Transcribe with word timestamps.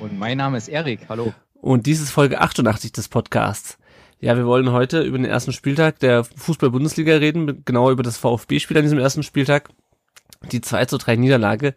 Und 0.00 0.18
mein 0.18 0.38
Name 0.38 0.58
ist 0.58 0.68
Erik. 0.68 1.08
Hallo. 1.08 1.32
Und 1.54 1.86
dies 1.86 2.00
ist 2.00 2.10
Folge 2.10 2.40
88 2.40 2.92
des 2.92 3.08
Podcasts. 3.08 3.78
Ja, 4.20 4.36
wir 4.36 4.46
wollen 4.46 4.72
heute 4.72 5.02
über 5.02 5.18
den 5.18 5.24
ersten 5.24 5.52
Spieltag 5.52 5.98
der 5.98 6.24
Fußball-Bundesliga 6.24 7.16
reden, 7.16 7.64
genauer 7.64 7.90
über 7.90 8.02
das 8.02 8.18
VfB-Spiel 8.18 8.76
an 8.76 8.82
diesem 8.82 8.98
ersten 8.98 9.22
Spieltag. 9.22 9.70
Die 10.52 10.60
2 10.60 10.84
zu 10.86 10.98
3 10.98 11.16
Niederlage 11.16 11.74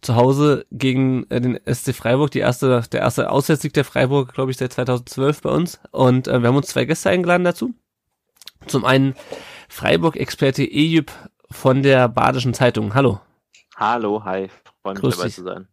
zu 0.00 0.16
Hause 0.16 0.66
gegen 0.70 1.28
äh, 1.30 1.40
den 1.40 1.58
SC 1.66 1.94
Freiburg, 1.94 2.30
die 2.30 2.40
erste, 2.40 2.82
der 2.92 3.00
erste 3.00 3.30
Auswärtssieg 3.30 3.72
der 3.72 3.84
Freiburg, 3.84 4.34
glaube 4.34 4.50
ich, 4.50 4.58
seit 4.58 4.72
2012 4.72 5.40
bei 5.40 5.50
uns. 5.50 5.80
Und 5.90 6.28
äh, 6.28 6.40
wir 6.40 6.48
haben 6.48 6.56
uns 6.56 6.68
zwei 6.68 6.84
Gäste 6.84 7.10
eingeladen 7.10 7.44
dazu. 7.44 7.74
Zum 8.66 8.84
einen 8.84 9.14
Freiburg-Experte 9.68 10.62
Ejüp 10.62 11.10
von 11.50 11.82
der 11.82 12.08
Badischen 12.08 12.54
Zeitung. 12.54 12.94
Hallo. 12.94 13.20
Hallo, 13.76 14.24
hi. 14.24 14.50
Freue 14.82 14.94
mich 14.94 15.00
Grüß 15.00 15.16
dabei 15.16 15.26
dich. 15.26 15.34
zu 15.34 15.42
sein. 15.42 15.68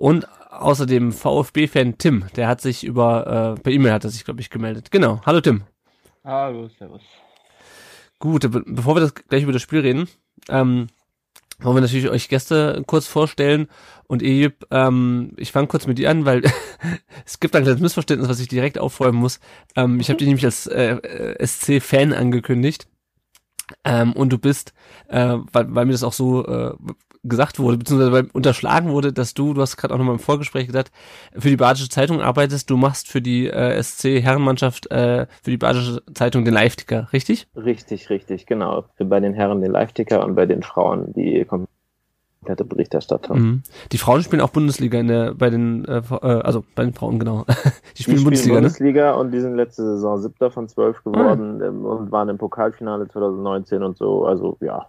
Und 0.00 0.26
außerdem 0.50 1.12
VfB-Fan 1.12 1.98
Tim, 1.98 2.24
der 2.34 2.48
hat 2.48 2.62
sich 2.62 2.84
über, 2.84 3.56
äh, 3.58 3.60
per 3.60 3.70
E-Mail 3.70 3.92
hat 3.92 4.04
er 4.04 4.08
sich, 4.08 4.24
glaube 4.24 4.40
ich, 4.40 4.48
gemeldet. 4.48 4.90
Genau. 4.90 5.20
Hallo 5.26 5.42
Tim. 5.42 5.64
Hallo, 6.24 6.70
servus. 6.78 7.02
Gut, 8.18 8.50
be 8.50 8.62
bevor 8.66 8.96
wir 8.96 9.00
das 9.00 9.14
gleich 9.14 9.42
über 9.42 9.52
das 9.52 9.60
Spiel 9.60 9.80
reden, 9.80 10.08
ähm, 10.48 10.86
wollen 11.58 11.76
wir 11.76 11.82
natürlich 11.82 12.08
euch 12.08 12.30
Gäste 12.30 12.82
kurz 12.86 13.08
vorstellen. 13.08 13.68
Und 14.06 14.22
Ejib, 14.22 14.64
ähm, 14.70 15.32
ich 15.36 15.52
fange 15.52 15.66
kurz 15.66 15.86
mit 15.86 15.98
dir 15.98 16.08
an, 16.08 16.24
weil 16.24 16.44
es 17.26 17.38
gibt 17.38 17.54
ein 17.54 17.64
kleines 17.64 17.82
Missverständnis, 17.82 18.30
was 18.30 18.40
ich 18.40 18.48
direkt 18.48 18.78
aufräumen 18.78 19.18
muss. 19.18 19.38
Ähm, 19.76 20.00
ich 20.00 20.08
habe 20.08 20.16
dich 20.16 20.28
nämlich 20.28 20.46
als 20.46 20.66
äh, 20.66 20.94
äh, 20.94 21.46
SC-Fan 21.46 22.14
angekündigt. 22.14 22.88
Ähm, 23.84 24.14
und 24.14 24.32
du 24.32 24.38
bist, 24.38 24.72
äh, 25.08 25.36
weil, 25.52 25.74
weil 25.74 25.84
mir 25.84 25.92
das 25.92 26.04
auch 26.04 26.14
so 26.14 26.46
äh, 26.46 26.74
gesagt 27.22 27.58
wurde, 27.58 27.78
beziehungsweise 27.78 28.28
unterschlagen 28.32 28.90
wurde, 28.90 29.12
dass 29.12 29.34
du, 29.34 29.52
du 29.52 29.60
hast 29.60 29.76
gerade 29.76 29.92
auch 29.94 29.98
nochmal 29.98 30.14
im 30.14 30.20
Vorgespräch 30.20 30.66
gesagt, 30.66 30.90
für 31.36 31.48
die 31.48 31.56
Badische 31.56 31.88
Zeitung 31.88 32.20
arbeitest, 32.20 32.70
du 32.70 32.76
machst 32.76 33.08
für 33.08 33.20
die 33.20 33.46
äh, 33.46 33.82
SC-Herrenmannschaft, 33.82 34.90
äh, 34.90 35.26
für 35.42 35.50
die 35.50 35.58
Badische 35.58 36.02
Zeitung 36.14 36.44
den 36.44 36.54
Live-Ticker, 36.54 37.12
richtig? 37.12 37.48
Richtig, 37.54 38.08
richtig, 38.10 38.46
genau. 38.46 38.84
Für 38.96 39.04
bei 39.04 39.20
den 39.20 39.34
Herren 39.34 39.60
den 39.60 39.72
Live-Ticker 39.72 40.24
und 40.24 40.34
bei 40.34 40.46
den 40.46 40.62
Frauen 40.62 41.12
die 41.12 41.44
komplette 41.44 42.64
Berichterstattung. 42.64 43.38
Mhm. 43.38 43.62
Die 43.92 43.98
Frauen 43.98 44.22
spielen 44.22 44.40
auch 44.40 44.50
Bundesliga 44.50 44.98
in 44.98 45.08
der, 45.08 45.34
bei 45.34 45.50
den, 45.50 45.84
äh, 45.84 45.98
äh, 45.98 46.24
also 46.24 46.64
bei 46.74 46.84
den 46.84 46.94
Frauen, 46.94 47.18
genau. 47.18 47.44
Die 47.98 48.02
spielen 48.02 48.18
Die 48.18 48.24
Bundesliga, 48.24 48.54
ne? 48.56 48.60
Bundesliga 48.62 49.12
und 49.12 49.30
die 49.30 49.40
sind 49.40 49.56
letzte 49.56 49.82
Saison 49.82 50.18
siebter 50.22 50.50
von 50.50 50.68
zwölf 50.68 51.04
geworden 51.04 51.60
ähm, 51.62 51.84
und 51.84 52.10
waren 52.10 52.30
im 52.30 52.38
Pokalfinale 52.38 53.08
2019 53.08 53.82
und 53.82 53.98
so. 53.98 54.24
Also 54.24 54.56
ja, 54.60 54.86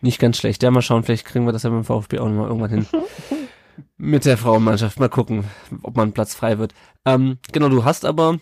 Nicht 0.00 0.20
ganz 0.20 0.36
schlecht. 0.36 0.62
Ja, 0.62 0.70
mal 0.70 0.82
schauen, 0.82 1.02
vielleicht 1.02 1.26
kriegen 1.26 1.44
wir 1.46 1.52
das 1.52 1.64
ja 1.64 1.70
mit 1.70 1.80
dem 1.80 1.84
VfB 1.84 2.18
auch 2.18 2.28
nochmal 2.28 2.48
irgendwann 2.48 2.70
hin. 2.70 2.86
mit 3.96 4.24
der 4.24 4.38
Frauenmannschaft. 4.38 5.00
Mal 5.00 5.08
gucken, 5.08 5.44
ob 5.82 5.96
man 5.96 6.12
Platz 6.12 6.34
frei 6.34 6.58
wird. 6.58 6.72
Ähm, 7.04 7.38
genau, 7.52 7.68
du 7.68 7.84
hast 7.84 8.04
aber 8.04 8.38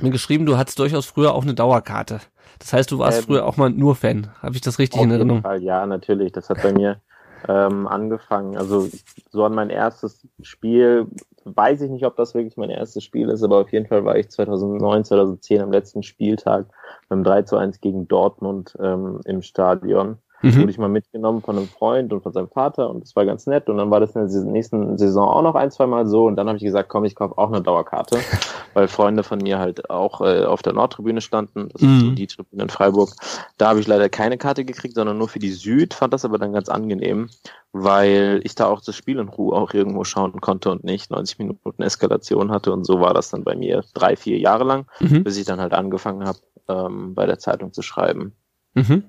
mir 0.00 0.10
geschrieben, 0.10 0.46
du 0.46 0.56
hattest 0.56 0.78
durchaus 0.78 1.06
früher 1.06 1.34
auch 1.34 1.42
eine 1.42 1.54
Dauerkarte. 1.54 2.20
Das 2.58 2.72
heißt, 2.72 2.90
du 2.90 2.98
warst 2.98 3.20
Ähm, 3.20 3.24
früher 3.26 3.46
auch 3.46 3.56
mal 3.56 3.70
nur 3.70 3.94
Fan. 3.94 4.28
Habe 4.40 4.54
ich 4.54 4.60
das 4.60 4.78
richtig 4.78 4.98
auf 4.98 5.04
in 5.04 5.10
jeden 5.10 5.20
Erinnerung? 5.20 5.42
Fall, 5.42 5.62
ja, 5.62 5.86
natürlich. 5.86 6.32
Das 6.32 6.48
hat 6.50 6.62
bei 6.62 6.72
mir 6.72 7.00
ähm, 7.48 7.86
angefangen. 7.86 8.56
Also 8.56 8.88
so 9.30 9.44
an 9.44 9.54
mein 9.54 9.70
erstes 9.70 10.26
Spiel, 10.42 11.06
weiß 11.44 11.82
ich 11.82 11.90
nicht, 11.90 12.04
ob 12.06 12.16
das 12.16 12.34
wirklich 12.34 12.56
mein 12.56 12.70
erstes 12.70 13.04
Spiel 13.04 13.28
ist, 13.28 13.42
aber 13.42 13.58
auf 13.58 13.72
jeden 13.72 13.86
Fall 13.86 14.04
war 14.04 14.16
ich 14.16 14.30
2009, 14.30 15.04
2010 15.04 15.60
am 15.60 15.72
letzten 15.72 16.02
Spieltag 16.02 16.66
beim 17.08 17.24
3 17.24 17.42
zu 17.42 17.56
1 17.56 17.80
gegen 17.80 18.06
Dortmund 18.08 18.76
ähm, 18.80 19.20
im 19.24 19.42
Stadion. 19.42 20.18
Mhm. 20.42 20.56
Wurde 20.60 20.70
ich 20.70 20.78
mal 20.78 20.88
mitgenommen 20.88 21.40
von 21.40 21.56
einem 21.56 21.68
Freund 21.68 22.12
und 22.12 22.22
von 22.22 22.32
seinem 22.32 22.48
Vater 22.48 22.90
und 22.90 23.02
das 23.02 23.14
war 23.14 23.24
ganz 23.24 23.46
nett. 23.46 23.68
Und 23.68 23.76
dann 23.78 23.90
war 23.90 24.00
das 24.00 24.14
in 24.16 24.26
der 24.28 24.42
nächsten 24.52 24.98
Saison 24.98 25.28
auch 25.28 25.42
noch 25.42 25.54
ein, 25.54 25.70
zwei 25.70 25.86
Mal 25.86 26.06
so. 26.06 26.26
Und 26.26 26.36
dann 26.36 26.48
habe 26.48 26.56
ich 26.58 26.64
gesagt, 26.64 26.88
komm, 26.88 27.04
ich 27.04 27.14
kaufe 27.14 27.38
auch 27.38 27.48
eine 27.48 27.62
Dauerkarte, 27.62 28.18
weil 28.74 28.88
Freunde 28.88 29.22
von 29.22 29.38
mir 29.38 29.58
halt 29.58 29.88
auch 29.90 30.20
äh, 30.20 30.44
auf 30.44 30.62
der 30.62 30.72
Nordtribüne 30.72 31.20
standen. 31.20 31.68
Das 31.72 31.82
ist 31.82 32.00
so 32.00 32.06
Mhm. 32.06 32.14
die 32.16 32.26
Tribüne 32.26 32.64
in 32.64 32.68
Freiburg. 32.70 33.10
Da 33.58 33.68
habe 33.68 33.80
ich 33.80 33.86
leider 33.86 34.08
keine 34.08 34.36
Karte 34.38 34.64
gekriegt, 34.64 34.94
sondern 34.96 35.18
nur 35.18 35.28
für 35.28 35.38
die 35.38 35.52
Süd. 35.52 35.94
Fand 35.94 36.12
das 36.12 36.24
aber 36.24 36.38
dann 36.38 36.52
ganz 36.52 36.68
angenehm, 36.68 37.28
weil 37.72 38.40
ich 38.44 38.54
da 38.54 38.66
auch 38.66 38.80
das 38.80 38.96
Spiel 38.96 39.18
in 39.18 39.28
Ruhe 39.28 39.56
auch 39.56 39.72
irgendwo 39.74 40.04
schauen 40.04 40.40
konnte 40.40 40.70
und 40.70 40.84
nicht 40.84 41.10
90 41.10 41.38
Minuten 41.38 41.82
Eskalation 41.82 42.50
hatte. 42.50 42.72
Und 42.72 42.84
so 42.84 43.00
war 43.00 43.14
das 43.14 43.30
dann 43.30 43.44
bei 43.44 43.54
mir 43.56 43.84
drei, 43.94 44.16
vier 44.16 44.38
Jahre 44.38 44.64
lang, 44.64 44.86
Mhm. 45.00 45.24
bis 45.24 45.36
ich 45.38 45.44
dann 45.44 45.60
halt 45.60 45.72
angefangen 45.72 46.26
habe, 46.26 46.38
ähm, 46.68 47.14
bei 47.14 47.26
der 47.26 47.38
Zeitung 47.38 47.72
zu 47.72 47.82
schreiben. 47.82 48.32
Mhm. 48.74 49.04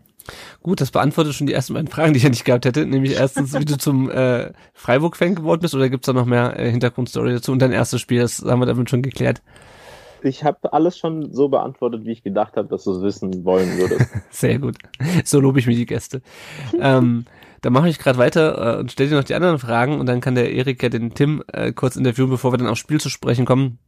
Gut, 0.61 0.81
das 0.81 0.91
beantwortet 0.91 1.33
schon 1.33 1.47
die 1.47 1.53
ersten 1.53 1.73
beiden 1.73 1.87
Fragen, 1.87 2.13
die 2.13 2.17
ich 2.17 2.23
ja 2.23 2.29
nicht 2.29 2.45
gehabt 2.45 2.65
hätte. 2.65 2.85
Nämlich 2.85 3.13
erstens, 3.13 3.53
wie 3.57 3.65
du 3.65 3.77
zum 3.77 4.09
äh, 4.09 4.51
Freiburg-Fan 4.73 5.35
geworden 5.35 5.61
bist, 5.61 5.75
oder 5.75 5.89
gibt's 5.89 6.05
da 6.05 6.13
noch 6.13 6.25
mehr 6.25 6.59
äh, 6.59 6.69
Hintergrundstory 6.71 7.33
dazu? 7.33 7.51
Und 7.51 7.59
dein 7.59 7.71
erstes 7.71 8.01
Spiel, 8.01 8.21
das 8.21 8.43
haben 8.43 8.59
wir 8.59 8.65
damit 8.65 8.89
schon 8.89 9.01
geklärt. 9.01 9.41
Ich 10.23 10.43
habe 10.43 10.71
alles 10.71 10.97
schon 10.97 11.33
so 11.33 11.49
beantwortet, 11.49 12.05
wie 12.05 12.11
ich 12.11 12.23
gedacht 12.23 12.55
habe, 12.55 12.69
dass 12.69 12.85
du 12.85 12.93
es 12.93 13.01
wissen 13.01 13.43
wollen 13.43 13.77
würdest. 13.77 14.09
Sehr 14.29 14.57
gut. 14.57 14.77
So 15.25 15.41
lobe 15.41 15.59
ich 15.59 15.67
mir 15.67 15.75
die 15.75 15.85
Gäste. 15.85 16.21
ähm, 16.79 17.25
dann 17.61 17.73
mache 17.73 17.89
ich 17.89 17.99
gerade 17.99 18.17
weiter 18.17 18.75
äh, 18.75 18.79
und 18.79 18.91
stelle 18.91 19.09
dir 19.09 19.15
noch 19.15 19.23
die 19.23 19.35
anderen 19.35 19.59
Fragen 19.59 19.99
und 19.99 20.05
dann 20.05 20.21
kann 20.21 20.35
der 20.35 20.51
Erik 20.51 20.83
ja 20.83 20.89
den 20.89 21.13
Tim 21.13 21.43
äh, 21.51 21.71
kurz 21.71 21.95
interviewen, 21.95 22.29
bevor 22.29 22.51
wir 22.51 22.57
dann 22.57 22.67
aufs 22.67 22.79
Spiel 22.79 22.99
zu 22.99 23.09
sprechen 23.09 23.45
kommen. 23.45 23.79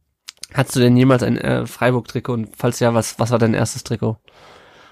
Hattest 0.54 0.76
du 0.76 0.80
denn 0.80 0.96
jemals 0.96 1.22
ein 1.22 1.36
äh, 1.38 1.66
Freiburg-Trikot? 1.66 2.32
Und 2.32 2.48
falls 2.56 2.80
ja, 2.80 2.94
was, 2.94 3.18
was 3.18 3.30
war 3.30 3.38
dein 3.38 3.54
erstes 3.54 3.84
Trikot? 3.84 4.18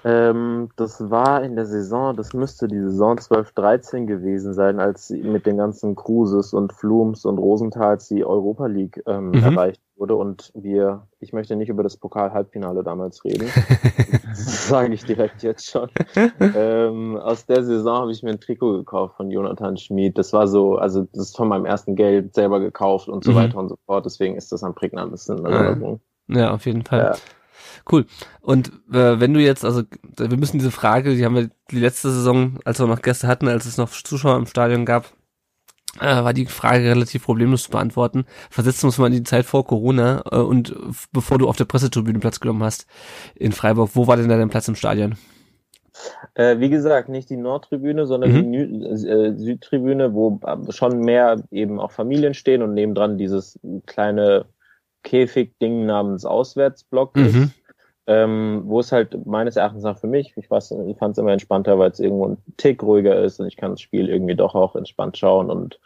Ähm, 0.05 0.69
das 0.75 1.09
war 1.09 1.43
in 1.43 1.55
der 1.55 1.65
Saison, 1.65 2.15
das 2.15 2.33
müsste 2.33 2.67
die 2.67 2.79
Saison 2.79 3.17
12-13 3.17 4.05
gewesen 4.05 4.53
sein, 4.53 4.79
als 4.79 5.09
mit 5.09 5.45
den 5.47 5.57
ganzen 5.57 5.95
Cruises 5.95 6.53
und 6.53 6.71
Flums 6.73 7.25
und 7.25 7.39
Rosenthals 7.39 8.07
die 8.07 8.23
Europa 8.23 8.67
League 8.67 9.01
ähm, 9.07 9.31
Mhm. 9.31 9.43
erreicht 9.43 9.81
wurde 9.97 10.15
und 10.15 10.51
wir, 10.53 11.07
ich 11.19 11.33
möchte 11.33 11.55
nicht 11.55 11.69
über 11.69 11.81
das 11.81 11.97
Pokal-Halbfinale 11.97 12.83
damals 12.83 13.23
reden, 13.25 13.47
das 14.29 14.67
sage 14.67 14.93
ich 14.93 15.05
direkt 15.05 15.41
jetzt 15.41 15.69
schon. 15.71 15.89
ähm, 16.39 17.17
aus 17.17 17.45
der 17.47 17.63
Saison 17.63 18.01
habe 18.01 18.11
ich 18.11 18.21
mir 18.21 18.31
ein 18.31 18.39
Trikot 18.39 18.73
gekauft 18.77 19.15
von 19.17 19.31
Jonathan 19.31 19.75
Schmid. 19.77 20.17
Das 20.17 20.33
war 20.33 20.47
so, 20.47 20.75
also 20.77 21.03
das 21.13 21.29
ist 21.29 21.37
von 21.37 21.47
meinem 21.47 21.65
ersten 21.65 21.95
Geld 21.95 22.33
selber 22.35 22.59
gekauft 22.59 23.07
und 23.09 23.23
so 23.23 23.31
Mhm. 23.31 23.35
weiter 23.35 23.57
und 23.57 23.69
so 23.69 23.77
fort. 23.85 24.05
Deswegen 24.05 24.35
ist 24.35 24.51
das 24.51 24.63
am 24.63 24.75
prägnantesten 24.75 25.39
in 25.39 25.45
Erinnerung. 25.45 25.99
Ja, 26.27 26.53
auf 26.53 26.65
jeden 26.65 26.83
Fall. 26.83 26.99
Ja. 26.99 27.15
Cool. 27.91 28.05
Und 28.41 28.69
äh, 28.91 29.19
wenn 29.19 29.33
du 29.33 29.39
jetzt, 29.39 29.63
also 29.63 29.83
wir 30.17 30.37
müssen 30.37 30.57
diese 30.57 30.71
Frage, 30.71 31.15
die 31.15 31.23
haben 31.25 31.35
wir 31.35 31.49
die 31.71 31.79
letzte 31.79 32.09
Saison, 32.09 32.59
als 32.65 32.79
wir 32.79 32.87
noch 32.87 33.01
Gäste 33.01 33.27
hatten, 33.27 33.47
als 33.47 33.65
es 33.65 33.77
noch 33.77 33.89
Zuschauer 33.91 34.37
im 34.37 34.47
Stadion 34.47 34.85
gab, 34.85 35.13
äh, 35.99 36.23
war 36.23 36.33
die 36.33 36.45
Frage 36.47 36.83
relativ 36.85 37.23
problemlos 37.25 37.63
zu 37.63 37.71
beantworten. 37.71 38.25
Versetzen 38.49 38.87
uns 38.87 38.97
mal 38.97 39.07
in 39.07 39.13
die 39.13 39.23
Zeit 39.23 39.45
vor 39.45 39.65
Corona 39.65 40.23
äh, 40.31 40.37
und 40.37 40.75
bevor 41.11 41.37
du 41.37 41.47
auf 41.47 41.55
der 41.57 41.65
Pressetribüne 41.65 42.19
Platz 42.19 42.39
genommen 42.39 42.63
hast 42.63 42.87
in 43.35 43.51
Freiburg, 43.51 43.91
wo 43.93 44.07
war 44.07 44.17
denn 44.17 44.29
da 44.29 44.37
dein 44.37 44.49
Platz 44.49 44.67
im 44.67 44.75
Stadion? 44.75 45.15
Äh, 46.33 46.59
wie 46.59 46.69
gesagt, 46.69 47.07
nicht 47.07 47.29
die 47.29 47.37
Nordtribüne, 47.37 48.05
sondern 48.05 48.31
Mhm. 48.31 48.35
die 48.35 48.43
Nü 48.43 48.85
äh, 48.85 49.37
Südtribüne, 49.37 50.13
wo 50.13 50.39
äh, 50.43 50.71
schon 50.73 50.99
mehr 50.99 51.41
eben 51.51 51.79
auch 51.79 51.91
Familien 51.91 52.33
stehen 52.33 52.61
und 52.61 52.73
nebendran 52.73 53.17
dieses 53.17 53.57
kleine 53.85 54.45
Käfig-Ding 55.03 55.85
namens 55.85 56.25
Auswärtsblock 56.25 57.15
Mhm. 57.15 57.23
ist. 57.25 57.37
Ähm, 58.07 58.63
wo 58.65 58.79
es 58.81 58.91
halt 58.91 59.25
meines 59.25 59.55
Erachtens 59.55 59.81
nach 59.83 59.97
für 59.97 60.07
mich, 60.07 60.33
ich, 60.37 60.47
weiß- 60.47 60.87
ich 60.87 60.97
fand 60.97 61.13
es 61.13 61.17
immer 61.17 61.31
entspannter, 61.31 61.79
weil 61.79 61.89
es 61.89 61.99
irgendwo 61.99 62.27
ein 62.27 62.37
Tick 62.57 62.83
ruhiger 62.83 63.19
ist 63.23 63.39
und 63.39 63.47
ich 63.47 63.57
kann 63.57 63.71
das 63.71 63.81
Spiel 63.81 64.09
irgendwie 64.09 64.35
doch 64.35 64.53
auch 64.53 64.75
entspannt 64.75 65.17
schauen 65.17 65.49
und 65.49 65.79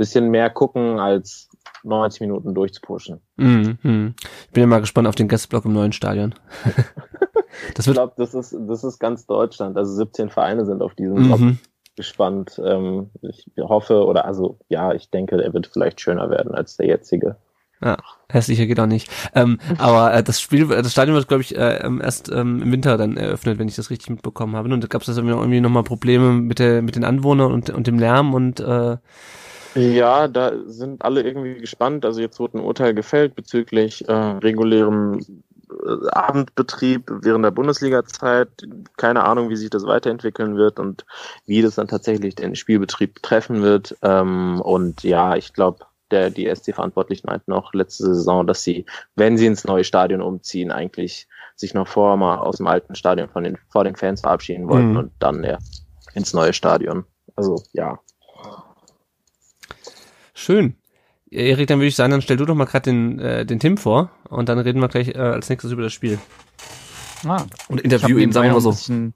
bisschen 0.00 0.30
mehr 0.30 0.48
gucken, 0.48 0.98
als 0.98 1.50
90 1.84 2.22
Minuten 2.22 2.54
durchzupushen. 2.54 3.20
Mhm. 3.36 3.78
mhm. 3.82 4.14
Ich 4.46 4.50
bin 4.50 4.62
ja 4.62 4.66
mal 4.66 4.80
gespannt 4.80 5.06
auf 5.06 5.14
den 5.14 5.28
Gästeblock 5.28 5.66
im 5.66 5.74
neuen 5.74 5.92
Stadion. 5.92 6.34
das 7.74 7.86
Ich 7.86 7.92
glaube, 7.92 8.14
das 8.16 8.34
ist, 8.34 8.56
das 8.66 8.82
ist 8.82 8.98
ganz 8.98 9.26
Deutschland. 9.26 9.76
Also 9.76 9.92
17 9.94 10.30
Vereine 10.30 10.64
sind 10.64 10.80
auf 10.80 10.94
diesem 10.94 11.26
Block 11.26 11.40
mhm. 11.40 11.58
gespannt. 11.96 12.60
Ähm, 12.64 13.10
ich 13.20 13.46
hoffe, 13.58 14.06
oder 14.06 14.24
also 14.24 14.58
ja, 14.68 14.94
ich 14.94 15.10
denke, 15.10 15.40
er 15.42 15.52
wird 15.52 15.66
vielleicht 15.66 16.00
schöner 16.00 16.30
werden 16.30 16.54
als 16.54 16.78
der 16.78 16.86
jetzige. 16.86 17.36
Ja, 17.82 17.96
hässlicher 18.28 18.66
geht 18.66 18.78
auch 18.80 18.86
nicht. 18.86 19.10
Ähm, 19.34 19.58
aber 19.78 20.12
äh, 20.14 20.22
das 20.22 20.40
Spiel, 20.40 20.68
das 20.68 20.92
Stadion 20.92 21.16
wird, 21.16 21.28
glaube 21.28 21.42
ich, 21.42 21.56
äh, 21.56 21.78
ähm, 21.78 22.00
erst 22.00 22.30
ähm, 22.30 22.62
im 22.62 22.72
Winter 22.72 22.98
dann 22.98 23.16
eröffnet, 23.16 23.58
wenn 23.58 23.68
ich 23.68 23.76
das 23.76 23.90
richtig 23.90 24.10
mitbekommen 24.10 24.56
habe. 24.56 24.72
Und 24.72 24.82
da 24.82 24.88
gab 24.88 25.02
es 25.02 25.08
also 25.08 25.22
irgendwie 25.22 25.60
nochmal 25.60 25.84
Probleme 25.84 26.32
mit 26.32 26.58
der, 26.58 26.82
mit 26.82 26.96
den 26.96 27.04
Anwohnern 27.04 27.52
und, 27.52 27.70
und 27.70 27.86
dem 27.86 27.98
Lärm 27.98 28.34
und 28.34 28.60
äh, 28.60 28.98
Ja, 29.74 30.28
da 30.28 30.52
sind 30.66 31.02
alle 31.04 31.22
irgendwie 31.22 31.54
gespannt. 31.60 32.04
Also 32.04 32.20
jetzt 32.20 32.40
wurde 32.40 32.58
ein 32.58 32.64
Urteil 32.64 32.94
gefällt 32.94 33.36
bezüglich 33.36 34.08
äh, 34.08 34.12
regulärem 34.12 35.20
äh, 35.70 36.08
Abendbetrieb 36.10 37.10
während 37.22 37.44
der 37.44 37.52
Bundesliga-Zeit. 37.52 38.48
Keine 38.96 39.24
Ahnung, 39.24 39.48
wie 39.48 39.56
sich 39.56 39.70
das 39.70 39.86
weiterentwickeln 39.86 40.56
wird 40.56 40.80
und 40.80 41.06
wie 41.46 41.62
das 41.62 41.76
dann 41.76 41.88
tatsächlich 41.88 42.34
den 42.34 42.56
Spielbetrieb 42.56 43.22
treffen 43.22 43.62
wird. 43.62 43.96
Ähm, 44.02 44.60
und 44.60 45.04
ja, 45.04 45.36
ich 45.36 45.52
glaube, 45.52 45.86
der 46.10 46.30
die 46.30 46.46
SC-Verantwortlichen 46.54 47.26
meinten 47.26 47.52
auch 47.52 47.72
letzte 47.74 48.04
Saison, 48.14 48.46
dass 48.46 48.62
sie, 48.62 48.86
wenn 49.16 49.36
sie 49.38 49.46
ins 49.46 49.64
neue 49.64 49.84
Stadion 49.84 50.22
umziehen, 50.22 50.70
eigentlich 50.70 51.28
sich 51.56 51.74
noch 51.74 51.88
vorher 51.88 52.16
mal 52.16 52.38
aus 52.38 52.56
dem 52.56 52.66
alten 52.66 52.94
Stadion 52.94 53.28
von 53.28 53.44
den, 53.44 53.58
vor 53.68 53.84
den 53.84 53.96
Fans 53.96 54.20
verabschieden 54.22 54.68
wollten 54.68 54.90
Mhm. 54.92 54.96
und 54.96 55.12
dann 55.18 55.44
ja, 55.44 55.58
ins 56.14 56.32
neue 56.32 56.52
Stadion. 56.52 57.04
Also 57.36 57.62
ja. 57.72 57.98
Schön. 60.34 60.74
Erik, 61.30 61.68
dann 61.68 61.78
würde 61.78 61.88
ich 61.88 61.96
sagen, 61.96 62.10
dann 62.10 62.22
stell 62.22 62.36
du 62.36 62.44
doch 62.44 62.54
mal 62.54 62.64
gerade 62.64 62.90
den, 62.90 63.18
äh, 63.20 63.46
den 63.46 63.60
Tim 63.60 63.76
vor 63.76 64.10
und 64.28 64.48
dann 64.48 64.58
reden 64.58 64.80
wir 64.80 64.88
gleich 64.88 65.08
äh, 65.08 65.18
als 65.18 65.48
nächstes 65.48 65.70
über 65.70 65.82
das 65.82 65.92
Spiel. 65.92 66.18
Ah, 67.26 67.44
Und 67.68 67.80
interview 67.82 68.18
ihn, 68.18 68.32
sagen 68.32 68.46
wir 68.48 68.52
mal 68.52 68.56
ein 68.56 68.62
so. 68.62 68.70
bisschen, 68.70 69.14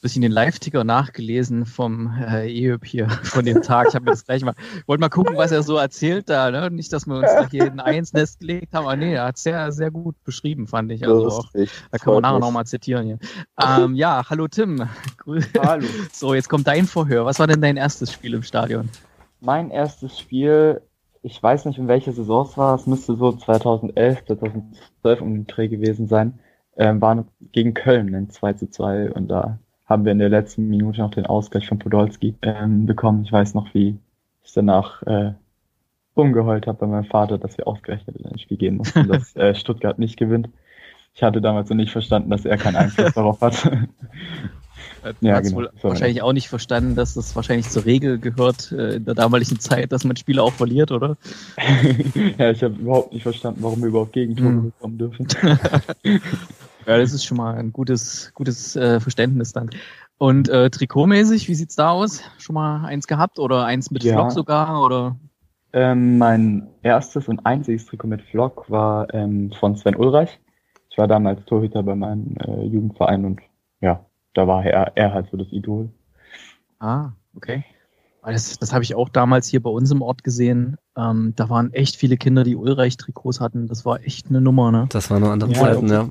bisschen 0.00 0.22
den 0.22 0.32
Live-Ticker 0.32 0.84
nachgelesen 0.84 1.66
vom 1.66 2.14
äh, 2.18 2.48
EÖP 2.48 2.84
hier 2.86 3.08
von 3.08 3.44
dem 3.44 3.62
Tag. 3.62 3.88
Ich 3.88 3.94
habe 3.94 4.04
mir 4.04 4.12
das 4.12 4.24
gleich 4.24 4.44
mal, 4.44 4.54
wollte 4.86 5.00
mal 5.00 5.08
gucken, 5.08 5.36
was 5.36 5.50
er 5.50 5.62
so 5.62 5.76
erzählt 5.76 6.28
da. 6.28 6.50
Ne? 6.50 6.70
Nicht, 6.70 6.92
dass 6.92 7.06
wir 7.06 7.16
uns 7.16 7.26
da 7.26 7.48
hier 7.48 7.64
ein 7.64 7.80
Eins-Nest 7.80 8.40
gelegt 8.40 8.74
haben, 8.74 8.86
aber 8.86 8.96
nee, 8.96 9.14
er 9.14 9.24
hat 9.24 9.38
sehr, 9.38 9.72
sehr 9.72 9.90
gut 9.90 10.14
beschrieben, 10.24 10.66
fand 10.66 10.92
ich. 10.92 11.06
Also 11.06 11.28
auch, 11.28 11.50
da 11.52 11.98
kann 11.98 12.14
man 12.14 12.22
nachher 12.22 12.38
nochmal 12.38 12.66
zitieren 12.66 13.06
hier. 13.06 13.18
Ähm, 13.60 13.94
ja, 13.94 14.22
hallo 14.28 14.48
Tim. 14.48 14.88
Hallo. 15.58 15.86
So, 16.12 16.34
jetzt 16.34 16.48
kommt 16.48 16.66
dein 16.66 16.86
Vorhör. 16.86 17.24
Was 17.24 17.38
war 17.38 17.46
denn 17.46 17.60
dein 17.60 17.76
erstes 17.76 18.12
Spiel 18.12 18.34
im 18.34 18.42
Stadion? 18.42 18.88
Mein 19.40 19.70
erstes 19.70 20.18
Spiel, 20.18 20.80
ich 21.22 21.42
weiß 21.42 21.64
nicht, 21.66 21.78
in 21.78 21.88
welcher 21.88 22.12
Saison 22.12 22.46
es 22.46 22.56
war, 22.56 22.74
es 22.74 22.86
müsste 22.86 23.16
so 23.16 23.32
2011, 23.32 24.24
2012 24.26 25.20
um 25.20 25.34
den 25.34 25.46
Dreh 25.46 25.68
gewesen 25.68 26.08
sein, 26.08 26.38
ähm, 26.76 27.00
war 27.00 27.24
gegen 27.52 27.74
Köln 27.74 28.14
ein 28.14 28.30
2 28.30 28.52
zu 28.54 28.70
2 28.70 29.12
und 29.12 29.28
da 29.28 29.58
haben 29.88 30.04
wir 30.04 30.12
in 30.12 30.18
der 30.18 30.28
letzten 30.28 30.68
Minute 30.68 31.00
noch 31.00 31.10
den 31.10 31.26
Ausgleich 31.26 31.66
von 31.66 31.78
Podolski 31.78 32.34
ähm, 32.42 32.86
bekommen. 32.86 33.24
Ich 33.24 33.32
weiß 33.32 33.54
noch, 33.54 33.72
wie 33.74 33.98
ich 34.44 34.52
danach 34.52 35.02
äh, 35.04 35.32
rumgeheult 36.16 36.66
habe 36.66 36.78
bei 36.78 36.86
meinem 36.86 37.04
Vater, 37.04 37.38
dass 37.38 37.56
wir 37.56 37.66
ausgerechnet 37.66 38.16
in 38.16 38.26
ein 38.26 38.38
Spiel 38.38 38.58
gehen 38.58 38.76
mussten, 38.76 39.08
dass 39.08 39.34
äh, 39.36 39.54
Stuttgart 39.54 39.98
nicht 39.98 40.16
gewinnt. 40.16 40.48
Ich 41.14 41.22
hatte 41.22 41.40
damals 41.40 41.70
noch 41.70 41.76
nicht 41.76 41.90
verstanden, 41.90 42.30
dass 42.30 42.44
er 42.44 42.58
keinen 42.58 42.76
Einfluss 42.76 43.14
darauf 43.14 43.40
hat. 43.40 43.70
Ja, 45.20 45.36
hast 45.36 45.48
genau. 45.48 45.58
wohl 45.58 45.70
wahrscheinlich 45.82 46.22
auch 46.22 46.32
nicht 46.32 46.48
verstanden, 46.48 46.94
dass 46.94 47.14
das 47.14 47.34
wahrscheinlich 47.34 47.68
zur 47.68 47.84
Regel 47.84 48.18
gehört 48.18 48.72
äh, 48.72 48.96
in 48.96 49.04
der 49.04 49.14
damaligen 49.14 49.58
Zeit, 49.60 49.92
dass 49.92 50.04
man 50.04 50.16
Spiele 50.16 50.42
auch 50.42 50.52
verliert, 50.52 50.90
oder? 50.90 51.16
ja, 52.38 52.50
ich 52.50 52.62
habe 52.62 52.74
überhaupt 52.74 53.12
nicht 53.12 53.22
verstanden, 53.22 53.62
warum 53.62 53.80
wir 53.80 53.88
überhaupt 53.88 54.12
Gegentore 54.12 54.48
Hm. 54.48 54.64
bekommen 54.64 54.98
dürfen. 54.98 55.28
Ja, 56.88 56.96
das 56.96 57.12
ist 57.12 57.24
schon 57.24 57.36
mal 57.36 57.54
ein 57.54 57.72
gutes, 57.72 58.32
gutes 58.34 58.74
äh, 58.74 58.98
Verständnis 58.98 59.52
dann. 59.52 59.68
Und 60.16 60.48
äh, 60.48 60.70
trikotmäßig, 60.70 61.46
wie 61.48 61.54
sieht's 61.54 61.76
da 61.76 61.90
aus? 61.90 62.22
Schon 62.38 62.54
mal 62.54 62.86
eins 62.86 63.06
gehabt 63.06 63.38
oder 63.38 63.64
eins 63.66 63.90
mit 63.90 64.02
Ja. 64.02 64.14
Flock 64.14 64.32
sogar? 64.32 64.82
Oder 64.82 65.16
Ähm, 65.74 66.16
mein 66.16 66.68
erstes 66.82 67.28
und 67.28 67.44
einziges 67.44 67.84
Trikot 67.86 68.08
mit 68.08 68.22
Flock 68.22 68.70
war 68.70 69.12
ähm, 69.12 69.52
von 69.60 69.76
Sven 69.76 69.96
Ulreich. 69.96 70.40
Ich 70.90 70.96
war 70.96 71.06
damals 71.06 71.44
Torhüter 71.44 71.82
bei 71.82 71.94
meinem 71.94 72.36
äh, 72.38 72.64
Jugendverein 72.64 73.26
und 73.26 73.40
ja, 73.82 74.06
da 74.34 74.46
war 74.48 74.64
er, 74.64 74.96
er 74.96 75.12
halt 75.12 75.28
so 75.30 75.36
das 75.36 75.48
Idol. 75.52 75.90
ah, 76.80 77.12
okay. 77.36 77.64
Das, 78.22 78.58
das 78.58 78.72
habe 78.72 78.82
ich 78.84 78.94
auch 78.94 79.08
damals 79.08 79.46
hier 79.48 79.62
bei 79.62 79.70
uns 79.70 79.90
im 79.90 80.02
Ort 80.02 80.22
gesehen. 80.24 80.76
Ähm, 80.96 81.32
da 81.36 81.48
waren 81.48 81.72
echt 81.72 81.96
viele 81.96 82.16
Kinder, 82.16 82.44
die 82.44 82.56
Ulreich-Trikots 82.56 83.40
hatten. 83.40 83.66
Das 83.68 83.84
war 83.86 84.02
echt 84.02 84.28
eine 84.28 84.40
Nummer, 84.40 84.70
ne? 84.70 84.86
Das 84.90 85.08
waren 85.10 85.22
noch 85.22 85.30
andere 85.30 85.52
Ja, 85.52 85.58
Zeiten, 85.60 85.88
ja. 85.88 86.08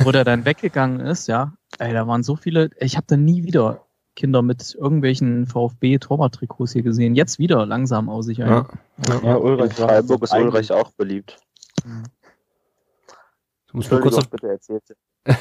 Wo 0.00 0.10
der 0.10 0.24
dann 0.30 0.44
weggegangen 0.44 1.00
ist, 1.00 1.28
ja. 1.28 1.52
Ey, 1.78 1.92
da 1.92 2.06
waren 2.08 2.22
so 2.24 2.34
viele. 2.36 2.70
Ich 2.80 2.96
habe 2.96 3.06
da 3.08 3.16
nie 3.16 3.44
wieder 3.44 3.84
Kinder 4.16 4.42
mit 4.42 4.74
irgendwelchen 4.74 5.46
VfB-Torwart-Trikots 5.46 6.72
hier 6.72 6.82
gesehen. 6.82 7.14
Jetzt 7.14 7.38
wieder 7.38 7.64
langsam 7.66 8.08
aus 8.08 8.26
sich. 8.26 8.38
ja. 8.38 8.66
Ja, 9.06 9.36
In 9.36 9.42
Ulreich 9.42 9.78
war 9.78 9.88
Freiburg 9.88 10.22
ist 10.24 10.34
Ulreich 10.34 10.72
auch 10.72 10.90
beliebt. 10.92 11.36
Du 11.84 13.76
musst 13.76 13.92
mir 13.92 14.00
kurz 14.00 14.16
auf, 14.16 14.28
bitte 14.28 14.48
erzählt. 14.48 14.82
du 15.24 15.34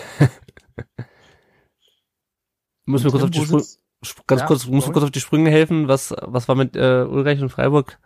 musst 2.85 3.03
mir 3.05 3.11
kurz 3.11 3.23
auf 3.23 3.31
die 3.31 3.39
Wo 3.39 3.43
Sprünge, 3.45 3.61
sitzt- 3.63 3.78
Sp- 3.78 3.78
ganz 4.27 4.41
Ja, 4.41 4.47
kurz, 4.47 4.67
musst 4.67 4.87
du 4.87 4.91
kurz 4.91 5.03
auf 5.03 5.11
die 5.11 5.19
Sprünge 5.19 5.49
helfen. 5.49 5.87
Was, 5.87 6.13
was 6.21 6.47
war 6.47 6.55
mit 6.55 6.75
äh, 6.75 7.05
Ulreich 7.09 7.41
und 7.41 7.49
Freiburg? 7.49 7.97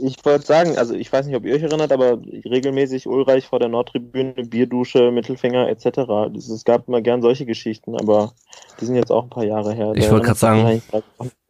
Ich 0.00 0.24
wollte 0.24 0.46
sagen, 0.46 0.78
also 0.78 0.94
ich 0.94 1.12
weiß 1.12 1.26
nicht, 1.26 1.34
ob 1.34 1.44
ihr 1.44 1.54
euch 1.54 1.62
erinnert, 1.62 1.90
aber 1.90 2.18
regelmäßig 2.22 3.08
Ulreich 3.08 3.46
vor 3.46 3.58
der 3.58 3.68
Nordtribüne, 3.68 4.32
Bierdusche, 4.44 5.10
Mittelfinger 5.10 5.68
etc. 5.68 6.06
Das, 6.32 6.48
es 6.48 6.64
gab 6.64 6.86
immer 6.86 7.00
gern 7.00 7.20
solche 7.20 7.46
Geschichten, 7.46 7.96
aber 7.96 8.32
die 8.80 8.84
sind 8.84 8.94
jetzt 8.94 9.10
auch 9.10 9.24
ein 9.24 9.30
paar 9.30 9.44
Jahre 9.44 9.72
her. 9.72 9.92
Ich 9.96 10.08
wollte 10.10 10.26
grad 10.26 10.38
sagen- 10.38 10.82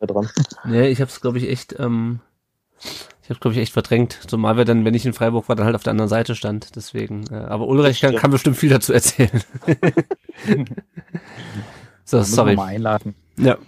dran. 0.01 0.29
Nee, 0.65 0.89
ich 0.89 1.01
hab's, 1.01 1.21
glaube 1.21 1.39
ich, 1.39 1.49
echt, 1.49 1.79
ähm, 1.79 2.21
ich 3.23 3.29
hab's, 3.29 3.41
glaube 3.41 3.55
ich, 3.55 3.61
echt 3.61 3.73
verdrängt. 3.73 4.19
Zumal 4.29 4.57
wir 4.57 4.65
dann, 4.65 4.85
wenn 4.87 4.95
ich 4.95 5.05
in 5.05 5.13
Freiburg 5.13 5.49
war, 5.49 5.57
dann 5.57 5.67
halt 5.67 5.75
auf 5.75 5.83
der 5.83 5.91
anderen 5.91 6.09
Seite 6.09 6.35
stand. 6.35 6.75
Deswegen, 6.77 7.25
äh, 7.31 7.35
aber 7.35 7.67
Ulreich 7.67 8.01
kann, 8.01 8.17
kann 8.17 8.31
bestimmt 8.31 8.57
viel 8.57 8.71
dazu 8.71 8.95
erzählen. 8.95 9.43
so, 12.05 12.23
sorry. 12.23 12.57
mal 12.57 12.69
einladen. 12.69 13.15
Ja. 13.39 13.57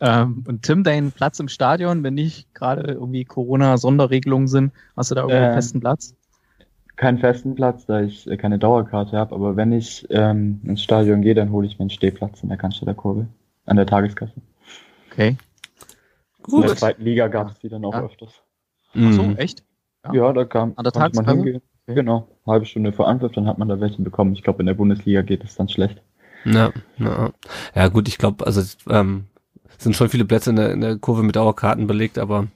Ähm, 0.00 0.44
und 0.46 0.62
Tim, 0.62 0.82
dein 0.84 1.12
Platz 1.12 1.38
im 1.40 1.48
Stadion, 1.48 2.02
wenn 2.02 2.14
nicht 2.14 2.52
gerade 2.54 2.82
irgendwie 2.92 3.24
Corona-Sonderregelungen 3.24 4.48
sind, 4.48 4.72
hast 4.96 5.10
du 5.10 5.14
da 5.14 5.22
irgendwo 5.22 5.38
einen 5.38 5.48
Ähm, 5.50 5.54
festen 5.54 5.80
Platz? 5.80 6.14
Keinen 6.96 7.18
festen 7.18 7.54
Platz, 7.54 7.86
da 7.86 8.02
ich 8.02 8.26
äh, 8.28 8.36
keine 8.36 8.58
Dauerkarte 8.58 9.16
habe, 9.16 9.34
aber 9.34 9.56
wenn 9.56 9.72
ich 9.72 10.06
ähm, 10.10 10.60
ins 10.64 10.82
Stadion 10.82 11.22
gehe, 11.22 11.34
dann 11.34 11.52
hole 11.52 11.66
ich 11.66 11.78
mir 11.78 11.84
einen 11.84 11.90
Stehplatz 11.90 12.42
in 12.42 12.48
der 12.50 12.58
Cannstatter 12.58 12.92
Kurve 12.94 13.26
an 13.66 13.76
der 13.76 13.86
Tageskasse. 13.86 14.34
Okay. 15.10 15.28
In 15.28 15.36
der 16.60 16.68
Gut. 16.70 16.78
zweiten 16.78 17.02
Liga 17.02 17.28
gab 17.28 17.50
es 17.50 17.58
die 17.60 17.68
dann 17.68 17.84
auch 17.84 17.94
Ja. 17.94 18.02
öfters. 18.04 18.42
Ach 18.94 19.12
so, 19.12 19.22
Mhm. 19.22 19.36
echt? 19.36 19.64
Ja. 20.04 20.12
Ja, 20.12 20.32
da 20.32 20.44
kam 20.44 20.72
An 20.76 20.84
der 20.84 20.92
man 20.94 21.02
Tageskasse? 21.02 21.36
hingehen. 21.36 21.62
Okay. 21.86 21.94
Genau, 21.96 22.28
halbe 22.46 22.66
Stunde 22.66 22.92
vor 22.92 23.08
Anpfiff, 23.08 23.32
dann 23.32 23.46
hat 23.46 23.58
man 23.58 23.68
da 23.68 23.80
welche 23.80 24.02
bekommen. 24.02 24.32
Ich 24.34 24.42
glaube, 24.42 24.60
in 24.60 24.66
der 24.66 24.74
Bundesliga 24.74 25.22
geht 25.22 25.44
es 25.44 25.54
dann 25.54 25.68
schlecht. 25.68 26.02
Ja, 26.44 26.72
ja. 26.98 27.32
ja 27.74 27.88
gut, 27.88 28.08
ich 28.08 28.18
glaube, 28.18 28.46
also 28.46 28.62
ähm, 28.88 29.24
es 29.76 29.84
sind 29.84 29.96
schon 29.96 30.08
viele 30.08 30.24
Plätze 30.24 30.50
in 30.50 30.56
der, 30.56 30.72
in 30.72 30.80
der 30.80 30.96
Kurve 30.96 31.22
mit 31.22 31.36
Dauerkarten 31.36 31.86
belegt, 31.86 32.18
aber 32.18 32.48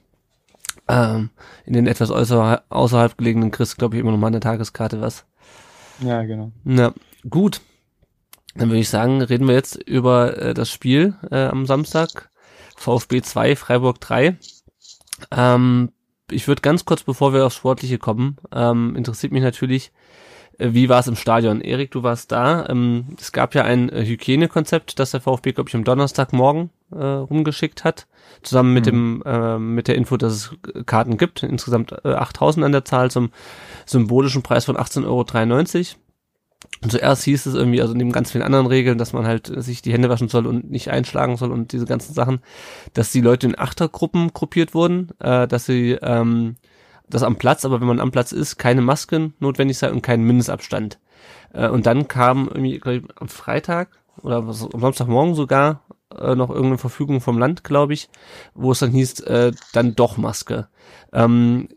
ähm, 0.87 1.29
in 1.65 1.73
den 1.73 1.87
etwas 1.87 2.11
außerhalb, 2.11 2.63
außerhalb 2.69 3.17
gelegenen 3.17 3.51
kriegst 3.51 3.77
glaube 3.77 3.95
ich, 3.95 4.01
immer 4.01 4.11
noch 4.11 4.17
mal 4.17 4.27
eine 4.27 4.39
Tageskarte 4.39 5.01
was. 5.01 5.25
Ja, 6.01 6.23
genau. 6.23 6.51
Na, 6.63 6.93
gut. 7.29 7.61
Dann 8.55 8.69
würde 8.69 8.79
ich 8.79 8.89
sagen, 8.89 9.21
reden 9.21 9.47
wir 9.47 9.53
jetzt 9.53 9.75
über 9.75 10.37
äh, 10.37 10.53
das 10.53 10.69
Spiel 10.69 11.15
äh, 11.29 11.45
am 11.45 11.65
Samstag. 11.65 12.29
VfB 12.75 13.21
2, 13.21 13.55
Freiburg 13.55 14.01
3. 14.01 14.37
Ähm, 15.31 15.91
ich 16.31 16.47
würde 16.47 16.61
ganz 16.61 16.85
kurz, 16.85 17.03
bevor 17.03 17.33
wir 17.33 17.45
aufs 17.45 17.55
Sportliche 17.55 17.99
kommen, 17.99 18.37
ähm, 18.51 18.95
interessiert 18.95 19.31
mich 19.31 19.43
natürlich, 19.43 19.91
wie 20.59 20.89
war 20.89 20.99
es 20.99 21.07
im 21.07 21.15
Stadion? 21.15 21.61
Erik, 21.61 21.91
du 21.91 22.03
warst 22.03 22.31
da. 22.31 22.67
Ähm, 22.67 23.05
es 23.19 23.31
gab 23.31 23.55
ja 23.55 23.63
ein 23.63 23.89
äh, 23.89 24.05
Hygienekonzept, 24.05 24.99
das 24.99 25.11
der 25.11 25.21
VfB, 25.21 25.53
glaube 25.53 25.69
ich, 25.69 25.75
am 25.75 25.83
Donnerstagmorgen 25.83 26.69
äh, 26.91 27.03
rumgeschickt 27.03 27.83
hat, 27.83 28.07
zusammen 28.43 28.73
mit 28.73 28.85
dem 28.85 29.23
äh, 29.25 29.57
mit 29.57 29.87
der 29.87 29.95
Info, 29.95 30.17
dass 30.17 30.33
es 30.33 30.55
äh, 30.73 30.83
Karten 30.83 31.17
gibt, 31.17 31.43
insgesamt 31.43 31.93
äh, 32.03 32.09
8000 32.09 32.65
an 32.65 32.71
der 32.71 32.85
Zahl 32.85 33.09
zum 33.09 33.31
symbolischen 33.85 34.43
Preis 34.43 34.65
von 34.65 34.77
18,93 34.77 35.05
Euro. 35.05 35.99
Und 36.81 36.91
zuerst 36.91 37.23
hieß 37.23 37.45
es 37.45 37.55
irgendwie, 37.55 37.81
also 37.81 37.93
neben 37.93 38.11
ganz 38.11 38.31
vielen 38.31 38.43
anderen 38.43 38.67
Regeln, 38.67 38.97
dass 38.97 39.13
man 39.13 39.25
halt 39.25 39.49
äh, 39.49 39.61
sich 39.61 39.81
die 39.81 39.93
Hände 39.93 40.09
waschen 40.09 40.27
soll 40.27 40.45
und 40.45 40.69
nicht 40.69 40.89
einschlagen 40.89 41.37
soll 41.37 41.51
und 41.51 41.71
diese 41.71 41.85
ganzen 41.85 42.13
Sachen, 42.13 42.39
dass 42.93 43.11
die 43.11 43.21
Leute 43.21 43.47
in 43.47 43.57
Achtergruppen 43.57 44.33
gruppiert 44.33 44.73
wurden, 44.73 45.09
äh, 45.19 45.47
dass 45.47 45.65
sie 45.65 45.97
ähm, 46.01 46.55
das 47.09 47.23
am 47.23 47.37
Platz, 47.37 47.65
aber 47.65 47.79
wenn 47.81 47.87
man 47.87 47.99
am 47.99 48.11
Platz 48.11 48.31
ist, 48.31 48.57
keine 48.57 48.81
Masken 48.81 49.33
notwendig 49.39 49.77
sei 49.77 49.91
und 49.91 50.01
keinen 50.01 50.23
Mindestabstand. 50.23 50.99
Äh, 51.53 51.69
und 51.69 51.85
dann 51.85 52.07
kam 52.07 52.47
irgendwie, 52.47 52.79
glaub 52.79 52.95
ich, 52.95 53.03
am 53.15 53.27
Freitag 53.27 53.89
oder 54.21 54.47
was, 54.47 54.67
am 54.73 54.79
Samstagmorgen 54.79 55.35
sogar 55.35 55.81
äh, 56.17 56.35
noch 56.35 56.49
irgendeine 56.49 56.77
Verfügung 56.77 57.21
vom 57.21 57.37
Land, 57.37 57.63
glaube 57.63 57.93
ich, 57.93 58.09
wo 58.53 58.71
es 58.71 58.79
dann 58.79 58.91
hieß, 58.91 59.21
äh, 59.21 59.51
dann 59.73 59.95
doch 59.95 60.17
Maske. 60.17 60.67
Ähm, 61.13 61.69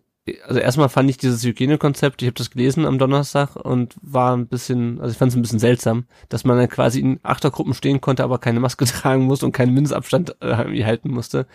also 0.46 0.60
erstmal 0.60 0.88
fand 0.88 1.10
ich 1.10 1.16
dieses 1.16 1.42
Hygienekonzept, 1.42 2.22
ich 2.22 2.28
habe 2.28 2.36
das 2.36 2.50
gelesen 2.50 2.86
am 2.86 2.98
Donnerstag 2.98 3.56
und 3.56 3.96
war 4.02 4.36
ein 4.36 4.46
bisschen, 4.46 5.00
also 5.00 5.10
ich 5.10 5.18
fand 5.18 5.32
es 5.32 5.36
ein 5.36 5.42
bisschen 5.42 5.58
seltsam, 5.58 6.04
dass 6.28 6.44
man 6.44 6.56
dann 6.56 6.68
quasi 6.68 7.00
in 7.00 7.18
Achtergruppen 7.24 7.74
stehen 7.74 8.00
konnte, 8.00 8.22
aber 8.22 8.38
keine 8.38 8.60
Maske 8.60 8.84
tragen 8.86 9.24
musste 9.24 9.46
und 9.46 9.52
keinen 9.52 9.74
Mindestabstand 9.74 10.36
äh, 10.40 10.84
halten 10.84 11.10
musste. 11.10 11.46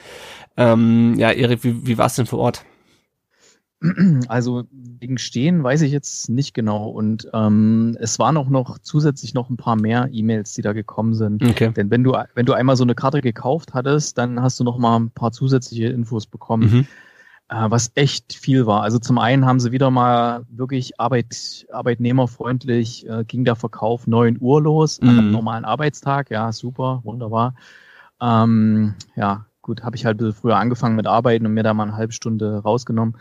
Ähm, 0.58 1.16
ja, 1.18 1.32
Erik, 1.32 1.64
wie, 1.64 1.88
wie 1.88 1.98
war 1.98 2.08
es 2.08 2.16
denn 2.16 2.26
vor 2.26 2.40
Ort? 2.40 2.66
Also 4.28 4.64
wegen 4.72 5.18
Stehen 5.18 5.64
weiß 5.64 5.82
ich 5.82 5.92
jetzt 5.92 6.30
nicht 6.30 6.54
genau. 6.54 6.88
Und 6.90 7.30
ähm, 7.34 7.96
es 8.00 8.18
waren 8.18 8.38
auch 8.38 8.50
noch 8.50 8.80
zusätzlich 8.80 9.34
noch 9.34 9.50
ein 9.50 9.58
paar 9.58 9.76
mehr 9.76 10.10
E-Mails, 10.12 10.54
die 10.54 10.62
da 10.64 10.74
gekommen 10.74 11.14
sind. 11.14 11.44
Okay. 11.44 11.72
Denn 11.74 11.92
wenn 11.92 12.04
du, 12.04 12.18
wenn 12.34 12.46
du 12.46 12.54
einmal 12.54 12.76
so 12.76 12.84
eine 12.84 12.96
Karte 12.96 13.22
gekauft 13.22 13.74
hattest, 13.74 14.18
dann 14.18 14.42
hast 14.42 14.60
du 14.60 14.64
noch 14.64 14.78
mal 14.78 14.98
ein 15.00 15.12
paar 15.12 15.32
zusätzliche 15.32 15.88
Infos 15.88 16.26
bekommen, 16.26 16.64
Mhm. 16.64 16.88
äh, 17.50 17.70
was 17.70 17.92
echt 17.94 18.34
viel 18.34 18.66
war. 18.66 18.82
Also 18.82 18.98
zum 18.98 19.20
einen 19.20 19.46
haben 19.46 19.60
sie 19.60 19.72
wieder 19.72 19.92
mal 19.92 20.46
wirklich 20.50 21.00
Arbeit, 21.00 21.68
arbeitnehmerfreundlich, 21.72 23.08
äh, 23.08 23.24
ging 23.26 23.46
der 23.46 23.56
Verkauf 23.56 24.08
9 24.08 24.38
Uhr 24.40 24.62
los, 24.62 25.00
an 25.00 25.10
einem 25.10 25.28
Mhm. 25.28 25.32
normalen 25.34 25.66
Arbeitstag. 25.66 26.32
Ja, 26.32 26.52
super, 26.52 27.02
wunderbar. 27.04 27.54
Ähm, 28.20 28.96
ja, 29.16 29.46
gut, 29.62 29.84
habe 29.84 29.96
ich 29.96 30.06
halt 30.06 30.16
ein 30.16 30.26
bisschen 30.26 30.34
früher 30.42 30.58
angefangen 30.58 30.96
mit 30.96 31.06
Arbeiten 31.06 31.46
und 31.46 31.54
mir 31.54 31.62
da 31.64 31.76
mal 31.76 31.84
eine 31.84 31.96
halbe 31.96 32.14
Stunde 32.14 32.58
rausgenommen. 32.58 33.18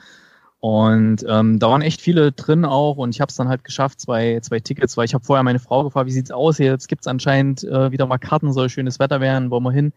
Und 0.60 1.24
ähm, 1.28 1.58
da 1.58 1.70
waren 1.70 1.82
echt 1.82 2.00
viele 2.00 2.32
drin 2.32 2.64
auch 2.64 2.96
und 2.96 3.10
ich 3.10 3.20
habe 3.20 3.28
es 3.28 3.36
dann 3.36 3.48
halt 3.48 3.62
geschafft, 3.62 4.00
zwei, 4.00 4.40
zwei 4.40 4.58
Tickets, 4.58 4.96
weil 4.96 5.04
ich 5.04 5.14
habe 5.14 5.24
vorher 5.24 5.42
meine 5.42 5.58
Frau 5.58 5.84
gefragt, 5.84 6.06
wie 6.06 6.12
sieht's 6.12 6.30
aus? 6.30 6.58
Jetzt 6.58 6.88
gibt's 6.88 7.06
anscheinend 7.06 7.62
äh, 7.64 7.92
wieder 7.92 8.06
mal 8.06 8.18
Karten, 8.18 8.52
soll 8.52 8.68
schönes 8.68 8.98
Wetter 8.98 9.20
werden, 9.20 9.50
wollen 9.50 9.64
wir 9.64 9.72
hin? 9.72 9.92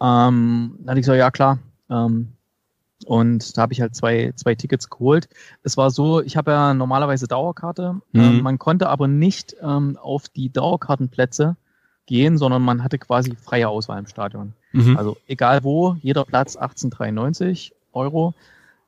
Ähm, 0.00 0.76
dann 0.80 0.90
hatte 0.90 1.00
ich 1.00 1.06
gesagt, 1.06 1.18
ja 1.18 1.30
klar. 1.30 1.58
Ähm, 1.88 2.34
und 3.06 3.56
da 3.56 3.62
habe 3.62 3.72
ich 3.72 3.80
halt 3.80 3.94
zwei, 3.94 4.32
zwei 4.36 4.54
Tickets 4.54 4.90
geholt. 4.90 5.28
Es 5.62 5.76
war 5.76 5.90
so, 5.90 6.22
ich 6.22 6.36
habe 6.36 6.50
ja 6.52 6.74
normalerweise 6.74 7.28
Dauerkarte. 7.28 7.94
Mhm. 8.12 8.20
Ähm, 8.20 8.42
man 8.42 8.58
konnte 8.58 8.88
aber 8.88 9.08
nicht 9.08 9.56
ähm, 9.62 9.98
auf 10.00 10.28
die 10.28 10.50
Dauerkartenplätze 10.50 11.56
gehen, 12.06 12.38
sondern 12.38 12.62
man 12.62 12.82
hatte 12.82 12.98
quasi 12.98 13.36
freie 13.36 13.68
Auswahl 13.68 13.98
im 13.98 14.06
Stadion. 14.06 14.54
Mhm. 14.72 14.96
Also 14.96 15.16
egal 15.26 15.64
wo, 15.64 15.96
jeder 16.02 16.24
Platz 16.24 16.56
18,93 16.56 17.72
Euro. 17.92 18.34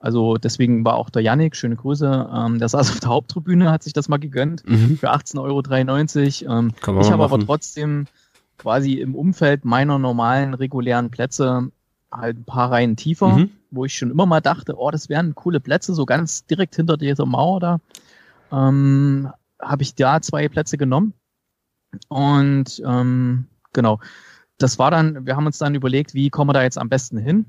Also 0.07 0.37
deswegen 0.37 0.85
war 0.85 0.95
auch 0.95 1.11
der 1.11 1.21
Yannick, 1.23 1.57
schöne 1.57 1.75
Grüße, 1.75 2.31
ähm, 2.33 2.61
der 2.61 2.69
saß 2.69 2.91
auf 2.93 3.01
der 3.01 3.09
Haupttribüne, 3.11 3.73
hat 3.73 3.83
sich 3.83 3.93
das 3.93 4.09
mal 4.09 4.19
gegönnt 4.19 4.63
Mhm. 4.65 4.97
für 4.99 5.11
18,93 5.11 6.47
Euro. 6.47 6.59
Ähm, 6.59 6.73
ich 7.01 7.11
habe 7.11 7.25
aber 7.25 7.41
trotzdem 7.41 8.07
quasi 8.57 8.95
im 9.01 9.17
Umfeld 9.17 9.65
meiner 9.65 9.99
normalen, 9.99 10.55
regulären 10.55 11.11
Plätze 11.11 11.73
halt 12.13 12.39
ein 12.39 12.45
paar 12.45 12.71
Reihen 12.71 12.95
tiefer, 12.95 13.37
Mhm. 13.39 13.51
wo 13.73 13.85
ich 13.85 13.99
schon 13.99 14.13
immer 14.13 14.27
mal 14.27 14.41
dachte, 14.41 14.79
oh, 14.79 14.93
das 14.93 15.09
wären 15.09 15.35
coole 15.35 15.59
Plätze, 15.59 15.93
so 15.93 16.07
ganz 16.07 16.47
direkt 16.47 16.77
hinter 16.77 16.97
dieser 16.97 17.27
Mauer 17.27 17.59
da. 17.59 17.81
Ähm, 18.53 19.29
habe 19.61 19.83
ich 19.83 19.97
da 19.97 20.21
zwei 20.23 20.49
Plätze 20.49 20.79
genommen. 20.79 21.15
Und 22.09 22.81
ähm, 22.87 23.47
genau, 23.73 23.99
das 24.59 24.79
war 24.79 24.93
dann, 24.93 25.27
wir 25.27 25.35
haben 25.35 25.47
uns 25.47 25.59
dann 25.59 25.75
überlegt, 25.75 26.15
wie 26.15 26.31
kommen 26.31 26.49
wir 26.51 26.55
da 26.55 26.63
jetzt 26.63 26.79
am 26.79 26.89
besten 26.89 27.19
hin? 27.19 27.47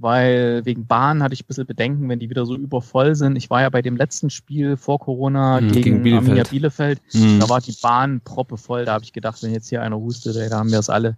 Weil 0.00 0.64
wegen 0.64 0.86
Bahn 0.86 1.22
hatte 1.22 1.34
ich 1.34 1.42
ein 1.42 1.46
bisschen 1.48 1.66
Bedenken, 1.66 2.08
wenn 2.08 2.20
die 2.20 2.30
wieder 2.30 2.46
so 2.46 2.54
übervoll 2.54 3.16
sind. 3.16 3.34
Ich 3.36 3.50
war 3.50 3.62
ja 3.62 3.68
bei 3.68 3.82
dem 3.82 3.96
letzten 3.96 4.30
Spiel 4.30 4.76
vor 4.76 5.00
Corona 5.00 5.60
Mhm, 5.60 5.68
gegen, 5.68 5.82
gegen 5.82 6.02
Bielefeld. 6.02 6.24
Arminia 6.28 6.44
Bielefeld. 6.44 7.00
Mhm. 7.14 7.40
Da 7.40 7.48
war 7.48 7.60
die 7.60 7.76
Bahn 7.82 8.20
proppevoll. 8.20 8.84
Da 8.84 8.92
habe 8.92 9.04
ich 9.04 9.12
gedacht, 9.12 9.42
wenn 9.42 9.52
jetzt 9.52 9.68
hier 9.68 9.82
einer 9.82 9.98
hustet, 9.98 10.36
ey, 10.36 10.48
da 10.48 10.58
haben 10.58 10.70
wir 10.70 10.78
es 10.78 10.88
alle. 10.88 11.16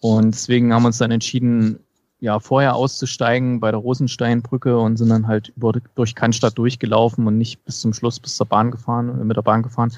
Und 0.00 0.34
deswegen 0.34 0.72
haben 0.74 0.82
wir 0.82 0.88
uns 0.88 0.98
dann 0.98 1.10
entschieden, 1.10 1.78
ja, 2.20 2.38
vorher 2.40 2.74
auszusteigen 2.74 3.60
bei 3.60 3.70
der 3.70 3.80
Rosensteinbrücke 3.80 4.78
und 4.78 4.98
sind 4.98 5.08
dann 5.08 5.26
halt 5.26 5.52
über, 5.56 5.72
durch 5.94 6.14
Cannstatt 6.14 6.58
durchgelaufen 6.58 7.26
und 7.26 7.38
nicht 7.38 7.64
bis 7.64 7.80
zum 7.80 7.94
Schluss 7.94 8.20
bis 8.20 8.36
zur 8.36 8.46
Bahn 8.46 8.70
gefahren, 8.70 9.18
äh, 9.18 9.24
mit 9.24 9.38
der 9.38 9.42
Bahn 9.42 9.62
gefahren. 9.62 9.92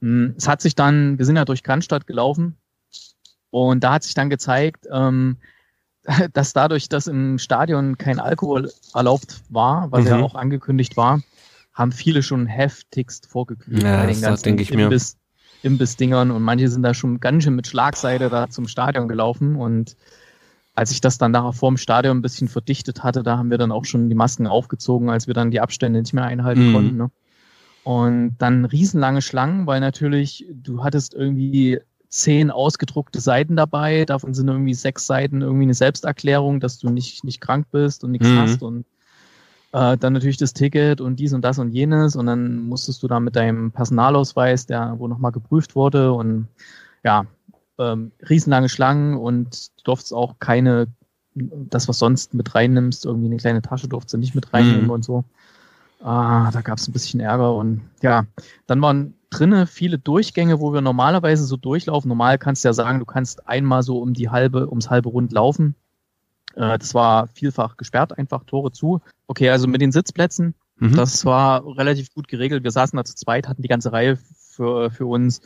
Mm, 0.00 0.28
Es 0.38 0.48
hat 0.48 0.62
sich 0.62 0.74
dann, 0.74 1.18
wir 1.18 1.26
sind 1.26 1.36
ja 1.36 1.44
durch 1.44 1.62
Cannstatt 1.62 2.06
gelaufen 2.06 2.56
und 3.50 3.84
da 3.84 3.92
hat 3.92 4.02
sich 4.04 4.14
dann 4.14 4.30
gezeigt, 4.30 4.86
ähm, 4.90 5.36
dass 6.32 6.52
dadurch, 6.52 6.88
dass 6.88 7.06
im 7.06 7.38
Stadion 7.38 7.98
kein 7.98 8.18
Alkohol 8.20 8.72
erlaubt 8.94 9.42
war, 9.48 9.90
was 9.92 10.04
ja 10.04 10.16
Mhm. 10.16 10.22
auch 10.22 10.34
angekündigt 10.34 10.96
war, 10.96 11.22
haben 11.72 11.92
viele 11.92 12.22
schon 12.22 12.46
heftigst 12.46 13.26
vorgeglüht 13.26 13.82
Ja, 13.82 13.96
bei 13.96 14.06
den 14.06 14.20
ganzen. 14.20 14.58
Imbiss, 14.58 15.16
Imbissdingern 15.62 16.30
und 16.30 16.42
manche 16.42 16.68
sind 16.68 16.82
da 16.82 16.92
schon 16.94 17.20
ganz 17.20 17.44
schön 17.44 17.54
mit 17.54 17.66
Schlagseite 17.66 18.28
da 18.28 18.48
zum 18.50 18.66
Stadion 18.68 19.08
gelaufen 19.08 19.56
und 19.56 19.96
als 20.74 20.90
ich 20.90 21.00
das 21.00 21.18
dann 21.18 21.32
nachher 21.32 21.52
vorm 21.52 21.76
Stadion 21.76 22.18
ein 22.18 22.22
bisschen 22.22 22.48
verdichtet 22.48 23.02
hatte, 23.04 23.22
da 23.22 23.36
haben 23.38 23.50
wir 23.50 23.58
dann 23.58 23.72
auch 23.72 23.84
schon 23.84 24.08
die 24.08 24.14
Masken 24.14 24.46
aufgezogen, 24.46 25.10
als 25.10 25.26
wir 25.26 25.34
dann 25.34 25.50
die 25.50 25.60
Abstände 25.60 26.00
nicht 26.00 26.14
mehr 26.14 26.24
einhalten 26.24 26.60
Mhm. 26.60 26.64
konnten. 26.64 26.96
Ne? 26.96 27.10
Und 27.82 28.36
dann 28.38 28.64
riesenlange 28.64 29.22
Schlangen, 29.22 29.66
weil 29.66 29.80
natürlich 29.80 30.46
du 30.52 30.84
hattest 30.84 31.14
irgendwie 31.14 31.80
zehn 32.12 32.50
ausgedruckte 32.50 33.20
Seiten 33.20 33.56
dabei, 33.56 34.04
davon 34.04 34.34
sind 34.34 34.46
irgendwie 34.46 34.74
sechs 34.74 35.06
Seiten 35.06 35.40
irgendwie 35.40 35.64
eine 35.64 35.74
Selbsterklärung, 35.74 36.60
dass 36.60 36.78
du 36.78 36.90
nicht, 36.90 37.24
nicht 37.24 37.40
krank 37.40 37.66
bist 37.72 38.04
und 38.04 38.10
nichts 38.10 38.28
Mhm. 38.28 38.38
hast 38.38 38.62
und 38.62 38.84
äh, 39.72 39.96
dann 39.96 40.12
natürlich 40.12 40.36
das 40.36 40.52
Ticket 40.52 41.00
und 41.00 41.16
dies 41.16 41.32
und 41.32 41.42
das 41.42 41.58
und 41.58 41.70
jenes 41.70 42.14
und 42.14 42.26
dann 42.26 42.68
musstest 42.68 43.02
du 43.02 43.08
da 43.08 43.18
mit 43.18 43.34
deinem 43.34 43.70
Personalausweis, 43.70 44.66
der 44.66 44.96
wo 44.98 45.08
nochmal 45.08 45.32
geprüft 45.32 45.74
wurde 45.74 46.12
und 46.12 46.48
ja, 47.02 47.24
ähm, 47.78 48.12
riesenlange 48.28 48.68
Schlangen 48.68 49.16
und 49.16 49.68
du 49.78 49.82
durftest 49.84 50.12
auch 50.12 50.38
keine, 50.38 50.88
das 51.34 51.88
was 51.88 51.98
sonst 51.98 52.34
mit 52.34 52.54
reinnimmst, 52.54 53.06
irgendwie 53.06 53.28
eine 53.28 53.38
kleine 53.38 53.62
Tasche 53.62 53.88
durftest 53.88 54.12
du 54.12 54.18
nicht 54.18 54.34
mit 54.34 54.52
reinnehmen 54.52 54.84
Mhm. 54.84 54.90
und 54.90 55.02
so. 55.04 55.24
Ah, 56.04 56.50
da 56.50 56.60
gab 56.60 56.76
es 56.76 56.86
ein 56.88 56.92
bisschen 56.92 57.20
Ärger 57.20 57.54
und 57.54 57.80
ja, 58.02 58.26
dann 58.66 58.82
waren 58.82 59.14
drinne 59.32 59.66
viele 59.66 59.98
Durchgänge, 59.98 60.60
wo 60.60 60.72
wir 60.72 60.80
normalerweise 60.80 61.44
so 61.44 61.56
durchlaufen. 61.56 62.08
Normal 62.08 62.38
kannst 62.38 62.64
du 62.64 62.68
ja 62.68 62.72
sagen, 62.72 62.98
du 62.98 63.06
kannst 63.06 63.48
einmal 63.48 63.82
so 63.82 63.98
um 63.98 64.12
die 64.12 64.28
halbe, 64.28 64.68
ums 64.68 64.90
halbe 64.90 65.08
Rund 65.08 65.32
laufen. 65.32 65.74
Äh, 66.54 66.78
das 66.78 66.94
war 66.94 67.28
vielfach 67.28 67.76
gesperrt, 67.76 68.18
einfach 68.18 68.44
Tore 68.44 68.72
zu. 68.72 69.00
Okay, 69.26 69.48
also 69.50 69.66
mit 69.66 69.80
den 69.80 69.92
Sitzplätzen, 69.92 70.54
Mhm. 70.76 70.96
das 70.96 71.24
war 71.24 71.64
relativ 71.78 72.12
gut 72.12 72.26
geregelt. 72.28 72.64
Wir 72.64 72.70
saßen 72.72 72.96
da 72.96 73.04
zu 73.04 73.14
zweit, 73.14 73.48
hatten 73.48 73.62
die 73.62 73.68
ganze 73.68 73.92
Reihe 73.92 74.18
für, 74.36 74.90
für 74.90 75.06
uns. 75.06 75.40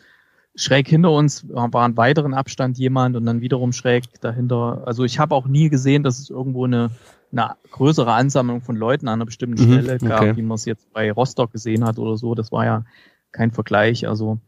Schräg 0.54 0.88
hinter 0.88 1.10
uns 1.10 1.46
war 1.50 1.84
ein 1.84 1.96
weiteren 1.98 2.32
Abstand 2.32 2.78
jemand 2.78 3.14
und 3.16 3.26
dann 3.26 3.42
wiederum 3.42 3.72
schräg 3.74 4.04
dahinter. 4.22 4.82
Also 4.86 5.04
ich 5.04 5.18
habe 5.18 5.34
auch 5.34 5.46
nie 5.46 5.68
gesehen, 5.68 6.02
dass 6.02 6.18
es 6.18 6.30
irgendwo 6.30 6.64
eine, 6.64 6.90
eine 7.32 7.50
größere 7.70 8.10
Ansammlung 8.12 8.62
von 8.62 8.74
Leuten 8.76 9.06
an 9.08 9.14
einer 9.14 9.26
bestimmten 9.26 9.62
Mhm, 9.62 9.82
Stelle 9.82 9.98
gab, 9.98 10.22
okay. 10.22 10.36
wie 10.36 10.42
man 10.42 10.54
es 10.54 10.64
jetzt 10.64 10.90
bei 10.94 11.12
Rostock 11.12 11.52
gesehen 11.52 11.84
hat 11.84 11.98
oder 11.98 12.16
so. 12.16 12.34
Das 12.34 12.50
war 12.52 12.64
ja 12.64 12.84
kein 13.36 13.52
Vergleich. 13.52 14.08
Also 14.08 14.38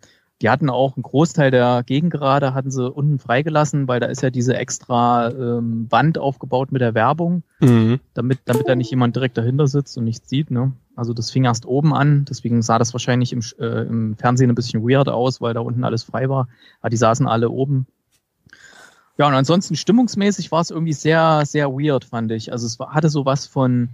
die 0.40 0.50
hatten 0.50 0.70
auch 0.70 0.96
einen 0.96 1.02
Großteil 1.02 1.50
der 1.50 1.82
Gegengerade 1.84 2.54
hatten 2.54 2.70
sie 2.70 2.88
unten 2.90 3.18
freigelassen, 3.18 3.88
weil 3.88 3.98
da 4.00 4.06
ist 4.06 4.22
ja 4.22 4.30
diese 4.30 4.56
extra 4.56 5.30
ähm, 5.30 5.86
Wand 5.90 6.16
aufgebaut 6.16 6.72
mit 6.72 6.80
der 6.80 6.94
Werbung 6.94 7.42
Mhm. 7.60 7.98
damit, 8.14 8.38
damit 8.44 8.68
da 8.68 8.76
nicht 8.76 8.90
jemand 8.90 9.16
direkt 9.16 9.36
dahinter 9.36 9.66
sitzt 9.66 9.98
und 9.98 10.04
nichts 10.04 10.28
sieht. 10.28 10.52
Ne? 10.52 10.72
Also 10.94 11.12
das 11.12 11.30
fing 11.32 11.44
erst 11.44 11.66
oben 11.66 11.92
an, 11.92 12.24
deswegen 12.24 12.62
sah 12.62 12.78
das 12.78 12.92
wahrscheinlich 12.94 13.32
im, 13.32 13.42
äh, 13.58 13.82
im 13.82 14.16
Fernsehen 14.16 14.48
ein 14.48 14.54
bisschen 14.54 14.88
weird 14.88 15.08
aus, 15.08 15.40
weil 15.40 15.54
da 15.54 15.60
unten 15.60 15.82
alles 15.84 16.04
frei 16.04 16.28
war. 16.28 16.48
Aber 16.80 16.90
die 16.90 16.96
saßen 16.96 17.26
alle 17.26 17.50
oben. 17.50 17.86
Ja, 19.18 19.26
und 19.26 19.34
ansonsten 19.34 19.74
stimmungsmäßig 19.74 20.52
war 20.52 20.60
es 20.60 20.70
irgendwie 20.70 20.92
sehr, 20.92 21.42
sehr 21.44 21.70
weird, 21.72 22.04
fand 22.04 22.30
ich. 22.30 22.52
Also 22.52 22.66
es 22.66 22.78
war, 22.78 22.94
hatte 22.94 23.08
sowas 23.08 23.46
von, 23.48 23.88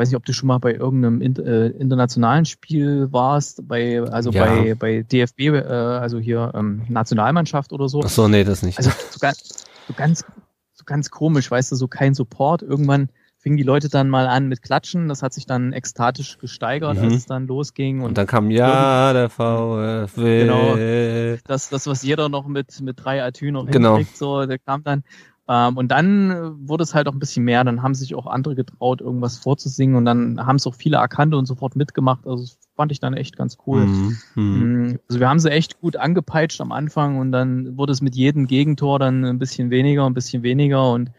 weiß 0.00 0.08
nicht, 0.08 0.16
ob 0.16 0.24
du 0.24 0.32
schon 0.32 0.46
mal 0.48 0.58
bei 0.58 0.74
irgendeinem 0.74 1.20
in, 1.20 1.36
äh, 1.36 1.66
internationalen 1.68 2.44
Spiel 2.46 3.08
warst, 3.12 3.68
bei, 3.68 4.02
also 4.02 4.30
Ja. 4.30 4.46
bei, 4.46 4.74
bei 4.74 5.02
DFB, 5.02 5.40
äh, 5.48 5.60
also 5.62 6.18
hier 6.18 6.52
ähm, 6.54 6.82
Nationalmannschaft 6.88 7.72
oder 7.72 7.88
so. 7.88 8.00
Ach 8.04 8.08
so, 8.08 8.26
nee, 8.26 8.42
das 8.44 8.62
nicht. 8.62 8.78
Also 8.78 8.90
so 9.10 9.18
ganz, 9.20 9.66
so 9.86 9.94
ganz, 9.94 10.24
so 10.72 10.84
ganz 10.84 11.10
komisch, 11.10 11.50
weißt 11.50 11.70
du, 11.72 11.76
so 11.76 11.86
kein 11.86 12.14
Support. 12.14 12.62
Irgendwann 12.62 13.10
fingen 13.38 13.56
die 13.56 13.62
Leute 13.62 13.88
dann 13.88 14.08
mal 14.10 14.26
an 14.26 14.48
mit 14.48 14.62
Klatschen. 14.62 15.08
Das 15.08 15.22
hat 15.22 15.32
sich 15.32 15.46
dann 15.46 15.72
ekstatisch 15.72 16.38
gesteigert, 16.38 16.96
Mhm. 16.98 17.04
als 17.04 17.14
es 17.14 17.26
dann 17.26 17.46
losging. 17.46 18.00
und 18.00 18.08
Und 18.08 18.18
dann 18.18 18.26
kam 18.26 18.50
ja 18.50 19.12
der 19.12 19.30
VfL. 19.30 20.46
Genau. 20.46 21.38
das, 21.46 21.68
das, 21.70 21.86
was 21.86 22.02
jeder 22.02 22.28
noch 22.28 22.46
mit, 22.46 22.80
mit 22.80 23.02
drei 23.02 23.22
Atü 23.22 23.50
noch 23.52 23.66
Genau. 23.66 23.96
hinkriegt, 23.96 24.16
so, 24.16 24.44
der 24.46 24.58
kam 24.58 24.82
dann. 24.82 25.04
Ähm, 25.50 25.76
und 25.76 25.88
dann 25.88 26.30
äh, 26.30 26.68
wurde 26.68 26.84
es 26.84 26.94
halt 26.94 27.08
auch 27.08 27.12
ein 27.12 27.18
bisschen 27.18 27.44
mehr. 27.44 27.64
Dann 27.64 27.82
haben 27.82 27.94
sich 27.94 28.14
auch 28.14 28.28
andere 28.28 28.54
getraut, 28.54 29.00
irgendwas 29.00 29.36
vorzusingen. 29.38 29.96
Und 29.96 30.04
dann 30.04 30.46
haben 30.46 30.56
es 30.56 30.66
auch 30.66 30.76
viele 30.76 30.98
erkannt 30.98 31.34
und 31.34 31.46
sofort 31.46 31.74
mitgemacht. 31.74 32.24
Also 32.24 32.44
das 32.44 32.58
fand 32.76 32.92
ich 32.92 33.00
dann 33.00 33.14
echt 33.14 33.36
ganz 33.36 33.58
cool. 33.66 33.84
Mhm. 33.84 34.16
Mhm. 34.36 34.92
Mm, 34.92 34.98
Also 35.08 35.18
wir 35.18 35.28
haben 35.28 35.40
sie 35.40 35.50
echt 35.50 35.80
gut 35.80 35.96
angepeitscht 35.96 36.60
am 36.60 36.70
Anfang 36.70 37.18
und 37.18 37.32
dann 37.32 37.76
wurde 37.76 37.92
es 37.92 38.00
mit 38.00 38.14
jedem 38.14 38.46
Gegentor 38.46 39.00
dann 39.00 39.24
ein 39.24 39.40
bisschen 39.40 39.70
weniger, 39.70 40.06
ein 40.06 40.14
bisschen 40.14 40.44
weniger 40.44 40.92
und 40.92 41.10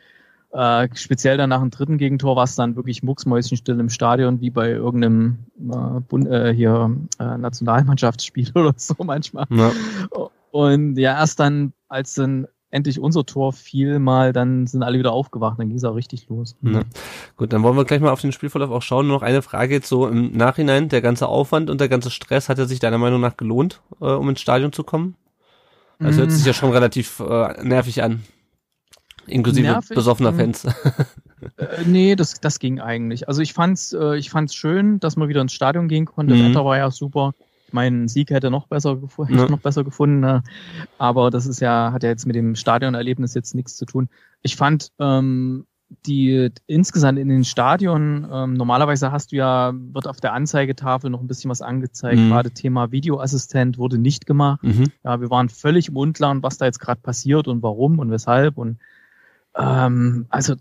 äh, 0.53 0.88
speziell 0.93 1.35
dann 1.35 1.50
nach 1.50 1.59
dem 1.59 1.69
dritten 1.69 1.97
Gegentor 1.97 2.38
war 2.38 2.45
es 2.45 2.55
dann 2.55 2.77
wirklich 2.77 3.03
mucksmäuschenstill 3.03 3.79
im 3.79 3.89
Stadion, 3.89 4.39
wie 4.39 4.50
bei 4.50 4.69
irgendeinem 4.69 5.39
äh, 5.59 6.00
Bund, 6.07 6.27
äh, 6.27 6.53
hier 6.53 6.95
äh, 7.19 7.38
Nationalmannschaftsspiel 7.38 8.51
oder 8.55 8.73
so 8.77 8.95
manchmal. 9.03 9.45
Ja. 9.50 9.71
Und 10.51 10.97
ja, 10.97 11.19
erst 11.19 11.39
dann, 11.39 11.73
als 11.89 12.13
dann 12.13 12.47
endlich 12.72 13.00
unser 13.00 13.25
Tor 13.25 13.54
fiel, 13.54 14.00
mal, 14.00 14.34
dann 14.34 14.66
sind 14.66 14.82
alle 14.82 14.98
wieder 14.98 15.12
aufgewacht, 15.12 15.60
dann 15.60 15.68
ging 15.68 15.78
es 15.78 15.84
auch 15.84 15.96
richtig 15.96 16.28
los. 16.30 16.56
Ja. 16.62 16.82
Gut, 17.38 17.54
dann 17.54 17.62
wollen 17.63 17.75
wir 17.78 17.86
gleich 17.86 18.00
mal 18.01 18.12
auf 18.12 18.22
den 18.22 18.32
Spielverlauf 18.32 18.72
auch 18.72 18.82
schauen. 18.82 19.08
Nur 19.08 19.18
noch 19.18 19.24
eine 19.24 19.42
Frage 19.42 19.75
jetzt 19.75 19.90
so 19.90 20.08
im 20.08 20.32
Nachhinein. 20.32 20.90
Der 20.90 21.01
ganze 21.01 21.28
Aufwand 21.28 21.70
und 21.70 21.80
der 21.82 21.90
ganze 21.90 22.10
Stress, 22.10 22.50
hat 22.50 22.58
er 22.58 22.66
sich 22.66 22.80
deiner 22.80 22.98
Meinung 22.98 23.22
nach 23.22 23.38
gelohnt, 23.38 23.82
äh, 24.00 24.06
um 24.06 24.30
ins 24.30 24.42
Stadion 24.42 24.72
zu 24.72 24.84
kommen? 24.84 25.16
Also 26.00 26.22
hört 26.22 26.30
Mm. 26.32 26.34
sich 26.34 26.46
ja 26.46 26.54
schon 26.54 26.72
relativ 26.72 27.20
äh, 27.20 27.63
nervig 27.63 28.01
an. 28.01 28.24
Inklusive 29.28 29.68
Nervig, 29.68 29.96
besoffener 29.96 30.32
mm. 30.32 30.38
Fans. 30.38 30.68
Äh, 31.58 31.86
nee, 31.88 32.16
das, 32.16 32.40
das 32.40 32.60
ging 32.60 32.80
eigentlich. 32.80 33.28
Also 33.28 33.42
ich 33.42 33.54
fand's, 33.54 33.94
äh, 33.94 34.16
ich 34.16 34.30
fand's 34.30 34.54
schön, 34.54 35.00
dass 35.00 35.16
man 35.16 35.28
wieder 35.28 35.42
ins 35.42 35.54
Stadion 35.54 35.88
gehen 35.88 36.06
konnte. 36.06 36.36
Mhm. 36.36 36.40
Das 36.40 36.50
Wetter 36.50 36.66
war 36.66 36.78
ja 36.78 36.92
super. 36.92 37.34
Mein 37.74 38.08
Sieg 38.08 38.30
hätte 38.32 38.51
noch 38.51 38.68
besser 38.68 38.96
gefunden, 38.98 39.38
Ja. 39.38 39.48
noch 39.48 39.60
besser 39.60 39.84
gefunden. 39.84 40.20
Ne? 40.20 40.44
Aber 40.98 41.30
das 41.30 41.46
ist 41.46 41.60
ja, 41.60 41.92
hat 41.92 42.04
ja 42.04 42.10
jetzt 42.10 42.25
mit 42.25 42.36
dem 42.36 42.56
Stadionerlebnis 42.56 43.34
jetzt 43.34 43.56
nichts 43.56 43.75
zu 43.78 43.86
tun. 43.86 44.10
Ich 44.42 44.56
fand 44.56 44.92
ähm, 45.00 45.66
die 46.06 46.50
insgesamt 46.68 47.20
in 47.20 47.28
den 47.28 47.44
Stadion, 47.44 48.25
ähm, 48.32 48.54
normalerweise 48.54 49.12
hast 49.12 49.32
du 49.32 49.36
ja, 49.36 49.74
wird 49.75 50.08
auf 50.08 50.22
der 50.22 50.34
Anzeigetafel 50.34 51.10
noch 51.10 51.20
ein 51.20 51.28
bisschen 51.28 51.51
was 51.51 51.62
angezeigt. 51.62 52.18
Mhm. 52.18 52.30
Gerade 52.30 52.51
Thema 52.51 52.92
Videoassistent 52.92 53.78
wurde 53.78 53.98
nicht 53.98 54.25
gemacht. 54.25 54.63
Mhm. 54.63 54.86
Ja, 55.04 55.20
wir 55.20 55.30
waren 55.30 55.50
völlig 55.50 55.90
im 55.90 55.98
Unklaren, 55.98 56.44
was 56.44 56.58
da 56.58 56.66
jetzt 56.66 56.80
gerade 56.80 57.01
passiert 57.01 57.48
und 57.48 57.62
warum 57.62 58.00
und 58.00 58.10
weshalb. 58.10 58.58
Und 58.58 58.80
ähm, 59.56 60.28
also 60.30 60.56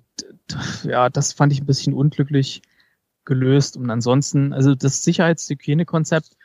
ja, 0.82 1.08
das 1.08 1.32
fand 1.32 1.52
ich 1.52 1.60
ein 1.62 1.66
bisschen 1.66 1.94
unglücklich 1.94 2.62
gelöst. 3.24 3.76
Und 3.76 3.88
ansonsten, 3.90 4.52
also 4.52 4.74
das 4.74 5.04
Sicherheitshygienekonzept 5.04 6.36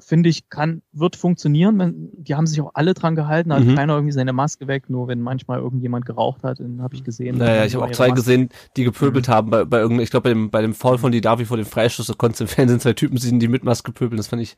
finde 0.00 0.28
ich, 0.28 0.48
kann, 0.48 0.82
wird 0.92 1.16
funktionieren. 1.16 1.78
Wenn, 1.78 2.08
die 2.16 2.34
haben 2.34 2.46
sich 2.46 2.60
auch 2.60 2.70
alle 2.74 2.94
dran 2.94 3.14
gehalten, 3.16 3.52
hat 3.52 3.64
Mhm. 3.64 3.74
keiner 3.74 3.94
irgendwie 3.94 4.12
seine 4.12 4.32
Maske 4.32 4.66
weg, 4.68 4.88
nur 4.90 5.08
wenn 5.08 5.20
manchmal 5.20 5.58
irgendjemand 5.60 6.06
geraucht 6.06 6.42
hat, 6.44 6.58
den 6.58 6.82
habe 6.82 6.94
ich 6.94 7.04
gesehen. 7.04 7.38
Naja, 7.38 7.64
ich 7.64 7.74
habe 7.74 7.84
auch 7.84 7.90
zwei 7.90 8.08
Maske- 8.08 8.14
gesehen, 8.16 8.48
die 8.76 8.84
gepöbelt 8.84 9.28
haben 9.28 9.50
bei, 9.50 9.64
bei 9.64 9.78
irgendeinem, 9.78 10.04
ich 10.04 10.10
glaube 10.10 10.24
bei 10.24 10.30
dem, 10.34 10.50
bei 10.50 10.62
dem 10.62 10.74
Foul 10.74 10.98
von 10.98 11.12
Didavi 11.12 11.44
vor 11.44 11.56
dem 11.56 11.66
Freistoß, 11.66 12.06
da 12.06 12.14
konntest 12.16 12.40
du 12.40 12.44
im 12.44 12.48
Fernsehen 12.48 12.80
zwei 12.80 12.92
Typen 12.92 13.16
sehen, 13.18 13.40
die 13.40 13.48
mit 13.48 13.64
Maske 13.64 13.92
pöbeln, 13.92 14.16
das 14.16 14.28
fand 14.28 14.42
ich, 14.42 14.56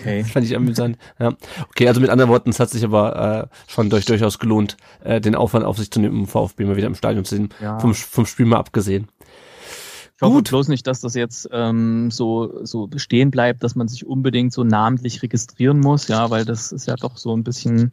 Okay. 0.00 0.22
das 0.22 0.30
fand 0.32 0.46
ich 0.46 0.56
amüsant. 0.56 0.96
Ja. 1.18 1.32
Okay, 1.70 1.88
also 1.88 2.00
mit 2.00 2.10
anderen 2.10 2.30
Worten, 2.30 2.50
es 2.50 2.60
hat 2.60 2.70
sich 2.70 2.84
aber 2.84 3.48
äh, 3.50 3.70
schon 3.70 3.90
durch, 3.90 4.04
durchaus 4.04 4.38
gelohnt, 4.38 4.76
äh, 5.04 5.20
den 5.20 5.34
Aufwand 5.34 5.64
auf 5.64 5.78
sich 5.78 5.90
zu 5.90 6.00
nehmen, 6.00 6.20
um 6.20 6.26
VfB 6.26 6.64
mal 6.64 6.76
wieder 6.76 6.86
im 6.86 6.94
Stadion 6.94 7.24
zu 7.24 7.36
sehen, 7.36 7.48
Ja. 7.60 7.78
vom, 7.78 7.94
vom 7.94 8.26
Spiel 8.26 8.46
mal 8.46 8.58
abgesehen. 8.58 9.08
Ich 10.22 10.24
hoffe 10.24 10.36
Gut. 10.36 10.50
bloß 10.50 10.68
nicht, 10.68 10.86
dass 10.86 11.00
das 11.00 11.16
jetzt 11.16 11.48
ähm, 11.50 12.12
so, 12.12 12.64
so 12.64 12.86
bestehen 12.86 13.32
bleibt, 13.32 13.64
dass 13.64 13.74
man 13.74 13.88
sich 13.88 14.06
unbedingt 14.06 14.52
so 14.52 14.62
namentlich 14.62 15.20
registrieren 15.20 15.80
muss, 15.80 16.06
ja, 16.06 16.30
weil 16.30 16.44
das 16.44 16.70
ist 16.70 16.86
ja 16.86 16.94
doch 16.94 17.16
so 17.16 17.36
ein 17.36 17.42
bisschen 17.42 17.90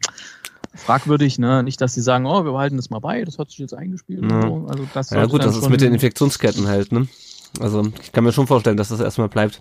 fragwürdig, 0.72 1.40
ne? 1.40 1.64
Nicht, 1.64 1.80
dass 1.80 1.92
sie 1.94 2.00
sagen, 2.00 2.26
oh, 2.26 2.44
wir 2.44 2.52
behalten 2.52 2.76
das 2.76 2.88
mal 2.88 3.00
bei, 3.00 3.24
das 3.24 3.36
hat 3.40 3.50
sich 3.50 3.58
jetzt 3.58 3.74
eingespielt. 3.74 4.22
Ja. 4.30 4.42
So. 4.42 4.66
Also 4.68 4.86
das 4.94 5.10
Ja 5.10 5.26
gut, 5.26 5.42
das 5.42 5.56
ist 5.56 5.68
mit 5.68 5.80
den 5.80 5.92
Infektionsketten 5.92 6.68
halt, 6.68 6.92
ne? 6.92 7.08
Also 7.58 7.82
ich 8.00 8.12
kann 8.12 8.22
mir 8.22 8.30
schon 8.30 8.46
vorstellen, 8.46 8.76
dass 8.76 8.90
das 8.90 9.00
erstmal 9.00 9.28
bleibt. 9.28 9.60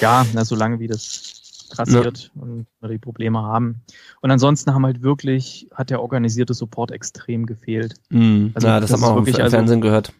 Ja, 0.00 0.24
na, 0.34 0.44
solange 0.44 0.78
wie 0.78 0.86
das 0.86 1.66
grassiert 1.70 2.30
und 2.36 2.66
wir 2.80 2.90
die 2.90 2.98
Probleme 2.98 3.42
haben. 3.42 3.82
Und 4.20 4.30
ansonsten 4.30 4.72
haben 4.72 4.86
halt 4.86 5.02
wirklich, 5.02 5.66
hat 5.74 5.90
der 5.90 6.00
organisierte 6.00 6.54
Support 6.54 6.92
extrem 6.92 7.44
gefehlt. 7.44 7.94
Mhm. 8.10 8.52
Also 8.54 8.68
ja, 8.68 8.78
das, 8.78 8.90
das 8.90 9.02
haben 9.02 9.08
wir 9.08 9.12
auch 9.12 9.18
im 9.18 9.26
wirklich, 9.26 9.42
also- 9.42 9.56
Fernsehen 9.56 9.80
gehört. 9.80 10.12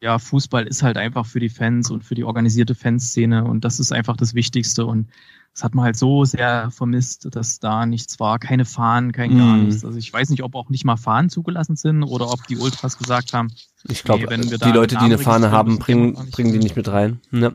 Ja, 0.00 0.18
Fußball 0.18 0.66
ist 0.66 0.82
halt 0.82 0.96
einfach 0.98 1.26
für 1.26 1.40
die 1.40 1.48
Fans 1.48 1.90
und 1.90 2.04
für 2.04 2.14
die 2.14 2.24
organisierte 2.24 2.74
Fanszene 2.74 3.44
und 3.44 3.64
das 3.64 3.80
ist 3.80 3.92
einfach 3.92 4.16
das 4.16 4.34
Wichtigste 4.34 4.84
und 4.86 5.08
das 5.54 5.64
hat 5.64 5.74
man 5.74 5.86
halt 5.86 5.96
so 5.96 6.24
sehr 6.26 6.70
vermisst, 6.70 7.28
dass 7.34 7.60
da 7.60 7.86
nichts 7.86 8.20
war, 8.20 8.38
keine 8.38 8.66
Fahnen, 8.66 9.12
kein 9.12 9.38
gar 9.38 9.56
Mhm. 9.56 9.64
nichts. 9.68 9.86
Also 9.86 9.96
ich 9.98 10.12
weiß 10.12 10.28
nicht, 10.28 10.42
ob 10.42 10.54
auch 10.54 10.68
nicht 10.68 10.84
mal 10.84 10.98
Fahnen 10.98 11.30
zugelassen 11.30 11.76
sind 11.76 12.02
oder 12.02 12.30
ob 12.30 12.46
die 12.46 12.58
Ultras 12.58 12.98
gesagt 12.98 13.32
haben, 13.32 13.48
Ich 13.88 14.02
glaube, 14.02 14.24
Nee, 14.24 14.30
wenn 14.30 14.50
wir 14.50 14.58
da 14.58 14.66
die 14.66 14.72
Leute, 14.72 14.96
die 14.96 15.04
eine 15.04 15.16
Fahne 15.16 15.50
haben, 15.50 15.78
bringen, 15.78 16.14
bringen 16.30 16.52
die 16.52 16.58
nicht 16.58 16.76
mit 16.76 16.88
rein. 16.88 17.20
Ja. 17.32 17.52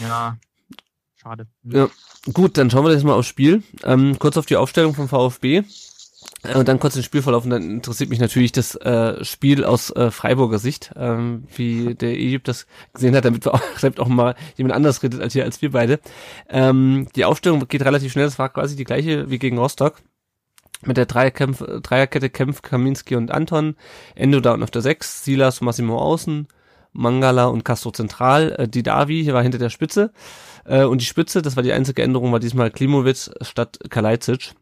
ja, 0.00 0.36
schade. 1.16 1.48
Ja. 1.64 1.88
Gut, 2.32 2.56
dann 2.56 2.70
schauen 2.70 2.84
wir 2.84 2.92
jetzt 2.92 3.02
mal 3.02 3.14
aufs 3.14 3.26
Spiel. 3.28 3.64
Ähm, 3.82 4.16
kurz 4.20 4.36
auf 4.36 4.46
die 4.46 4.56
Aufstellung 4.56 4.94
vom 4.94 5.08
VfB. 5.08 5.64
Und 6.42 6.68
dann 6.68 6.80
kurz 6.80 6.94
den 6.94 7.02
Spielverlauf. 7.02 7.44
Und 7.44 7.50
dann 7.50 7.70
interessiert 7.70 8.08
mich 8.08 8.18
natürlich 8.18 8.52
das 8.52 8.74
äh, 8.76 9.22
Spiel 9.24 9.64
aus 9.64 9.90
äh, 9.90 10.10
Freiburger 10.10 10.58
Sicht, 10.58 10.92
ähm, 10.96 11.44
wie 11.54 11.94
der 11.94 12.12
Egypt 12.12 12.48
das 12.48 12.66
gesehen 12.94 13.14
hat, 13.14 13.26
damit, 13.26 13.44
wir 13.44 13.54
auch, 13.54 13.60
damit 13.80 14.00
auch 14.00 14.08
mal 14.08 14.34
jemand 14.56 14.74
anders 14.74 15.02
redet 15.02 15.20
als 15.20 15.34
hier 15.34 15.44
als 15.44 15.60
wir 15.60 15.72
beide. 15.72 16.00
Ähm, 16.48 17.08
die 17.14 17.26
Aufstellung 17.26 17.66
geht 17.68 17.84
relativ 17.84 18.12
schnell. 18.12 18.24
Das 18.24 18.38
war 18.38 18.48
quasi 18.48 18.74
die 18.74 18.84
gleiche 18.84 19.30
wie 19.30 19.38
gegen 19.38 19.58
Rostock. 19.58 20.00
Mit 20.82 20.96
der 20.96 21.04
Dreierkämpf, 21.04 21.62
Dreierkette 21.82 22.30
kämpft 22.30 22.62
Kaminski 22.62 23.16
und 23.16 23.30
Anton. 23.30 23.76
Endo 24.14 24.40
da 24.40 24.52
unten 24.52 24.62
auf 24.62 24.70
der 24.70 24.80
6, 24.80 25.24
Silas 25.24 25.60
und 25.60 25.66
Massimo 25.66 25.98
außen, 25.98 26.48
Mangala 26.92 27.46
und 27.46 27.66
Castro 27.66 27.90
zentral. 27.90 28.52
Äh, 28.52 28.66
Didavi 28.66 29.22
hier 29.22 29.34
war 29.34 29.42
hinter 29.42 29.58
der 29.58 29.68
Spitze. 29.68 30.10
Äh, 30.64 30.84
und 30.84 31.02
die 31.02 31.06
Spitze, 31.06 31.42
das 31.42 31.56
war 31.56 31.62
die 31.62 31.74
einzige 31.74 32.02
Änderung, 32.02 32.32
war 32.32 32.40
diesmal 32.40 32.70
Klimovic 32.70 33.30
statt 33.42 33.78
Kalajdzic. 33.90 34.54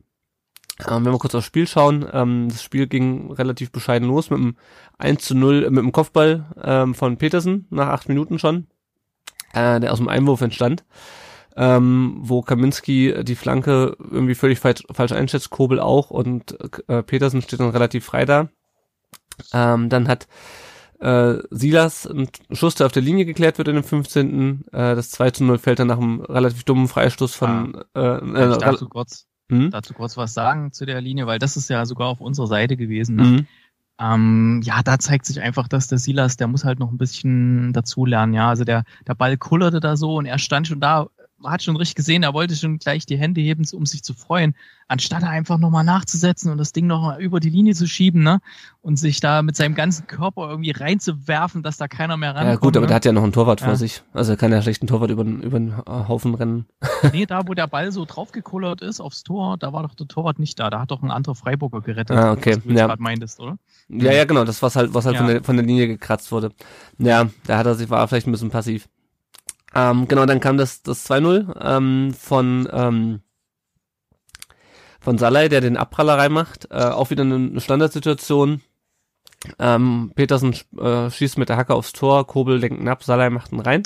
Ähm, 0.87 1.05
wenn 1.05 1.13
wir 1.13 1.19
kurz 1.19 1.35
aufs 1.35 1.47
Spiel 1.47 1.67
schauen, 1.67 2.07
ähm, 2.13 2.49
das 2.49 2.63
Spiel 2.63 2.87
ging 2.87 3.33
relativ 3.33 3.73
bescheiden 3.73 4.07
los 4.07 4.31
mit 4.31 4.39
einem 4.39 4.57
1 4.99 5.25
zu 5.25 5.35
0, 5.35 5.65
äh, 5.65 5.71
mit 5.71 5.81
einem 5.81 5.93
Kopfball 5.93 6.47
ähm, 6.63 6.95
von 6.95 7.17
Petersen 7.17 7.67
nach 7.71 7.89
acht 7.89 8.09
Minuten 8.09 8.39
schon, 8.39 8.69
äh, 9.55 9.81
der 9.81 9.93
aus 9.93 9.99
dem 9.99 10.09
Einwurf 10.09 10.41
entstand, 10.41 10.85
ähm, 11.57 12.19
wo 12.21 12.43
Kaminski 12.43 13.25
die 13.25 13.35
Flanke 13.35 13.97
irgendwie 13.99 14.37
völlig 14.37 14.61
falsch, 14.61 14.85
falsch 14.93 15.13
einschätzt, 15.13 15.51
Kobel 15.51 15.81
auch 15.81 16.11
und 16.11 16.57
äh, 16.89 17.03
Petersen 17.03 17.43
steht 17.43 17.59
dann 17.59 17.71
relativ 17.71 18.05
frei 18.05 18.25
da. 18.25 18.49
Ähm, 19.53 19.89
dann 19.89 20.07
hat 20.07 20.29
äh, 21.01 21.39
Silas 21.51 22.07
ein 22.07 22.29
Schuss, 22.53 22.75
der 22.77 22.87
auf 22.87 22.93
der 22.93 23.03
Linie 23.03 23.25
geklärt 23.25 23.59
wird 23.59 23.69
in 23.69 23.75
dem 23.75 23.85
15. 23.85 24.65
Äh, 24.73 24.95
das 24.95 25.11
2 25.11 25.31
zu 25.31 25.45
0 25.45 25.59
fällt 25.59 25.79
dann 25.79 25.89
nach 25.89 25.99
einem 25.99 26.21
relativ 26.21 26.65
dummen 26.65 26.89
Freistoß 26.89 27.35
von 27.35 27.75
äh, 27.95 28.01
Kann 28.01 28.37
äh, 28.37 28.77
ich 29.49 29.57
dazu 29.57 29.61
kurz, 29.61 29.63
hm? 29.65 29.71
dazu 29.71 29.95
kurz 29.95 30.17
was 30.17 30.35
sagen 30.35 30.73
zu 30.73 30.87
der 30.87 31.01
Linie, 31.01 31.27
weil 31.27 31.39
das 31.39 31.57
ist 31.57 31.71
ja 31.71 31.85
sogar 31.87 32.09
auf 32.09 32.21
unserer 32.21 32.47
Seite 32.47 32.77
gewesen. 32.77 33.17
Ne? 33.17 33.23
Mhm. 33.25 33.47
Ähm, 34.01 34.61
ja, 34.63 34.83
da 34.83 34.99
zeigt 34.99 35.27
sich 35.27 35.41
einfach, 35.41 35.67
dass 35.67 35.89
der 35.89 35.99
Silas, 35.99 36.37
der 36.37 36.47
muss 36.47 36.65
halt 36.65 36.79
noch 36.79 36.93
ein 36.93 36.99
bisschen 36.99 37.73
dazulernen, 37.73 38.33
ja. 38.33 38.49
Also 38.49 38.65
der, 38.65 38.85
der 39.07 39.15
Ball 39.15 39.37
kullerte 39.37 39.81
da 39.81 39.97
so 39.97 40.17
und 40.17 40.27
er 40.27 40.39
stand 40.39 40.69
schon 40.69 40.81
da, 40.81 41.09
man 41.41 41.53
hat 41.53 41.63
schon 41.63 41.77
richtig 41.77 41.95
gesehen, 41.95 42.23
er 42.25 42.35
wollte 42.35 42.57
schon 42.57 42.79
gleich 42.79 43.07
die 43.07 43.17
Hände 43.17 43.41
heben, 43.41 43.65
um 43.73 43.87
sich 43.87 44.03
zu 44.03 44.13
freuen, 44.15 44.55
anstatt 44.89 45.23
einfach 45.23 45.59
nochmal 45.59 45.85
nachzusetzen 45.85 46.51
und 46.51 46.59
das 46.59 46.73
Ding 46.73 46.87
nochmal 46.87 47.21
über 47.21 47.39
die 47.41 47.51
Linie 47.51 47.75
zu 47.75 47.87
schieben, 47.87 48.23
ne? 48.23 48.41
Und 48.83 48.97
sich 48.99 49.21
da 49.21 49.43
mit 49.43 49.55
seinem 49.55 49.75
ganzen 49.75 50.07
Körper 50.07 50.49
irgendwie 50.49 50.71
reinzuwerfen, 50.71 51.63
dass 51.63 51.77
da 51.77 51.89
keiner 51.89 52.17
mehr 52.17 52.31
rankommt. 52.35 52.49
Ja 52.55 52.57
gut, 52.57 52.77
aber 52.77 52.85
ne? 52.85 52.89
der 52.89 52.97
hat 52.97 53.05
ja 53.05 53.13
noch 53.13 53.23
einen 53.23 53.33
Torwart 53.33 53.61
vor 53.61 53.71
Ja. 53.71 53.77
sich. 53.77 54.03
Also 54.13 54.33
er 54.33 54.37
kann 54.37 54.51
ja 54.51 54.63
schlecht 54.63 54.83
einen 54.83 54.89
Torwart 54.89 55.11
über, 55.11 55.25
den- 55.25 55.43
über 55.43 55.59
den 55.59 55.73
äh, 55.73 55.83
Haufen 55.87 56.35
rennen. 56.35 56.67
Nee, 57.13 57.27
da 57.27 57.47
wo 57.47 57.55
der 57.55 57.69
Ball 57.69 57.93
so 57.93 58.05
draufgekullert 58.05 58.81
ist 58.81 59.01
aufs 59.01 59.23
Tor, 59.23 59.57
da 59.59 59.73
war 59.73 59.83
doch 59.85 59.95
der 59.95 60.09
Torwart 60.09 60.39
nicht 60.41 60.59
da. 60.59 60.69
Da 60.71 60.81
hat 60.81 60.91
doch 60.91 61.03
ein 61.03 61.11
anderer 61.13 61.35
Freiburger 61.37 61.81
gerettet, 61.81 62.17
Ah, 62.17 62.33
okay. 62.33 62.57
was 62.57 62.65
du 62.65 62.71
Ja. 62.73 62.87
gerade 62.89 63.01
meintest, 63.03 63.39
oder? 63.39 63.59
Ja, 63.89 64.11
ja, 64.13 64.25
genau, 64.25 64.45
das 64.45 64.61
was 64.63 64.75
halt, 64.75 64.93
was 64.95 65.05
halt 65.07 65.15
Ja. 65.15 65.21
von, 65.23 65.29
der, 65.33 65.45
von 65.45 65.57
der 65.57 65.65
Linie 65.65 65.87
gekratzt 65.87 66.33
wurde. 66.33 66.51
Ja, 66.99 67.29
da 67.47 67.59
hat 67.59 67.67
er 67.67 67.75
sich, 67.77 67.89
war 67.91 68.07
vielleicht 68.09 68.27
ein 68.27 68.33
bisschen 68.33 68.51
passiv. 68.51 68.89
Ähm, 69.75 70.09
genau, 70.09 70.27
dann 70.27 70.41
kam 70.41 70.57
das, 70.57 70.83
das 70.83 71.09
2-0 71.09 71.55
ähm, 71.61 72.15
von, 72.15 72.69
ähm, 72.73 73.21
von 75.01 75.19
Salai, 75.19 75.49
der 75.49 75.61
den 75.61 75.77
Abpraller 75.77 76.19
reinmacht. 76.19 76.69
Äh, 76.71 76.85
auch 76.85 77.11
wieder 77.11 77.23
eine 77.23 77.61
Standardsituation. 77.61 78.63
Ähm, 79.59 80.13
Petersen 80.15 80.57
äh, 80.79 81.11
schießt 81.11 81.39
mit 81.39 81.49
der 81.49 81.57
Hacke 81.57 81.75
aufs 81.75 81.93
Tor, 81.93 82.27
Kobel 82.27 82.59
lenkt 82.59 82.81
ihn 82.81 82.89
ab, 82.89 83.05
Salai 83.05 83.31
macht 83.31 83.53
ihn 83.53 83.61
rein. 83.61 83.85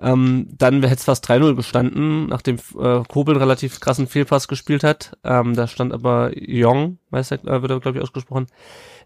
Ähm, 0.00 0.48
dann 0.58 0.82
hätte 0.82 0.94
es 0.94 1.04
fast 1.04 1.28
3-0 1.28 1.54
gestanden, 1.54 2.26
nachdem 2.26 2.56
äh, 2.78 3.02
Kobel 3.08 3.34
einen 3.34 3.42
relativ 3.42 3.80
krassen 3.80 4.06
Fehlpass 4.06 4.48
gespielt 4.48 4.84
hat. 4.84 5.16
Ähm, 5.24 5.54
da 5.54 5.66
stand 5.66 5.92
aber 5.92 6.32
Jong, 6.36 6.98
weiß 7.10 7.30
er, 7.30 7.44
äh, 7.44 7.62
wird 7.62 7.70
er, 7.70 7.80
glaube 7.80 7.98
ich, 7.98 8.02
ausgesprochen, 8.02 8.46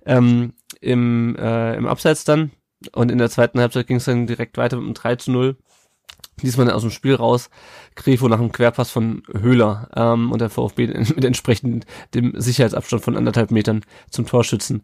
ähm, 0.05 0.55
im, 0.81 1.37
äh, 1.37 1.77
im 1.77 1.87
Abseits 1.87 2.25
dann. 2.25 2.51
Und 2.93 3.13
in 3.13 3.19
der 3.19 3.31
zweiten 3.31 3.61
Halbzeit 3.61 3.87
ging 3.87 3.99
es 3.99 4.07
dann 4.07 4.27
direkt 4.27 4.57
weiter 4.57 4.77
mit 4.77 4.87
einem 4.87 4.95
3 4.95 5.17
zu 5.17 5.31
0. 5.31 5.57
Diesmal 6.43 6.71
aus 6.71 6.83
dem 6.83 6.91
Spiel 6.91 7.15
raus. 7.15 7.51
Grifo 7.95 8.29
nach 8.29 8.39
einem 8.39 8.53
Querpass 8.53 8.91
von 8.91 9.23
Höhler 9.33 9.89
ähm, 9.95 10.33
und 10.33 10.41
der 10.41 10.51
VfB 10.51 10.87
mit 11.15 11.25
entsprechend 11.25 11.87
dem 12.15 12.33
Sicherheitsabstand 12.37 13.03
von 13.03 13.17
anderthalb 13.17 13.51
Metern 13.51 13.83
zum 14.11 14.27
Torschützen. 14.27 14.83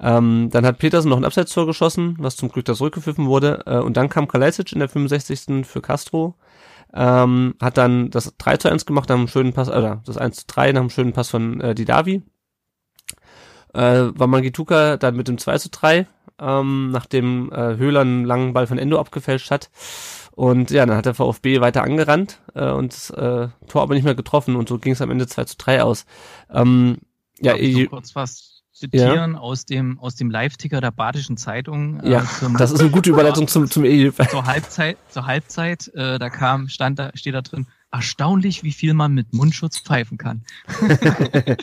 Ähm, 0.00 0.48
dann 0.50 0.66
hat 0.66 0.78
Petersen 0.78 1.08
noch 1.08 1.16
ein 1.16 1.24
Abseitstor 1.24 1.66
geschossen, 1.66 2.16
was 2.18 2.36
zum 2.36 2.48
Glück 2.48 2.64
da 2.64 2.74
zurückgepfiffen 2.74 3.26
wurde. 3.26 3.62
Äh, 3.66 3.78
und 3.78 3.96
dann 3.96 4.08
kam 4.08 4.28
Kalajdzic 4.28 4.72
in 4.72 4.80
der 4.80 4.88
65. 4.88 5.66
für 5.66 5.80
Castro. 5.80 6.34
Ähm, 6.92 7.54
hat 7.60 7.76
dann 7.76 8.10
das 8.10 8.34
3 8.38 8.56
zu 8.56 8.70
1 8.70 8.86
gemacht 8.86 9.08
nach 9.08 9.16
einem 9.16 9.28
schönen 9.28 9.52
Pass, 9.52 9.68
oder 9.68 10.02
das 10.06 10.16
1 10.16 10.36
zu 10.36 10.44
3 10.46 10.72
nach 10.72 10.80
einem 10.80 10.90
schönen 10.90 11.12
Pass 11.12 11.30
von 11.30 11.60
äh, 11.60 11.74
Didavi. 11.74 12.22
Äh, 13.72 14.12
war 14.14 14.28
Mangituka 14.28 14.96
dann 14.96 15.16
mit 15.16 15.26
dem 15.26 15.38
2 15.38 15.58
zu 15.58 15.70
3, 15.70 16.06
ähm, 16.40 16.90
nachdem 16.90 17.50
äh, 17.52 17.76
Höhler 17.76 18.00
einen 18.02 18.24
langen 18.24 18.52
Ball 18.52 18.66
von 18.66 18.78
Endo 18.78 18.98
abgefälscht 18.98 19.50
hat. 19.50 19.70
Und 20.32 20.70
ja, 20.72 20.84
dann 20.84 20.96
hat 20.96 21.06
der 21.06 21.14
VfB 21.14 21.60
weiter 21.60 21.84
angerannt 21.84 22.40
äh, 22.54 22.68
und 22.70 22.92
das 22.92 23.10
äh, 23.10 23.48
Tor 23.68 23.82
aber 23.82 23.94
nicht 23.94 24.02
mehr 24.04 24.16
getroffen 24.16 24.56
und 24.56 24.68
so 24.68 24.78
ging 24.78 24.92
es 24.92 25.00
am 25.00 25.10
Ende 25.12 25.26
2 25.28 25.44
zu 25.44 25.56
3 25.58 25.82
aus. 25.84 26.06
Ähm, 26.52 26.98
ja, 27.40 27.54
ich 27.54 27.76
noch 27.84 27.90
kurz 27.90 28.16
was 28.16 28.62
zitieren 28.72 29.36
aus 29.36 29.64
dem, 29.66 30.00
aus 30.00 30.16
dem 30.16 30.30
Live-Ticker 30.30 30.80
der 30.80 30.90
Badischen 30.90 31.36
Zeitung. 31.36 32.00
äh, 32.00 32.10
ja 32.10 32.24
zum- 32.24 32.56
das 32.56 32.72
ist 32.72 32.80
eine 32.80 32.90
gute 32.90 33.10
Überleitung 33.10 33.46
zum, 33.46 33.70
zum 33.70 33.84
EU. 33.86 34.10
zur 34.30 34.44
Halbzeit, 34.44 34.96
zur 35.08 35.26
Halbzeit, 35.26 35.88
äh, 35.94 36.18
da 36.18 36.28
kam, 36.30 36.68
stand 36.68 36.98
da, 36.98 37.10
steht 37.14 37.34
da 37.34 37.42
drin, 37.42 37.68
erstaunlich, 37.94 38.64
wie 38.64 38.72
viel 38.72 38.92
man 38.92 39.14
mit 39.14 39.32
Mundschutz 39.32 39.78
pfeifen 39.78 40.18
kann. 40.18 40.42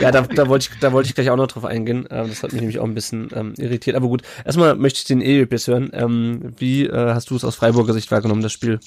ja, 0.00 0.10
da, 0.10 0.20
da 0.22 0.48
wollte 0.48 0.68
ich, 0.70 0.80
da 0.80 0.92
wollte 0.92 1.08
ich 1.08 1.14
gleich 1.14 1.30
auch 1.30 1.36
noch 1.36 1.46
drauf 1.46 1.64
eingehen. 1.64 2.06
Das 2.08 2.42
hat 2.42 2.52
mich 2.52 2.60
nämlich 2.60 2.78
auch 2.78 2.84
ein 2.84 2.94
bisschen 2.94 3.30
ähm, 3.34 3.54
irritiert. 3.56 3.96
Aber 3.96 4.08
gut, 4.08 4.22
erstmal 4.44 4.74
möchte 4.76 4.98
ich 4.98 5.04
den 5.04 5.22
EEPS 5.22 5.68
hören. 5.68 5.90
Ähm, 5.94 6.52
wie 6.58 6.84
äh, 6.84 7.14
hast 7.14 7.30
du 7.30 7.36
es 7.36 7.44
aus 7.44 7.56
Freiburger 7.56 7.94
Sicht 7.94 8.10
wahrgenommen, 8.10 8.42
das 8.42 8.52
Spiel? 8.52 8.78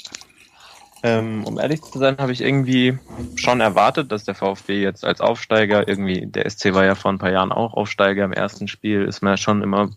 Ähm, 1.06 1.44
um 1.44 1.60
ehrlich 1.60 1.82
zu 1.82 2.00
sein, 2.00 2.16
habe 2.18 2.32
ich 2.32 2.40
irgendwie 2.40 2.98
schon 3.36 3.60
erwartet, 3.60 4.10
dass 4.14 4.24
der 4.24 4.36
VfB 4.36 4.82
jetzt 4.82 5.04
als 5.04 5.20
Aufsteiger 5.20 5.86
irgendwie, 5.86 6.26
der 6.26 6.50
SC 6.50 6.74
war 6.74 6.86
ja 6.86 6.96
vor 6.96 7.12
ein 7.12 7.18
paar 7.18 7.32
Jahren 7.32 7.52
auch 7.52 7.74
Aufsteiger 7.74 8.24
im 8.24 8.32
ersten 8.32 8.70
Spiel, 8.70 9.04
ist 9.04 9.22
man 9.22 9.34
ja 9.34 9.38
schon 9.38 9.62
immer 9.62 9.90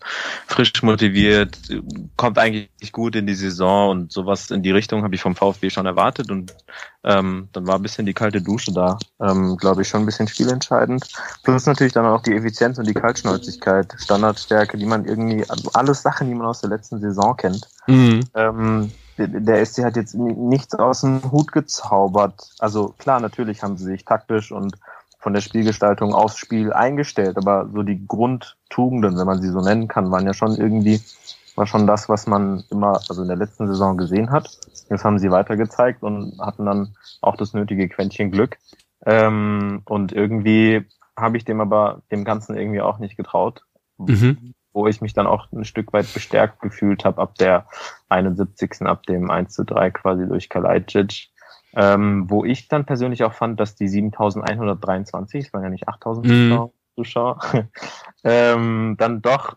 frisch 0.48 0.82
motiviert, 0.82 1.58
kommt 2.16 2.38
eigentlich 2.38 2.90
gut 2.90 3.14
in 3.14 3.28
die 3.28 3.36
Saison 3.36 3.90
und 3.90 4.12
sowas 4.12 4.50
in 4.50 4.64
die 4.64 4.72
Richtung 4.72 5.04
habe 5.04 5.14
ich 5.14 5.20
vom 5.20 5.36
VfB 5.36 5.70
schon 5.70 5.86
erwartet 5.86 6.28
und 6.32 6.52
ähm, 7.04 7.50
dann 7.52 7.68
war 7.68 7.76
ein 7.76 7.82
bisschen 7.82 8.04
die 8.04 8.14
kalte 8.14 8.42
Dusche 8.42 8.72
da, 8.72 8.98
ähm, 9.20 9.56
glaube 9.56 9.82
ich, 9.82 9.88
schon 9.88 10.02
ein 10.02 10.06
bisschen 10.06 10.26
spielentscheidend. 10.26 11.06
Plus 11.44 11.66
natürlich 11.66 11.92
dann 11.92 12.04
auch 12.04 12.22
die 12.22 12.34
Effizienz 12.34 12.78
und 12.78 12.88
die 12.88 12.94
Kaltschnäuzigkeit, 12.94 13.94
Standardstärke, 13.96 14.76
die 14.76 14.86
man 14.86 15.04
irgendwie, 15.04 15.48
also 15.48 15.70
alles 15.72 16.02
Sachen, 16.02 16.26
die 16.26 16.34
man 16.34 16.48
aus 16.48 16.62
der 16.62 16.70
letzten 16.70 17.00
Saison 17.00 17.36
kennt. 17.36 17.68
Mhm. 17.86 18.24
Ähm, 18.34 18.90
der 19.18 19.64
SC 19.64 19.84
hat 19.84 19.96
jetzt 19.96 20.14
nichts 20.14 20.74
aus 20.74 21.00
dem 21.00 21.30
Hut 21.30 21.52
gezaubert. 21.52 22.50
Also 22.58 22.94
klar, 22.98 23.20
natürlich 23.20 23.62
haben 23.62 23.76
sie 23.76 23.84
sich 23.84 24.04
taktisch 24.04 24.52
und 24.52 24.76
von 25.18 25.32
der 25.32 25.40
Spielgestaltung 25.40 26.14
aufs 26.14 26.38
Spiel 26.38 26.72
eingestellt, 26.72 27.36
aber 27.36 27.68
so 27.72 27.82
die 27.82 28.06
Grundtugenden, 28.06 29.18
wenn 29.18 29.26
man 29.26 29.40
sie 29.40 29.48
so 29.48 29.60
nennen 29.60 29.88
kann, 29.88 30.10
waren 30.10 30.26
ja 30.26 30.34
schon 30.34 30.54
irgendwie, 30.54 31.00
war 31.56 31.66
schon 31.66 31.86
das, 31.86 32.08
was 32.08 32.26
man 32.26 32.62
immer, 32.70 33.00
also 33.08 33.22
in 33.22 33.28
der 33.28 33.36
letzten 33.36 33.66
Saison 33.66 33.96
gesehen 33.96 34.30
hat. 34.30 34.48
Jetzt 34.88 35.04
haben 35.04 35.18
sie 35.18 35.30
weiter 35.30 35.56
gezeigt 35.56 36.02
und 36.02 36.38
hatten 36.38 36.64
dann 36.64 36.94
auch 37.22 37.36
das 37.36 37.54
nötige 37.54 37.88
Quäntchen 37.88 38.30
Glück. 38.30 38.58
Ähm, 39.04 39.82
und 39.86 40.12
irgendwie 40.12 40.86
habe 41.16 41.38
ich 41.38 41.44
dem 41.44 41.60
aber 41.60 42.02
dem 42.10 42.24
Ganzen 42.24 42.56
irgendwie 42.56 42.82
auch 42.82 42.98
nicht 42.98 43.16
getraut. 43.16 43.64
Mhm 43.98 44.54
wo 44.76 44.86
ich 44.86 45.00
mich 45.00 45.14
dann 45.14 45.26
auch 45.26 45.50
ein 45.52 45.64
Stück 45.64 45.94
weit 45.94 46.12
bestärkt 46.12 46.60
gefühlt 46.60 47.06
habe 47.06 47.22
ab 47.22 47.34
der 47.36 47.66
71. 48.10 48.82
ab 48.82 49.04
dem 49.04 49.30
1 49.30 49.54
zu 49.54 49.64
3 49.64 49.90
quasi 49.90 50.28
durch 50.28 50.50
Kalajdzic. 50.50 51.30
Ähm, 51.74 52.30
wo 52.30 52.44
ich 52.44 52.68
dann 52.68 52.86
persönlich 52.86 53.24
auch 53.24 53.32
fand, 53.34 53.58
dass 53.58 53.74
die 53.74 53.88
7123, 53.88 55.46
es 55.46 55.52
waren 55.52 55.62
ja 55.62 55.68
nicht 55.68 55.88
8000 55.88 56.26
mhm. 56.26 56.70
Zuschauer, 56.94 57.38
ähm, 58.24 58.96
dann 58.98 59.20
doch 59.20 59.56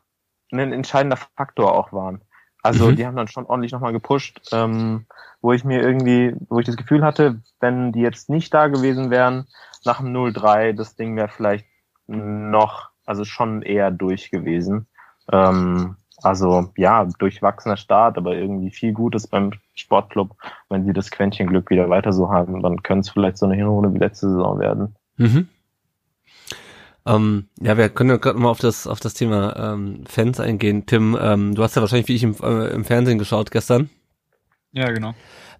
ein 0.51 0.73
entscheidender 0.73 1.17
Faktor 1.17 1.73
auch 1.73 1.93
waren. 1.93 2.21
Also 2.61 2.87
mhm. 2.87 2.95
die 2.97 3.05
haben 3.05 3.15
dann 3.15 3.29
schon 3.29 3.45
ordentlich 3.45 3.71
nochmal 3.71 3.93
gepusht, 3.93 4.41
ähm, 4.51 5.05
wo 5.41 5.53
ich 5.53 5.63
mir 5.63 5.81
irgendwie, 5.81 6.35
wo 6.49 6.59
ich 6.59 6.65
das 6.65 6.75
Gefühl 6.75 7.03
hatte, 7.03 7.41
wenn 7.61 7.93
die 7.93 8.01
jetzt 8.01 8.29
nicht 8.29 8.53
da 8.53 8.67
gewesen 8.67 9.11
wären, 9.11 9.47
nach 9.85 9.99
dem 9.99 10.13
0-3, 10.13 10.73
das 10.73 10.97
Ding 10.97 11.15
wäre 11.15 11.29
vielleicht 11.29 11.65
noch, 12.07 12.89
also 13.05 13.23
schon 13.23 13.61
eher 13.61 13.91
durch 13.91 14.29
gewesen. 14.29 14.88
Ähm, 15.31 15.95
also 16.21 16.69
ja, 16.75 17.05
durchwachsener 17.17 17.77
Start, 17.77 18.17
aber 18.17 18.35
irgendwie 18.35 18.71
viel 18.71 18.93
Gutes 18.93 19.27
beim 19.27 19.51
Sportclub. 19.75 20.35
Wenn 20.69 20.85
sie 20.85 20.93
das 20.93 21.11
Quäntchen 21.11 21.47
Glück 21.47 21.69
wieder 21.69 21.89
weiter 21.89 22.11
so 22.11 22.29
haben, 22.29 22.61
dann 22.61 22.83
können 22.83 23.01
es 23.01 23.09
vielleicht 23.09 23.37
so 23.37 23.45
eine 23.45 23.55
Hinrunde 23.55 23.93
wie 23.93 23.99
letzte 23.99 24.29
Saison 24.29 24.59
werden. 24.59 24.95
Mhm. 25.17 25.47
Ähm, 27.05 27.47
ja, 27.61 27.77
wir 27.77 27.89
können 27.89 28.09
ja 28.09 28.17
gerade 28.17 28.37
mal 28.37 28.49
auf 28.49 28.59
das 28.59 28.85
auf 28.85 28.99
das 28.99 29.13
Thema 29.13 29.55
ähm, 29.55 30.03
Fans 30.05 30.39
eingehen. 30.39 30.85
Tim, 30.85 31.17
ähm, 31.19 31.55
du 31.55 31.63
hast 31.63 31.75
ja 31.75 31.81
wahrscheinlich 31.81 32.07
wie 32.07 32.15
ich 32.15 32.23
im, 32.23 32.35
äh, 32.41 32.67
im 32.67 32.83
Fernsehen 32.83 33.17
geschaut 33.17 33.51
gestern. 33.51 33.89
Ja, 34.73 34.91
genau. 34.91 35.13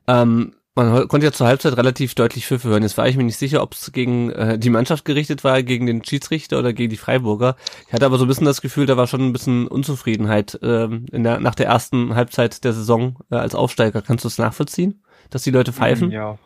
Ähm, 0.08 0.54
man 0.80 1.08
konnte 1.08 1.26
ja 1.26 1.32
zur 1.32 1.48
Halbzeit 1.48 1.76
relativ 1.78 2.16
deutlich 2.16 2.46
Pfiffe 2.46 2.70
hören. 2.70 2.84
Jetzt 2.84 2.98
war 2.98 3.08
ich 3.08 3.18
mir 3.18 3.24
nicht 3.24 3.38
sicher, 3.38 3.62
ob 3.62 3.74
es 3.74 3.92
gegen 3.92 4.32
äh, 4.32 4.58
die 4.58 4.70
Mannschaft 4.70 5.06
gerichtet 5.06 5.44
war, 5.44 5.62
gegen 5.64 5.86
den 5.86 6.04
Schiedsrichter 6.04 6.60
oder 6.60 6.74
gegen 6.74 6.90
die 6.90 6.98
Freiburger. 6.98 7.56
Ich 7.88 7.94
hatte 7.94 8.06
aber 8.06 8.18
so 8.18 8.26
ein 8.26 8.28
bisschen 8.28 8.46
das 8.46 8.62
Gefühl, 8.62 8.86
da 8.86 8.98
war 8.98 9.08
schon 9.08 9.22
ein 9.22 9.34
bisschen 9.34 9.68
Unzufriedenheit 9.68 10.60
ähm, 10.62 11.06
in 11.12 11.24
der, 11.24 11.40
nach 11.40 11.56
der 11.56 11.68
ersten 11.68 12.16
Halbzeit 12.16 12.64
der 12.64 12.74
Saison 12.74 13.18
äh, 13.30 13.36
als 13.36 13.56
Aufsteiger. 13.56 14.02
Kannst 14.02 14.24
du 14.24 14.28
es 14.28 14.38
nachvollziehen, 14.38 15.02
dass 15.30 15.44
die 15.44 15.52
Leute 15.52 15.74
pfeifen? 15.74 16.12
Ja, 16.12 16.38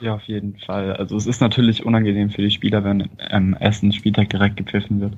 ja, 0.00 0.14
auf 0.14 0.22
jeden 0.22 0.58
Fall. 0.58 0.94
Also 0.94 1.16
es 1.16 1.26
ist 1.26 1.40
natürlich 1.40 1.84
unangenehm 1.84 2.30
für 2.30 2.42
die 2.42 2.50
Spieler, 2.50 2.84
wenn 2.84 3.08
am 3.30 3.54
ersten 3.54 3.92
Spieltag 3.92 4.30
direkt 4.30 4.56
gepfiffen 4.56 5.00
wird 5.00 5.14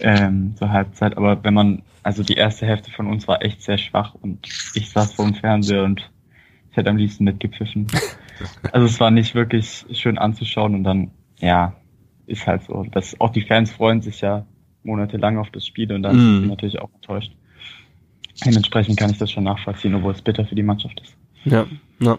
ähm, 0.00 0.54
zur 0.56 0.70
Halbzeit. 0.70 1.16
Aber 1.16 1.42
wenn 1.42 1.54
man, 1.54 1.82
also 2.02 2.22
die 2.22 2.34
erste 2.34 2.66
Hälfte 2.66 2.90
von 2.90 3.06
uns 3.06 3.26
war 3.28 3.42
echt 3.42 3.62
sehr 3.62 3.78
schwach 3.78 4.14
und 4.14 4.46
ich 4.74 4.90
saß 4.90 5.14
vor 5.14 5.24
dem 5.24 5.34
Fernseher 5.34 5.84
und 5.84 6.10
ich 6.70 6.76
hätte 6.76 6.90
am 6.90 6.96
liebsten 6.96 7.24
mitgepfiffen. 7.24 7.86
also 8.72 8.86
es 8.86 9.00
war 9.00 9.10
nicht 9.10 9.34
wirklich 9.34 9.86
schön 9.92 10.18
anzuschauen 10.18 10.74
und 10.74 10.84
dann, 10.84 11.10
ja, 11.38 11.74
ist 12.26 12.46
halt 12.46 12.62
so. 12.62 12.86
Das, 12.92 13.20
auch 13.20 13.30
die 13.30 13.42
Fans 13.42 13.70
freuen 13.70 14.02
sich 14.02 14.20
ja 14.20 14.46
monatelang 14.82 15.38
auf 15.38 15.50
das 15.50 15.66
Spiel 15.66 15.92
und 15.92 16.02
dann 16.02 16.16
mm. 16.16 16.18
sind 16.18 16.42
sie 16.42 16.48
natürlich 16.48 16.80
auch 16.80 16.90
enttäuscht. 16.94 17.32
Dementsprechend 18.44 18.98
kann 18.98 19.10
ich 19.10 19.18
das 19.18 19.30
schon 19.30 19.44
nachvollziehen, 19.44 19.94
obwohl 19.94 20.12
es 20.12 20.22
bitter 20.22 20.46
für 20.46 20.54
die 20.54 20.62
Mannschaft 20.62 21.00
ist. 21.00 21.16
Ja, 21.44 21.66
ja. 21.98 22.18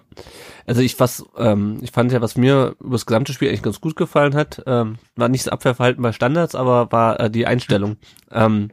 Also 0.65 0.81
ich 0.81 0.99
was, 0.99 1.25
ähm, 1.37 1.79
ich 1.81 1.91
fand 1.91 2.11
ja, 2.11 2.21
was 2.21 2.37
mir 2.37 2.75
über 2.79 2.91
das 2.91 3.05
gesamte 3.05 3.33
Spiel 3.33 3.49
eigentlich 3.49 3.63
ganz 3.63 3.81
gut 3.81 3.95
gefallen 3.95 4.35
hat, 4.35 4.61
ähm, 4.67 4.97
war 5.15 5.29
nicht 5.29 5.45
das 5.45 5.53
Abwehrverhalten 5.53 6.01
bei 6.01 6.11
Standards, 6.11 6.55
aber 6.55 6.91
war 6.91 7.19
äh, 7.19 7.31
die 7.31 7.47
Einstellung. 7.47 7.97
Ähm, 8.31 8.69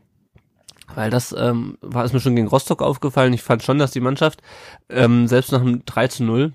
weil 0.95 1.11
das 1.11 1.35
ähm, 1.37 1.79
war 1.81 2.05
es 2.05 2.13
mir 2.13 2.21
schon 2.21 2.37
gegen 2.37 2.49
Rostock 2.49 2.83
aufgefallen. 2.83 3.33
Ich 3.33 3.43
fand 3.43 3.63
schon, 3.63 3.79
dass 3.79 3.91
die 3.91 4.01
Mannschaft 4.01 4.43
ähm, 4.89 5.27
selbst 5.27 5.53
nach 5.53 5.61
einem 5.61 5.85
3 5.85 6.09
zu 6.09 6.25
0 6.25 6.53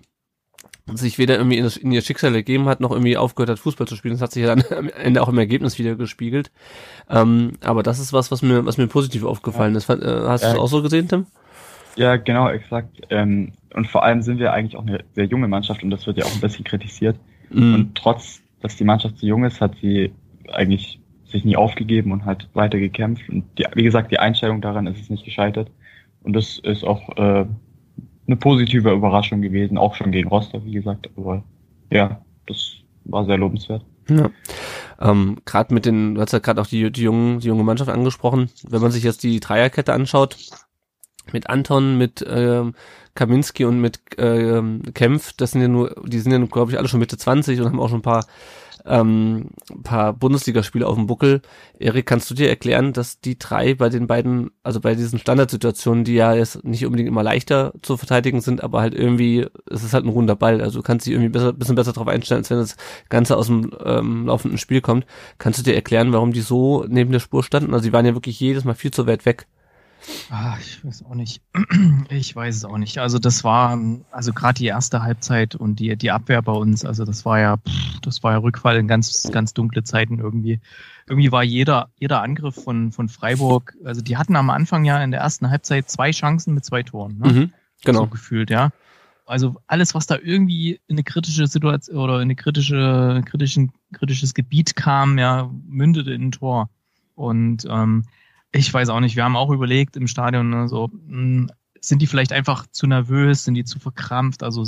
sich 0.94 1.18
weder 1.18 1.38
irgendwie 1.38 1.58
in, 1.58 1.64
das, 1.64 1.78
in 1.78 1.92
ihr 1.92 2.02
Schicksal 2.02 2.36
ergeben 2.36 2.66
hat, 2.66 2.82
noch 2.82 2.92
irgendwie 2.92 3.16
aufgehört 3.16 3.50
hat, 3.50 3.60
Fußball 3.60 3.88
zu 3.88 3.96
spielen. 3.96 4.16
Das 4.16 4.22
hat 4.22 4.32
sich 4.32 4.44
ja 4.44 4.54
dann 4.54 4.64
am 4.78 4.90
Ende 4.90 5.22
auch 5.22 5.30
im 5.30 5.38
Ergebnis 5.38 5.80
wieder 5.80 5.96
gespiegelt. 5.96 6.52
Ähm, 7.10 7.54
aber 7.64 7.84
das 7.84 8.00
ist 8.00 8.12
was, 8.12 8.32
was 8.32 8.42
mir, 8.42 8.66
was 8.66 8.78
mir 8.78 8.88
positiv 8.88 9.24
aufgefallen 9.24 9.76
ist. 9.76 9.90
Äh, 9.90 9.98
hast 10.28 10.44
du 10.44 10.48
es 10.48 10.56
auch 10.56 10.68
so 10.68 10.82
gesehen, 10.82 11.08
Tim? 11.08 11.26
Ja, 11.96 12.16
genau, 12.16 12.50
exakt. 12.50 13.02
Ähm, 13.10 13.54
und 13.74 13.88
vor 13.88 14.04
allem 14.04 14.24
sind 14.24 14.40
wir 14.40 14.52
eigentlich 14.52 14.76
auch 14.76 14.86
eine 14.86 15.04
sehr 15.14 15.26
junge 15.26 15.48
Mannschaft 15.48 15.84
und 15.84 15.90
das 15.90 16.06
wird 16.06 16.18
ja 16.18 16.26
auch 16.26 16.34
ein 16.34 16.42
bisschen 16.42 16.66
kritisiert. 16.66 17.18
Mm. 17.52 17.76
Und 17.76 17.96
trotz, 17.96 18.42
dass 18.62 18.76
die 18.76 18.84
Mannschaft 18.84 19.20
so 19.20 19.28
jung 19.28 19.46
ist, 19.46 19.62
hat 19.62 19.76
sie 19.80 20.12
eigentlich 20.52 21.00
sich 21.34 21.44
nie 21.44 21.58
aufgegeben 21.58 22.14
und 22.14 22.26
hat 22.26 22.48
weiter 22.54 22.80
gekämpft. 22.80 23.28
Und 23.30 23.44
die, 23.58 23.66
wie 23.74 23.84
gesagt, 23.84 24.12
die 24.12 24.20
Einstellung 24.20 24.62
daran 24.62 24.88
ist 24.88 25.02
es 25.02 25.10
nicht 25.10 25.26
gescheitert. 25.26 25.70
Und 26.24 26.34
das 26.34 26.60
ist 26.60 26.86
auch 26.86 27.10
äh, 27.18 27.46
eine 28.28 28.38
positive 28.38 28.92
Überraschung 28.92 29.42
gewesen, 29.42 29.78
auch 29.78 29.96
schon 29.96 30.12
gegen 30.12 30.30
Rostock, 30.30 30.64
wie 30.64 30.72
gesagt. 30.72 31.10
Aber 31.18 31.44
ja, 31.92 32.22
das 32.48 32.76
war 33.04 33.26
sehr 33.26 33.38
lobenswert. 33.38 33.84
Ja. 34.10 34.30
Ähm, 35.02 35.38
gerade 35.46 35.74
mit 35.74 35.86
den, 35.86 36.16
du 36.16 36.22
hast 36.22 36.32
ja 36.32 36.40
gerade 36.40 36.62
auch 36.62 36.68
die, 36.68 36.92
die, 36.92 37.04
jungen, 37.04 37.40
die 37.40 37.48
junge 37.48 37.64
Mannschaft 37.64 37.90
angesprochen. 37.90 38.50
Wenn 38.68 38.82
man 38.82 38.92
sich 38.92 39.04
jetzt 39.04 39.24
die 39.24 39.40
Dreierkette 39.40 39.94
anschaut, 39.94 40.38
mit 41.32 41.50
Anton, 41.50 41.98
mit 41.98 42.26
ähm, 42.28 42.74
Kaminski 43.16 43.66
und 43.66 43.80
mit 43.80 44.00
ähm, 44.18 44.82
Kempf, 44.94 45.34
das 45.34 45.52
sind 45.52 45.62
ja 45.62 45.68
nur, 45.68 45.96
die 46.06 46.20
sind 46.20 46.32
ja, 46.32 46.40
glaube 46.46 46.72
ich, 46.72 46.78
alle 46.78 46.88
schon 46.88 47.00
Mitte 47.00 47.18
20 47.18 47.60
und 47.60 47.68
haben 47.68 47.80
auch 47.80 47.90
schon 47.90 48.00
ein 48.00 48.04
paar 48.04 48.26
ähm, 48.86 49.50
paar 49.84 50.14
Bundesligaspiele 50.14 50.86
auf 50.86 50.96
dem 50.96 51.08
Buckel. 51.08 51.42
Erik, 51.80 52.06
kannst 52.06 52.30
du 52.30 52.36
dir 52.36 52.50
erklären, 52.50 52.94
dass 52.94 53.20
die 53.20 53.38
drei 53.38 53.74
bei 53.76 53.90
den 53.90 54.08
beiden, 54.08 54.52
also 54.64 54.80
bei 54.80 54.96
diesen 54.96 55.20
Standardsituationen, 55.20 56.04
die 56.04 56.16
ja 56.16 56.34
jetzt 56.34 56.64
nicht 56.64 56.86
unbedingt 56.86 57.08
immer 57.08 57.24
leichter 57.24 57.74
zu 57.82 57.98
verteidigen 57.98 58.42
sind, 58.42 58.64
aber 58.64 58.82
halt 58.82 58.94
irgendwie, 58.94 59.48
es 59.70 59.84
ist 59.84 59.94
halt 59.94 60.06
ein 60.06 60.10
runder 60.10 60.36
Ball, 60.36 60.62
also 60.62 60.80
du 60.80 60.84
kannst 60.84 61.06
dich 61.06 61.14
irgendwie 61.14 61.30
besser, 61.30 61.54
bisschen 61.54 61.76
besser 61.76 61.94
darauf 61.94 62.08
einstellen, 62.08 62.40
als 62.40 62.50
wenn 62.50 62.58
das 62.58 62.76
Ganze 63.10 63.38
aus 63.38 63.48
dem 63.48 63.72
ähm, 63.84 64.28
laufenden 64.28 64.58
Spiel 64.58 64.82
kommt. 64.82 65.06
Kannst 65.38 65.60
du 65.60 65.64
dir 65.64 65.76
erklären, 65.76 66.14
warum 66.14 66.34
die 66.34 66.42
so 66.42 66.86
neben 66.88 67.12
der 67.12 67.20
Spur 67.20 67.44
standen? 67.44 67.74
Also 67.74 67.86
die 67.86 67.94
waren 67.94 68.06
ja 68.06 68.16
wirklich 68.16 68.40
jedes 68.40 68.66
Mal 68.66 68.76
viel 68.76 68.92
zu 68.92 69.08
weit 69.08 69.26
weg. 69.26 69.48
Ah, 70.30 70.58
ich 70.60 70.84
weiß 70.84 71.04
auch 71.06 71.16
nicht. 71.16 71.42
Ich 72.10 72.36
weiß 72.36 72.56
es 72.56 72.66
auch 72.66 72.78
nicht. 72.78 73.00
Also 73.00 73.18
das 73.18 73.44
war, 73.44 73.80
also 74.12 74.34
gerade 74.34 74.56
die 74.56 74.66
erste 74.66 75.02
Halbzeit 75.02 75.56
und 75.56 75.80
die, 75.80 75.96
die 75.96 76.12
Abwehr 76.12 76.42
bei 76.42 76.52
uns, 76.52 76.86
also 76.86 77.06
das 77.06 77.26
war 77.26 77.40
ja, 77.40 77.58
das 78.02 78.22
war 78.22 78.34
ja 78.34 78.38
Rückfall 78.38 78.78
in 78.78 78.88
ganz, 78.88 79.30
ganz 79.32 79.54
dunkle 79.54 79.84
Zeiten 79.84 80.20
irgendwie. 80.20 80.60
Irgendwie 81.08 81.32
war 81.32 81.44
jeder, 81.44 81.90
jeder 81.98 82.22
Angriff 82.22 82.56
von, 82.56 82.92
von 82.92 83.10
Freiburg, 83.10 83.76
also 83.84 84.02
die 84.02 84.18
hatten 84.18 84.36
am 84.36 84.50
Anfang 84.50 84.86
ja 84.86 85.04
in 85.04 85.12
der 85.12 85.22
ersten 85.22 85.50
Halbzeit 85.50 85.90
zwei 85.90 86.12
Chancen 86.12 86.54
mit 86.54 86.66
zwei 86.66 86.84
Toren. 86.84 87.18
Ne? 87.18 87.32
Mhm, 87.32 87.54
genau. 87.84 88.02
So 88.02 88.08
gefühlt, 88.08 88.50
ja. 88.50 88.72
Also 89.26 89.56
alles, 89.68 89.96
was 89.96 90.06
da 90.06 90.18
irgendwie 90.22 90.80
in 90.88 90.96
eine 90.96 91.04
kritische 91.04 91.48
Situation 91.48 91.98
oder 91.98 92.16
in 92.18 92.24
eine 92.24 92.36
kritische, 92.36 93.22
kritischen, 93.26 93.72
kritisches 93.94 94.34
Gebiet 94.34 94.76
kam, 94.76 95.18
ja, 95.18 95.50
mündete 95.66 96.14
in 96.14 96.28
ein 96.28 96.32
Tor. 96.32 96.70
Und 97.16 97.66
ähm, 97.70 98.04
ich 98.54 98.74
weiß 98.74 98.90
auch 98.90 99.00
nicht, 99.00 99.16
wir 99.16 99.24
haben 99.24 99.36
auch 99.36 99.50
überlegt 99.50 99.98
im 99.98 100.08
Stadion, 100.08 100.50
ne, 100.50 100.68
so, 100.68 100.88
mh, 100.88 101.10
hm, 101.10 101.52
sind 101.82 102.02
die 102.02 102.08
vielleicht 102.08 102.32
einfach 102.32 102.66
zu 102.68 102.88
nervös, 102.88 103.44
sind 103.44 103.56
die 103.56 103.66
zu 103.66 103.78
verkrampft? 103.78 104.42
Also 104.42 104.66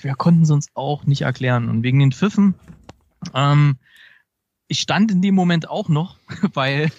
wir 0.00 0.14
konnten 0.14 0.42
es 0.42 0.50
uns 0.50 0.68
auch 0.74 1.04
nicht 1.04 1.22
erklären. 1.22 1.68
Und 1.68 1.84
wegen 1.84 2.00
den 2.00 2.10
Pfiffen, 2.10 2.54
ähm, 3.34 3.76
ich 4.68 4.80
stand 4.80 5.10
in 5.12 5.22
dem 5.22 5.34
Moment 5.34 5.68
auch 5.70 5.88
noch, 5.88 6.16
weil 6.54 6.90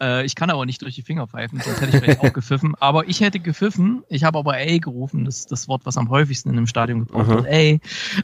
Äh, 0.00 0.24
ich 0.24 0.34
kann 0.34 0.50
aber 0.50 0.66
nicht 0.66 0.82
durch 0.82 0.94
die 0.94 1.02
Finger 1.02 1.26
pfeifen, 1.28 1.60
sonst 1.60 1.80
hätte 1.80 1.96
ich 1.96 2.02
vielleicht 2.02 2.20
auch 2.20 2.32
gepfiffen. 2.32 2.74
Aber 2.80 3.08
ich 3.08 3.20
hätte 3.20 3.38
gepfiffen, 3.38 4.02
ich 4.08 4.24
habe 4.24 4.38
aber 4.38 4.58
ey 4.58 4.80
gerufen, 4.80 5.24
das 5.24 5.40
ist 5.40 5.52
das 5.52 5.68
Wort, 5.68 5.82
was 5.84 5.96
am 5.96 6.08
häufigsten 6.08 6.48
in 6.50 6.56
einem 6.56 6.66
Stadion 6.66 7.00
gebraucht 7.00 7.28
wird, 7.28 7.46
ey. 7.46 7.80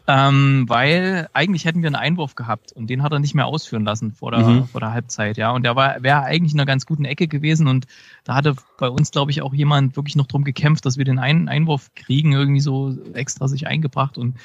Ähm, 0.06 0.64
weil 0.68 1.28
eigentlich 1.32 1.64
hätten 1.64 1.82
wir 1.82 1.88
einen 1.88 1.96
Einwurf 1.96 2.34
gehabt 2.34 2.72
und 2.72 2.88
den 2.88 3.02
hat 3.02 3.12
er 3.12 3.18
nicht 3.20 3.34
mehr 3.34 3.46
ausführen 3.46 3.84
lassen 3.84 4.12
vor 4.12 4.30
der, 4.32 4.40
Mhm. 4.40 4.66
vor 4.68 4.80
der 4.80 4.92
Halbzeit, 4.92 5.36
ja. 5.36 5.50
Und 5.52 5.62
der 5.64 5.76
war 5.76 6.02
wäre 6.02 6.22
eigentlich 6.22 6.52
in 6.54 6.58
einer 6.60 6.66
ganz 6.66 6.86
guten 6.86 7.04
Ecke 7.04 7.28
gewesen 7.28 7.68
und 7.68 7.86
da 8.24 8.34
hatte 8.34 8.56
bei 8.78 8.88
uns, 8.88 9.10
glaube 9.10 9.30
ich, 9.30 9.42
auch 9.42 9.54
jemand 9.54 9.96
wirklich 9.96 10.16
noch 10.16 10.26
drum 10.26 10.42
gekämpft, 10.44 10.84
dass 10.86 10.96
wir 10.96 11.04
den 11.04 11.18
einen 11.18 11.48
Einwurf 11.48 11.90
kriegen, 11.94 12.32
irgendwie 12.32 12.60
so 12.60 12.96
extra 13.12 13.46
sich 13.48 13.66
eingebracht 13.66 14.16
und 14.18 14.36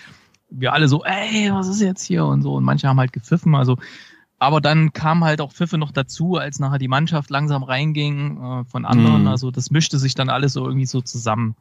wir 0.50 0.74
alle 0.74 0.88
so, 0.88 1.04
ey, 1.04 1.50
was 1.52 1.68
ist 1.68 1.82
jetzt 1.82 2.04
hier 2.06 2.26
und 2.26 2.42
so. 2.44 2.54
Und 2.54 2.64
manche 2.64 2.88
haben 2.88 3.00
halt 3.00 3.14
gepfiffen, 3.14 3.56
also 3.56 3.78
aber 4.38 4.62
dann 4.62 4.94
kam 4.94 5.24
halt 5.24 5.42
auch 5.42 5.54
Pfiffe 5.54 5.78
noch 5.78 5.92
dazu, 5.92 6.36
als 6.36 6.60
nachher 6.60 6.78
die 6.78 6.88
Mannschaft 6.88 7.30
langsam 7.30 7.64
reinging 7.64 8.42
äh, 8.42 8.66
von 8.66 8.86
anderen. 8.86 9.22
Mhm. 9.22 9.28
Also 9.28 9.52
das 9.52 9.72
mischte 9.72 9.98
sich 9.98 10.16
dann 10.16 10.30
alles 10.30 10.54
so 10.54 10.66
irgendwie 10.66 10.86
so 10.86 11.02
zusammen. 11.02 11.56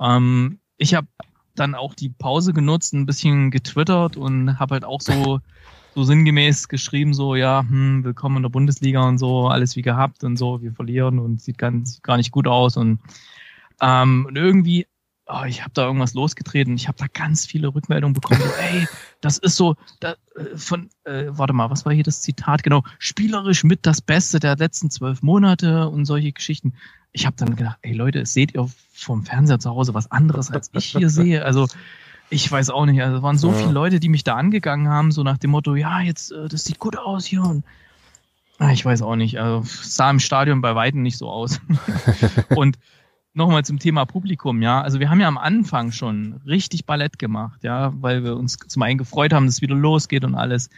Ähm, 0.00 0.58
ich 0.78 0.94
habe 0.94 1.08
dann 1.54 1.74
auch 1.74 1.94
die 1.94 2.08
Pause 2.08 2.52
genutzt, 2.52 2.94
ein 2.94 3.06
bisschen 3.06 3.50
getwittert 3.50 4.16
und 4.16 4.58
habe 4.58 4.74
halt 4.74 4.84
auch 4.84 5.00
so 5.00 5.40
so 5.94 6.04
sinngemäß 6.04 6.68
geschrieben, 6.68 7.14
so 7.14 7.34
ja, 7.34 7.64
hm, 7.68 8.04
willkommen 8.04 8.36
in 8.36 8.42
der 8.44 8.50
Bundesliga 8.50 9.02
und 9.06 9.18
so, 9.18 9.48
alles 9.48 9.74
wie 9.76 9.82
gehabt 9.82 10.22
und 10.22 10.36
so, 10.36 10.62
wir 10.62 10.72
verlieren 10.72 11.18
und 11.18 11.40
sieht 11.40 11.58
ganz 11.58 11.94
sieht 11.94 12.02
gar 12.04 12.16
nicht 12.16 12.30
gut 12.30 12.46
aus 12.46 12.76
und 12.76 13.00
ähm, 13.80 14.26
und 14.26 14.36
irgendwie 14.36 14.86
oh, 15.32 15.44
ich 15.44 15.60
habe 15.62 15.70
da 15.74 15.84
irgendwas 15.86 16.14
losgetreten. 16.14 16.74
Ich 16.74 16.88
habe 16.88 16.98
da 16.98 17.06
ganz 17.12 17.46
viele 17.46 17.68
Rückmeldungen 17.74 18.14
bekommen. 18.14 18.40
So, 18.40 18.48
ey, 18.60 18.86
das 19.20 19.38
ist 19.38 19.56
so 19.56 19.76
da, 20.00 20.12
äh, 20.36 20.56
von, 20.56 20.90
äh, 21.04 21.26
warte 21.28 21.52
mal, 21.52 21.70
was 21.70 21.84
war 21.84 21.92
hier 21.92 22.04
das 22.04 22.20
Zitat? 22.22 22.62
Genau, 22.62 22.82
spielerisch 22.98 23.64
mit 23.64 23.86
das 23.86 24.00
Beste 24.00 24.40
der 24.40 24.56
letzten 24.56 24.90
zwölf 24.90 25.22
Monate 25.22 25.88
und 25.88 26.04
solche 26.04 26.32
Geschichten. 26.32 26.74
Ich 27.12 27.26
habe 27.26 27.36
dann 27.36 27.56
gedacht, 27.56 27.78
ey 27.82 27.92
Leute, 27.92 28.24
seht 28.26 28.54
ihr 28.54 28.68
vom 28.92 29.24
Fernseher 29.24 29.58
zu 29.58 29.70
Hause 29.70 29.94
was 29.94 30.10
anderes, 30.10 30.50
als 30.50 30.70
ich 30.72 30.86
hier 30.86 31.10
sehe? 31.10 31.44
Also 31.44 31.66
ich 32.28 32.50
weiß 32.50 32.70
auch 32.70 32.86
nicht. 32.86 33.02
Also 33.02 33.16
es 33.16 33.22
waren 33.22 33.38
so 33.38 33.48
Ja. 33.48 33.54
viele 33.54 33.72
Leute, 33.72 33.98
die 34.00 34.08
mich 34.08 34.22
da 34.24 34.36
angegangen 34.36 34.88
haben, 34.88 35.10
so 35.10 35.22
nach 35.24 35.38
dem 35.38 35.50
Motto, 35.50 35.74
ja, 35.74 36.00
jetzt, 36.00 36.30
äh, 36.32 36.48
das 36.48 36.64
sieht 36.64 36.78
gut 36.78 36.96
aus 36.96 37.24
hier 37.24 37.42
und 37.42 37.64
Ah, 38.62 38.72
ich 38.72 38.84
weiß 38.84 39.00
auch 39.00 39.16
nicht. 39.16 39.40
Also 39.40 39.64
sah 39.64 40.10
im 40.10 40.20
Stadion 40.20 40.60
bei 40.60 40.74
Weitem 40.74 41.00
nicht 41.00 41.16
so 41.16 41.30
aus. 41.30 41.60
und 42.54 42.78
nochmal 43.34 43.64
zum 43.64 43.78
Thema 43.78 44.04
Publikum, 44.04 44.62
ja. 44.62 44.80
Also 44.80 45.00
wir 45.00 45.10
haben 45.10 45.20
ja 45.20 45.28
am 45.28 45.38
Anfang 45.38 45.92
schon 45.92 46.40
richtig 46.46 46.86
Ballett 46.86 47.18
gemacht, 47.18 47.62
ja, 47.62 47.92
weil 48.00 48.24
wir 48.24 48.36
uns 48.36 48.56
zum 48.56 48.82
einen 48.82 48.98
gefreut 48.98 49.32
haben, 49.32 49.46
dass 49.46 49.56
es 49.56 49.62
wieder 49.62 49.74
losgeht 49.74 50.24
und 50.24 50.34
alles. 50.34 50.70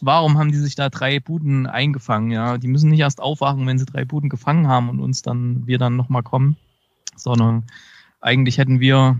Warum 0.00 0.38
haben 0.38 0.52
die 0.52 0.58
sich 0.58 0.74
da 0.74 0.90
drei 0.90 1.18
Buden 1.18 1.66
eingefangen, 1.66 2.30
ja? 2.30 2.58
Die 2.58 2.68
müssen 2.68 2.90
nicht 2.90 3.00
erst 3.00 3.20
aufwachen, 3.20 3.66
wenn 3.66 3.78
sie 3.78 3.86
drei 3.86 4.04
Buden 4.04 4.28
gefangen 4.28 4.68
haben 4.68 4.88
und 4.88 5.00
uns 5.00 5.22
dann, 5.22 5.66
wir 5.66 5.78
dann 5.78 5.96
nochmal 5.96 6.22
kommen, 6.22 6.56
sondern 7.16 7.64
eigentlich 8.20 8.58
hätten 8.58 8.80
wir, 8.80 9.18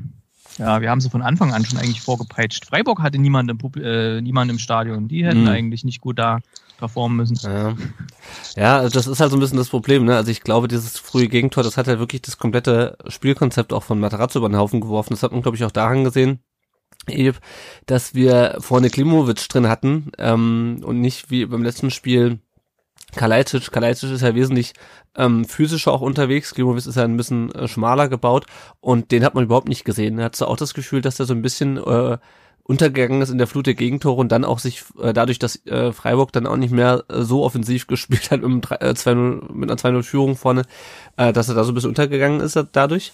ja, 0.59 0.81
wir 0.81 0.90
haben 0.90 1.01
sie 1.01 1.11
von 1.11 1.23
Anfang 1.23 1.53
an 1.55 1.64
schon 1.64 1.79
eigentlich 1.79 2.01
vorgepeitscht. 2.03 2.66
Freiburg 2.66 3.01
hatte 3.01 3.18
niemanden 3.18 3.51
im, 3.51 3.59
Pub- 3.59 3.77
äh, 3.81 4.21
niemanden 4.21 4.55
im 4.55 4.59
Stadion. 4.59 5.09
Die 5.09 5.25
hätten 5.25 5.42
Mhm. 5.42 5.49
eigentlich 5.49 5.85
nicht 5.85 6.01
gut 6.01 6.18
da 6.18 6.40
performen 6.79 7.16
müssen. 7.16 7.38
Ja. 7.42 7.75
ja, 8.57 8.79
also 8.79 8.90
das 8.94 9.07
ist 9.09 9.18
halt 9.21 9.31
so 9.33 9.37
ein 9.37 9.40
bisschen 9.40 9.59
das 9.59 9.68
Problem, 9.68 10.05
ne? 10.05 10.14
Also 10.16 10.31
ich 10.31 10.42
glaube, 10.42 10.68
dieses 10.68 10.99
frühe 10.99 11.27
Gegentor, 11.27 11.64
das 11.64 11.77
hat 11.77 11.88
halt 11.88 11.99
wirklich 11.99 12.23
das 12.23 12.38
komplette 12.38 12.97
Spielkonzept 13.09 13.73
auch 13.73 13.83
von 13.83 13.99
Materazzo 13.99 14.38
über 14.38 14.49
den 14.49 14.57
Haufen 14.59 14.81
geworfen. 14.81 15.11
Das 15.14 15.23
hat 15.25 15.33
man, 15.33 15.42
glaube 15.42 15.57
ich, 15.57 15.64
auch 15.64 15.73
daran 15.73 16.05
gesehen, 16.05 16.38
dass 17.87 18.14
wir 18.14 18.57
vorne 18.61 18.90
Klimovic 18.90 19.49
drin 19.49 19.68
hatten 19.68 20.11
ähm, 20.18 20.81
und 20.85 21.01
nicht 21.01 21.31
wie 21.31 21.47
beim 21.47 21.62
letzten 21.62 21.90
Spiel 21.90 22.38
Kalajdzic. 23.16 23.71
Kalajdzic 23.71 24.11
ist 24.11 24.23
ja 24.23 24.35
wesentlich 24.35 24.73
ähm, 25.16 25.44
physischer 25.44 25.92
auch 25.92 26.01
unterwegs. 26.01 26.55
Klimovic 26.55 26.87
ist 26.87 26.97
ja 26.97 27.05
ein 27.05 27.16
bisschen 27.16 27.53
äh, 27.55 27.68
schmaler 27.68 28.09
gebaut 28.09 28.47
und 28.81 29.11
den 29.11 29.25
hat 29.25 29.35
man 29.35 29.44
überhaupt 29.44 29.68
nicht 29.68 29.85
gesehen. 29.85 30.18
Er 30.18 30.27
hat 30.27 30.37
so 30.37 30.47
auch 30.47 30.57
das 30.57 30.75
Gefühl, 30.75 31.01
dass 31.01 31.18
er 31.18 31.27
so 31.27 31.35
ein 31.35 31.42
bisschen 31.42 31.79
äh, 31.79 32.18
untergegangen 32.68 33.23
ist 33.23 33.31
in 33.31 33.38
der 33.38 33.47
Flut 33.47 33.66
der 33.66 33.75
Gegentore 33.75 34.21
und 34.21 34.31
dann 34.31 34.44
auch 34.44 34.59
sich 34.59 34.85
äh, 35.01 35.14
dadurch, 35.14 35.38
dass 35.38 35.64
äh, 35.66 35.90
Freiburg 35.92 36.33
dann 36.33 36.47
auch 36.47 36.59
nicht 36.59 36.71
mehr 36.71 37.05
äh, 37.09 37.23
so 37.23 37.42
offensiv 37.42 37.87
gespielt 37.88 38.31
hat 38.31 38.42
mit, 38.42 38.51
einem 38.51 38.61
3, 38.61 38.75
äh, 38.77 38.90
2-0 38.90 39.53
mit 39.53 39.71
einer 39.71 39.81
2-0-Führung 39.81 40.37
vorne, 40.37 40.62
äh, 41.16 41.33
dass 41.33 41.49
er 41.49 41.55
da 41.55 41.64
so 41.64 41.73
ein 41.73 41.75
bisschen 41.75 41.90
untergegangen 41.90 42.40
ist 42.40 42.62
dadurch. 42.73 43.12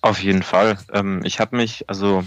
Auf 0.00 0.22
jeden 0.22 0.44
Fall. 0.44 0.78
Ähm, 0.92 1.22
ich 1.24 1.40
habe 1.40 1.56
mich, 1.56 1.88
also 1.88 2.22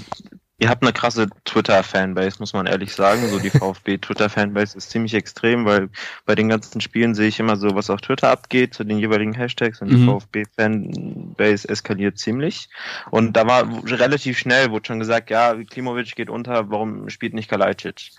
ihr 0.60 0.70
habt 0.70 0.84
eine 0.84 0.94
krasse 0.94 1.28
Twitter-Fanbase, 1.46 2.38
muss 2.40 2.54
man 2.54 2.66
ehrlich 2.68 2.94
sagen. 2.94 3.28
So 3.30 3.40
die 3.40 3.50
VfB-Twitter-Fanbase 3.50 4.78
ist 4.78 4.92
ziemlich 4.92 5.14
extrem, 5.14 5.66
weil 5.66 5.90
bei 6.26 6.36
den 6.36 6.50
ganzen 6.50 6.82
Spielen 6.82 7.16
sehe 7.16 7.28
ich 7.28 7.40
immer 7.40 7.56
so, 7.58 7.76
was 7.76 7.90
auf 7.90 8.02
Twitter 8.02 8.30
abgeht, 8.30 8.74
zu 8.74 8.84
den 8.84 9.00
jeweiligen 9.00 9.34
Hashtags 9.34 9.82
und 9.82 9.90
die 9.90 9.96
Mhm. 9.96 10.20
VfB-Fanbase 10.20 11.68
eskaliert 11.70 12.18
ziemlich. 12.18 12.70
Und 13.12 13.34
da 13.36 13.48
war 13.48 13.68
relativ 13.86 14.38
schnell, 14.38 14.72
wurde 14.72 14.88
schon 14.88 15.00
gesagt, 15.00 15.30
ja, 15.30 15.56
Klimovic 15.56 16.16
geht 16.16 16.30
unter, 16.30 16.70
warum 16.70 17.10
spielt 17.10 17.34
nicht 17.34 17.50
Kalajdzic? 17.50 18.12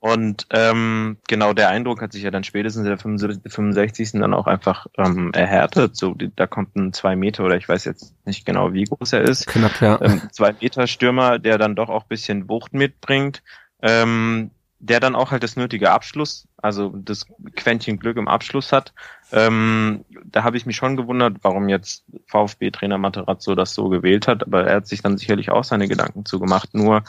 Und 0.00 0.46
ähm, 0.50 1.16
genau 1.28 1.52
der 1.52 1.68
Eindruck 1.68 2.00
hat 2.02 2.12
sich 2.12 2.22
ja 2.22 2.30
dann 2.30 2.44
spätestens 2.44 2.84
der 2.84 2.98
75 2.98 3.52
65. 3.52 4.12
dann 4.20 4.34
auch 4.34 4.46
einfach 4.46 4.86
ähm, 4.98 5.32
erhärtet. 5.34 5.96
So, 5.96 6.14
die, 6.14 6.30
da 6.34 6.46
kommt 6.46 6.76
ein 6.76 6.92
zwei 6.92 7.16
Meter 7.16 7.44
oder 7.44 7.56
ich 7.56 7.68
weiß 7.68 7.84
jetzt 7.84 8.14
nicht 8.24 8.44
genau, 8.46 8.72
wie 8.72 8.84
groß 8.84 9.12
er 9.14 9.22
ist. 9.22 9.46
Knapp, 9.46 9.80
ja. 9.80 10.00
Ähm, 10.00 10.22
zwei 10.32 10.54
Meter 10.60 10.86
Stürmer, 10.86 11.38
der 11.38 11.58
dann 11.58 11.71
doch 11.74 11.88
auch 11.88 12.04
bisschen 12.04 12.48
Wucht 12.48 12.72
mitbringt. 12.72 13.42
Ähm, 13.82 14.50
der 14.82 14.98
dann 14.98 15.14
auch 15.14 15.30
halt 15.30 15.44
das 15.44 15.54
nötige 15.54 15.92
Abschluss, 15.92 16.48
also 16.56 16.88
das 16.88 17.26
Quäntchen 17.54 18.00
Glück 18.00 18.16
im 18.16 18.26
Abschluss 18.26 18.72
hat. 18.72 18.92
Ähm, 19.30 20.04
da 20.24 20.42
habe 20.42 20.56
ich 20.56 20.66
mich 20.66 20.74
schon 20.74 20.96
gewundert, 20.96 21.36
warum 21.42 21.68
jetzt 21.68 22.04
VfB-Trainer 22.26 22.98
Materazzo 22.98 23.54
das 23.54 23.74
so 23.74 23.88
gewählt 23.88 24.26
hat, 24.26 24.42
aber 24.42 24.66
er 24.66 24.76
hat 24.76 24.88
sich 24.88 25.00
dann 25.00 25.18
sicherlich 25.18 25.52
auch 25.52 25.62
seine 25.62 25.86
Gedanken 25.86 26.24
zugemacht. 26.24 26.74
Nur, 26.74 27.04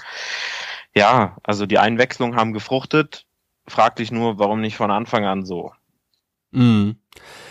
ja, 0.93 1.35
also 1.41 1.65
die 1.65 1.79
Einwechslungen 1.79 2.35
haben 2.35 2.53
gefruchtet. 2.53 3.25
Frag 3.67 3.95
dich 3.95 4.11
nur, 4.11 4.37
warum 4.37 4.61
nicht 4.61 4.77
von 4.77 4.91
Anfang 4.91 5.25
an 5.25 5.43
so? 5.43 5.71
Mhm. 6.51 6.97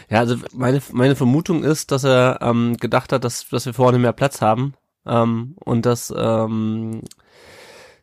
Ja, 0.09 0.21
also 0.21 0.37
meine, 0.53 0.81
meine 0.93 1.17
Vermutung 1.17 1.65
ist, 1.65 1.91
dass 1.91 2.05
er 2.05 2.39
ähm, 2.43 2.77
gedacht 2.77 3.13
hat, 3.13 3.25
dass, 3.25 3.49
dass 3.49 3.67
wir 3.67 3.75
vorne 3.75 3.99
mehr 3.99 4.13
Platz 4.13 4.41
haben 4.41 4.75
ähm, 5.07 5.57
und 5.65 5.87
dass, 5.87 6.13
ähm, 6.17 7.03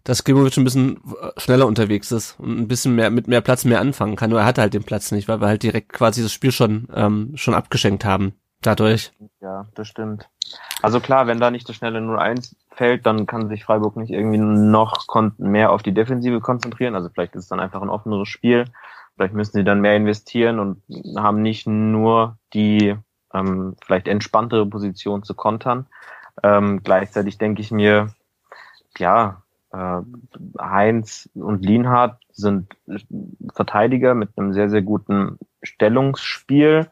dass 0.03 0.23
Klimovic 0.23 0.57
ein 0.57 0.63
bisschen 0.63 1.01
äh, 1.21 1.39
schneller 1.39 1.67
unterwegs 1.67 2.12
ist 2.12 2.39
und 2.39 2.57
ein 2.57 2.67
bisschen 2.67 2.95
mehr 2.95 3.09
mit 3.09 3.27
mehr 3.27 3.41
Platz 3.41 3.65
mehr 3.65 3.81
anfangen 3.81 4.15
kann. 4.15 4.29
Nur 4.29 4.39
er 4.39 4.45
hatte 4.45 4.62
halt 4.62 4.73
den 4.73 4.83
Platz 4.83 5.12
nicht, 5.12 5.27
weil 5.27 5.41
wir 5.41 5.47
halt 5.47 5.63
direkt 5.63 5.93
quasi 5.93 6.21
das 6.21 6.33
Spiel 6.33 6.51
schon 6.51 6.88
ähm, 6.93 7.31
schon 7.35 7.53
abgeschenkt 7.53 8.05
haben. 8.05 8.33
Dadurch. 8.62 9.13
Ja, 9.39 9.67
das 9.73 9.88
stimmt. 9.88 10.29
Also 10.81 10.99
klar, 10.99 11.27
wenn 11.27 11.39
da 11.39 11.49
nicht 11.49 11.67
das 11.69 11.77
schnelle 11.77 11.99
0-1 11.99 12.55
fällt, 12.71 13.05
dann 13.05 13.25
kann 13.25 13.47
sich 13.47 13.63
Freiburg 13.63 13.95
nicht 13.95 14.12
irgendwie 14.12 14.38
noch 14.38 15.05
mehr 15.38 15.71
auf 15.71 15.81
die 15.81 15.93
Defensive 15.93 16.41
konzentrieren. 16.41 16.95
Also 16.95 17.09
vielleicht 17.09 17.35
ist 17.35 17.43
es 17.43 17.49
dann 17.49 17.59
einfach 17.59 17.81
ein 17.81 17.89
offeneres 17.89 18.27
Spiel. 18.27 18.65
Vielleicht 19.15 19.33
müssen 19.33 19.53
sie 19.53 19.63
dann 19.63 19.81
mehr 19.81 19.95
investieren 19.95 20.59
und 20.59 20.81
haben 21.17 21.41
nicht 21.41 21.67
nur 21.67 22.38
die 22.53 22.95
ähm, 23.33 23.75
vielleicht 23.83 24.07
entspanntere 24.07 24.65
Position 24.65 25.23
zu 25.23 25.35
kontern. 25.35 25.88
Ähm, 26.43 26.82
gleichzeitig 26.84 27.38
denke 27.38 27.62
ich 27.62 27.71
mir, 27.71 28.10
ja, 28.97 29.41
äh, 29.71 30.02
Heinz 30.60 31.30
und 31.34 31.65
Lienhardt 31.65 32.19
sind 32.32 32.67
Verteidiger 33.54 34.15
mit 34.15 34.30
einem 34.36 34.54
sehr, 34.54 34.69
sehr 34.69 34.82
guten 34.82 35.38
Stellungsspiel, 35.62 36.89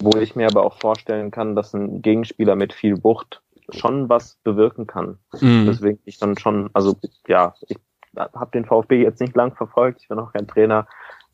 wo 0.00 0.18
ich 0.18 0.36
mir 0.36 0.48
aber 0.48 0.64
auch 0.64 0.78
vorstellen 0.78 1.30
kann, 1.30 1.54
dass 1.54 1.74
ein 1.74 2.02
Gegenspieler 2.02 2.56
mit 2.56 2.72
viel 2.72 3.02
Wucht 3.04 3.42
schon 3.70 4.08
was 4.08 4.36
bewirken 4.42 4.86
kann. 4.86 5.18
Mhm. 5.40 5.66
Deswegen 5.66 6.00
ich 6.04 6.18
dann 6.18 6.36
schon, 6.36 6.70
also 6.72 6.96
ja, 7.28 7.54
ich 7.68 7.78
habe 8.16 8.50
den 8.52 8.64
VfB 8.64 9.02
jetzt 9.02 9.20
nicht 9.20 9.36
lang 9.36 9.54
verfolgt, 9.54 10.02
ich 10.02 10.08
bin 10.08 10.18
auch 10.18 10.32
kein 10.32 10.48
Trainer. 10.48 10.86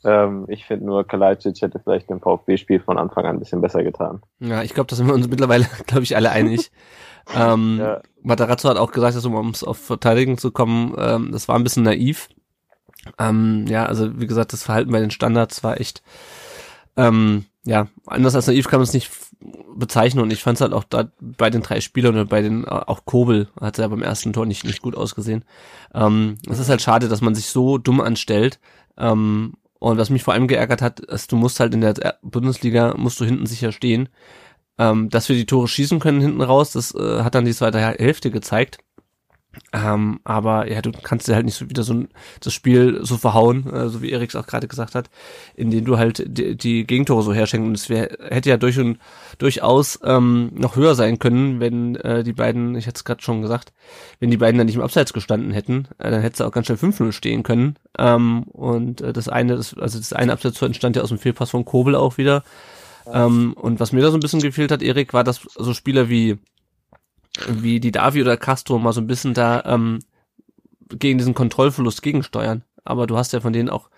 Ähm, 0.04 0.44
ich 0.48 0.64
finde 0.64 0.86
nur, 0.86 1.06
Kalajdzic 1.06 1.60
hätte 1.62 1.80
vielleicht 1.80 2.10
dem 2.10 2.20
VfB-Spiel 2.20 2.80
von 2.80 2.98
Anfang 2.98 3.24
an 3.24 3.36
ein 3.36 3.38
bisschen 3.38 3.60
besser 3.60 3.82
getan. 3.82 4.22
Ja, 4.40 4.62
ich 4.62 4.74
glaube, 4.74 4.88
da 4.88 4.96
sind 4.96 5.06
wir 5.06 5.14
uns 5.14 5.28
mittlerweile, 5.28 5.66
glaube 5.86 6.04
ich, 6.04 6.16
alle 6.16 6.30
einig. 6.30 6.70
ähm, 7.36 7.78
Ja. 7.80 8.00
Materazzo 8.22 8.68
hat 8.68 8.76
auch 8.76 8.92
gesagt, 8.92 9.16
dass 9.16 9.24
um 9.24 9.36
auf 9.36 9.78
Verteidigen 9.78 10.38
zu 10.38 10.50
kommen, 10.50 10.94
ähm, 10.98 11.32
das 11.32 11.48
war 11.48 11.56
ein 11.56 11.64
bisschen 11.64 11.84
naiv. 11.84 12.28
Ähm, 13.18 13.66
ja, 13.68 13.86
also 13.86 14.20
wie 14.20 14.26
gesagt, 14.26 14.52
das 14.52 14.64
Verhalten 14.64 14.90
bei 14.90 15.00
den 15.00 15.12
Standards 15.12 15.62
war 15.62 15.80
echt, 15.80 16.02
ähm, 16.96 17.44
ja, 17.64 17.86
anders 18.06 18.34
als 18.34 18.48
naiv 18.48 18.68
kann 18.68 18.80
man 18.80 18.84
es 18.84 18.92
nicht 18.92 19.10
bezeichnen 19.76 20.22
und 20.22 20.32
ich 20.32 20.42
fand 20.42 20.56
es 20.56 20.60
halt 20.60 20.72
auch 20.72 20.84
da 20.84 21.08
bei 21.20 21.50
den 21.50 21.62
drei 21.62 21.80
Spielern 21.80 22.14
oder 22.14 22.24
bei 22.24 22.42
den, 22.42 22.64
auch 22.66 23.04
Kobel 23.04 23.48
hat 23.60 23.78
ja 23.78 23.86
beim 23.88 24.02
ersten 24.02 24.32
Tor 24.32 24.46
nicht, 24.46 24.64
nicht 24.64 24.82
gut 24.82 24.96
ausgesehen. 24.96 25.44
Ähm, 25.94 26.38
es 26.48 26.58
ist 26.58 26.70
halt 26.70 26.82
schade, 26.82 27.08
dass 27.08 27.20
man 27.20 27.34
sich 27.34 27.46
so 27.46 27.78
dumm 27.78 28.00
anstellt. 28.00 28.58
Ähm, 28.96 29.54
und 29.78 29.98
was 29.98 30.10
mich 30.10 30.22
vor 30.22 30.34
allem 30.34 30.48
geärgert 30.48 30.82
hat, 30.82 31.00
ist, 31.00 31.32
du 31.32 31.36
musst 31.36 31.60
halt 31.60 31.74
in 31.74 31.80
der 31.80 32.18
Bundesliga, 32.22 32.94
musst 32.96 33.20
du 33.20 33.24
hinten 33.24 33.46
sicher 33.46 33.72
stehen. 33.72 34.08
Ähm, 34.78 35.08
dass 35.08 35.28
wir 35.28 35.36
die 35.36 35.46
Tore 35.46 35.68
schießen 35.68 36.00
können 36.00 36.20
hinten 36.20 36.42
raus, 36.42 36.72
das 36.72 36.94
äh, 36.94 37.22
hat 37.22 37.34
dann 37.34 37.46
die 37.46 37.54
zweite 37.54 37.78
Hälfte 37.80 38.30
gezeigt. 38.30 38.78
Ähm, 39.72 40.20
aber 40.24 40.70
ja, 40.70 40.82
du 40.82 40.92
kannst 40.92 41.28
dir 41.28 41.34
halt 41.34 41.44
nicht 41.44 41.56
so 41.56 41.68
wieder 41.68 41.82
so 41.82 41.94
ein, 41.94 42.08
das 42.40 42.52
Spiel 42.52 43.00
so 43.02 43.16
verhauen, 43.16 43.72
äh, 43.72 43.88
so 43.88 44.02
wie 44.02 44.12
Eriks 44.12 44.36
auch 44.36 44.46
gerade 44.46 44.68
gesagt 44.68 44.94
hat, 44.94 45.10
indem 45.54 45.84
du 45.84 45.98
halt 45.98 46.22
die, 46.26 46.56
die 46.56 46.86
Gegentore 46.86 47.22
so 47.22 47.32
herschenken. 47.32 47.68
Und 47.68 47.76
es 47.76 47.88
wär, 47.88 48.16
hätte 48.28 48.48
ja 48.48 48.56
durch 48.56 48.78
und, 48.78 48.98
durchaus 49.38 49.98
ähm, 50.04 50.50
noch 50.54 50.76
höher 50.76 50.94
sein 50.94 51.18
können, 51.18 51.60
wenn 51.60 51.96
äh, 51.96 52.24
die 52.24 52.32
beiden, 52.32 52.74
ich 52.74 52.86
hatte 52.86 52.98
es 52.98 53.04
gerade 53.04 53.22
schon 53.22 53.42
gesagt, 53.42 53.72
wenn 54.20 54.30
die 54.30 54.36
beiden 54.36 54.58
dann 54.58 54.66
nicht 54.66 54.76
im 54.76 54.82
Abseits 54.82 55.12
gestanden 55.12 55.52
hätten, 55.52 55.88
äh, 55.98 56.10
dann 56.10 56.20
hätte 56.20 56.34
es 56.34 56.40
auch 56.40 56.52
ganz 56.52 56.66
schnell 56.66 56.78
5-0 56.78 57.12
stehen 57.12 57.42
können. 57.42 57.76
Ähm, 57.98 58.44
und 58.44 59.00
äh, 59.00 59.12
das 59.12 59.28
eine, 59.28 59.56
das, 59.56 59.76
also 59.76 59.98
das 59.98 60.12
eine 60.12 60.32
Abseits 60.32 60.60
entstand 60.62 60.96
ja 60.96 61.02
aus 61.02 61.10
dem 61.10 61.18
Fehlpass 61.18 61.50
von 61.50 61.64
Kobel 61.64 61.94
auch 61.94 62.18
wieder. 62.18 62.44
Ähm, 63.12 63.52
und 63.54 63.78
was 63.80 63.92
mir 63.92 64.02
da 64.02 64.10
so 64.10 64.16
ein 64.16 64.20
bisschen 64.20 64.40
gefehlt 64.40 64.72
hat, 64.72 64.82
Erik, 64.82 65.12
war, 65.12 65.24
dass 65.24 65.40
so 65.56 65.74
Spieler 65.74 66.08
wie 66.08 66.38
wie 67.48 67.80
die 67.80 67.92
Davi 67.92 68.20
oder 68.20 68.36
Castro 68.36 68.78
mal 68.78 68.92
so 68.92 69.00
ein 69.00 69.06
bisschen 69.06 69.34
da 69.34 69.62
ähm, 69.66 70.00
gegen 70.88 71.18
diesen 71.18 71.34
Kontrollverlust 71.34 72.02
gegensteuern. 72.02 72.62
Aber 72.84 73.06
du 73.06 73.16
hast 73.16 73.32
ja 73.32 73.40
von 73.40 73.52
denen 73.52 73.68
auch 73.68 73.90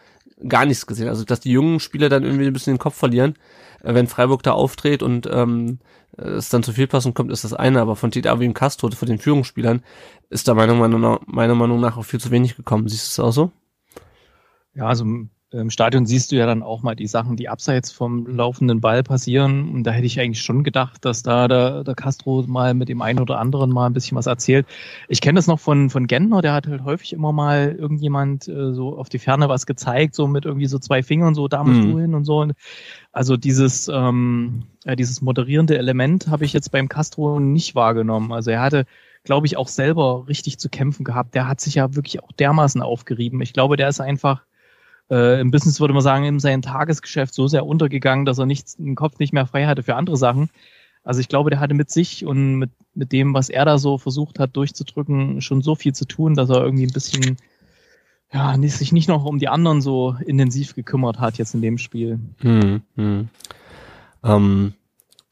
gar 0.49 0.65
nichts 0.65 0.87
gesehen. 0.87 1.09
Also 1.09 1.25
dass 1.25 1.41
die 1.41 1.53
jungen 1.53 1.81
Spieler 1.81 2.09
dann 2.09 2.25
irgendwie 2.25 2.47
ein 2.47 2.53
bisschen 2.53 2.75
den 2.75 2.81
Kopf 2.81 2.97
verlieren, 2.97 3.35
äh, 3.83 3.95
wenn 3.95 4.07
Freiburg 4.07 4.43
da 4.43 4.53
auftritt 4.53 5.03
und 5.03 5.29
ähm, 5.31 5.79
es 6.17 6.49
dann 6.49 6.65
zu 6.65 6.73
viel 6.73 6.89
passen 6.89 7.15
kommt, 7.15 7.31
ist 7.31 7.45
das 7.45 7.55
eine. 7.55 7.81
Aber 7.81 7.97
von 7.97 8.11
Davi 8.11 8.47
und 8.47 8.55
Castro, 8.55 8.91
von 8.91 9.09
den 9.09 9.19
Führungsspielern, 9.19 9.83
ist 10.31 10.49
da 10.49 10.55
meiner 10.55 10.75
Meinung 10.75 11.01
nach, 11.01 11.21
meiner 11.27 11.55
Meinung 11.55 11.81
nach 11.81 11.97
auch 11.97 12.05
viel 12.05 12.21
zu 12.21 12.31
wenig 12.31 12.57
gekommen. 12.57 12.89
Siehst 12.89 13.19
du 13.19 13.23
es 13.23 13.27
auch 13.27 13.33
so? 13.33 13.53
Ja, 14.75 14.87
also 14.87 15.05
im 15.51 15.71
Stadion 15.71 16.05
siehst 16.05 16.31
du 16.31 16.37
ja 16.37 16.45
dann 16.45 16.63
auch 16.63 16.83
mal 16.83 16.95
die 16.95 17.07
Sachen, 17.07 17.37
die 17.37 17.49
abseits 17.49 17.91
vom 17.91 18.27
laufenden 18.27 18.83
Ball 18.83 19.03
passieren. 19.03 19.71
Und 19.71 19.85
da 19.85 19.93
hätte 19.93 20.07
ich 20.07 20.21
eigentlich 20.21 20.43
schon 20.43 20.63
gedacht, 20.63 21.05
dass 21.07 21.23
da 21.23 21.49
der, 21.49 21.85
der 21.85 21.95
Castro 21.95 22.45
mal 22.47 22.75
mit 22.75 22.91
dem 22.91 23.01
einen 23.01 23.19
oder 23.19 23.39
anderen 23.39 23.71
mal 23.71 23.87
ein 23.87 23.95
bisschen 23.95 24.19
was 24.19 24.27
erzählt. 24.27 24.67
Ich 25.09 25.23
kenne 25.23 25.39
das 25.39 25.47
noch 25.47 25.59
von, 25.59 25.89
von 25.89 26.07
Gentner, 26.07 26.43
der 26.43 26.53
hat 26.53 26.67
halt 26.67 26.85
häufig 26.85 27.15
immer 27.15 27.33
mal 27.33 27.75
irgendjemand 27.79 28.47
äh, 28.47 28.75
so 28.75 28.99
auf 28.99 29.09
die 29.09 29.19
Ferne 29.19 29.49
was 29.49 29.65
gezeigt, 29.65 30.15
so 30.15 30.27
mit 30.27 30.45
irgendwie 30.45 30.67
so 30.67 30.79
zwei 30.79 31.03
Fingern, 31.03 31.35
so 31.35 31.49
da 31.49 31.65
musst 31.65 31.81
mhm. 31.81 31.93
du 31.93 31.99
hin 31.99 32.15
und 32.15 32.25
so. 32.25 32.47
Also 33.13 33.39
dieses, 33.39 33.89
ähm, 33.89 34.65
ja, 34.85 34.97
dieses 34.97 35.23
moderierende 35.23 35.79
Element 35.79 36.29
habe 36.29 36.45
ich 36.45 36.53
jetzt 36.53 36.73
beim 36.73 36.91
Castro 36.91 37.41
nicht 37.41 37.75
wahrgenommen. 37.75 38.33
Also 38.33 38.51
er 38.51 38.61
hatte 38.61 38.85
glaube 39.25 39.47
ich, 39.47 39.59
auch 39.59 39.69
selber 39.69 40.27
richtig 40.29 40.59
zu 40.59 40.71
kämpfen 40.71 41.05
gehabt. 41.05 41.35
Der 41.35 41.49
hat 41.49 41.61
sich 41.61 41.75
ja 41.75 41.95
wirklich 41.95 42.23
auch 42.23 42.33
dermaßen 42.33 42.81
aufgerieben. 42.81 43.43
Ich 43.43 43.53
glaube, 43.53 43.77
der 43.77 43.89
ist 43.89 44.01
einfach 44.01 44.43
äh, 45.11 45.41
im 45.41 45.51
Business 45.51 45.81
würde 45.81 45.95
man 45.95 46.03
sagen, 46.03 46.25
in 46.25 46.41
seinem 46.41 46.63
Tagesgeschäft 46.63 47.35
so 47.35 47.49
sehr 47.49 47.67
untergegangen, 47.67 48.25
dass 48.25 48.39
er 48.39 48.47
nicht, 48.47 48.79
den 48.79 48.95
Kopf 48.95 49.19
nicht 49.19 49.33
mehr 49.33 49.47
frei 49.47 49.67
hatte 49.67 49.83
für 49.83 49.95
andere 49.95 50.17
Sachen. 50.17 50.51
Also 51.03 51.21
ich 51.21 51.29
glaube, 51.29 51.51
der 51.51 51.61
hatte 51.61 51.75
mit 51.75 51.91
sich 51.91 52.27
und 52.27 52.57
mit, 52.57 52.71
mit 52.95 53.13
dem, 53.13 53.33
was 53.33 53.49
er 53.49 53.65
da 53.65 53.79
so 53.79 53.97
versucht 53.99 54.39
hat 54.39 54.57
durchzudrücken, 54.57 55.41
schon 55.41 55.63
so 55.63 55.75
viel 55.75 55.95
zu 55.95 56.05
tun, 56.05 56.35
dass 56.35 56.51
er 56.51 56.63
irgendwie 56.63 56.87
ein 56.87 56.93
bisschen, 56.93 57.39
ja, 58.33 58.55
sich 58.61 58.93
nicht 58.93 59.09
noch 59.09 59.25
um 59.25 59.39
die 59.39 59.49
anderen 59.49 59.81
so 59.81 60.17
intensiv 60.27 60.75
gekümmert 60.75 61.19
hat 61.19 61.39
jetzt 61.39 61.55
in 61.55 61.63
dem 61.63 61.79
Spiel. 61.79 62.21
Hm, 62.41 62.83
hm. 62.97 63.29
Ähm, 64.23 64.75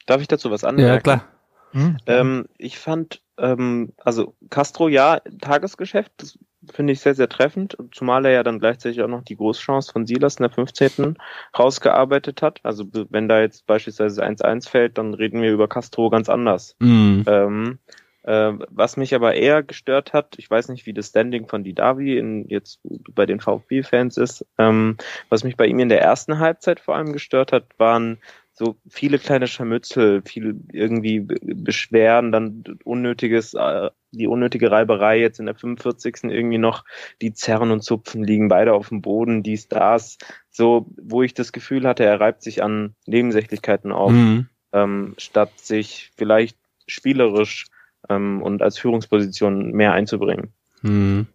Darf 0.06 0.22
ich 0.22 0.28
dazu 0.28 0.50
was 0.50 0.64
anmerken? 0.64 0.94
Ja, 0.94 1.00
klar. 1.00 1.24
Hm? 1.72 1.96
Ähm, 2.06 2.46
ich 2.56 2.78
fand, 2.78 3.20
ähm, 3.36 3.92
also 3.98 4.34
Castro, 4.48 4.88
ja, 4.88 5.20
Tagesgeschäft, 5.40 6.12
das 6.16 6.38
finde 6.72 6.92
ich 6.92 7.00
sehr, 7.00 7.14
sehr 7.14 7.28
treffend, 7.28 7.76
zumal 7.92 8.24
er 8.26 8.32
ja 8.32 8.42
dann 8.42 8.58
gleichzeitig 8.58 9.02
auch 9.02 9.08
noch 9.08 9.22
die 9.22 9.36
Großchance 9.36 9.92
von 9.92 10.06
Silas 10.06 10.36
in 10.36 10.42
der 10.42 10.50
15. 10.50 11.16
rausgearbeitet 11.58 12.42
hat. 12.42 12.60
Also 12.62 12.84
wenn 13.10 13.28
da 13.28 13.40
jetzt 13.40 13.66
beispielsweise 13.66 14.24
1-1 14.24 14.68
fällt, 14.68 14.98
dann 14.98 15.14
reden 15.14 15.42
wir 15.42 15.52
über 15.52 15.68
Castro 15.68 16.10
ganz 16.10 16.28
anders. 16.28 16.76
Mhm. 16.78 17.24
Ähm, 17.26 17.78
äh, 18.26 18.52
was 18.70 18.96
mich 18.96 19.14
aber 19.14 19.34
eher 19.34 19.62
gestört 19.62 20.12
hat, 20.12 20.34
ich 20.38 20.50
weiß 20.50 20.68
nicht, 20.68 20.84
wie 20.86 20.92
das 20.92 21.08
Standing 21.08 21.46
von 21.46 21.62
Didavi 21.62 22.18
in, 22.18 22.48
jetzt 22.48 22.80
bei 23.14 23.24
den 23.24 23.40
VfB-Fans 23.40 24.16
ist, 24.16 24.44
ähm, 24.58 24.96
was 25.28 25.44
mich 25.44 25.56
bei 25.56 25.66
ihm 25.66 25.78
in 25.78 25.88
der 25.88 26.02
ersten 26.02 26.40
Halbzeit 26.40 26.80
vor 26.80 26.96
allem 26.96 27.12
gestört 27.12 27.52
hat, 27.52 27.66
waren 27.78 28.18
so 28.58 28.76
viele 28.88 29.18
kleine 29.18 29.46
Scharmützel, 29.46 30.22
viel 30.22 30.58
irgendwie 30.72 31.20
Beschwerden, 31.20 32.32
dann 32.32 32.64
unnötiges, 32.84 33.52
äh, 33.52 33.90
die 34.12 34.26
unnötige 34.26 34.70
Reiberei 34.70 35.20
jetzt 35.20 35.38
in 35.38 35.46
der 35.46 35.54
45. 35.54 36.24
irgendwie 36.24 36.56
noch, 36.56 36.84
die 37.20 37.34
Zerren 37.34 37.70
und 37.70 37.82
Zupfen 37.82 38.24
liegen 38.24 38.48
beide 38.48 38.72
auf 38.72 38.88
dem 38.88 39.02
Boden, 39.02 39.42
die 39.42 39.58
Stars, 39.58 40.16
so, 40.50 40.86
wo 40.96 41.22
ich 41.22 41.34
das 41.34 41.52
Gefühl 41.52 41.86
hatte, 41.86 42.04
er 42.04 42.18
reibt 42.18 42.42
sich 42.42 42.62
an 42.62 42.94
Nebensächlichkeiten 43.04 43.92
auf, 43.92 44.12
mhm. 44.12 44.48
ähm, 44.72 45.14
statt 45.18 45.50
sich 45.56 46.10
vielleicht 46.16 46.56
spielerisch 46.86 47.66
ähm, 48.08 48.40
und 48.40 48.62
als 48.62 48.78
Führungsposition 48.78 49.72
mehr 49.72 49.92
einzubringen. 49.92 50.54
Mhm. 50.80 51.26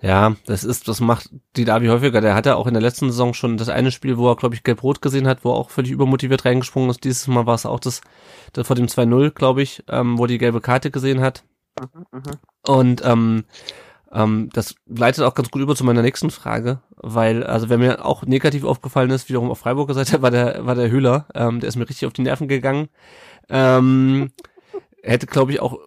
Ja, 0.00 0.36
das 0.46 0.62
ist, 0.62 0.86
das 0.86 1.00
macht 1.00 1.30
die 1.56 1.64
Davi 1.64 1.88
häufiger. 1.88 2.20
Der 2.20 2.34
hatte 2.34 2.56
auch 2.56 2.68
in 2.68 2.74
der 2.74 2.82
letzten 2.82 3.10
Saison 3.10 3.34
schon 3.34 3.56
das 3.56 3.68
eine 3.68 3.90
Spiel, 3.90 4.16
wo 4.16 4.28
er, 4.30 4.36
glaube 4.36 4.54
ich, 4.54 4.62
gelb-rot 4.62 5.02
gesehen 5.02 5.26
hat, 5.26 5.44
wo 5.44 5.50
er 5.50 5.56
auch 5.56 5.70
völlig 5.70 5.90
übermotiviert 5.90 6.44
reingesprungen 6.44 6.90
ist. 6.90 7.02
Dieses 7.02 7.26
Mal 7.26 7.46
war 7.46 7.56
es 7.56 7.66
auch 7.66 7.80
das, 7.80 8.00
das 8.52 8.66
vor 8.66 8.76
dem 8.76 8.88
2-0, 8.88 9.30
glaube 9.32 9.62
ich, 9.62 9.82
ähm, 9.88 10.16
wo 10.16 10.24
er 10.24 10.28
die 10.28 10.38
gelbe 10.38 10.60
Karte 10.60 10.92
gesehen 10.92 11.20
hat. 11.20 11.42
Mhm, 11.80 12.06
mhm, 12.12 12.22
Und 12.66 13.02
ähm, 13.04 13.44
ähm, 14.12 14.50
das 14.52 14.76
leitet 14.86 15.24
auch 15.24 15.34
ganz 15.34 15.50
gut 15.50 15.62
über 15.62 15.76
zu 15.76 15.84
meiner 15.84 16.02
nächsten 16.02 16.30
Frage, 16.30 16.80
weil, 16.96 17.44
also 17.44 17.68
wer 17.68 17.78
mir 17.78 18.04
auch 18.04 18.24
negativ 18.24 18.64
aufgefallen 18.64 19.10
ist, 19.10 19.28
wiederum 19.28 19.50
auf 19.50 19.58
Freiburger 19.58 19.94
Seite, 19.94 20.22
war 20.22 20.30
der, 20.30 20.64
war 20.64 20.76
der 20.76 20.90
Höhler. 20.90 21.26
Ähm, 21.34 21.60
der 21.60 21.68
ist 21.68 21.76
mir 21.76 21.88
richtig 21.88 22.06
auf 22.06 22.12
die 22.12 22.22
Nerven 22.22 22.48
gegangen. 22.48 22.88
Ähm, 23.48 24.30
hätte, 25.02 25.26
glaube 25.26 25.52
ich, 25.52 25.60
auch 25.60 25.78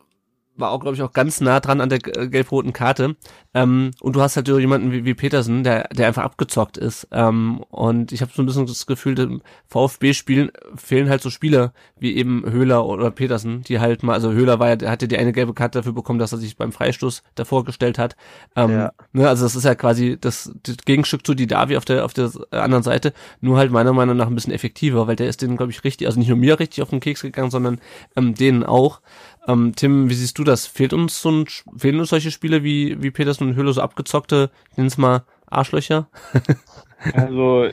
war 0.62 0.72
auch, 0.72 0.80
glaube 0.80 0.96
ich, 0.96 1.02
auch 1.02 1.14
ganz 1.14 1.42
nah 1.42 1.60
dran 1.60 1.82
an 1.82 1.90
der 1.90 2.00
äh, 2.18 2.28
gelb-roten 2.28 2.74
Karte. 2.74 3.16
Ähm, 3.54 3.92
und 4.00 4.16
du 4.16 4.22
hast 4.22 4.36
halt 4.36 4.48
so 4.48 4.60
jemanden 4.60 4.92
wie, 4.92 5.04
wie 5.04 5.14
Petersen, 5.14 5.64
der, 5.64 5.90
der 5.90 6.08
einfach 6.08 6.24
abgezockt 6.24 6.78
ist. 6.78 7.08
Ähm, 7.12 7.64
und 7.70 8.12
ich 8.12 8.22
habe 8.22 8.32
so 8.34 8.42
ein 8.42 8.46
bisschen 8.46 8.66
das 8.66 8.86
Gefühl, 8.86 9.20
im 9.20 9.42
VfB-Spielen 9.68 10.52
fehlen 10.76 11.10
halt 11.10 11.22
so 11.22 11.30
Spieler 11.30 11.74
wie 12.00 12.16
eben 12.16 12.46
Höhler 12.50 12.86
oder 12.86 13.12
Petersen, 13.12 13.64
die 13.64 13.80
halt 13.80 14.04
mal, 14.04 14.14
also 14.14 14.32
Höhler 14.32 14.60
war 14.60 14.70
ja, 14.70 14.76
der 14.76 14.92
hatte 14.92 15.08
die 15.08 15.18
eine 15.18 15.34
gelbe 15.34 15.54
Karte 15.54 15.80
dafür 15.80 15.94
bekommen, 15.94 16.20
dass 16.20 16.32
er 16.32 16.38
sich 16.38 16.56
beim 16.56 16.72
Freistoß 16.72 17.24
davor 17.36 17.66
gestellt 17.66 17.98
hat. 17.98 18.16
Ähm, 18.56 18.72
ja. 18.72 18.92
ne, 19.12 19.28
also 19.28 19.44
das 19.44 19.56
ist 19.56 19.66
ja 19.66 19.76
quasi 19.76 20.18
das, 20.20 20.52
das 20.64 20.78
Gegenstück 20.78 21.26
zu 21.26 21.34
Didavi 21.34 21.78
auf 21.78 21.86
der 21.86 22.06
auf 22.06 22.14
der 22.14 22.32
anderen 22.52 22.84
Seite, 22.84 23.14
nur 23.40 23.58
halt 23.58 23.72
meiner 23.72 23.94
Meinung 23.94 24.18
nach 24.18 24.28
ein 24.28 24.36
bisschen 24.36 24.54
effektiver, 24.54 25.08
weil 25.08 25.16
der 25.16 25.28
ist 25.28 25.42
denen, 25.42 25.58
glaube 25.58 25.72
ich, 25.72 25.84
richtig, 25.84 26.08
also 26.08 26.20
nicht 26.20 26.30
nur 26.30 26.38
mir 26.38 26.60
richtig 26.60 26.82
auf 26.82 26.90
den 26.90 27.00
Keks 27.00 27.22
gegangen, 27.22 27.52
sondern 27.52 27.80
ähm, 28.16 28.36
denen 28.36 28.64
auch. 28.64 29.02
Ähm, 29.48 29.74
Tim, 29.76 30.10
wie 30.10 30.14
siehst 30.14 30.38
du 30.38 30.44
das? 30.44 30.68
Fehlt 30.68 30.94
uns 30.94 31.22
so 31.22 31.32
ein, 31.32 31.46
fehlen 31.76 32.00
uns 32.00 32.10
solche 32.10 32.32
Spiele 32.32 32.64
wie, 32.64 33.02
wie 33.02 33.12
Petersen 33.12 33.48
und 33.48 33.56
Höhle, 33.56 33.74
so 33.74 33.82
abgezockte, 33.82 34.52
nennen 34.76 34.88
es 34.88 34.98
mal 34.98 35.24
Arschlöcher? 35.48 36.08
also, 37.14 37.68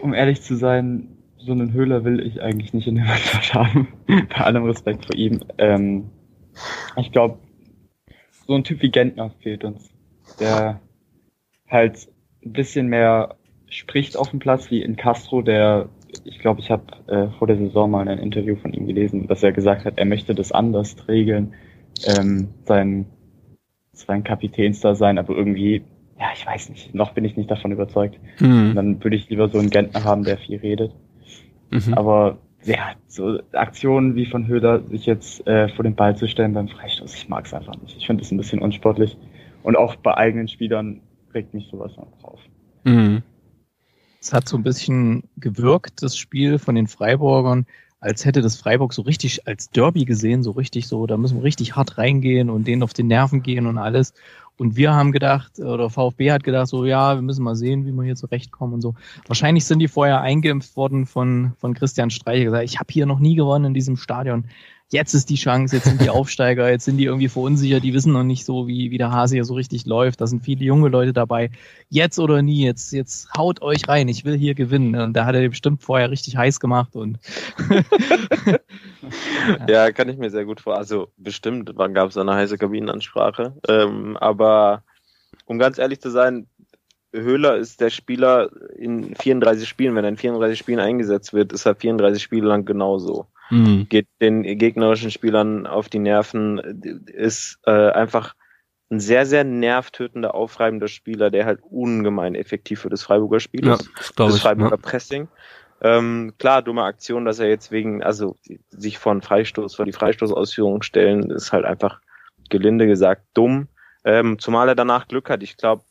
um 0.00 0.14
ehrlich 0.14 0.42
zu 0.42 0.56
sein, 0.56 1.16
so 1.38 1.52
einen 1.52 1.72
Höhler 1.72 2.04
will 2.04 2.20
ich 2.20 2.42
eigentlich 2.42 2.72
nicht 2.72 2.86
in 2.86 2.96
der 2.96 3.04
Mannschaft 3.04 3.54
haben. 3.54 3.88
Bei 4.06 4.44
allem 4.44 4.64
Respekt 4.64 5.06
vor 5.06 5.14
ihm. 5.14 5.40
Ähm, 5.58 6.10
ich 6.96 7.12
glaube, 7.12 7.38
so 8.46 8.54
ein 8.54 8.64
Typ 8.64 8.82
wie 8.82 8.90
Gentner 8.90 9.30
fehlt 9.40 9.64
uns. 9.64 9.90
Der 10.38 10.80
halt 11.68 12.08
ein 12.44 12.52
bisschen 12.52 12.88
mehr 12.88 13.36
spricht 13.68 14.16
auf 14.16 14.30
dem 14.30 14.40
Platz 14.40 14.70
wie 14.70 14.82
in 14.82 14.96
Castro, 14.96 15.42
der 15.42 15.88
ich 16.30 16.38
glaube, 16.38 16.60
ich 16.60 16.70
habe 16.70 16.84
äh, 17.08 17.28
vor 17.38 17.48
der 17.48 17.56
Saison 17.56 17.90
mal 17.90 18.08
ein 18.08 18.18
Interview 18.18 18.56
von 18.56 18.72
ihm 18.72 18.86
gelesen, 18.86 19.26
dass 19.26 19.42
er 19.42 19.52
gesagt 19.52 19.84
hat, 19.84 19.98
er 19.98 20.06
möchte 20.06 20.34
das 20.34 20.52
anders 20.52 20.96
regeln, 21.08 21.54
ähm, 22.06 22.48
sein, 22.64 23.06
sein 23.92 24.24
Kapitänstar 24.24 24.94
sein, 24.94 25.18
aber 25.18 25.34
irgendwie, 25.36 25.82
ja, 26.18 26.28
ich 26.34 26.46
weiß 26.46 26.70
nicht, 26.70 26.94
noch 26.94 27.12
bin 27.12 27.24
ich 27.24 27.36
nicht 27.36 27.50
davon 27.50 27.72
überzeugt. 27.72 28.18
Mhm. 28.38 28.74
Dann 28.74 29.04
würde 29.04 29.16
ich 29.16 29.28
lieber 29.28 29.48
so 29.48 29.58
einen 29.58 29.70
Gentner 29.70 30.04
haben, 30.04 30.22
der 30.22 30.38
viel 30.38 30.58
redet. 30.58 30.92
Mhm. 31.70 31.94
Aber 31.94 32.38
ja, 32.64 32.92
so 33.08 33.40
Aktionen 33.52 34.14
wie 34.14 34.26
von 34.26 34.46
Höder, 34.46 34.82
sich 34.88 35.06
jetzt 35.06 35.46
äh, 35.46 35.68
vor 35.68 35.82
den 35.82 35.96
Ball 35.96 36.16
zu 36.16 36.28
stellen 36.28 36.54
beim 36.54 36.68
Freistoß, 36.68 37.14
ich 37.14 37.28
mag 37.28 37.46
es 37.46 37.54
einfach 37.54 37.76
nicht. 37.82 37.96
Ich 37.96 38.06
finde 38.06 38.22
es 38.22 38.30
ein 38.30 38.36
bisschen 38.36 38.60
unsportlich. 38.60 39.16
Und 39.62 39.76
auch 39.76 39.96
bei 39.96 40.16
eigenen 40.16 40.48
Spielern 40.48 41.00
regt 41.34 41.54
mich 41.54 41.68
sowas 41.70 41.96
noch 41.96 42.08
drauf. 42.20 42.40
Mhm. 42.84 43.22
Es 44.20 44.32
hat 44.32 44.48
so 44.48 44.56
ein 44.56 44.62
bisschen 44.62 45.24
gewirkt, 45.38 46.02
das 46.02 46.16
Spiel 46.16 46.58
von 46.58 46.74
den 46.74 46.86
Freiburgern, 46.86 47.66
als 48.00 48.24
hätte 48.24 48.42
das 48.42 48.56
Freiburg 48.56 48.92
so 48.92 49.02
richtig 49.02 49.46
als 49.46 49.70
Derby 49.70 50.04
gesehen, 50.04 50.42
so 50.42 50.52
richtig 50.52 50.88
so, 50.88 51.06
da 51.06 51.16
müssen 51.16 51.38
wir 51.38 51.44
richtig 51.44 51.76
hart 51.76 51.98
reingehen 51.98 52.50
und 52.50 52.66
denen 52.66 52.82
auf 52.82 52.92
die 52.92 53.02
Nerven 53.02 53.42
gehen 53.42 53.66
und 53.66 53.78
alles. 53.78 54.14
Und 54.56 54.76
wir 54.76 54.92
haben 54.92 55.12
gedacht, 55.12 55.58
oder 55.58 55.88
VfB 55.88 56.32
hat 56.32 56.44
gedacht, 56.44 56.68
so 56.68 56.84
ja, 56.84 57.14
wir 57.14 57.22
müssen 57.22 57.42
mal 57.42 57.56
sehen, 57.56 57.86
wie 57.86 57.92
wir 57.92 58.04
hier 58.04 58.16
zurechtkommen 58.16 58.74
und 58.74 58.82
so. 58.82 58.94
Wahrscheinlich 59.26 59.64
sind 59.64 59.78
die 59.78 59.88
vorher 59.88 60.20
eingeimpft 60.20 60.76
worden 60.76 61.06
von, 61.06 61.52
von 61.58 61.72
Christian 61.72 62.10
Streicher, 62.10 62.44
gesagt, 62.44 62.64
ich 62.64 62.78
habe 62.78 62.92
hier 62.92 63.06
noch 63.06 63.20
nie 63.20 63.36
gewonnen 63.36 63.66
in 63.66 63.74
diesem 63.74 63.96
Stadion. 63.96 64.44
Jetzt 64.90 65.14
ist 65.14 65.30
die 65.30 65.36
Chance, 65.36 65.76
jetzt 65.76 65.86
sind 65.86 66.00
die 66.00 66.10
Aufsteiger, 66.10 66.68
jetzt 66.68 66.84
sind 66.84 66.98
die 66.98 67.04
irgendwie 67.04 67.28
verunsichert, 67.28 67.84
die 67.84 67.94
wissen 67.94 68.12
noch 68.12 68.24
nicht 68.24 68.44
so, 68.44 68.66
wie, 68.66 68.90
wie 68.90 68.98
der 68.98 69.12
Hase 69.12 69.36
hier 69.36 69.44
so 69.44 69.54
richtig 69.54 69.86
läuft. 69.86 70.20
Da 70.20 70.26
sind 70.26 70.44
viele 70.44 70.64
junge 70.64 70.88
Leute 70.88 71.12
dabei. 71.12 71.50
Jetzt 71.88 72.18
oder 72.18 72.42
nie, 72.42 72.64
jetzt, 72.64 72.92
jetzt 72.92 73.32
haut 73.36 73.62
euch 73.62 73.88
rein, 73.88 74.08
ich 74.08 74.24
will 74.24 74.36
hier 74.36 74.54
gewinnen. 74.54 75.00
Und 75.00 75.14
da 75.14 75.26
hat 75.26 75.34
er 75.34 75.48
bestimmt 75.48 75.82
vorher 75.82 76.10
richtig 76.10 76.36
heiß 76.36 76.60
gemacht 76.60 76.96
und 76.96 77.18
ja, 79.68 79.92
kann 79.92 80.08
ich 80.08 80.18
mir 80.18 80.30
sehr 80.30 80.44
gut 80.44 80.60
vor. 80.60 80.76
Also 80.76 81.08
bestimmt, 81.16 81.70
wann 81.74 81.94
gab 81.94 82.10
es 82.10 82.16
eine 82.16 82.34
heiße 82.34 82.58
Kabinenansprache. 82.58 83.54
Ähm, 83.68 84.16
aber 84.16 84.82
um 85.46 85.58
ganz 85.58 85.78
ehrlich 85.78 86.00
zu 86.00 86.10
sein, 86.10 86.46
Höhler 87.12 87.56
ist 87.56 87.80
der 87.80 87.90
Spieler 87.90 88.50
in 88.76 89.14
34 89.16 89.68
Spielen. 89.68 89.94
Wenn 89.94 90.04
er 90.04 90.10
in 90.10 90.16
34 90.16 90.58
Spielen 90.58 90.80
eingesetzt 90.80 91.32
wird, 91.32 91.52
ist 91.52 91.66
er 91.66 91.74
34 91.74 92.22
Spiele 92.22 92.46
lang 92.46 92.64
genauso. 92.64 93.26
Mhm. 93.50 93.88
Geht 93.88 94.08
den 94.20 94.42
gegnerischen 94.42 95.10
Spielern 95.10 95.66
auf 95.66 95.88
die 95.88 95.98
Nerven, 95.98 96.58
ist 97.06 97.58
äh, 97.66 97.90
einfach 97.90 98.34
ein 98.90 99.00
sehr, 99.00 99.24
sehr 99.26 99.44
nervtötender, 99.44 100.34
aufreibender 100.34 100.88
Spieler, 100.88 101.30
der 101.30 101.46
halt 101.46 101.60
ungemein 101.62 102.34
effektiv 102.34 102.80
für 102.80 102.90
das 102.90 103.02
Freiburger 103.02 103.40
Spiel 103.40 103.66
ja, 103.66 103.74
ist. 103.74 103.90
Das, 103.96 104.12
das 104.14 104.40
Freiburger 104.40 104.76
ja. 104.76 104.82
Pressing. 104.82 105.28
Ähm, 105.82 106.34
klar, 106.38 106.62
dumme 106.62 106.82
Aktion, 106.82 107.24
dass 107.24 107.38
er 107.38 107.48
jetzt 107.48 107.70
wegen, 107.70 108.02
also 108.02 108.36
sich 108.70 108.98
von 108.98 109.22
Freistoß, 109.22 109.76
vor 109.76 109.84
die 109.84 109.92
Freistoßausführung 109.92 110.82
stellen, 110.82 111.30
ist 111.30 111.52
halt 111.52 111.64
einfach 111.64 112.00
gelinde 112.50 112.86
gesagt 112.86 113.22
dumm. 113.34 113.68
Ähm, 114.04 114.38
zumal 114.38 114.68
er 114.68 114.74
danach 114.74 115.08
Glück 115.08 115.30
hat. 115.30 115.42
Ich 115.42 115.56
glaube, 115.56 115.84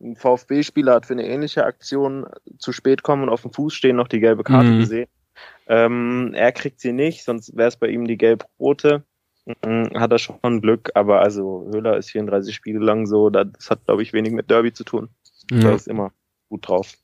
ein 0.00 0.16
VfB-Spieler 0.16 0.94
hat 0.94 1.06
für 1.06 1.14
eine 1.14 1.26
ähnliche 1.26 1.64
Aktion 1.64 2.26
zu 2.58 2.72
spät 2.72 3.02
kommen 3.02 3.24
und 3.24 3.28
auf 3.28 3.42
dem 3.42 3.52
Fuß 3.52 3.74
stehen 3.74 3.96
noch 3.96 4.08
die 4.08 4.20
gelbe 4.20 4.44
Karte 4.44 4.70
mhm. 4.70 4.78
gesehen. 4.80 5.08
Ähm, 5.66 6.32
er 6.34 6.52
kriegt 6.52 6.80
sie 6.80 6.92
nicht, 6.92 7.24
sonst 7.24 7.56
wäre 7.56 7.68
es 7.68 7.76
bei 7.76 7.88
ihm 7.88 8.06
die 8.06 8.18
gelb-rote. 8.18 9.04
Mhm, 9.64 9.90
hat 9.94 10.10
er 10.10 10.18
schon 10.18 10.60
Glück, 10.62 10.90
aber 10.94 11.20
also 11.20 11.68
Höhler 11.70 11.98
ist 11.98 12.10
34 12.10 12.54
Spiele 12.54 12.78
lang 12.78 13.06
so, 13.06 13.28
das 13.28 13.68
hat, 13.68 13.84
glaube 13.84 14.02
ich, 14.02 14.12
wenig 14.12 14.32
mit 14.32 14.50
Derby 14.50 14.72
zu 14.72 14.84
tun. 14.84 15.10
Ja. 15.50 15.60
Der 15.60 15.74
ist 15.74 15.88
immer 15.88 16.12
gut 16.48 16.66
drauf. 16.68 16.94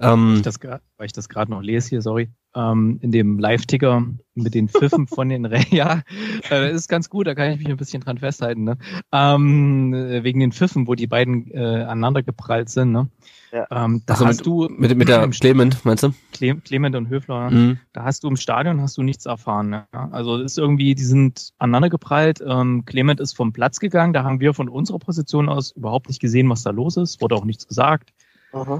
Ja. 0.00 0.12
Ähm, 0.12 0.42
weil 0.44 1.06
ich 1.06 1.12
das 1.12 1.28
gerade 1.28 1.50
noch 1.50 1.62
lese 1.62 1.90
hier, 1.90 2.02
sorry, 2.02 2.30
ähm, 2.54 2.98
in 3.02 3.10
dem 3.10 3.38
Live-Ticker 3.38 4.06
mit 4.34 4.54
den 4.54 4.68
Pfiffen 4.68 5.06
von 5.08 5.28
den 5.28 5.44
Re 5.44 5.64
ja, 5.70 6.02
äh, 6.50 6.72
ist 6.72 6.88
ganz 6.88 7.10
gut, 7.10 7.26
da 7.26 7.34
kann 7.34 7.52
ich 7.52 7.58
mich 7.58 7.68
ein 7.68 7.76
bisschen 7.76 8.02
dran 8.02 8.18
festhalten, 8.18 8.64
ne? 8.64 8.78
Ähm, 9.12 9.92
wegen 9.92 10.40
den 10.40 10.52
Pfiffen, 10.52 10.86
wo 10.86 10.94
die 10.94 11.06
beiden 11.06 11.50
äh, 11.50 11.58
aneinander 11.58 12.22
geprallt 12.22 12.68
sind, 12.68 12.92
ne? 12.92 13.08
Ja. 13.52 13.66
Ähm, 13.70 14.02
da 14.06 14.14
also 14.14 14.26
hast 14.26 14.38
mit, 14.38 14.46
du 14.46 14.68
mit, 14.68 14.96
mit 14.96 15.08
der 15.08 15.28
Clement, 15.28 15.84
meinst 15.84 16.02
du? 16.02 16.12
Clement 16.32 16.96
und 16.96 17.08
Höfler, 17.08 17.50
mhm. 17.50 17.78
da 17.92 18.02
hast 18.02 18.24
du 18.24 18.28
im 18.28 18.36
Stadion 18.36 18.80
hast 18.80 18.96
du 18.98 19.04
nichts 19.04 19.26
erfahren. 19.26 19.70
Ne? 19.70 19.86
Also 19.92 20.38
ist 20.38 20.58
irgendwie, 20.58 20.96
die 20.96 21.04
sind 21.04 21.52
aneinander 21.58 21.88
geprallt. 21.88 22.42
Ähm, 22.44 22.84
Clement 22.84 23.20
ist 23.20 23.34
vom 23.36 23.52
Platz 23.52 23.78
gegangen, 23.78 24.12
da 24.12 24.24
haben 24.24 24.40
wir 24.40 24.54
von 24.54 24.68
unserer 24.68 24.98
Position 24.98 25.48
aus 25.48 25.70
überhaupt 25.70 26.08
nicht 26.08 26.20
gesehen, 26.20 26.50
was 26.50 26.64
da 26.64 26.70
los 26.70 26.96
ist, 26.96 27.22
wurde 27.22 27.36
auch 27.36 27.44
nichts 27.44 27.68
gesagt. 27.68 28.12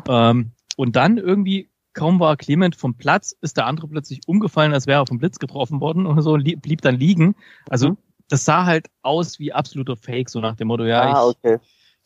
Ähm, 0.09 0.53
und 0.77 0.97
dann 0.97 1.19
irgendwie, 1.19 1.71
kaum 1.95 2.21
war 2.21 2.37
Clement 2.37 2.77
vom 2.77 2.95
Platz, 2.95 3.37
ist 3.41 3.57
der 3.57 3.67
andere 3.67 3.89
plötzlich 3.89 4.21
umgefallen, 4.27 4.75
als 4.75 4.87
wäre 4.87 5.03
er 5.03 5.07
vom 5.07 5.19
Blitz 5.19 5.39
getroffen 5.39 5.81
worden 5.81 6.07
und 6.07 6.21
so, 6.23 6.37
blieb 6.37 6.83
dann 6.83 6.97
liegen. 6.97 7.35
Also 7.69 7.91
mhm. 7.91 7.97
das 8.29 8.45
sah 8.45 8.67
halt 8.67 8.91
aus 9.03 9.39
wie 9.39 9.53
absoluter 9.53 9.97
Fake, 9.97 10.29
so 10.29 10.41
nach 10.41 10.57
dem 10.57 10.69
Motto, 10.69 10.85
ja, 10.85 11.03
ah, 11.03 11.31
ich, 11.31 11.37
okay. 11.37 11.59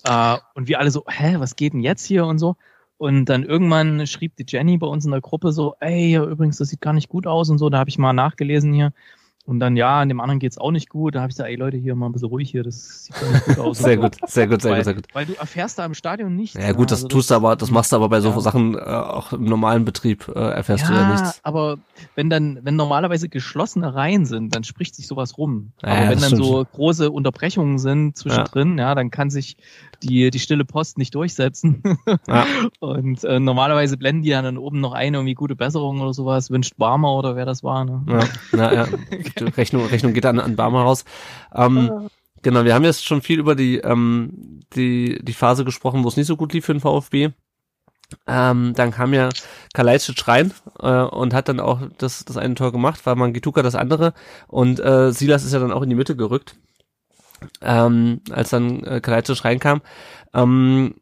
äh, 0.05 0.39
und 0.55 0.68
wir 0.68 0.78
alle 0.78 0.91
so, 0.91 1.05
hä, 1.09 1.36
was 1.39 1.57
geht 1.57 1.72
denn 1.72 1.80
jetzt 1.80 2.05
hier 2.05 2.26
und 2.26 2.39
so. 2.39 2.57
Und 2.99 3.26
dann 3.26 3.45
irgendwann 3.45 4.07
schrieb 4.09 4.34
die 4.36 4.45
Jenny 4.47 4.76
bei 4.76 4.86
uns 4.86 5.05
in 5.05 5.12
der 5.12 5.20
Gruppe 5.20 5.53
so, 5.53 5.76
ey, 5.78 6.16
übrigens, 6.16 6.59
das 6.59 6.68
sieht 6.68 6.80
gar 6.80 6.93
nicht 6.93 7.09
gut 7.09 7.28
aus 7.28 7.49
und 7.49 7.59
so. 7.59 7.70
Da 7.70 7.78
habe 7.78 7.91
ich 7.91 7.97
mal 7.97 8.12
nachgelesen 8.12 8.72
hier. 8.72 8.93
Und 9.49 9.61
dann, 9.61 9.78
ja, 9.78 10.01
an 10.01 10.11
dem 10.11 10.20
anderen 10.20 10.40
geht's 10.40 10.59
auch 10.59 10.72
nicht 10.72 10.90
gut. 10.90 11.14
Da 11.14 11.20
habe 11.20 11.30
ich 11.30 11.36
gesagt, 11.36 11.49
ey 11.49 11.57
Leute, 11.57 11.78
hier 11.78 11.94
mal 11.94 12.05
ein 12.05 12.12
bisschen 12.12 12.28
ruhig 12.28 12.51
hier, 12.51 12.64
das 12.64 13.07
sieht 13.07 13.18
gar 13.18 13.32
nicht 13.32 13.44
gut 13.46 13.59
aus. 13.59 13.78
sehr 13.78 13.96
gut, 13.96 14.16
sehr 14.26 14.46
gut, 14.46 14.61
sehr 14.61 14.72
weil, 14.72 14.78
gut, 14.80 14.84
sehr 14.84 14.94
gut. 14.94 15.07
Weil 15.14 15.24
du 15.24 15.32
erfährst 15.38 15.78
da 15.78 15.86
im 15.86 15.94
Stadion 15.94 16.36
nicht. 16.36 16.55
Ja 16.55 16.72
gut, 16.72 16.90
das 16.90 16.99
also 16.99 17.09
tust 17.09 17.30
du 17.30 17.34
aber, 17.34 17.57
das 17.57 17.70
machst 17.70 17.90
du 17.90 17.96
aber 17.96 18.11
bei 18.11 18.20
so 18.20 18.28
ja. 18.28 18.40
Sachen 18.40 18.74
äh, 18.74 18.80
auch 18.80 19.32
im 19.32 19.44
normalen 19.44 19.86
Betrieb 19.86 20.28
äh, 20.28 20.38
erfährst 20.38 20.84
ja, 20.84 20.90
du 20.90 20.94
ja 20.96 21.12
nichts. 21.12 21.40
aber 21.44 21.78
wenn 22.14 22.28
dann, 22.28 22.59
wenn 22.62 22.76
normalerweise 22.76 23.30
geschlossene 23.30 23.94
Reihen 23.94 24.26
sind, 24.26 24.55
dann 24.55 24.64
spricht 24.64 24.94
sich 24.94 25.07
sowas 25.07 25.38
rum. 25.38 25.72
Ja, 25.82 25.92
aber 25.92 26.11
wenn 26.11 26.20
dann 26.20 26.36
so 26.36 26.66
große 26.70 27.11
Unterbrechungen 27.11 27.78
sind 27.78 28.18
zwischendrin, 28.18 28.76
ja. 28.76 28.88
ja, 28.88 28.94
dann 28.94 29.11
kann 29.11 29.30
sich 29.30 29.57
die, 30.03 30.30
die 30.30 30.38
stille 30.38 30.66
Post 30.66 30.99
nicht 30.99 31.14
durchsetzen. 31.14 31.82
Ja. 32.26 32.44
Und 32.80 33.24
äh, 33.24 33.40
normalerweise 33.40 33.96
blenden 33.96 34.22
die 34.22 34.30
dann 34.30 34.59
oben 34.59 34.80
noch 34.80 34.92
eine 34.92 35.16
irgendwie 35.16 35.34
gute 35.34 35.57
Besserung 35.57 36.01
oder 36.03 36.12
sowas, 36.12 36.51
wünscht 36.51 36.76
Barmer 36.76 37.14
oder 37.14 37.34
wer 37.34 37.46
das 37.46 37.64
war. 37.64 37.86
Ne? 37.86 38.05
Ja, 38.53 38.59
ja, 38.59 38.72
ja. 38.72 38.86
Rechnung, 39.47 39.86
Rechnung 39.86 40.12
geht 40.12 40.26
an, 40.26 40.41
an 40.41 40.57
Barmer 40.57 40.82
raus. 40.82 41.05
Ähm, 41.55 42.11
genau, 42.43 42.64
wir 42.64 42.74
haben 42.74 42.84
jetzt 42.84 43.05
schon 43.05 43.22
viel 43.22 43.39
über 43.39 43.55
die, 43.55 43.78
ähm, 43.78 44.61
die, 44.74 45.18
die 45.22 45.32
Phase 45.32 45.64
gesprochen, 45.64 46.05
wo 46.05 46.09
es 46.09 46.16
nicht 46.16 46.26
so 46.26 46.36
gut 46.36 46.53
lief 46.53 46.66
für 46.66 46.74
den 46.74 46.80
VfB. 46.80 47.30
Ähm, 48.26 48.72
dann 48.74 48.91
kam 48.91 49.12
ja 49.12 49.28
Kalajdzic 49.74 50.26
rein 50.26 50.55
äh, 50.80 51.03
und 51.03 51.34
hat 51.34 51.49
dann 51.49 51.61
auch 51.61 51.82
das, 51.99 52.24
das 52.24 52.39
eine 52.39 52.55
Tor 52.55 52.72
gemacht, 52.72 53.05
war 53.05 53.16
Mangituka 53.16 53.62
das 53.62 53.74
andere 53.74 54.14
und 54.47 54.80
äh, 54.80 55.12
Silas 55.12 55.45
ist 55.45 55.53
ja 55.53 55.59
dann 55.59 55.72
auch 55.72 55.82
in 55.82 55.91
die 55.91 55.95
Mitte 55.95 56.16
gerückt 56.16 56.57
ähm, 57.61 58.20
als 58.30 58.51
dann 58.51 58.82
äh, 58.84 59.01
Kalajdzic 59.01 59.45
reinkam. 59.45 59.82
Ähm, 60.34 60.95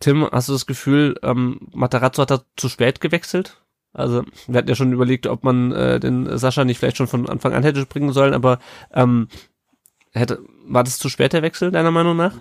Tim, 0.00 0.28
hast 0.30 0.48
du 0.48 0.52
das 0.52 0.66
Gefühl, 0.66 1.16
ähm, 1.22 1.68
Matarazzo 1.72 2.22
hat 2.22 2.30
da 2.30 2.42
zu 2.56 2.68
spät 2.68 3.00
gewechselt? 3.00 3.60
Also 3.94 4.24
wir 4.46 4.58
hatten 4.58 4.68
ja 4.68 4.74
schon 4.74 4.92
überlegt, 4.92 5.26
ob 5.26 5.44
man 5.44 5.72
äh, 5.72 6.00
den 6.00 6.36
Sascha 6.36 6.64
nicht 6.64 6.78
vielleicht 6.78 6.96
schon 6.96 7.06
von 7.06 7.28
Anfang 7.28 7.52
an 7.52 7.62
hätte 7.62 7.86
bringen 7.86 8.12
sollen, 8.12 8.34
aber 8.34 8.58
ähm, 8.92 9.28
hätte, 10.12 10.40
war 10.66 10.84
das 10.84 10.98
zu 10.98 11.08
spät 11.08 11.32
der 11.32 11.42
Wechsel, 11.42 11.70
deiner 11.70 11.90
Meinung 11.90 12.16
nach? 12.16 12.34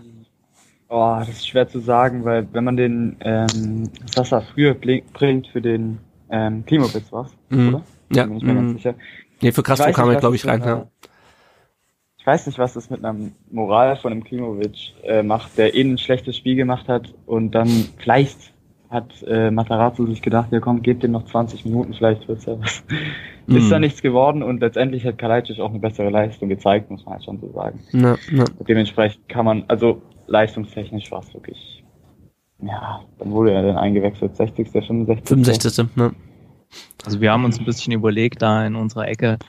Oh, 0.89 1.16
das 1.20 1.30
ist 1.30 1.47
schwer 1.47 1.68
zu 1.68 1.80
sagen, 1.80 2.26
weil 2.26 2.47
wenn 2.51 2.64
man 2.64 2.78
den 2.78 3.18
ähm, 3.22 3.89
Sascha 4.14 4.41
früher 4.41 4.74
bringt 4.74 5.47
für 5.47 5.62
den 5.62 5.99
ähm, 6.30 6.66
Klimowitz 6.66 7.12
was, 7.12 7.32
mhm. 7.49 7.70
oder? 7.70 7.84
Ja. 8.14 8.26
Bin 8.26 8.38
ich 8.38 8.43
mir 8.43 8.54
mhm. 8.54 8.58
ganz 8.58 8.74
sicher. 8.74 8.95
Nee, 9.41 9.51
für 9.51 9.64
Castro 9.64 9.91
kam 9.91 10.10
er, 10.10 10.20
glaube 10.20 10.36
ich, 10.36 10.45
rein, 10.45 10.62
ja 10.62 10.88
ich 12.24 12.28
weiß 12.28 12.47
nicht, 12.47 12.58
was 12.58 12.72
das 12.72 12.89
mit 12.89 13.04
einer 13.04 13.20
Moral 13.51 13.97
von 13.97 14.14
einem 14.14 14.24
Klimovic 14.24 14.93
äh, 15.04 15.24
macht, 15.24 15.58
der 15.58 15.76
eh 15.76 15.82
ein 15.82 15.97
schlechtes 15.97 16.38
Spiel 16.38 16.56
gemacht 16.56 16.88
hat 16.88 17.14
und 17.26 17.51
dann 17.51 17.68
vielleicht 17.97 18.53
hat 18.94 19.24
äh, 19.24 19.50
Matarazzo 19.50 20.06
sich 20.06 20.22
gedacht, 20.22 20.52
ja 20.52 20.60
komm, 20.60 20.84
gebt 20.84 21.04
dem 21.04 21.12
noch 21.12 21.26
20 21.26 21.66
Minuten, 21.66 21.94
vielleicht 21.94 22.28
wird's 22.28 22.46
ja 22.46 22.60
was. 22.60 22.84
Mm. 23.48 23.56
Ist 23.58 23.72
da 23.72 23.80
nichts 23.80 24.02
geworden 24.02 24.44
und 24.44 24.62
letztendlich 24.62 25.06
hat 25.06 25.18
Kalajdzic 25.18 25.60
auch 25.60 25.72
eine 25.72 25.80
bessere 25.80 26.10
Leistung 26.10 26.48
gezeigt, 26.48 26.91
muss 26.91 27.04
man 27.04 27.16
halt 27.16 27.26
schon 27.26 27.39
so 27.39 27.52
sagen. 27.52 27.80
Ja, 27.91 28.16
ja. 28.32 28.46
Dementsprechend 28.68 29.28
kann 29.28 29.46
man, 29.46 29.64
also 29.68 30.02
leistungstechnisch 30.28 31.12
war 31.12 31.22
es 31.22 31.34
wirklich, 31.34 31.84
ja, 32.62 33.02
dann 33.18 33.32
wurde 33.32 33.52
er 33.52 33.64
dann 33.64 33.78
eingewechselt, 33.78 34.36
60., 34.36 34.70
65. 34.70 35.28
65. 35.28 35.96
Ne? 35.96 36.14
Also 37.04 37.20
wir 37.20 37.32
haben 37.32 37.44
uns 37.46 37.60
ein 37.60 37.66
bisschen 37.66 37.94
überlegt, 37.94 38.41
da 38.41 38.66
in 38.66 38.76
unserer 38.76 39.08
Ecke, 39.08 39.39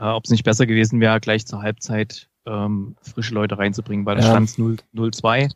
äh, 0.00 0.04
ob 0.04 0.24
es 0.24 0.30
nicht 0.30 0.44
besser 0.44 0.66
gewesen 0.66 1.00
wäre, 1.00 1.20
gleich 1.20 1.46
zur 1.46 1.62
Halbzeit 1.62 2.28
ähm, 2.46 2.96
frische 3.02 3.34
Leute 3.34 3.58
reinzubringen, 3.58 4.06
weil 4.06 4.16
da 4.16 4.22
ja. 4.22 4.30
stand 4.30 4.48
0-2. 4.48 5.50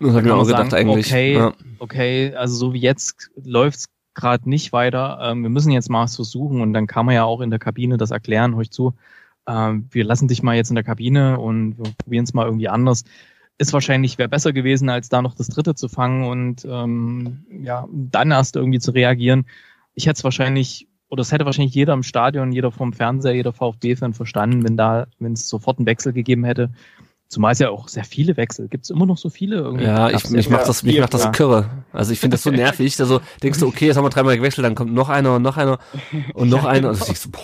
Das 0.00 0.10
habe 0.10 0.20
ich 0.20 0.24
mir 0.24 0.34
auch 0.34 0.46
gedacht 0.46 0.70
sagen, 0.70 0.90
eigentlich. 0.90 1.06
Okay, 1.06 1.34
ja. 1.34 1.52
okay, 1.78 2.34
also 2.34 2.54
so 2.56 2.72
wie 2.72 2.80
jetzt 2.80 3.30
läuft's 3.42 3.86
gerade 4.14 4.48
nicht 4.48 4.72
weiter. 4.72 5.18
Ähm, 5.22 5.42
wir 5.42 5.50
müssen 5.50 5.72
jetzt 5.72 5.90
mal 5.90 6.04
was 6.04 6.16
versuchen 6.16 6.60
und 6.60 6.72
dann 6.72 6.86
kann 6.86 7.06
man 7.06 7.14
ja 7.14 7.24
auch 7.24 7.40
in 7.40 7.50
der 7.50 7.58
Kabine 7.58 7.96
das 7.96 8.10
erklären, 8.10 8.54
euch 8.54 8.70
zu. 8.70 8.94
Ähm, 9.46 9.88
wir 9.90 10.04
lassen 10.04 10.28
dich 10.28 10.42
mal 10.42 10.56
jetzt 10.56 10.70
in 10.70 10.76
der 10.76 10.84
Kabine 10.84 11.38
und 11.38 11.78
wir 11.78 11.92
probieren 11.98 12.24
es 12.24 12.34
mal 12.34 12.46
irgendwie 12.46 12.68
anders. 12.68 13.04
Ist 13.58 13.72
wahrscheinlich 13.72 14.18
wäre 14.18 14.28
besser 14.28 14.52
gewesen, 14.52 14.88
als 14.88 15.08
da 15.08 15.22
noch 15.22 15.34
das 15.34 15.48
dritte 15.48 15.74
zu 15.74 15.88
fangen 15.88 16.24
und 16.24 16.64
ähm, 16.64 17.44
ja, 17.62 17.86
dann 17.92 18.30
erst 18.30 18.56
irgendwie 18.56 18.80
zu 18.80 18.92
reagieren. 18.92 19.46
Ich 19.94 20.06
hätte 20.06 20.18
es 20.18 20.24
wahrscheinlich 20.24 20.88
oder 21.08 21.20
es 21.20 21.30
hätte 21.30 21.44
wahrscheinlich 21.44 21.74
jeder 21.74 21.92
im 21.92 22.02
Stadion, 22.02 22.50
jeder 22.50 22.72
vom 22.72 22.92
Fernseher, 22.92 23.34
jeder 23.34 23.52
VfB-Fan 23.52 24.14
verstanden, 24.14 24.64
wenn 24.64 24.76
da, 24.76 25.06
wenn 25.20 25.34
es 25.34 25.48
sofort 25.48 25.78
einen 25.78 25.86
Wechsel 25.86 26.12
gegeben 26.12 26.44
hätte. 26.44 26.70
Zumal 27.28 27.52
es 27.52 27.58
ja 27.58 27.70
auch 27.70 27.88
sehr 27.88 28.04
viele 28.04 28.36
Wechsel. 28.36 28.68
Gibt 28.68 28.84
es 28.84 28.90
immer 28.90 29.06
noch 29.06 29.16
so 29.16 29.28
viele? 29.28 29.56
Irgendwie 29.56 29.84
ja, 29.84 30.10
ich, 30.10 30.28
mich 30.30 30.48
macht 30.48 30.68
das, 30.68 30.82
mich 30.82 31.00
macht 31.00 31.14
das 31.14 31.32
kirre. 31.32 31.84
Also 31.92 32.12
ich 32.12 32.20
finde 32.20 32.34
das 32.34 32.42
so 32.42 32.50
nervig. 32.52 32.98
Also 33.00 33.20
denkst 33.42 33.58
du, 33.58 33.66
okay, 33.66 33.86
jetzt 33.86 33.96
haben 33.96 34.04
wir 34.04 34.10
dreimal 34.10 34.36
gewechselt, 34.36 34.64
dann 34.64 34.74
kommt 34.74 34.92
noch 34.92 35.08
einer 35.08 35.36
und 35.36 35.42
noch 35.42 35.56
einer 35.56 35.78
und 36.34 36.48
noch 36.48 36.64
einer. 36.64 36.90
Und 36.90 37.08
ich 37.08 37.18
so, 37.18 37.30
boah. 37.30 37.40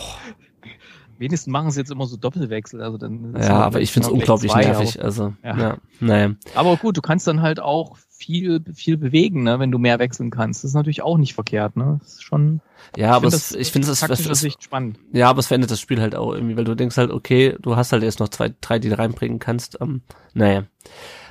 Wenigstens 1.19 1.53
machen 1.53 1.71
sie 1.71 1.81
jetzt 1.81 1.91
immer 1.91 2.07
so 2.07 2.17
Doppelwechsel. 2.17 2.81
Also 2.81 2.97
dann 2.97 3.35
ja, 3.39 3.61
aber 3.61 3.81
ich 3.81 3.93
finde 3.93 4.09
es 4.09 4.13
unglaublich 4.13 4.55
nervig. 4.55 5.03
Also, 5.03 5.35
ja. 5.45 5.59
ja, 5.59 5.77
naja. 6.01 6.35
Aber 6.55 6.77
gut, 6.77 6.97
du 6.97 7.03
kannst 7.03 7.27
dann 7.27 7.43
halt 7.43 7.61
auch 7.61 7.99
viel, 8.21 8.63
viel 8.75 8.99
bewegen, 8.99 9.45
ne, 9.45 9.59
wenn 9.59 9.73
du 9.73 9.79
mehr 9.79 9.99
wechseln 9.99 10.31
kannst. 10.31 10.63
Das 10.63 10.71
ist 10.71 10.75
natürlich 10.75 11.01
auch 11.01 11.17
nicht 11.17 11.35
verkehrt, 11.35 11.75
ne? 11.77 11.99
Das 12.01 12.15
ist 12.15 12.23
schon. 12.23 12.61
Ja, 12.97 13.13
aber 13.13 13.29
es, 13.29 13.55
ich 13.55 13.73
finde 13.73 13.91
es, 13.91 14.03
es, 14.03 14.41
Sicht 14.41 14.63
spannend. 14.63 14.99
Ja, 15.13 15.31
aber 15.31 15.41
es 15.41 15.47
verändert 15.47 15.71
das 15.71 15.81
Spiel 15.81 16.01
halt 16.01 16.15
auch 16.15 16.35
irgendwie, 16.35 16.57
weil 16.57 16.65
du 16.65 16.75
denkst 16.75 16.99
halt, 16.99 17.11
okay, 17.11 17.57
du 17.61 17.77
hast 17.77 17.93
halt 17.93 18.03
jetzt 18.03 18.21
noch 18.21 18.29
zwei, 18.29 18.53
drei, 18.61 18.79
die 18.79 18.91
du 18.91 18.99
reinbringen 18.99 19.39
kannst. 19.39 19.79
Ähm, 19.81 20.03
naja. 20.35 20.65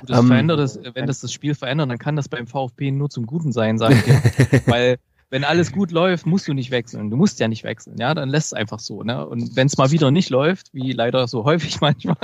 Das 0.04 0.18
ähm, 0.18 0.26
verändert 0.26 0.58
das, 0.58 0.80
wenn 0.94 1.06
das 1.06 1.20
das 1.20 1.32
Spiel 1.32 1.54
verändert, 1.54 1.90
dann 1.90 1.98
kann 1.98 2.16
das 2.16 2.28
beim 2.28 2.48
VfB 2.48 2.90
nur 2.90 3.08
zum 3.08 3.24
Guten 3.26 3.52
sein, 3.52 3.78
sage 3.78 3.94
ich 3.94 4.02
dir. 4.02 4.62
weil 4.66 4.98
wenn 5.30 5.44
alles 5.44 5.72
gut 5.72 5.92
läuft, 5.92 6.26
musst 6.26 6.48
du 6.48 6.54
nicht 6.54 6.70
wechseln. 6.70 7.10
Du 7.10 7.16
musst 7.16 7.38
ja 7.40 7.48
nicht 7.48 7.64
wechseln, 7.64 7.96
ja, 7.98 8.14
dann 8.14 8.28
lässt 8.28 8.48
es 8.48 8.52
einfach 8.52 8.80
so, 8.80 9.02
ne? 9.02 9.26
Und 9.26 9.56
wenn 9.56 9.68
es 9.68 9.78
mal 9.78 9.90
wieder 9.90 10.10
nicht 10.10 10.28
läuft, 10.28 10.74
wie 10.74 10.92
leider 10.92 11.26
so 11.28 11.44
häufig 11.44 11.80
manchmal. 11.80 12.16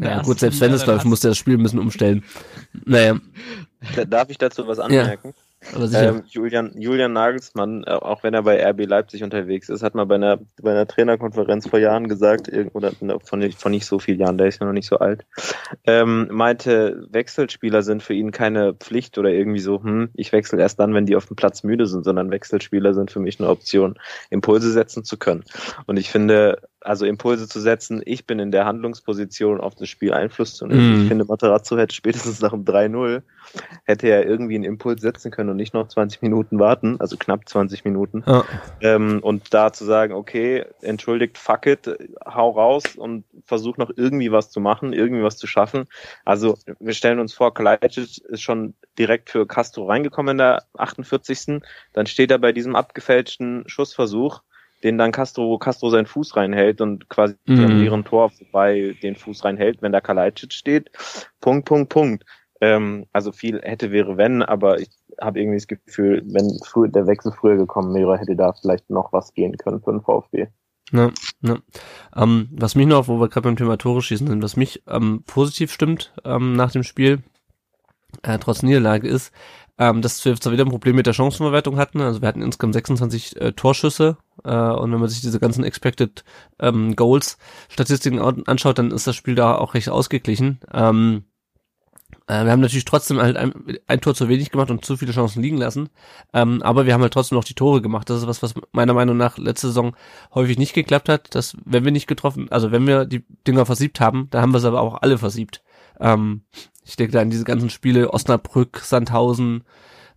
Ja, 0.00 0.22
gut, 0.22 0.38
selbst 0.38 0.60
wenn 0.60 0.72
es 0.72 0.86
läuft, 0.86 1.06
musst 1.06 1.24
du 1.24 1.28
das 1.28 1.38
Spiel 1.38 1.54
ein 1.58 1.62
bisschen 1.62 1.78
umstellen. 1.78 2.22
Naja. 2.84 3.18
Darf 4.06 4.30
ich 4.30 4.38
dazu 4.38 4.66
was 4.68 4.78
anmerken? 4.78 5.28
Ja. 5.28 5.34
Ähm, 6.16 6.22
Julian, 6.26 6.72
Julian 6.80 7.12
Nagelsmann, 7.12 7.84
äh, 7.84 7.90
auch 7.90 8.22
wenn 8.22 8.34
er 8.34 8.42
bei 8.42 8.60
RB 8.70 8.84
Leipzig 8.86 9.22
unterwegs 9.22 9.68
ist, 9.68 9.82
hat 9.82 9.94
mal 9.94 10.04
bei 10.06 10.16
einer, 10.16 10.38
bei 10.60 10.72
einer 10.72 10.86
Trainerkonferenz 10.86 11.68
vor 11.68 11.78
Jahren 11.78 12.08
gesagt, 12.08 12.50
oder 12.74 12.92
ne, 13.00 13.18
von, 13.24 13.38
nicht- 13.38 13.60
von 13.60 13.70
nicht 13.72 13.86
so 13.86 13.98
vielen 13.98 14.18
Jahren, 14.20 14.38
der 14.38 14.48
ist 14.48 14.60
ja 14.60 14.66
noch 14.66 14.72
nicht 14.72 14.88
so 14.88 14.98
alt, 14.98 15.24
ähm, 15.84 16.28
meinte, 16.30 17.06
Wechselspieler 17.10 17.82
sind 17.82 18.02
für 18.02 18.14
ihn 18.14 18.32
keine 18.32 18.74
Pflicht 18.74 19.18
oder 19.18 19.30
irgendwie 19.30 19.60
so, 19.60 19.82
hm, 19.82 20.10
ich 20.14 20.32
wechsle 20.32 20.60
erst 20.60 20.80
dann, 20.80 20.94
wenn 20.94 21.06
die 21.06 21.16
auf 21.16 21.26
dem 21.26 21.36
Platz 21.36 21.62
müde 21.62 21.86
sind, 21.86 22.04
sondern 22.04 22.30
Wechselspieler 22.30 22.94
sind 22.94 23.10
für 23.10 23.20
mich 23.20 23.38
eine 23.38 23.48
Option, 23.48 23.98
Impulse 24.30 24.72
setzen 24.72 25.04
zu 25.04 25.16
können. 25.16 25.44
Und 25.86 25.98
ich 25.98 26.10
finde, 26.10 26.58
also 26.84 27.06
Impulse 27.06 27.48
zu 27.48 27.60
setzen, 27.60 28.02
ich 28.04 28.26
bin 28.26 28.38
in 28.38 28.50
der 28.50 28.64
Handlungsposition, 28.64 29.60
auf 29.60 29.74
das 29.74 29.88
Spiel 29.88 30.12
Einfluss 30.12 30.54
zu 30.54 30.66
nehmen. 30.66 30.96
Mhm. 30.96 31.02
Ich 31.02 31.08
finde, 31.08 31.24
Materazzo 31.24 31.78
hätte 31.78 31.94
spätestens 31.94 32.40
nach 32.40 32.50
dem 32.50 32.64
3-0 32.64 33.22
hätte 33.84 34.08
er 34.08 34.26
irgendwie 34.26 34.54
einen 34.54 34.64
Impuls 34.64 35.00
setzen 35.00 35.30
können 35.30 35.50
und 35.50 35.56
nicht 35.56 35.74
noch 35.74 35.88
20 35.88 36.22
Minuten 36.22 36.58
warten, 36.58 36.96
also 37.00 37.16
knapp 37.16 37.48
20 37.48 37.84
Minuten. 37.84 38.24
Ja. 38.26 38.44
Ähm, 38.80 39.20
und 39.22 39.52
da 39.52 39.72
zu 39.72 39.84
sagen, 39.84 40.14
okay, 40.14 40.64
entschuldigt, 40.80 41.38
fuck 41.38 41.66
it, 41.66 41.90
hau 42.24 42.50
raus 42.50 42.84
und 42.96 43.24
versuch 43.44 43.76
noch 43.76 43.90
irgendwie 43.96 44.32
was 44.32 44.50
zu 44.50 44.60
machen, 44.60 44.92
irgendwie 44.92 45.22
was 45.22 45.36
zu 45.36 45.46
schaffen. 45.46 45.86
Also 46.24 46.56
wir 46.80 46.94
stellen 46.94 47.18
uns 47.18 47.34
vor, 47.34 47.52
Kalajdzic 47.54 48.18
ist 48.24 48.42
schon 48.42 48.74
direkt 48.98 49.30
für 49.30 49.46
Castro 49.46 49.86
reingekommen 49.86 50.32
in 50.32 50.38
der 50.38 50.64
48. 50.78 51.62
Dann 51.92 52.06
steht 52.06 52.30
er 52.30 52.38
bei 52.38 52.52
diesem 52.52 52.76
abgefälschten 52.76 53.64
Schussversuch, 53.66 54.42
den 54.84 54.98
dann 54.98 55.12
Castro, 55.12 55.58
Castro 55.58 55.90
seinen 55.90 56.06
Fuß 56.06 56.36
reinhält 56.36 56.80
und 56.80 57.08
quasi 57.08 57.36
Mhm. 57.46 57.64
am 57.64 57.76
leeren 57.76 58.04
Tor 58.04 58.30
vorbei 58.30 58.96
den 59.02 59.16
Fuß 59.16 59.44
reinhält, 59.44 59.82
wenn 59.82 59.92
da 59.92 60.00
Kalajdzic 60.00 60.52
steht. 60.52 60.90
Punkt, 61.40 61.66
Punkt, 61.66 61.88
Punkt. 61.90 62.24
Ähm, 62.60 63.06
also 63.12 63.32
viel 63.32 63.60
hätte 63.62 63.90
wäre 63.92 64.16
wenn, 64.16 64.42
aber 64.42 64.80
ich 64.80 64.90
habe 65.20 65.40
irgendwie 65.40 65.58
das 65.58 65.66
Gefühl, 65.66 66.22
wenn 66.26 66.58
früh, 66.64 66.88
der 66.88 67.06
Wechsel 67.06 67.32
früher 67.32 67.56
gekommen 67.56 67.94
wäre, 67.94 68.18
hätte 68.18 68.36
da 68.36 68.52
vielleicht 68.52 68.90
noch 68.90 69.12
was 69.12 69.34
gehen 69.34 69.56
können 69.56 69.80
für 69.82 69.92
den 69.92 70.02
VfB. 70.02 70.46
Ne, 70.92 71.12
ne. 71.40 71.62
Ähm, 72.14 72.48
was 72.52 72.74
mich 72.74 72.86
noch, 72.86 73.08
wo 73.08 73.18
wir 73.18 73.28
gerade 73.28 73.48
beim 73.48 73.56
Thema 73.56 73.78
Tore 73.78 74.02
schießen 74.02 74.26
sind, 74.26 74.42
was 74.42 74.56
mich 74.56 74.82
ähm, 74.86 75.22
positiv 75.26 75.72
stimmt 75.72 76.12
ähm, 76.24 76.54
nach 76.54 76.70
dem 76.72 76.82
Spiel, 76.82 77.22
äh, 78.22 78.38
trotz 78.38 78.62
Niederlage 78.62 79.08
ist, 79.08 79.32
ähm, 79.78 80.02
dass 80.02 80.24
wir 80.24 80.36
zwar 80.36 80.52
wieder 80.52 80.64
ein 80.64 80.70
Problem 80.70 80.96
mit 80.96 81.06
der 81.06 81.12
Chancenverwertung 81.14 81.76
hatten, 81.78 82.00
also 82.00 82.20
wir 82.20 82.28
hatten 82.28 82.42
insgesamt 82.42 82.74
26 82.74 83.40
äh, 83.40 83.52
Torschüsse 83.52 84.18
äh, 84.44 84.50
und 84.54 84.92
wenn 84.92 85.00
man 85.00 85.08
sich 85.08 85.20
diese 85.20 85.40
ganzen 85.40 85.64
Expected 85.64 86.24
ähm, 86.60 86.94
Goals 86.96 87.38
Statistiken 87.68 88.18
an- 88.20 88.44
anschaut, 88.46 88.78
dann 88.78 88.90
ist 88.90 89.06
das 89.06 89.16
Spiel 89.16 89.34
da 89.34 89.54
auch 89.56 89.74
recht 89.74 89.88
ausgeglichen. 89.88 90.60
Ähm, 90.72 91.24
äh, 92.26 92.44
wir 92.44 92.52
haben 92.52 92.60
natürlich 92.60 92.84
trotzdem 92.84 93.18
halt 93.18 93.36
ein, 93.36 93.52
ein 93.86 94.00
Tor 94.00 94.14
zu 94.14 94.28
wenig 94.28 94.50
gemacht 94.50 94.70
und 94.70 94.84
zu 94.84 94.96
viele 94.96 95.12
Chancen 95.12 95.42
liegen 95.42 95.56
lassen, 95.56 95.88
ähm, 96.32 96.62
aber 96.62 96.86
wir 96.86 96.94
haben 96.94 97.02
halt 97.02 97.12
trotzdem 97.12 97.36
noch 97.36 97.44
die 97.44 97.54
Tore 97.54 97.80
gemacht. 97.82 98.08
Das 98.10 98.18
ist 98.20 98.26
was, 98.26 98.42
was 98.42 98.54
meiner 98.72 98.94
Meinung 98.94 99.16
nach 99.16 99.38
letzte 99.38 99.68
Saison 99.68 99.96
häufig 100.34 100.58
nicht 100.58 100.74
geklappt 100.74 101.08
hat, 101.08 101.34
dass 101.34 101.56
wenn 101.64 101.84
wir 101.84 101.92
nicht 101.92 102.06
getroffen, 102.06 102.50
also 102.50 102.70
wenn 102.72 102.86
wir 102.86 103.06
die 103.06 103.24
Dinger 103.46 103.66
versiebt 103.66 104.00
haben, 104.00 104.28
dann 104.30 104.42
haben 104.42 104.52
wir 104.52 104.58
es 104.58 104.64
aber 104.64 104.80
auch 104.80 105.02
alle 105.02 105.18
versiebt. 105.18 105.62
Ähm, 106.00 106.42
ich 106.84 106.96
denke 106.96 107.12
da 107.12 107.20
an 107.20 107.30
diese 107.30 107.44
ganzen 107.44 107.70
Spiele 107.70 108.12
Osnabrück, 108.12 108.78
Sandhausen, 108.78 109.64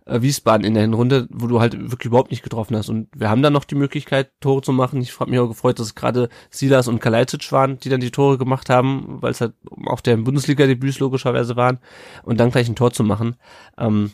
äh, 0.06 0.22
Wiesbaden 0.22 0.64
in 0.66 0.74
der 0.74 0.82
Hinrunde, 0.82 1.28
wo 1.30 1.46
du 1.46 1.60
halt 1.60 1.74
wirklich 1.90 2.06
überhaupt 2.06 2.30
nicht 2.30 2.42
getroffen 2.42 2.76
hast. 2.76 2.88
Und 2.88 3.08
wir 3.14 3.28
haben 3.28 3.42
dann 3.42 3.52
noch 3.52 3.64
die 3.64 3.74
Möglichkeit, 3.74 4.30
Tore 4.40 4.62
zu 4.62 4.72
machen. 4.72 5.00
Ich 5.00 5.18
habe 5.18 5.30
mich 5.30 5.40
auch 5.40 5.48
gefreut, 5.48 5.78
dass 5.78 5.94
gerade 5.94 6.28
Silas 6.50 6.88
und 6.88 7.00
Kalajdzic 7.00 7.50
waren, 7.52 7.78
die 7.78 7.88
dann 7.88 8.00
die 8.00 8.10
Tore 8.10 8.38
gemacht 8.38 8.70
haben, 8.70 9.18
weil 9.20 9.32
es 9.32 9.40
halt 9.40 9.54
auch 9.86 10.00
der 10.00 10.16
Bundesliga-Debüts 10.16 10.98
logischerweise 11.00 11.56
waren 11.56 11.78
und 12.24 12.38
dann 12.38 12.50
gleich 12.50 12.68
ein 12.68 12.76
Tor 12.76 12.92
zu 12.92 13.04
machen. 13.04 13.36
Ähm, 13.78 14.12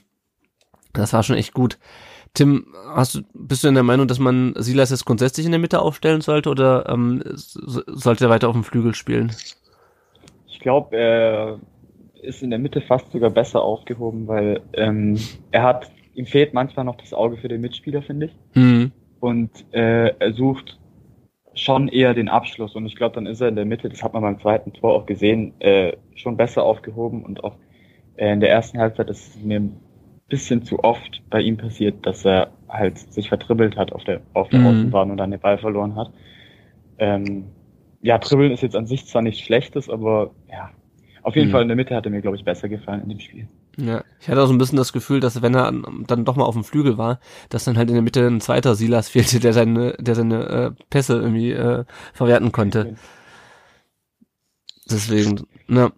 das 0.92 1.12
war 1.12 1.22
schon 1.22 1.36
echt 1.36 1.54
gut. 1.54 1.78
Tim, 2.34 2.66
hast 2.94 3.14
du, 3.14 3.20
bist 3.34 3.62
du 3.62 3.68
in 3.68 3.74
der 3.74 3.82
Meinung, 3.82 4.08
dass 4.08 4.18
man 4.18 4.54
Silas 4.56 4.90
jetzt 4.90 5.04
grundsätzlich 5.04 5.44
in 5.44 5.52
der 5.52 5.60
Mitte 5.60 5.80
aufstellen 5.80 6.22
sollte 6.22 6.48
oder 6.48 6.88
ähm, 6.88 7.22
so- 7.34 7.82
sollte 7.86 8.24
er 8.24 8.30
weiter 8.30 8.48
auf 8.48 8.54
dem 8.54 8.64
Flügel 8.64 8.94
spielen? 8.94 9.34
Ich 10.46 10.60
glaube, 10.60 10.96
er 10.96 11.60
ist 12.22 12.42
in 12.42 12.50
der 12.50 12.58
Mitte 12.58 12.80
fast 12.80 13.10
sogar 13.12 13.30
besser 13.30 13.62
aufgehoben, 13.62 14.26
weil 14.26 14.60
ähm, 14.74 15.18
er 15.50 15.62
hat, 15.62 15.90
ihm 16.14 16.26
fehlt 16.26 16.54
manchmal 16.54 16.84
noch 16.84 16.96
das 16.96 17.12
Auge 17.12 17.36
für 17.36 17.48
den 17.48 17.60
Mitspieler, 17.60 18.02
finde 18.02 18.26
ich. 18.26 18.32
Mhm. 18.54 18.92
Und 19.20 19.50
äh, 19.72 20.08
er 20.18 20.32
sucht 20.32 20.78
schon 21.54 21.88
eher 21.88 22.14
den 22.14 22.28
Abschluss. 22.28 22.74
Und 22.74 22.86
ich 22.86 22.96
glaube, 22.96 23.14
dann 23.14 23.26
ist 23.26 23.40
er 23.40 23.48
in 23.48 23.56
der 23.56 23.64
Mitte, 23.64 23.88
das 23.88 24.02
hat 24.02 24.14
man 24.14 24.22
beim 24.22 24.40
zweiten 24.40 24.72
Tor 24.72 24.94
auch 24.94 25.06
gesehen, 25.06 25.52
äh, 25.60 25.92
schon 26.14 26.36
besser 26.36 26.62
aufgehoben. 26.64 27.24
Und 27.24 27.44
auch 27.44 27.56
äh, 28.16 28.32
in 28.32 28.40
der 28.40 28.50
ersten 28.50 28.78
Halbzeit 28.78 29.10
ist 29.10 29.36
es 29.36 29.42
mir 29.42 29.60
ein 29.60 29.76
bisschen 30.28 30.62
zu 30.62 30.82
oft 30.82 31.22
bei 31.28 31.40
ihm 31.40 31.56
passiert, 31.56 32.06
dass 32.06 32.24
er 32.24 32.52
halt 32.68 32.98
sich 32.98 33.28
vertribbelt 33.28 33.76
hat 33.76 33.92
auf 33.92 34.04
der, 34.04 34.20
auf 34.32 34.48
der 34.48 34.60
Mhm. 34.60 34.66
Außenbahn 34.66 35.10
und 35.10 35.18
dann 35.18 35.30
den 35.30 35.40
Ball 35.40 35.58
verloren 35.58 35.94
hat. 35.94 36.10
Ähm, 36.98 37.44
ja, 38.00 38.18
Dribbeln 38.18 38.52
ist 38.52 38.62
jetzt 38.62 38.76
an 38.76 38.86
sich 38.86 39.06
zwar 39.06 39.22
nicht 39.22 39.44
schlechtes, 39.44 39.90
aber 39.90 40.30
ja, 40.50 40.70
auf 41.22 41.36
jeden 41.36 41.48
Mhm. 41.48 41.52
Fall 41.52 41.62
in 41.62 41.68
der 41.68 41.76
Mitte 41.76 41.94
hat 41.94 42.04
er 42.04 42.10
mir, 42.10 42.20
glaube 42.22 42.36
ich, 42.36 42.44
besser 42.44 42.68
gefallen 42.68 43.02
in 43.04 43.08
dem 43.10 43.20
Spiel. 43.20 43.48
Ja, 43.78 44.04
ich 44.20 44.28
hatte 44.28 44.42
auch 44.42 44.46
so 44.46 44.52
ein 44.52 44.58
bisschen 44.58 44.76
das 44.76 44.92
Gefühl, 44.92 45.20
dass 45.20 45.40
wenn 45.40 45.54
er 45.54 45.66
an- 45.66 46.04
dann 46.06 46.24
doch 46.24 46.36
mal 46.36 46.44
auf 46.44 46.54
dem 46.54 46.64
Flügel 46.64 46.98
war, 46.98 47.20
dass 47.48 47.64
dann 47.64 47.78
halt 47.78 47.88
in 47.88 47.94
der 47.94 48.02
Mitte 48.02 48.26
ein 48.26 48.40
zweiter 48.40 48.74
Silas 48.74 49.08
fehlte, 49.08 49.40
der 49.40 49.52
seine, 49.54 49.92
der 49.98 50.14
seine 50.14 50.44
äh, 50.46 50.70
Pässe 50.90 51.14
irgendwie 51.14 51.52
äh, 51.52 51.84
verwerten 52.12 52.52
konnte. 52.52 52.96
Deswegen, 54.90 55.46
ne. 55.68 55.92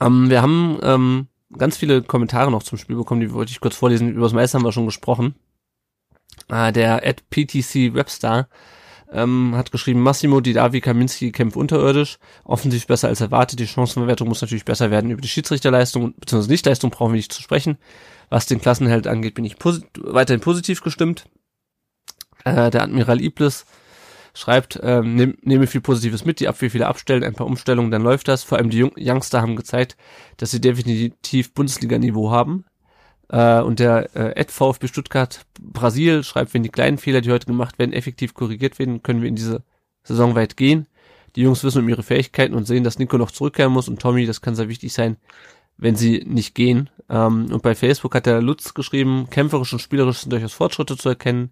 Ähm, 0.00 0.28
wir 0.30 0.42
haben 0.42 0.78
ähm, 0.82 1.28
ganz 1.56 1.76
viele 1.76 2.02
Kommentare 2.02 2.50
noch 2.50 2.62
zum 2.62 2.78
Spiel 2.78 2.96
bekommen, 2.96 3.20
die 3.20 3.32
wollte 3.32 3.52
ich 3.52 3.60
kurz 3.60 3.76
vorlesen. 3.76 4.10
Über 4.12 4.24
das 4.26 4.32
meiste 4.32 4.58
haben 4.58 4.64
wir 4.64 4.72
schon 4.72 4.86
gesprochen. 4.86 5.34
Äh, 6.48 6.72
der 6.72 7.06
at 7.06 7.28
PTC 7.30 7.94
Webstar 7.94 8.48
ähm, 9.12 9.54
hat 9.54 9.70
geschrieben, 9.70 10.00
Massimo 10.00 10.40
Di 10.40 10.52
Davi 10.52 10.80
Kaminski 10.80 11.32
kämpft 11.32 11.56
unterirdisch, 11.56 12.18
offensiv 12.44 12.86
besser 12.86 13.08
als 13.08 13.20
erwartet. 13.20 13.60
Die 13.60 13.66
Chancenverwertung 13.66 14.28
muss 14.28 14.42
natürlich 14.42 14.64
besser 14.64 14.90
werden. 14.90 15.10
Über 15.10 15.20
die 15.20 15.28
Schiedsrichterleistung 15.28 16.14
bzw. 16.14 16.48
Nichtleistung 16.48 16.90
brauchen 16.90 17.12
wir 17.12 17.18
nicht 17.18 17.32
zu 17.32 17.42
sprechen. 17.42 17.78
Was 18.30 18.46
den 18.46 18.60
Klassenheld 18.60 19.06
angeht, 19.06 19.34
bin 19.34 19.44
ich 19.44 19.58
posi 19.58 19.82
weiterhin 19.96 20.40
positiv 20.40 20.82
gestimmt. 20.82 21.26
Äh, 22.44 22.70
der 22.70 22.82
Admiral 22.82 23.20
Iblis 23.20 23.64
schreibt, 24.34 24.80
ähm, 24.82 25.14
nehm, 25.14 25.38
nehme 25.42 25.66
viel 25.66 25.80
Positives 25.80 26.24
mit, 26.24 26.40
die 26.40 26.48
Abwehr 26.48 26.70
viele 26.70 26.88
abstellen, 26.88 27.22
ein 27.22 27.34
paar 27.34 27.46
Umstellungen, 27.46 27.90
dann 27.90 28.02
läuft 28.02 28.28
das. 28.28 28.42
Vor 28.42 28.58
allem 28.58 28.70
die 28.70 28.78
Jung 28.78 28.92
Youngster 28.98 29.40
haben 29.40 29.56
gezeigt, 29.56 29.96
dass 30.36 30.50
sie 30.50 30.60
definitiv 30.60 31.54
Bundesliga-Niveau 31.54 32.30
haben. 32.30 32.64
Äh, 33.28 33.60
und 33.60 33.78
der 33.78 34.14
äh, 34.14 34.40
Ed 34.40 34.50
VfB 34.50 34.88
Stuttgart 34.88 35.44
Brasil 35.60 36.22
schreibt, 36.22 36.54
wenn 36.54 36.62
die 36.62 36.68
kleinen 36.68 36.98
Fehler, 36.98 37.20
die 37.20 37.30
heute 37.30 37.46
gemacht 37.46 37.78
werden, 37.78 37.92
effektiv 37.92 38.34
korrigiert 38.34 38.78
werden, 38.78 39.02
können 39.02 39.22
wir 39.22 39.28
in 39.28 39.36
diese 39.36 39.62
Saison 40.02 40.34
weit 40.34 40.56
gehen. 40.56 40.86
Die 41.36 41.42
Jungs 41.42 41.64
wissen 41.64 41.82
um 41.82 41.88
ihre 41.88 42.02
Fähigkeiten 42.02 42.54
und 42.54 42.66
sehen, 42.66 42.84
dass 42.84 42.98
Nico 42.98 43.18
noch 43.18 43.30
zurückkehren 43.30 43.72
muss 43.72 43.88
und 43.88 44.00
Tommy, 44.00 44.26
das 44.26 44.40
kann 44.40 44.54
sehr 44.54 44.68
wichtig 44.68 44.92
sein, 44.92 45.16
wenn 45.76 45.96
sie 45.96 46.22
nicht 46.26 46.54
gehen. 46.54 46.90
Ähm, 47.08 47.48
und 47.50 47.62
bei 47.62 47.74
Facebook 47.74 48.14
hat 48.14 48.26
der 48.26 48.40
Lutz 48.40 48.74
geschrieben, 48.74 49.28
kämpferisch 49.30 49.72
und 49.72 49.80
spielerisch 49.80 50.18
sind 50.18 50.32
durchaus 50.32 50.52
Fortschritte 50.52 50.96
zu 50.96 51.08
erkennen. 51.08 51.50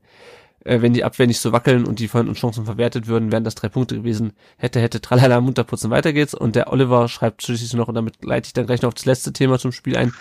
Äh, 0.65 0.81
wenn 0.81 0.93
die 0.93 1.05
Abwehr 1.05 1.27
nicht 1.27 1.41
so 1.41 1.53
wackeln 1.53 1.85
und 1.85 1.99
die 1.99 2.09
uns 2.09 2.39
Chancen 2.39 2.65
verwertet 2.65 3.09
würden, 3.09 3.33
wären 3.33 3.45
das 3.45 3.57
drei 3.57 3.69
Punkte 3.69 3.97
gewesen. 3.97 4.33
Hätte, 4.57 4.81
hätte, 4.81 5.01
tralala, 5.01 5.41
munterputzen, 5.41 5.91
weiter 5.91 6.13
geht's. 6.13 6.35
Und 6.35 6.55
der 6.55 6.73
Oliver 6.73 7.09
schreibt 7.09 7.43
schließlich 7.43 7.75
noch, 7.75 7.89
und 7.89 7.95
damit 7.95 8.25
leite 8.25 8.47
ich 8.47 8.53
dann 8.53 8.67
gleich 8.67 8.83
noch 8.83 8.89
auf 8.89 8.95
das 8.95 9.05
letzte 9.05 9.33
Thema 9.33 9.59
zum 9.59 9.73
Spiel 9.73 9.97
ein. 9.97 10.13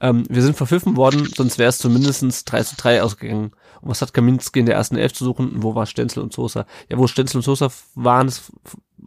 Ähm, 0.00 0.24
wir 0.28 0.42
sind 0.42 0.56
verpfiffen 0.56 0.96
worden, 0.96 1.28
sonst 1.34 1.58
wäre 1.58 1.70
es 1.70 1.78
zumindestens 1.78 2.44
3 2.44 2.62
zu 2.64 2.76
3 2.76 3.02
ausgegangen. 3.02 3.52
Und 3.80 3.90
was 3.90 4.02
hat 4.02 4.12
Kaminski 4.12 4.60
in 4.60 4.66
der 4.66 4.74
ersten 4.74 4.96
Elf 4.96 5.12
zu 5.12 5.24
suchen? 5.24 5.50
Und 5.50 5.62
wo 5.62 5.74
war 5.74 5.86
Stenzel 5.86 6.22
und 6.22 6.32
Sosa? 6.32 6.66
Ja, 6.88 6.98
wo 6.98 7.06
Stenzel 7.06 7.38
und 7.38 7.42
Sosa 7.42 7.70
waren, 7.94 8.26
das 8.26 8.52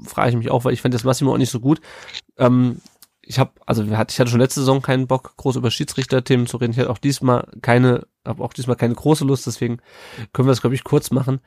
frage 0.06 0.32
ich 0.32 0.38
mich 0.38 0.52
auch, 0.52 0.66
weil 0.66 0.74
ich 0.74 0.82
fand 0.82 0.94
das 0.94 1.04
Massimo 1.04 1.34
auch 1.34 1.38
nicht 1.38 1.52
so 1.52 1.60
gut. 1.60 1.82
Ähm, 2.38 2.82
ich 3.22 3.38
habe, 3.38 3.52
also 3.68 3.84
ich 3.84 3.92
hatte 3.92 4.28
schon 4.28 4.40
letzte 4.40 4.62
Saison 4.62 4.82
keinen 4.82 5.06
Bock, 5.06 5.34
groß 5.38 5.58
über 5.58 5.70
Schiedsrichterthemen 5.70 6.48
zu 6.48 6.58
reden. 6.58 6.72
Ich 6.72 6.80
hatte 6.80 6.90
auch 6.90 6.98
diesmal 6.98 7.48
keine, 7.62 8.08
habe 8.26 8.44
auch 8.44 8.54
diesmal 8.54 8.76
keine 8.76 8.96
große 8.96 9.24
Lust, 9.24 9.46
deswegen 9.46 9.78
können 10.34 10.48
wir 10.48 10.52
das, 10.52 10.62
glaube 10.62 10.74
ich, 10.74 10.84
kurz 10.84 11.12
machen. 11.12 11.40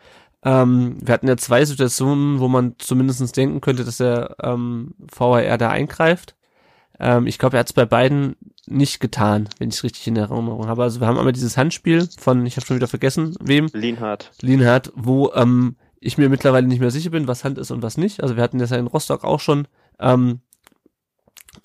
Ähm, 0.45 0.97
wir 1.01 1.13
hatten 1.13 1.27
ja 1.27 1.37
zwei 1.37 1.65
Situationen, 1.65 2.39
wo 2.39 2.47
man 2.47 2.77
zumindestens 2.79 3.33
denken 3.33 3.61
könnte, 3.61 3.85
dass 3.85 3.97
der 3.97 4.37
ähm, 4.41 4.95
VAR 4.99 5.59
da 5.59 5.71
eingreift. 5.71 6.37
Ähm, 7.01 7.27
ich 7.27 7.39
glaube, 7.39 7.57
er 7.57 7.61
hat 7.61 7.69
es 7.69 7.73
bei 7.73 7.85
beiden 7.85 8.37
nicht 8.67 9.01
getan, 9.01 9.49
wenn 9.59 9.69
ich 9.69 9.77
es 9.77 9.85
richtig 9.85 10.07
in 10.07 10.17
Erinnerung 10.17 10.67
habe. 10.67 10.83
Also 10.83 11.01
wir 11.01 11.07
haben 11.07 11.19
einmal 11.19 11.33
dieses 11.33 11.57
Handspiel 11.57 12.09
von, 12.19 12.47
ich 12.47 12.57
habe 12.57 12.67
schon 12.67 12.77
wieder 12.77 12.89
vergessen, 12.89 13.35
wem, 13.41 13.69
Lienhardt. 13.73 14.31
Lienhardt, 14.41 14.93
wo 14.95 15.33
ähm, 15.35 15.77
ich 16.01 16.19
mir 16.19 16.29
mittlerweile 16.29 16.67
nicht 16.67 16.81
mehr 16.81 16.91
sicher 16.91 17.11
bin, 17.11 17.29
was 17.29 17.45
Hand 17.45 17.59
ist 17.59 17.71
und 17.71 17.83
was 17.83 17.97
nicht. 17.97 18.23
Also 18.23 18.37
wir 18.37 18.43
hatten 18.43 18.59
das 18.59 18.71
ja 18.71 18.77
in 18.77 18.87
Rostock 18.87 19.25
auch 19.25 19.41
schon. 19.41 19.67
Ähm, 19.99 20.41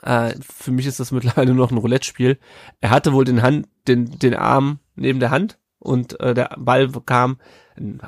äh, 0.02 0.34
für 0.42 0.72
mich 0.72 0.86
ist 0.86 1.00
das 1.00 1.12
mittlerweile 1.12 1.54
nur 1.54 1.66
noch 1.66 1.72
ein 1.72 1.78
Roulette-Spiel. 1.78 2.40
Er 2.82 2.90
hatte 2.90 3.14
wohl 3.14 3.26
den 3.26 3.42
Hand, 3.42 3.68
den, 3.88 4.18
den 4.20 4.34
Arm 4.34 4.80
neben 4.96 5.20
der 5.20 5.30
Hand 5.30 5.60
und 5.80 6.20
äh, 6.20 6.34
der 6.34 6.56
Ball 6.58 6.90
kam, 7.06 7.38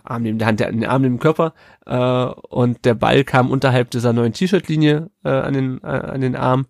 Arm 0.03 0.23
neben 0.23 0.39
der 0.39 0.47
Hand, 0.47 0.59
der, 0.59 0.71
den 0.71 0.85
Arm 0.85 1.03
neben 1.03 1.15
dem 1.15 1.19
Körper 1.21 1.53
äh, 1.85 2.25
und 2.49 2.85
der 2.85 2.95
Ball 2.95 3.23
kam 3.23 3.51
unterhalb 3.51 3.91
dieser 3.91 4.13
neuen 4.13 4.33
T-Shirt-Linie 4.33 5.11
äh, 5.23 5.29
an 5.29 5.53
den 5.53 5.83
äh, 5.83 5.87
an 5.87 6.21
den 6.21 6.35
Arm. 6.35 6.65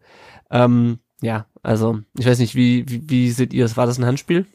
Ähm, 0.52 1.00
ja, 1.22 1.46
also 1.62 2.00
ich 2.18 2.26
weiß 2.26 2.40
nicht, 2.40 2.56
wie, 2.56 2.88
wie, 2.88 3.10
wie 3.10 3.32
seht 3.32 3.54
ihr 3.54 3.66
es? 3.66 3.78
War 3.78 3.86
das 3.86 3.98
ein 3.98 4.06
Handspiel? 4.06 4.46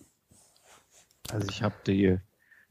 Also 1.33 1.49
ich 1.49 1.63
habe 1.63 1.75
die, 1.87 2.19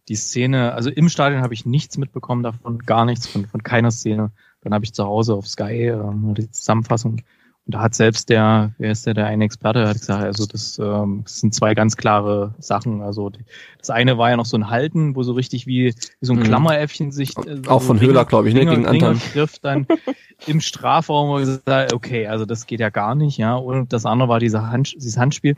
die 0.07 0.15
Szene, 0.15 0.73
also 0.73 0.89
im 0.89 1.09
Stadion 1.09 1.41
habe 1.41 1.53
ich 1.53 1.65
nichts 1.65 1.97
mitbekommen 1.97 2.43
davon, 2.43 2.79
gar 2.79 3.05
nichts 3.05 3.27
von, 3.27 3.45
von 3.45 3.63
keiner 3.63 3.91
Szene. 3.91 4.31
Dann 4.61 4.73
habe 4.73 4.85
ich 4.85 4.93
zu 4.93 5.05
Hause 5.05 5.33
auf 5.33 5.47
Sky 5.47 5.87
ähm, 5.87 6.33
die 6.35 6.49
Zusammenfassung 6.49 7.21
und 7.65 7.75
da 7.75 7.81
hat 7.81 7.95
selbst 7.95 8.29
der, 8.29 8.73
wer 8.77 8.91
ist 8.91 9.05
der, 9.05 9.13
der 9.13 9.25
eine 9.27 9.45
Experte, 9.45 9.87
hat 9.87 9.97
gesagt, 9.97 10.23
also 10.23 10.45
das, 10.45 10.77
ähm, 10.79 11.21
das 11.23 11.39
sind 11.39 11.53
zwei 11.53 11.73
ganz 11.75 11.95
klare 11.95 12.53
Sachen. 12.59 13.01
Also 13.01 13.31
das 13.79 13.89
eine 13.89 14.17
war 14.17 14.29
ja 14.29 14.35
noch 14.37 14.45
so 14.45 14.57
ein 14.57 14.69
Halten, 14.69 15.15
wo 15.15 15.23
so 15.23 15.31
richtig 15.31 15.65
wie, 15.65 15.93
wie 16.19 16.25
so 16.25 16.33
ein 16.33 16.39
Mhm. 16.39 16.43
Klammeräffchen 16.43 17.11
sich 17.13 17.37
äh, 17.37 17.61
Auch 17.67 17.79
so 17.79 17.87
von 17.87 18.01
Höhler, 18.01 18.25
glaube 18.25 18.49
ich, 18.49 18.53
ne, 18.53 18.61
Finger- 18.61 18.75
gegen 18.75 18.85
Anton. 18.85 19.15
Fingergriff 19.15 19.59
dann 19.59 19.87
im 20.47 20.59
Strafraum 20.59 21.29
wo 21.29 21.35
gesagt, 21.35 21.69
hat, 21.69 21.93
okay, 21.93 22.27
also 22.27 22.45
das 22.45 22.65
geht 22.67 22.81
ja 22.81 22.89
gar 22.89 23.15
nicht, 23.15 23.37
ja. 23.37 23.55
Und 23.55 23.93
das 23.93 24.05
andere 24.05 24.27
war 24.27 24.39
dieser 24.39 24.69
Hand, 24.69 24.93
dieses 24.95 25.17
Handspiel. 25.17 25.55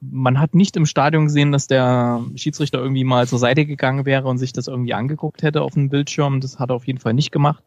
Man 0.00 0.40
hat 0.40 0.54
nicht 0.54 0.76
im 0.76 0.86
Stadion 0.86 1.26
gesehen, 1.26 1.52
dass 1.52 1.66
der 1.68 2.24
Schiedsrichter 2.34 2.78
irgendwie 2.80 3.04
mal 3.04 3.28
zur 3.28 3.38
Seite 3.38 3.66
gegangen 3.66 4.04
wäre 4.06 4.26
und 4.26 4.38
sich 4.38 4.52
das 4.52 4.66
irgendwie 4.66 4.94
angeguckt 4.94 5.42
hätte 5.42 5.62
auf 5.62 5.74
dem 5.74 5.90
Bildschirm. 5.90 6.40
Das 6.40 6.58
hat 6.58 6.70
er 6.70 6.76
auf 6.76 6.86
jeden 6.86 6.98
Fall 6.98 7.12
nicht 7.14 7.30
gemacht. 7.30 7.62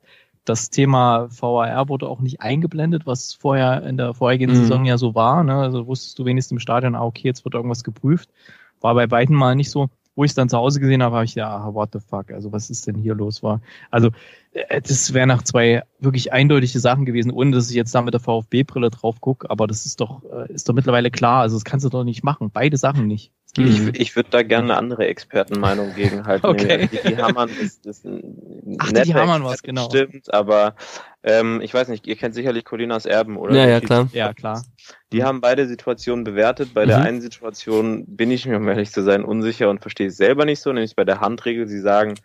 Das 0.45 0.69
Thema 0.69 1.27
VAR 1.29 1.89
wurde 1.89 2.07
auch 2.07 2.21
nicht 2.21 2.39
eingeblendet, 2.41 3.05
was 3.05 3.33
vorher 3.33 3.83
in 3.83 3.97
der 3.97 4.13
vorhergehenden 4.13 4.59
Mhm. 4.59 4.63
Saison 4.63 4.85
ja 4.85 4.97
so 4.97 5.15
war. 5.15 5.43
Ne? 5.43 5.55
Also 5.55 5.87
wusstest 5.87 6.17
du 6.19 6.25
wenigstens 6.25 6.53
im 6.53 6.59
Stadion, 6.59 6.95
ah, 6.95 7.03
okay, 7.03 7.27
jetzt 7.27 7.43
wird 7.45 7.55
irgendwas 7.55 7.83
geprüft. 7.83 8.29
War 8.79 8.93
bei 8.93 9.07
beiden 9.07 9.35
mal 9.35 9.55
nicht 9.55 9.71
so. 9.71 9.89
Wo 10.17 10.23
ich 10.23 10.31
es 10.31 10.35
dann 10.35 10.47
zu 10.47 10.55
Hause 10.57 10.79
gesehen 10.79 11.03
habe, 11.03 11.15
habe 11.15 11.25
ich 11.25 11.35
ja, 11.35 11.73
what 11.73 11.89
the 11.91 11.99
fuck, 11.99 12.31
also 12.31 12.53
was 12.53 12.69
ist 12.69 12.87
denn 12.87 12.95
hier 12.95 13.15
los 13.15 13.43
war. 13.43 13.59
Also 13.91 14.11
äh, 14.53 14.81
das 14.81 15.13
wäre 15.13 15.27
nach 15.27 15.43
zwei 15.43 15.83
wirklich 15.99 16.31
eindeutige 16.31 16.79
Sachen 16.79 17.03
gewesen, 17.03 17.31
ohne 17.31 17.51
dass 17.51 17.69
ich 17.69 17.75
jetzt 17.75 17.93
da 17.93 18.01
mit 18.01 18.13
der 18.13 18.21
VfB-Brille 18.21 18.91
drauf 18.91 19.19
gucke, 19.19 19.49
aber 19.49 19.67
das 19.67 19.85
ist 19.85 19.99
doch, 19.99 20.23
äh, 20.23 20.53
ist 20.53 20.69
doch 20.69 20.73
mittlerweile 20.73 21.11
klar. 21.11 21.41
Also 21.41 21.57
das 21.57 21.65
kannst 21.65 21.85
du 21.85 21.89
doch 21.89 22.05
nicht 22.05 22.23
machen. 22.23 22.49
Beide 22.53 22.77
Sachen 22.77 23.07
nicht. 23.07 23.33
Mhm. 23.57 23.91
Ich, 23.93 24.01
ich 24.01 24.15
würde 24.15 24.29
da 24.29 24.43
gerne 24.43 24.73
eine 24.73 24.77
andere 24.77 25.07
Expertenmeinung 25.07 25.93
gegenhalten. 25.95 26.45
Okay. 26.55 26.89
Die 26.91 27.17
Hamann 27.17 27.49
ist, 27.49 27.85
ist 27.85 28.05
ein 28.05 28.77
Ach, 28.79 28.87
netter 28.87 29.01
Didi 29.03 29.13
Hamann 29.13 29.41
Experte, 29.43 29.63
genau. 29.63 29.89
Stimmt, 29.89 30.33
aber 30.33 30.75
ähm, 31.23 31.61
ich 31.61 31.73
weiß 31.73 31.87
nicht, 31.87 32.05
ihr 32.07 32.15
kennt 32.15 32.35
sicherlich 32.35 32.65
Colinas 32.65 33.05
Erben, 33.05 33.37
oder? 33.37 33.55
Ja, 33.55 33.67
ja, 33.67 33.79
klar. 33.79 34.09
Ja, 34.11 34.33
klar. 34.33 34.63
Die 35.11 35.23
haben 35.23 35.41
beide 35.41 35.67
Situationen 35.67 36.23
bewertet. 36.23 36.73
Bei 36.73 36.85
der 36.85 36.99
Mhm. 36.99 37.03
einen 37.05 37.21
Situation 37.21 38.05
bin 38.07 38.29
ich 38.31 38.45
mir, 38.45 38.57
um 38.57 38.67
ehrlich 38.67 38.91
zu 38.91 39.01
sein, 39.03 39.23
unsicher 39.23 39.69
und 39.69 39.81
verstehe 39.81 40.07
es 40.07 40.17
selber 40.17 40.45
nicht 40.45 40.61
so, 40.61 40.71
nämlich 40.73 40.95
bei 40.95 41.05
der 41.05 41.21
Handregel. 41.21 41.67
Sie 41.67 41.79
sagen, 41.79 42.15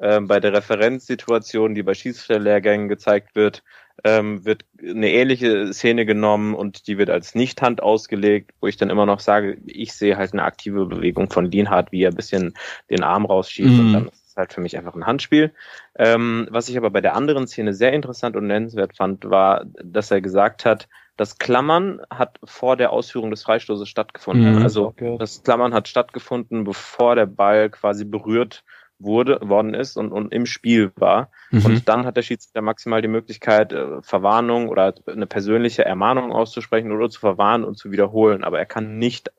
ähm, 0.00 0.26
bei 0.26 0.40
der 0.40 0.52
Referenzsituation, 0.52 1.74
die 1.74 1.82
bei 1.82 1.94
Schiedsrichterlehrgängen 1.94 2.88
gezeigt 2.88 3.34
wird, 3.34 3.62
ähm, 4.04 4.44
wird 4.44 4.64
eine 4.82 5.10
ähnliche 5.10 5.72
Szene 5.72 6.06
genommen 6.06 6.54
und 6.54 6.86
die 6.86 6.98
wird 6.98 7.10
als 7.10 7.34
Nicht-Hand 7.34 7.82
ausgelegt, 7.82 8.52
wo 8.60 8.66
ich 8.66 8.76
dann 8.76 8.90
immer 8.90 9.06
noch 9.06 9.20
sage, 9.20 9.58
ich 9.66 9.92
sehe 9.92 10.16
halt 10.16 10.32
eine 10.32 10.44
aktive 10.44 10.86
Bewegung 10.86 11.30
von 11.30 11.50
Lienhardt, 11.50 11.92
wie 11.92 12.02
er 12.02 12.10
ein 12.10 12.16
bisschen 12.16 12.54
den 12.88 13.02
Arm 13.02 13.26
rausschiebt 13.26 13.70
Mhm. 13.70 13.80
und 13.80 13.92
dann 13.92 14.08
ist 14.08 14.28
es 14.28 14.36
halt 14.36 14.52
für 14.52 14.60
mich 14.60 14.76
einfach 14.76 14.94
ein 14.94 15.06
Handspiel. 15.06 15.52
Ähm, 15.96 16.48
was 16.50 16.68
ich 16.68 16.76
aber 16.76 16.90
bei 16.90 17.00
der 17.00 17.14
anderen 17.14 17.46
Szene 17.46 17.74
sehr 17.74 17.92
interessant 17.92 18.36
und 18.36 18.46
nennenswert 18.46 18.96
fand, 18.96 19.28
war, 19.28 19.64
dass 19.82 20.10
er 20.10 20.20
gesagt 20.20 20.64
hat, 20.64 20.88
das 21.16 21.36
Klammern 21.36 22.00
hat 22.08 22.38
vor 22.44 22.78
der 22.78 22.92
Ausführung 22.92 23.30
des 23.30 23.42
Freistoßes 23.42 23.86
stattgefunden. 23.88 24.56
Mhm. 24.56 24.62
Also 24.62 24.94
das 25.18 25.42
Klammern 25.42 25.74
hat 25.74 25.86
stattgefunden, 25.86 26.64
bevor 26.64 27.14
der 27.14 27.26
Ball 27.26 27.68
quasi 27.68 28.06
berührt 28.06 28.64
wurde, 29.00 29.40
worden 29.42 29.74
ist 29.74 29.96
und, 29.96 30.12
und 30.12 30.32
im 30.32 30.46
Spiel 30.46 30.92
war. 30.96 31.30
Mhm. 31.50 31.64
Und 31.66 31.88
dann 31.88 32.06
hat 32.06 32.16
der 32.16 32.22
Schiedsrichter 32.22 32.62
maximal 32.62 33.02
die 33.02 33.08
Möglichkeit, 33.08 33.72
äh, 33.72 34.02
Verwarnung 34.02 34.68
oder 34.68 34.94
eine 35.06 35.26
persönliche 35.26 35.84
Ermahnung 35.84 36.32
auszusprechen 36.32 36.92
oder 36.92 37.08
zu 37.10 37.18
verwarnen 37.18 37.64
und 37.64 37.76
zu 37.76 37.90
wiederholen. 37.90 38.44
Aber 38.44 38.58
er 38.58 38.66
kann 38.66 38.98
nicht 38.98 39.32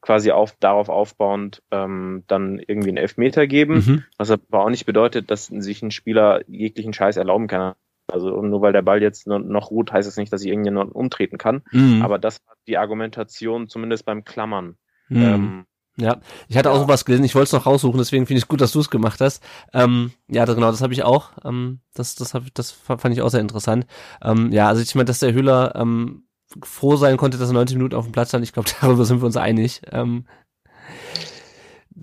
quasi 0.00 0.32
auf, 0.32 0.54
darauf 0.60 0.90
aufbauend 0.90 1.62
ähm, 1.70 2.24
dann 2.26 2.58
irgendwie 2.58 2.88
einen 2.88 2.98
Elfmeter 2.98 3.46
geben, 3.46 3.74
Mhm. 3.76 4.04
was 4.18 4.30
aber 4.30 4.64
auch 4.64 4.68
nicht 4.68 4.84
bedeutet, 4.84 5.30
dass 5.30 5.46
sich 5.46 5.80
ein 5.82 5.90
Spieler 5.90 6.42
jeglichen 6.46 6.92
Scheiß 6.92 7.16
erlauben 7.16 7.46
kann. 7.46 7.72
Also 8.12 8.42
nur 8.42 8.60
weil 8.60 8.74
der 8.74 8.82
Ball 8.82 9.00
jetzt 9.00 9.26
noch- 9.26 9.70
ruht, 9.70 9.92
heißt 9.92 10.06
es 10.06 10.18
nicht, 10.18 10.30
dass 10.30 10.42
ich 10.42 10.48
irgendjemanden 10.48 10.92
umtreten 10.94 11.38
kann. 11.38 11.62
Mhm. 11.72 12.02
Aber 12.02 12.18
das 12.18 12.38
war 12.46 12.54
die 12.68 12.76
Argumentation, 12.76 13.68
zumindest 13.68 14.04
beim 14.04 14.24
Klammern. 14.24 14.76
Mhm. 15.08 15.22
Ähm, 15.22 15.64
Ja, 15.96 16.18
ich 16.48 16.56
hatte 16.56 16.70
auch 16.70 16.74
Ja. 16.74 16.80
sowas 16.80 17.04
gelesen, 17.04 17.24
ich 17.24 17.34
wollte 17.36 17.44
es 17.46 17.52
noch 17.52 17.66
raussuchen, 17.66 17.98
deswegen 17.98 18.26
finde 18.26 18.38
ich 18.38 18.44
es 18.44 18.48
gut, 18.48 18.60
dass 18.60 18.72
du 18.72 18.80
es 18.80 18.90
gemacht 18.90 19.20
hast. 19.20 19.42
Ähm, 19.72 20.10
ja, 20.28 20.44
das, 20.44 20.56
genau, 20.56 20.70
das 20.70 20.82
habe 20.82 20.92
ich 20.92 21.04
auch. 21.04 21.30
Ähm, 21.44 21.80
das, 21.94 22.16
das, 22.16 22.34
hab, 22.34 22.42
das 22.54 22.72
fand 22.72 23.12
ich 23.12 23.22
auch 23.22 23.28
sehr 23.28 23.40
interessant. 23.40 23.86
Ähm, 24.22 24.50
ja, 24.50 24.66
also 24.68 24.82
ich 24.82 24.94
meine, 24.96 25.04
dass 25.04 25.20
der 25.20 25.32
Hüller 25.34 25.74
ähm, 25.76 26.24
froh 26.62 26.96
sein 26.96 27.16
konnte, 27.16 27.38
dass 27.38 27.48
er 27.50 27.54
90 27.54 27.76
Minuten 27.76 27.94
auf 27.94 28.06
dem 28.06 28.12
Platz 28.12 28.28
stand, 28.30 28.42
ich 28.44 28.52
glaube, 28.52 28.68
darüber 28.80 29.04
sind 29.04 29.20
wir 29.22 29.26
uns 29.26 29.36
einig. 29.36 29.82
Ähm, 29.92 30.24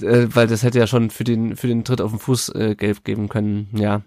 äh, 0.01 0.27
weil 0.29 0.47
das 0.47 0.63
hätte 0.63 0.79
ja 0.79 0.87
schon 0.87 1.09
für 1.09 1.25
den 1.25 1.55
für 1.57 1.67
den 1.67 1.83
Tritt 1.83 1.99
auf 2.01 2.11
den 2.11 2.19
Fuß 2.19 2.49
äh, 2.55 2.75
gelb 2.75 3.03
geben 3.03 3.27
können, 3.29 3.67
ja. 3.73 4.01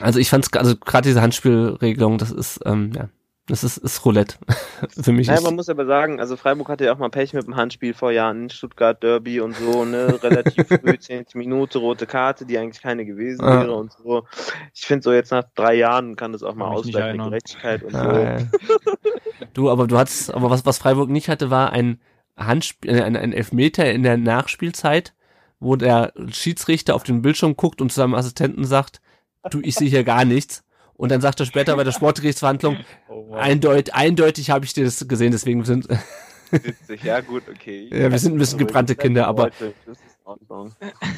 Also 0.00 0.18
ich 0.18 0.30
fand's, 0.30 0.52
also 0.54 0.76
gerade 0.76 1.08
diese 1.08 1.20
Handspielregelung, 1.22 2.18
das 2.18 2.30
ist, 2.30 2.60
ähm, 2.64 2.92
ja, 2.94 3.08
das 3.46 3.64
ist, 3.64 3.78
ist 3.78 4.04
Roulette. 4.04 4.36
für 5.00 5.12
mich 5.12 5.26
Naja, 5.26 5.38
ist, 5.40 5.44
man 5.44 5.56
muss 5.56 5.68
aber 5.68 5.86
sagen, 5.86 6.20
also 6.20 6.36
Freiburg 6.36 6.68
hatte 6.68 6.84
ja 6.84 6.92
auch 6.92 6.98
mal 6.98 7.10
Pech 7.10 7.32
mit 7.32 7.46
dem 7.46 7.56
Handspiel 7.56 7.94
vor 7.94 8.12
Jahren, 8.12 8.48
Stuttgart 8.50 9.02
Derby 9.02 9.40
und 9.40 9.56
so, 9.56 9.84
ne, 9.84 10.18
relativ 10.22 10.68
früh, 10.68 10.98
10. 10.98 11.26
Minute, 11.34 11.78
rote 11.78 12.06
Karte, 12.06 12.46
die 12.46 12.58
eigentlich 12.58 12.82
keine 12.82 13.04
gewesen 13.04 13.42
Ah. 13.44 13.60
wäre 13.60 13.74
und 13.74 13.92
so. 13.92 14.24
Ich 14.74 14.86
finde 14.86 15.02
so 15.02 15.12
jetzt 15.12 15.32
nach 15.32 15.44
drei 15.54 15.74
Jahren 15.74 16.16
kann 16.16 16.32
das 16.32 16.42
auch 16.42 16.54
mal 16.54 16.68
ausgleichen. 16.68 17.22
Gerechtigkeit 17.22 17.82
und 17.82 17.92
so. 17.92 17.98
Ah, 17.98 18.38
ja. 18.38 18.46
Du, 19.54 19.70
aber 19.70 19.86
du 19.86 19.98
hattest, 19.98 20.32
aber 20.32 20.50
was, 20.50 20.64
was 20.64 20.78
Freiburg 20.78 21.10
nicht 21.10 21.28
hatte, 21.28 21.50
war 21.50 21.72
ein 21.72 22.00
Handspiel, 22.36 22.90
äh, 22.90 23.02
ein, 23.02 23.16
ein 23.16 23.32
Elfmeter 23.32 23.90
in 23.90 24.02
der 24.02 24.16
Nachspielzeit, 24.16 25.14
wo 25.58 25.76
der 25.76 26.12
Schiedsrichter 26.30 26.94
auf 26.94 27.02
den 27.02 27.22
Bildschirm 27.22 27.56
guckt 27.56 27.80
und 27.80 27.90
zu 27.90 27.96
seinem 27.96 28.14
Assistenten 28.14 28.64
sagt, 28.64 29.00
du, 29.50 29.60
ich 29.62 29.74
sehe 29.74 29.88
hier 29.88 30.04
gar 30.04 30.24
nichts. 30.24 30.64
Und 31.00 31.10
dann 31.10 31.20
sagt 31.20 31.40
er 31.40 31.46
später 31.46 31.76
bei 31.76 31.84
der 31.84 31.92
Sportgerichtsverhandlung, 31.92 32.76
Oh, 33.08 33.34
eindeutig, 33.34 33.94
eindeutig 33.94 34.50
habe 34.50 34.64
ich 34.64 34.72
dir 34.74 34.84
das 34.84 35.06
gesehen, 35.08 35.32
deswegen 35.32 35.64
sind, 35.64 35.88
witzig, 36.50 37.02
ja 37.04 37.20
gut, 37.20 37.42
okay. 37.50 37.88
Ja, 37.92 38.10
wir 38.10 38.18
sind 38.18 38.34
ein 38.34 38.38
bisschen 38.38 38.58
gebrannte 38.58 38.94
Kinder, 38.96 39.26
aber- 39.26 39.50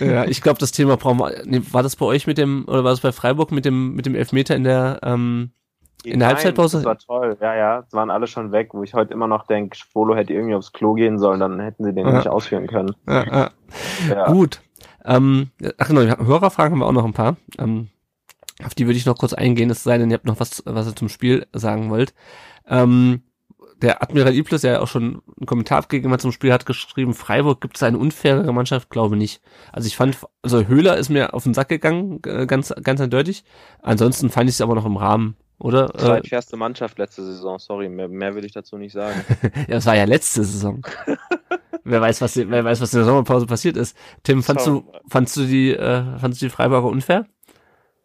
ja, 0.01 0.25
ich 0.25 0.41
glaube, 0.41 0.59
das 0.59 0.73
Thema 0.73 0.97
brauchen 0.97 1.19
wir, 1.19 1.43
nee, 1.45 1.61
war 1.73 1.83
das 1.83 1.97
bei 1.97 2.07
euch 2.07 2.27
mit 2.27 2.39
dem, 2.39 2.65
oder 2.67 2.85
war 2.85 2.91
das 2.93 3.01
bei 3.01 3.13
Freiburg 3.13 3.53
mit 3.53 3.65
dem, 3.65 3.95
mit 3.95 4.07
dem 4.07 4.15
Elfmeter 4.15 4.55
in 4.57 4.65
der, 4.65 5.01
ähm, 5.03 5.51
In 6.05 6.19
der 6.19 6.19
Nein, 6.19 6.29
Halbzeitpause? 6.37 6.79
Das 6.79 6.85
war 6.87 6.99
toll, 6.99 7.37
ja, 7.41 7.55
ja. 7.55 7.79
Es 7.87 7.93
waren 7.93 8.11
alle 8.11 8.27
schon 8.27 8.53
weg, 8.53 8.71
wo 8.73 8.83
ich 8.83 8.95
heute 8.95 9.13
immer 9.13 9.27
noch 9.27 9.47
denke, 9.47 9.77
Spolo 9.77 10.15
hätte 10.17 10.33
irgendwie 10.33 10.55
aufs 10.55 10.73
Klo 10.73 10.95
gehen 10.95 11.19
sollen, 11.19 11.41
dann 11.41 11.61
hätten 11.61 11.85
sie 11.85 11.93
den 11.93 12.07
Ja. 12.07 12.17
nicht 12.19 12.29
ausführen 12.29 12.67
können. 12.67 12.95
äh, 13.07 13.49
Ja. 14.09 14.27
Gut. 14.33 14.61
Ähm, 15.05 15.51
ach 15.79 15.89
genau, 15.89 16.01
Hörerfragen 16.25 16.73
haben 16.73 16.79
wir 16.81 16.87
auch 16.87 16.93
noch 16.93 17.05
ein 17.05 17.13
paar. 17.13 17.37
Ähm, 17.59 17.89
auf 18.65 18.75
die 18.75 18.87
würde 18.87 18.97
ich 18.97 19.07
noch 19.07 19.19
kurz 19.19 19.33
eingehen, 19.33 19.71
es 19.71 19.83
sei 19.83 19.99
denn, 19.99 20.11
ihr 20.11 20.15
habt 20.15 20.27
noch 20.27 20.41
was, 20.41 20.63
was 20.67 20.87
ihr 20.87 20.97
zum 20.97 21.09
Spiel 21.09 21.47
sagen 21.53 21.91
wollt. 21.91 22.15
Ähm, 22.67 23.23
der 23.83 24.03
Admiral 24.03 24.35
Iblis, 24.35 24.61
der 24.63 24.81
auch 24.81 24.87
schon 24.87 25.23
einen 25.37 25.47
Kommentar 25.47 25.79
abgegeben 25.79 26.13
hat 26.13 26.21
zum 26.21 26.33
Spiel, 26.33 26.53
hat 26.53 26.67
geschrieben, 26.67 27.15
Freiburg 27.15 27.61
gibt 27.61 27.77
es 27.77 27.83
eine 27.83 27.99
unfairere 27.99 28.53
Mannschaft, 28.53 28.91
glaube 28.91 29.17
nicht. 29.17 29.43
Also 29.73 29.89
ich 29.89 29.97
fand, 29.97 30.17
also 30.43 30.67
Höhler 30.67 30.97
ist 30.97 31.09
mir 31.09 31.35
auf 31.35 31.43
den 31.43 31.55
Sack 31.55 31.69
gegangen, 31.69 32.21
äh, 32.25 32.47
ganz, 32.47 32.73
ganz 32.83 33.01
eindeutig. 33.01 33.45
Ansonsten 33.83 34.31
fand 34.31 34.49
ich 34.49 34.57
es 34.57 34.61
aber 34.61 34.77
noch 34.77 34.87
im 34.87 34.97
Rahmen, 34.97 35.37
oder? 35.59 35.93
Äh, 35.97 35.99
Zweitfairste 35.99 36.57
Mannschaft 36.57 36.99
letzte 36.99 37.25
Saison, 37.25 37.59
sorry, 37.59 37.89
mehr, 37.89 38.09
mehr 38.09 38.35
will 38.37 38.45
ich 38.45 38.53
dazu 38.53 38.79
nicht 38.79 38.93
sagen. 38.93 39.25
ja, 39.43 39.75
das 39.75 39.87
war 39.87 39.97
ja 39.97 40.05
letzte 40.05 40.45
Saison. 40.45 40.83
wer 41.85 42.01
weiß, 42.01 42.21
was, 42.21 42.37
wer 42.37 42.65
weiß, 42.65 42.81
was 42.81 42.93
in 42.93 43.01
der 43.01 43.07
Sommerpause 43.07 43.47
passiert 43.47 43.77
ist. 43.77 43.97
Tim, 44.23 44.43
fandst 44.43 44.67
du, 44.67 44.85
fandst 45.09 45.37
du 45.37 45.45
die, 45.45 45.73
äh, 45.73 46.19
fandst 46.19 46.41
du 46.41 46.47
die 46.47 46.51
Freiburger 46.51 46.89
unfair? 46.89 47.27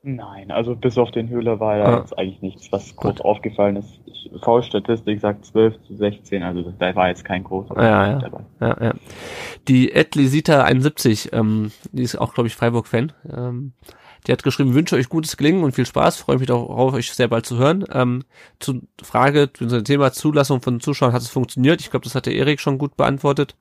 Nein, 0.03 0.51
also 0.51 0.75
bis 0.75 0.97
auf 0.97 1.11
den 1.11 1.27
Höhler 1.27 1.59
war 1.59 1.77
ja 1.77 1.85
Ah. 1.85 1.97
jetzt 1.99 2.17
eigentlich 2.17 2.41
nichts, 2.41 2.71
was 2.71 2.95
groß 2.95 3.21
aufgefallen 3.21 3.77
ist. 3.77 3.99
V-Statistik 4.43 5.19
sagt 5.19 5.45
12 5.45 5.81
zu 5.83 5.95
16, 5.95 6.43
also 6.43 6.73
da 6.77 6.95
war 6.95 7.09
jetzt 7.09 7.25
kein 7.25 7.43
großer 7.43 7.75
Ja, 7.75 8.11
ja. 8.11 8.19
dabei. 8.19 8.39
Ja, 8.59 8.77
ja. 8.85 8.93
Die 9.67 9.91
Edlisita 9.91 10.63
71, 10.63 11.33
ähm, 11.33 11.71
die 11.91 12.03
ist 12.03 12.15
auch, 12.17 12.33
glaube 12.33 12.47
ich, 12.47 12.55
Freiburg-Fan. 12.55 13.11
Ähm, 13.35 13.73
die 14.25 14.31
hat 14.31 14.43
geschrieben, 14.43 14.73
wünsche 14.73 14.95
euch 14.95 15.09
gutes 15.09 15.37
Gelingen 15.37 15.63
und 15.63 15.73
viel 15.73 15.85
Spaß, 15.85 16.17
freue 16.17 16.37
mich 16.37 16.47
darauf, 16.47 16.93
euch 16.93 17.11
sehr 17.11 17.27
bald 17.29 17.45
zu 17.45 17.57
hören. 17.57 17.85
Ähm, 17.91 18.23
zu 18.59 18.81
Frage, 19.01 19.51
zu 19.53 19.65
dem 19.65 19.83
Thema 19.83 20.11
Zulassung 20.11 20.61
von 20.61 20.79
Zuschauern, 20.79 21.13
hat 21.13 21.21
es 21.21 21.29
funktioniert? 21.29 21.81
Ich 21.81 21.89
glaube, 21.89 22.03
das 22.03 22.15
hat 22.15 22.25
der 22.25 22.35
Erik 22.35 22.59
schon 22.59 22.77
gut 22.77 22.97
beantwortet. 22.97 23.55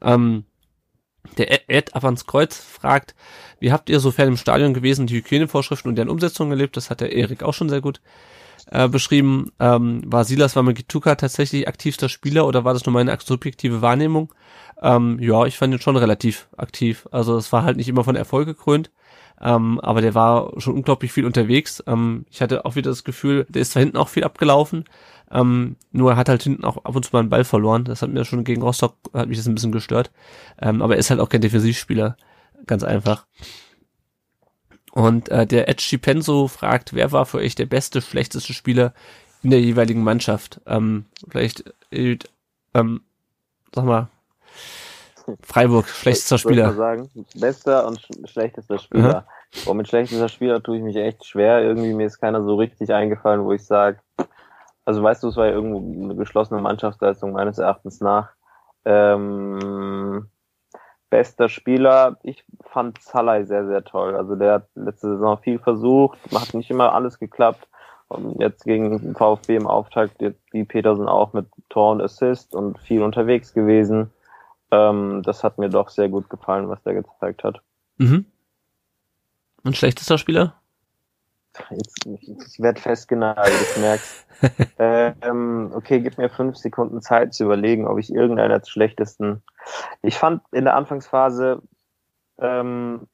Ähm, 0.00 0.44
der 1.38 1.70
Ed- 1.70 1.94
ab 1.94 2.04
ans 2.04 2.26
Kreuz 2.26 2.56
fragt, 2.56 3.14
wie 3.60 3.72
habt 3.72 3.88
ihr 3.88 4.00
sofern 4.00 4.28
im 4.28 4.36
Stadion 4.36 4.74
gewesen 4.74 5.06
die 5.06 5.16
Hygienevorschriften 5.16 5.88
und 5.88 5.96
deren 5.96 6.08
Umsetzung 6.10 6.50
erlebt? 6.50 6.76
Das 6.76 6.90
hat 6.90 7.00
der 7.00 7.12
Erik 7.12 7.42
auch 7.42 7.54
schon 7.54 7.68
sehr 7.68 7.80
gut 7.80 8.00
äh, 8.70 8.88
beschrieben. 8.88 9.52
Ähm, 9.60 10.02
war 10.06 10.24
Silas 10.24 10.56
Wamagituka 10.56 11.14
tatsächlich 11.14 11.68
aktivster 11.68 12.08
Spieler 12.08 12.46
oder 12.46 12.64
war 12.64 12.74
das 12.74 12.84
nur 12.86 12.92
meine 12.92 13.16
subjektive 13.20 13.82
Wahrnehmung? 13.82 14.32
Ähm, 14.80 15.18
ja, 15.20 15.46
ich 15.46 15.56
fand 15.58 15.72
ihn 15.72 15.80
schon 15.80 15.96
relativ 15.96 16.48
aktiv. 16.56 17.08
Also 17.12 17.36
es 17.36 17.52
war 17.52 17.64
halt 17.64 17.76
nicht 17.76 17.88
immer 17.88 18.04
von 18.04 18.16
Erfolg 18.16 18.46
gekrönt, 18.46 18.90
ähm, 19.42 19.80
aber 19.80 20.00
der 20.00 20.14
war 20.14 20.52
schon 20.58 20.74
unglaublich 20.74 21.12
viel 21.12 21.26
unterwegs. 21.26 21.82
Ähm, 21.86 22.24
ich 22.30 22.40
hatte 22.40 22.64
auch 22.64 22.76
wieder 22.76 22.90
das 22.90 23.04
Gefühl, 23.04 23.46
der 23.48 23.62
ist 23.62 23.72
zwar 23.72 23.80
hinten 23.80 23.96
auch 23.96 24.08
viel 24.08 24.24
abgelaufen, 24.24 24.84
ähm, 25.32 25.76
nur 25.92 26.12
er 26.12 26.16
hat 26.16 26.28
halt 26.28 26.42
hinten 26.42 26.64
auch 26.64 26.84
ab 26.84 26.94
und 26.94 27.04
zu 27.04 27.10
mal 27.12 27.20
einen 27.20 27.30
Ball 27.30 27.44
verloren. 27.44 27.84
Das 27.84 28.02
hat 28.02 28.10
mir 28.10 28.24
schon 28.24 28.44
gegen 28.44 28.62
Rostock, 28.62 28.96
hat 29.14 29.28
mich 29.28 29.38
das 29.38 29.46
ein 29.46 29.54
bisschen 29.54 29.72
gestört. 29.72 30.10
Ähm, 30.60 30.82
aber 30.82 30.94
er 30.94 31.00
ist 31.00 31.10
halt 31.10 31.20
auch 31.20 31.30
kein 31.30 31.40
Defensivspieler. 31.40 32.16
Ganz 32.66 32.84
einfach. 32.84 33.26
Und 34.92 35.30
äh, 35.30 35.46
der 35.46 35.68
Ed 35.70 35.82
Penso 36.02 36.48
fragt, 36.48 36.92
wer 36.92 37.12
war 37.12 37.24
für 37.24 37.38
euch 37.38 37.54
der 37.54 37.64
beste, 37.64 38.02
schlechteste 38.02 38.52
Spieler 38.52 38.92
in 39.42 39.50
der 39.50 39.60
jeweiligen 39.60 40.04
Mannschaft? 40.04 40.60
Ähm, 40.66 41.06
vielleicht, 41.28 41.64
äh, 41.90 42.18
ähm, 42.74 43.00
sag 43.74 43.86
mal, 43.86 44.10
Freiburg, 45.42 45.88
schlechtester 45.88 46.36
Ich 46.36 46.42
Spieler. 46.42 46.66
mal 46.68 46.74
sagen, 46.74 47.10
bester 47.34 47.86
und 47.86 48.00
sch 48.00 48.08
schlechtester 48.24 48.78
Spieler. 48.78 49.26
Und 49.66 49.76
mit 49.76 49.88
schlechtester 49.88 50.28
Spieler 50.28 50.62
tue 50.62 50.78
ich 50.78 50.82
mich 50.82 50.96
echt 50.96 51.26
schwer. 51.26 51.62
Irgendwie 51.62 51.92
mir 51.92 52.06
ist 52.06 52.20
keiner 52.20 52.42
so 52.42 52.56
richtig 52.56 52.92
eingefallen, 52.92 53.44
wo 53.44 53.52
ich 53.52 53.64
sage, 53.64 53.98
also 54.84 55.02
weißt 55.02 55.22
du, 55.22 55.28
es 55.28 55.36
war 55.36 55.46
ja 55.46 55.52
irgendwo 55.52 56.04
eine 56.04 56.16
geschlossene 56.16 56.60
Mannschaftsleistung 56.60 57.32
meines 57.32 57.58
Erachtens 57.58 58.00
nach. 58.00 58.30
Ähm, 58.84 60.28
bester 61.10 61.48
Spieler, 61.48 62.16
ich 62.22 62.44
fand 62.64 63.00
Salai 63.00 63.44
sehr, 63.44 63.66
sehr 63.66 63.84
toll. 63.84 64.16
Also 64.16 64.34
der 64.34 64.54
hat 64.54 64.68
letzte 64.74 65.08
Saison 65.08 65.38
viel 65.38 65.58
versucht, 65.58 66.18
hat 66.34 66.54
nicht 66.54 66.70
immer 66.70 66.94
alles 66.94 67.18
geklappt. 67.18 67.68
Und 68.08 68.40
jetzt 68.40 68.64
gegen 68.64 69.14
VfB 69.14 69.56
im 69.56 69.66
Auftakt, 69.66 70.20
jetzt 70.20 70.40
wie 70.52 70.64
Petersen 70.64 71.08
auch 71.08 71.32
mit 71.32 71.46
Tor 71.70 71.92
und 71.92 72.02
Assist 72.02 72.54
und 72.54 72.78
viel 72.78 73.02
unterwegs 73.02 73.54
gewesen. 73.54 74.10
Ähm, 74.72 75.22
das 75.22 75.44
hat 75.44 75.58
mir 75.58 75.68
doch 75.68 75.90
sehr 75.90 76.08
gut 76.08 76.28
gefallen, 76.30 76.68
was 76.68 76.82
der 76.82 76.94
gezeigt 76.94 77.44
hat. 77.44 77.60
Mhm. 77.98 78.24
Und 79.62 79.76
schlechtester 79.76 80.18
Spieler? 80.18 80.54
Jetzt, 81.70 82.06
ich, 82.06 82.58
werde 82.58 82.80
festgenagelt, 82.80 83.60
ich 83.60 83.76
merk's. 83.76 84.26
ähm, 84.78 85.70
okay, 85.74 86.00
gib 86.00 86.16
mir 86.16 86.30
fünf 86.30 86.56
Sekunden 86.56 87.02
Zeit 87.02 87.34
zu 87.34 87.44
überlegen, 87.44 87.86
ob 87.86 87.98
ich 87.98 88.12
irgendeinen 88.12 88.50
als 88.50 88.70
schlechtesten. 88.70 89.42
Ich 90.00 90.16
fand 90.18 90.42
in 90.50 90.64
der 90.64 90.74
Anfangsphase 90.74 91.62
ähm, 92.38 93.06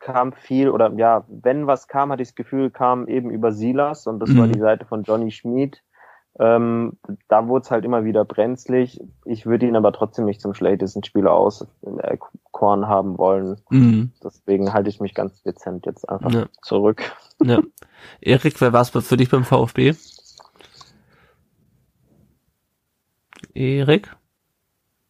kam 0.00 0.32
viel 0.32 0.68
oder 0.68 0.92
ja, 0.96 1.24
wenn 1.28 1.66
was 1.66 1.88
kam, 1.88 2.10
hatte 2.10 2.22
ich 2.22 2.28
das 2.30 2.34
Gefühl, 2.34 2.70
kam 2.70 3.06
eben 3.06 3.30
über 3.30 3.52
Silas 3.52 4.06
und 4.06 4.18
das 4.18 4.30
Mhm. 4.30 4.38
war 4.38 4.48
die 4.48 4.58
Seite 4.58 4.84
von 4.84 5.04
Johnny 5.04 5.30
Schmid. 5.30 5.82
Ähm, 6.38 6.98
da 7.28 7.46
wurde 7.46 7.62
es 7.64 7.70
halt 7.70 7.84
immer 7.84 8.04
wieder 8.04 8.24
brenzlig. 8.24 9.00
Ich 9.24 9.46
würde 9.46 9.66
ihn 9.66 9.76
aber 9.76 9.92
trotzdem 9.92 10.24
nicht 10.24 10.40
zum 10.40 10.52
schlechtesten 10.54 11.04
Spieler 11.04 11.32
aus 11.32 11.66
äh, 11.98 12.16
Korn 12.50 12.88
haben 12.88 13.18
wollen. 13.18 13.60
Mhm. 13.70 14.12
Deswegen 14.22 14.72
halte 14.72 14.88
ich 14.90 15.00
mich 15.00 15.14
ganz 15.14 15.42
dezent 15.42 15.86
jetzt 15.86 16.08
einfach 16.08 16.32
Ja. 16.32 16.46
zurück. 16.62 17.02
Ja. 17.42 17.60
Erik, 18.20 18.60
wer 18.60 18.72
war 18.72 18.80
es 18.82 18.90
für 18.90 19.16
dich 19.16 19.28
beim 19.28 19.44
VfB? 19.44 19.94
Erik? 23.52 24.16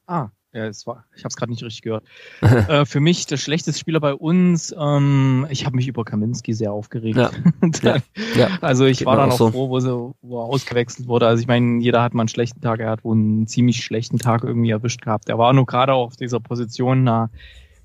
Ah, 0.06 0.30
ja, 0.54 0.66
es 0.66 0.86
war, 0.86 1.04
ich 1.16 1.24
habe 1.24 1.30
es 1.30 1.36
gerade 1.36 1.50
nicht 1.50 1.64
richtig 1.64 1.82
gehört. 1.82 2.04
äh, 2.40 2.84
für 2.84 3.00
mich 3.00 3.26
der 3.26 3.38
schlechteste 3.38 3.78
Spieler 3.78 3.98
bei 3.98 4.14
uns. 4.14 4.74
Ähm, 4.78 5.46
ich 5.50 5.66
habe 5.66 5.74
mich 5.74 5.88
über 5.88 6.04
Kaminski 6.04 6.52
sehr 6.52 6.72
aufgeregt. 6.72 7.16
Ja. 7.16 7.30
Dann, 7.82 8.02
Ja. 8.36 8.50
Also 8.60 8.84
ich 8.84 8.98
Geht 8.98 9.06
war 9.06 9.16
dann 9.16 9.32
auch 9.32 9.38
so. 9.38 9.50
froh, 9.50 9.68
wo, 9.68 9.80
sie, 9.80 9.90
wo 10.22 10.40
er 10.40 10.44
ausgewechselt 10.44 11.08
wurde. 11.08 11.26
Also 11.26 11.40
ich 11.40 11.48
meine, 11.48 11.82
jeder 11.82 12.02
hat 12.02 12.14
mal 12.14 12.22
einen 12.22 12.28
schlechten 12.28 12.60
Tag. 12.60 12.78
Er 12.78 12.90
hat 12.90 13.04
wohl 13.04 13.16
einen 13.16 13.48
ziemlich 13.48 13.82
schlechten 13.82 14.18
Tag 14.18 14.44
irgendwie 14.44 14.70
erwischt 14.70 15.02
gehabt. 15.02 15.28
Er 15.28 15.38
war 15.38 15.52
nur 15.52 15.66
gerade 15.66 15.92
auf 15.92 16.16
dieser 16.16 16.38
Position 16.38 17.04
da 17.04 17.30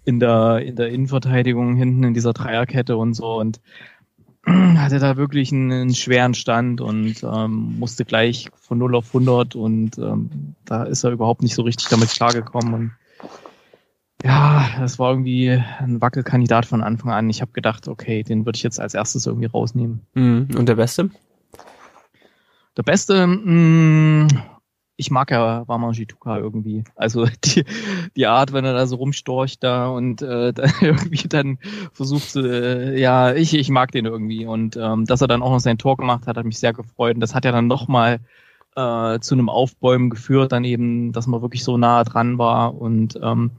in 0.06 0.20
der 0.20 0.60
in 0.60 0.76
der 0.76 0.90
Innenverteidigung 0.90 1.76
hinten 1.76 2.04
in 2.04 2.14
dieser 2.14 2.34
Dreierkette 2.34 2.98
und 2.98 3.16
so 3.16 3.40
und 3.40 3.60
hatte 4.78 5.00
da 5.00 5.18
wirklich 5.18 5.52
einen, 5.52 5.72
einen 5.72 5.96
schweren 5.96 6.34
Stand 6.34 6.82
und 6.82 7.24
ähm, 7.24 7.78
musste 7.80 8.06
gleich 8.06 8.50
von 8.60 8.78
0 8.78 8.96
auf 8.96 9.08
100 9.08 9.56
und 9.56 9.98
ähm, 9.98 10.56
da 10.66 10.84
ist 10.84 11.04
er 11.04 11.12
überhaupt 11.12 11.42
nicht 11.44 11.56
so 11.56 11.64
richtig 11.64 11.88
damit 11.90 12.10
klargekommen 12.10 12.74
und 12.74 12.92
ja, 14.24 14.68
das 14.80 15.00
war 15.00 15.12
irgendwie 15.12 15.50
ein 15.50 16.02
Wackelkandidat 16.02 16.66
von 16.66 16.84
Anfang 16.84 17.12
an. 17.12 17.30
Ich 17.30 17.42
habe 17.42 17.54
gedacht, 17.54 17.88
okay, 17.88 18.24
den 18.24 18.46
würde 18.46 18.58
ich 18.58 18.64
jetzt 18.64 18.80
als 18.80 18.94
erstes 18.94 19.26
irgendwie 19.26 19.48
rausnehmen. 19.48 20.02
Mhm. 20.14 20.50
Und 20.58 20.68
der 20.68 20.76
Beste? 20.76 21.10
Der 22.76 22.84
Beste, 22.84 23.26
mh, 23.28 24.28
ich 25.00 25.12
mag 25.12 25.32
ja 25.32 25.66
Wamanji 25.68 26.06
Tuka 26.06 26.38
irgendwie. 26.38 26.84
Also 26.96 27.26
die, 27.46 27.64
die 28.18 28.28
Art, 28.28 28.52
wenn 28.52 28.66
er 28.66 28.74
da 28.74 28.86
so 28.86 28.98
rumstorcht 28.98 29.64
da 29.64 29.88
und 29.88 30.22
äh, 30.22 30.52
da 30.54 30.64
irgendwie 30.82 31.28
dann 31.30 31.58
versucht 31.94 32.30
zu, 32.30 32.42
äh, 32.42 33.00
ja, 33.00 33.34
ich, 33.34 33.54
ich 33.54 33.70
mag 33.70 33.92
den 33.92 34.06
irgendwie. 34.06 34.46
Und 34.46 34.76
ähm, 34.76 35.06
dass 35.06 35.22
er 35.22 35.28
dann 35.28 35.42
auch 35.42 35.52
noch 35.52 35.62
sein 35.62 35.78
Tor 35.78 35.96
gemacht 35.96 36.28
hat, 36.28 36.36
hat 36.36 36.46
mich 36.46 36.60
sehr 36.60 36.74
gefreut. 36.74 37.16
Und 37.16 37.22
das 37.22 37.34
hat 37.34 37.46
ja 37.46 37.54
dann 37.54 37.68
nochmal 37.68 38.20
äh, 38.76 39.20
zu 39.20 39.36
einem 39.36 39.48
Aufbäumen 39.48 40.10
geführt, 40.10 40.52
dann 40.52 40.66
eben, 40.66 41.14
dass 41.14 41.28
man 41.28 41.42
wirklich 41.42 41.64
so 41.64 41.78
nah 41.78 42.04
dran 42.04 42.38
war. 42.38 42.76
Und 42.76 43.18
ähm, 43.24 43.52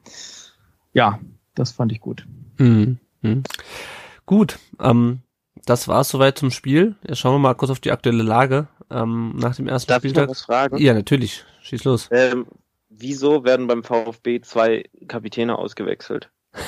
ja, 0.92 1.20
das 1.54 1.72
fand 1.72 1.90
ich 1.90 2.00
gut. 2.00 2.26
Mhm. 2.58 2.98
Mhm. 3.22 3.44
Gut, 4.26 4.58
ähm, 4.78 5.20
das 5.64 5.88
war's 5.88 6.10
soweit 6.10 6.38
zum 6.38 6.50
Spiel. 6.50 6.96
Jetzt 7.06 7.18
schauen 7.18 7.34
wir 7.34 7.38
mal 7.38 7.54
kurz 7.54 7.70
auf 7.70 7.80
die 7.80 7.92
aktuelle 7.92 8.22
Lage 8.22 8.68
ähm, 8.90 9.34
nach 9.36 9.56
dem 9.56 9.68
ersten 9.68 9.88
Darf 9.88 10.04
ich 10.04 10.12
noch 10.14 10.22
Spieltag. 10.22 10.28
was 10.30 10.42
fragen? 10.42 10.76
Ja, 10.78 10.94
natürlich. 10.94 11.44
Schieß 11.62 11.84
los. 11.84 12.08
Ähm, 12.10 12.46
wieso 12.88 13.44
werden 13.44 13.66
beim 13.66 13.82
VfB 13.82 14.40
zwei 14.40 14.84
Kapitäne 15.08 15.56
ausgewechselt? 15.58 16.30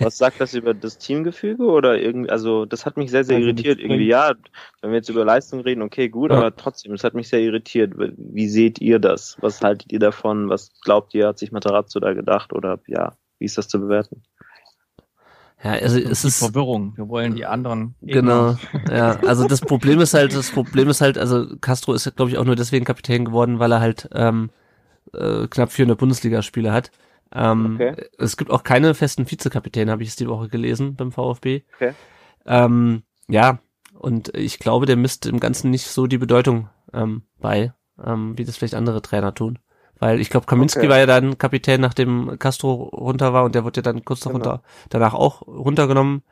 Was 0.00 0.16
sagt 0.16 0.40
das 0.40 0.54
über 0.54 0.74
das 0.74 0.98
Teamgefüge 0.98 1.64
oder 1.64 1.98
irgendwie, 2.00 2.30
also 2.30 2.64
das 2.66 2.86
hat 2.86 2.96
mich 2.96 3.10
sehr, 3.10 3.24
sehr 3.24 3.36
Also 3.38 3.50
das 3.50 3.64
irritiert. 3.64 3.80
Irgendwie, 3.80 4.06
ja, 4.06 4.32
wenn 4.80 4.90
wir 4.90 4.96
jetzt 4.98 5.08
über 5.08 5.24
Leistung 5.24 5.60
reden, 5.60 5.82
okay, 5.82 6.08
gut, 6.08 6.30
Ja. 6.30 6.38
aber 6.38 6.54
trotzdem, 6.54 6.92
es 6.92 7.02
hat 7.02 7.14
mich 7.14 7.28
sehr 7.28 7.40
irritiert. 7.40 7.94
Wie 7.96 8.48
seht 8.48 8.80
ihr 8.80 9.00
das? 9.00 9.36
Was 9.40 9.60
haltet 9.60 9.90
ihr 9.92 9.98
davon? 9.98 10.48
Was 10.48 10.70
glaubt 10.82 11.14
ihr, 11.14 11.26
hat 11.26 11.38
sich 11.40 11.50
Materazzo 11.50 11.98
da 11.98 12.12
gedacht 12.12 12.52
oder 12.52 12.78
ja, 12.86 13.16
wie 13.40 13.44
ist 13.46 13.58
das 13.58 13.66
zu 13.66 13.80
bewerten? 13.80 14.22
Ja, 15.62 15.72
also 15.72 15.98
es 15.98 16.22
Die 16.22 16.28
ist 16.28 16.38
Verwirrung. 16.38 16.96
Wir 16.96 17.08
wollen 17.08 17.34
die 17.34 17.44
anderen. 17.46 17.94
Genau, 18.00 18.56
ja. 18.88 19.18
Also 19.24 19.44
das 19.44 19.60
Problem 19.60 20.00
ist 20.00 20.14
halt, 20.14 20.34
das 20.34 20.50
Problem 20.50 20.88
ist 20.88 21.00
halt, 21.00 21.18
also 21.18 21.46
Castro 21.60 21.94
ist, 21.94 22.14
glaube 22.16 22.30
ich, 22.30 22.38
auch 22.38 22.44
nur 22.44 22.54
deswegen 22.56 22.84
Kapitän 22.84 23.24
geworden, 23.24 23.58
weil 23.58 23.72
er 23.72 23.80
halt 23.80 24.08
ähm, 24.12 24.50
äh, 25.12 25.48
knapp 25.48 25.72
400 25.72 25.98
Bundesligaspiele 25.98 26.72
hat. 26.72 26.90
Ähm, 27.34 27.74
Okay. 27.74 28.08
Es 28.18 28.36
gibt 28.36 28.50
auch 28.50 28.62
keine 28.62 28.94
festen 28.94 29.30
Vizekapitäne, 29.30 29.90
habe 29.90 30.02
ich 30.02 30.10
es 30.10 30.16
die 30.16 30.28
Woche 30.28 30.48
gelesen 30.48 30.94
beim 30.94 31.12
VfB. 31.12 31.62
Okay. 31.74 31.92
Ähm, 32.46 33.02
ja, 33.28 33.58
und 33.94 34.34
ich 34.36 34.58
glaube, 34.60 34.86
der 34.86 34.96
misst 34.96 35.26
im 35.26 35.40
Ganzen 35.40 35.70
nicht 35.70 35.86
so 35.88 36.06
die 36.06 36.18
Bedeutung 36.18 36.68
ähm, 36.92 37.22
bei, 37.40 37.72
ähm, 38.02 38.38
wie 38.38 38.44
das 38.44 38.56
vielleicht 38.56 38.74
andere 38.74 39.02
Trainer 39.02 39.34
tun. 39.34 39.58
Weil 40.00 40.20
ich 40.20 40.30
glaube, 40.30 40.46
Kaminski 40.46 40.80
Okay. 40.80 40.88
war 40.88 40.98
ja 40.98 41.06
dann 41.06 41.38
Kapitän, 41.38 41.80
nachdem 41.80 42.38
Castro 42.38 42.72
runter 42.74 43.32
war 43.32 43.44
und 43.44 43.54
der 43.54 43.64
wurde 43.64 43.78
ja 43.78 43.82
dann 43.82 44.04
kurz 44.04 44.20
Genau. 44.20 44.38
darunter, 44.38 44.62
danach 44.90 45.14
auch 45.14 45.42
runtergenommen. 45.46 46.22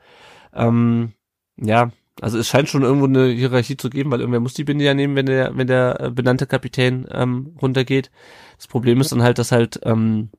Ähm, 0.55 1.13
ja, 1.57 1.91
also 2.21 2.39
es 2.39 2.49
scheint 2.49 2.69
schon 2.69 2.83
irgendwo 2.83 3.07
eine 3.07 3.27
Hierarchie 3.27 3.77
zu 3.77 3.91
geben, 3.91 4.11
weil 4.11 4.21
irgendwer 4.21 4.41
muss 4.41 4.55
die 4.55 4.65
Binde 4.65 4.85
ja 4.85 4.95
nehmen, 4.95 5.17
wenn 5.17 5.27
der, 5.27 5.57
wenn 5.57 5.67
der 5.67 6.01
äh, 6.01 6.11
benannte 6.11 6.47
Kapitän 6.47 7.07
ähm, 7.11 7.57
runtergeht. 7.61 8.11
Das 8.57 8.67
Problem 8.69 9.01
ist 9.01 9.13
dann 9.13 9.23
halt, 9.23 9.39
dass 9.39 9.53
halt, 9.53 9.81
ähm, 9.83 10.31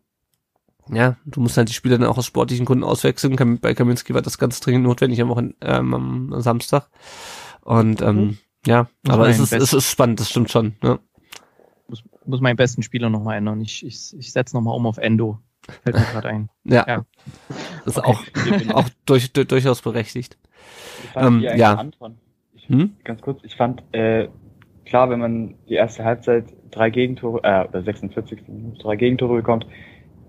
ja, 0.91 1.17
du 1.25 1.41
musst 1.41 1.57
halt 1.57 1.69
die 1.69 1.73
Spieler 1.73 1.97
dann 1.97 2.07
auch 2.07 2.17
aus 2.17 2.25
sportlichen 2.25 2.65
Gründen 2.65 2.85
auswechseln. 2.85 3.59
Bei 3.61 3.73
Kaminski 3.73 4.13
war 4.13 4.21
das 4.21 4.37
ganz 4.37 4.59
dringend 4.61 4.83
notwendig 4.85 5.21
am, 5.21 5.29
Wochen, 5.29 5.53
ähm, 5.61 5.93
am 5.93 6.41
Samstag. 6.41 6.89
Und 7.61 8.01
ähm, 8.01 8.37
ja, 8.65 8.87
Muss 9.03 9.13
aber 9.13 9.29
es 9.29 9.39
ist, 9.39 9.53
es 9.53 9.73
ist 9.73 9.91
spannend, 9.91 10.19
das 10.19 10.29
stimmt 10.29 10.49
schon. 10.49 10.75
Ne? 10.81 10.99
Muss, 12.27 12.37
muss 12.37 12.41
meinen 12.41 12.55
besten 12.57 12.83
Spieler 12.83 13.09
nochmal 13.09 13.37
ändern. 13.37 13.61
Ich, 13.61 13.85
ich, 13.85 14.15
ich 14.17 14.31
setze 14.31 14.55
nochmal 14.55 14.75
um 14.75 14.85
auf 14.85 14.97
Endo. 14.97 15.39
Fällt 15.83 15.95
mir 15.97 16.05
gerade 16.05 16.29
ein. 16.29 16.49
Ja, 16.63 16.85
Ja. 16.87 17.05
das 17.85 17.97
ist 17.97 18.05
Okay. 18.05 18.69
auch, 18.71 18.75
auch 18.83 18.89
durch, 19.05 19.31
durch, 19.33 19.47
durchaus 19.47 19.81
berechtigt. 19.81 20.37
Ich 21.03 21.09
fand 21.11 21.27
Ähm, 21.27 21.39
die 21.39 21.47
eigentlich 21.49 21.59
ja. 21.61 21.73
Anton. 21.75 22.17
Ich, 22.55 22.69
Hm? 22.69 22.91
Ganz 23.03 23.21
kurz, 23.21 23.39
ich 23.43 23.55
fand, 23.55 23.83
äh, 23.93 24.27
klar, 24.85 25.09
wenn 25.09 25.19
man 25.19 25.55
die 25.69 25.75
erste 25.75 26.03
Halbzeit 26.03 26.45
drei 26.71 26.89
Gegentore, 26.89 27.39
äh, 27.43 27.67
oder 27.67 27.81
46. 27.83 28.47
Minute 28.47 28.77
drei 28.81 28.95
Gegentore 28.97 29.35
bekommt, 29.37 29.65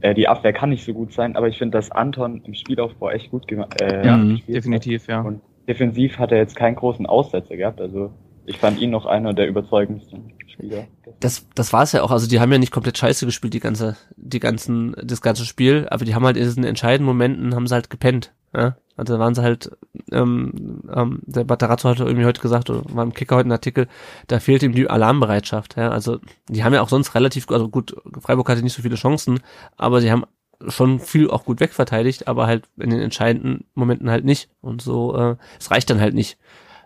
äh, 0.00 0.14
die 0.14 0.28
Abwehr 0.28 0.52
kann 0.52 0.70
nicht 0.70 0.84
so 0.84 0.94
gut 0.94 1.12
sein, 1.12 1.34
aber 1.36 1.48
ich 1.48 1.58
finde, 1.58 1.76
dass 1.76 1.90
Anton 1.90 2.40
im 2.44 2.54
Spielaufbau 2.54 3.10
echt 3.10 3.30
gut 3.32 3.48
gemacht 3.48 3.80
äh, 3.80 4.06
Ja, 4.06 4.16
gespielt 4.16 4.42
hat. 4.46 4.54
Definitiv, 4.54 5.06
ja. 5.08 5.20
Und 5.22 5.40
defensiv 5.66 6.18
hat 6.18 6.30
er 6.30 6.38
jetzt 6.38 6.54
keinen 6.54 6.76
großen 6.76 7.06
Aussetzer 7.06 7.56
gehabt, 7.56 7.80
also 7.80 8.12
ich 8.48 8.58
fand 8.58 8.80
ihn 8.80 8.90
noch 8.90 9.06
einer 9.06 9.34
der 9.34 9.46
überzeugendsten 9.46 10.32
Spieler. 10.46 10.86
Das, 11.20 11.46
das 11.54 11.72
war 11.72 11.82
es 11.82 11.92
ja 11.92 12.02
auch. 12.02 12.10
Also 12.10 12.26
die 12.26 12.40
haben 12.40 12.50
ja 12.50 12.58
nicht 12.58 12.72
komplett 12.72 12.98
scheiße 12.98 13.26
gespielt, 13.26 13.54
die 13.54 13.60
ganze, 13.60 13.96
die 14.16 14.40
ganzen, 14.40 14.96
das 15.02 15.20
ganze 15.20 15.44
Spiel, 15.44 15.86
aber 15.90 16.04
die 16.04 16.14
haben 16.14 16.24
halt 16.24 16.36
in 16.36 16.44
diesen 16.44 16.64
entscheidenden 16.64 17.06
Momenten 17.06 17.54
haben 17.54 17.66
sie 17.66 17.74
halt 17.74 17.90
gepennt. 17.90 18.32
Ja? 18.54 18.76
Also 18.96 19.14
da 19.14 19.20
waren 19.20 19.34
sie 19.34 19.42
halt, 19.42 19.70
ähm, 20.10 20.82
ähm, 20.92 21.20
der 21.26 21.44
Batarazzo 21.44 21.88
hatte 21.88 22.04
irgendwie 22.04 22.24
heute 22.24 22.40
gesagt, 22.40 22.70
oder 22.70 22.82
war 22.88 23.04
im 23.04 23.14
Kicker 23.14 23.36
heute 23.36 23.48
ein 23.48 23.52
Artikel, 23.52 23.86
da 24.26 24.40
fehlt 24.40 24.62
ihm 24.62 24.74
die 24.74 24.88
Alarmbereitschaft. 24.88 25.76
Ja? 25.76 25.90
Also 25.90 26.18
die 26.48 26.64
haben 26.64 26.74
ja 26.74 26.82
auch 26.82 26.88
sonst 26.88 27.14
relativ, 27.14 27.48
also 27.50 27.68
gut, 27.68 27.94
Freiburg 28.20 28.48
hatte 28.48 28.62
nicht 28.62 28.74
so 28.74 28.82
viele 28.82 28.96
Chancen, 28.96 29.40
aber 29.76 30.00
sie 30.00 30.10
haben 30.10 30.24
schon 30.66 30.98
viel 30.98 31.30
auch 31.30 31.44
gut 31.44 31.60
wegverteidigt, 31.60 32.26
aber 32.26 32.46
halt 32.46 32.64
in 32.78 32.90
den 32.90 33.00
entscheidenden 33.00 33.64
Momenten 33.74 34.10
halt 34.10 34.24
nicht. 34.24 34.48
Und 34.60 34.82
so, 34.82 35.16
äh, 35.16 35.36
es 35.60 35.70
reicht 35.70 35.88
dann 35.90 36.00
halt 36.00 36.14
nicht, 36.14 36.38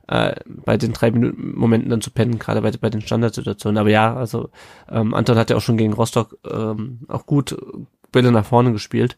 äh, 0.09 0.35
bei 0.47 0.77
den 0.77 0.93
drei 0.93 1.11
Minuten 1.11 1.57
Momenten 1.57 1.91
dann 1.91 2.01
zu 2.01 2.11
pennen, 2.11 2.39
gerade 2.39 2.63
bei, 2.63 2.71
bei 2.73 2.91
den 2.91 3.01
Standardsituationen. 3.01 3.79
Aber 3.79 3.91
ja, 3.91 4.15
also 4.15 4.51
ähm, 4.91 5.15
Anton 5.15 5.37
hat 5.37 5.51
ja 5.51 5.57
auch 5.57 5.63
schon 5.63 5.77
gegen 5.77 5.93
Rostock 5.93 6.39
ähm, 6.51 7.01
auch 7.09 7.27
gut 7.27 7.57
Bälle 8.11 8.31
nach 8.31 8.45
vorne 8.45 8.73
gespielt. 8.73 9.17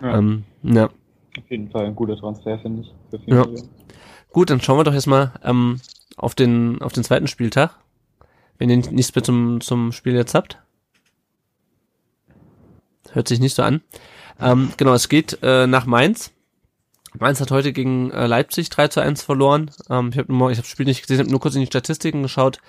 Ja. 0.00 0.18
Ähm, 0.18 0.44
ja. 0.62 0.84
Auf 0.84 1.50
jeden 1.50 1.70
Fall 1.70 1.86
ein 1.86 1.94
guter 1.94 2.16
Transfer, 2.16 2.58
finde 2.58 2.82
ich. 2.82 3.20
Ja. 3.26 3.46
Gut, 4.30 4.50
dann 4.50 4.60
schauen 4.60 4.78
wir 4.78 4.84
doch 4.84 4.94
jetzt 4.94 5.06
mal 5.06 5.32
ähm, 5.42 5.80
auf 6.16 6.34
den 6.34 6.80
auf 6.82 6.92
den 6.92 7.04
zweiten 7.04 7.26
Spieltag. 7.26 7.78
Wenn 8.58 8.70
ihr 8.70 8.76
nichts 8.76 9.14
mehr 9.14 9.22
zum, 9.22 9.60
zum 9.60 9.92
Spiel 9.92 10.14
jetzt 10.14 10.34
habt. 10.34 10.58
Hört 13.12 13.28
sich 13.28 13.40
nicht 13.40 13.54
so 13.54 13.62
an. 13.62 13.82
Ähm, 14.40 14.70
genau, 14.76 14.94
es 14.94 15.08
geht 15.08 15.38
äh, 15.42 15.66
nach 15.66 15.86
Mainz. 15.86 16.32
Mainz 17.20 17.40
hat 17.40 17.50
heute 17.50 17.72
gegen 17.72 18.10
äh, 18.10 18.26
Leipzig 18.26 18.70
3 18.70 18.88
zu 18.88 19.00
1 19.00 19.22
verloren. 19.22 19.70
Ähm, 19.90 20.10
ich 20.12 20.18
habe 20.18 20.32
ich 20.52 20.58
hab 20.58 20.64
das 20.64 20.68
Spiel 20.68 20.86
nicht 20.86 21.02
gesehen, 21.02 21.18
habe 21.18 21.30
nur 21.30 21.40
kurz 21.40 21.54
in 21.54 21.60
die 21.60 21.66
Statistiken 21.66 22.22
geschaut. 22.22 22.60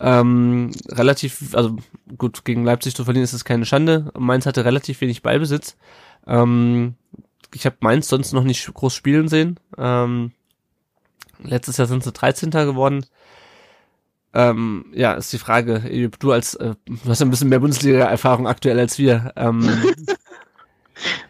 Ähm, 0.00 0.70
relativ, 0.88 1.54
also 1.54 1.76
gut, 2.16 2.44
gegen 2.44 2.64
Leipzig 2.64 2.94
zu 2.94 3.04
verlieren 3.04 3.24
ist 3.24 3.32
es 3.32 3.44
keine 3.44 3.66
Schande. 3.66 4.12
Mainz 4.16 4.46
hatte 4.46 4.64
relativ 4.64 5.00
wenig 5.00 5.22
Ballbesitz. 5.22 5.76
Ähm, 6.26 6.94
ich 7.54 7.66
habe 7.66 7.76
Mainz 7.80 8.08
sonst 8.08 8.32
noch 8.32 8.44
nicht 8.44 8.72
groß 8.72 8.94
spielen 8.94 9.28
sehen. 9.28 9.58
Ähm, 9.76 10.32
letztes 11.42 11.78
Jahr 11.78 11.88
sind 11.88 12.04
sie 12.04 12.12
13. 12.12 12.50
geworden. 12.50 13.04
Ähm, 14.34 14.86
ja, 14.92 15.14
ist 15.14 15.32
die 15.32 15.38
Frage, 15.38 16.10
du 16.18 16.32
als, 16.32 16.54
äh, 16.54 16.74
du 16.86 17.08
hast 17.08 17.22
ein 17.22 17.30
bisschen 17.30 17.48
mehr 17.48 17.60
Bundesliga-Erfahrung 17.60 18.46
aktuell 18.46 18.78
als 18.78 18.98
wir. 18.98 19.32
Ähm, 19.36 19.68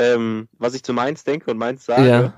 ähm, 0.00 0.48
was 0.58 0.74
ich 0.74 0.82
zu 0.82 0.92
Mainz 0.92 1.24
denke 1.24 1.50
und 1.50 1.58
Mainz 1.58 1.84
sage, 1.84 2.08
ja. 2.08 2.34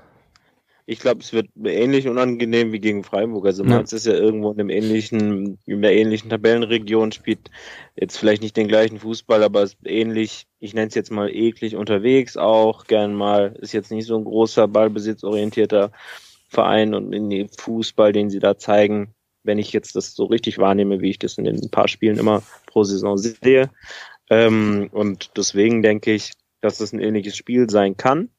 ich 0.85 0.99
glaube, 0.99 1.21
es 1.21 1.31
wird 1.31 1.47
ähnlich 1.63 2.07
unangenehm 2.07 2.73
wie 2.73 2.79
gegen 2.79 3.03
Freiburg. 3.03 3.45
Also 3.45 3.63
Mainz 3.63 3.91
ja. 3.91 3.97
ist 3.97 4.05
ja 4.05 4.13
irgendwo 4.13 4.51
in 4.51 4.59
einem 4.59 4.69
ähnlichen, 4.69 5.57
in 5.65 5.81
der 5.81 5.95
ähnlichen 5.95 6.29
Tabellenregion, 6.29 7.13
spielt 7.13 7.49
jetzt 7.95 8.17
vielleicht 8.17 8.41
nicht 8.41 8.57
den 8.57 8.67
gleichen 8.67 8.99
Fußball, 8.99 9.43
aber 9.43 9.63
ist 9.63 9.77
ähnlich, 9.85 10.45
ich 10.59 10.73
nenne 10.73 10.87
es 10.87 10.95
jetzt 10.95 11.11
mal 11.11 11.33
eklig 11.33 11.77
unterwegs 11.77 12.35
auch, 12.35 12.85
gern 12.85 13.15
mal, 13.15 13.55
ist 13.61 13.71
jetzt 13.71 13.91
nicht 13.91 14.05
so 14.05 14.17
ein 14.17 14.25
großer 14.25 14.67
ballbesitzorientierter 14.67 15.91
Verein 16.49 16.93
und 16.93 17.13
in 17.13 17.29
den 17.29 17.47
Fußball, 17.47 18.11
den 18.11 18.29
sie 18.29 18.39
da 18.39 18.57
zeigen, 18.57 19.15
wenn 19.43 19.57
ich 19.57 19.73
jetzt 19.73 19.95
das 19.95 20.13
so 20.13 20.25
richtig 20.25 20.57
wahrnehme, 20.57 21.01
wie 21.01 21.09
ich 21.09 21.19
das 21.19 21.37
in 21.37 21.45
den 21.45 21.69
paar 21.69 21.87
Spielen 21.87 22.17
immer 22.17 22.43
pro 22.65 22.83
Saison 22.83 23.17
sehe. 23.17 23.69
Ähm, 24.29 24.89
und 24.91 25.31
deswegen 25.35 25.81
denke 25.81 26.13
ich, 26.13 26.31
dass 26.63 26.77
das 26.77 26.93
ein 26.93 27.01
ähnliches 27.01 27.35
Spiel 27.35 27.69
sein 27.69 27.97
kann, 27.97 28.29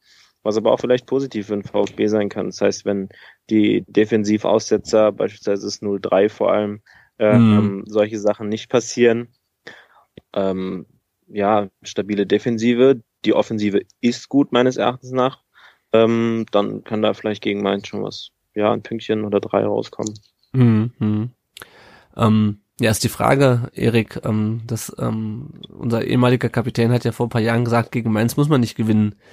was 0.42 0.56
aber 0.56 0.72
auch 0.72 0.80
vielleicht 0.80 1.06
positiv 1.06 1.48
für 1.48 1.52
den 1.52 1.62
VfB 1.62 2.06
sein 2.06 2.30
kann. 2.30 2.46
Das 2.46 2.60
heißt, 2.62 2.86
wenn 2.86 3.10
die 3.50 3.84
Defensivaussetzer, 3.86 5.12
beispielsweise 5.12 5.66
das 5.66 5.82
0-3 5.82 6.30
vor 6.30 6.50
allem, 6.50 6.80
ähm, 7.18 7.56
mhm. 7.56 7.84
solche 7.86 8.18
Sachen 8.18 8.48
nicht 8.48 8.70
passieren, 8.70 9.28
ähm, 10.32 10.86
ja, 11.28 11.68
stabile 11.82 12.26
Defensive, 12.26 13.02
die 13.26 13.34
Offensive 13.34 13.82
ist 14.00 14.30
gut 14.30 14.52
meines 14.52 14.78
Erachtens 14.78 15.12
nach, 15.12 15.42
ähm, 15.92 16.46
dann 16.50 16.82
kann 16.82 17.02
da 17.02 17.12
vielleicht 17.12 17.42
gegen 17.42 17.62
Mainz 17.62 17.88
schon 17.88 18.02
was, 18.02 18.30
ja, 18.54 18.72
ein 18.72 18.82
Pünktchen 18.82 19.24
oder 19.24 19.40
drei 19.40 19.66
rauskommen. 19.66 20.14
Mhm. 20.52 21.30
Ähm, 22.16 22.60
ja, 22.80 22.90
ist 22.90 23.04
die 23.04 23.08
Frage, 23.08 23.70
Erik, 23.72 24.20
ähm, 24.24 24.62
dass 24.66 24.94
ähm, 24.98 25.50
unser 25.68 26.04
ehemaliger 26.04 26.48
Kapitän 26.48 26.90
hat 26.90 27.04
ja 27.04 27.12
vor 27.12 27.26
ein 27.26 27.30
paar 27.30 27.40
Jahren 27.40 27.64
gesagt, 27.64 27.92
gegen 27.92 28.12
Mainz 28.12 28.36
muss 28.36 28.48
man 28.48 28.60
nicht 28.60 28.76
gewinnen. 28.76 29.14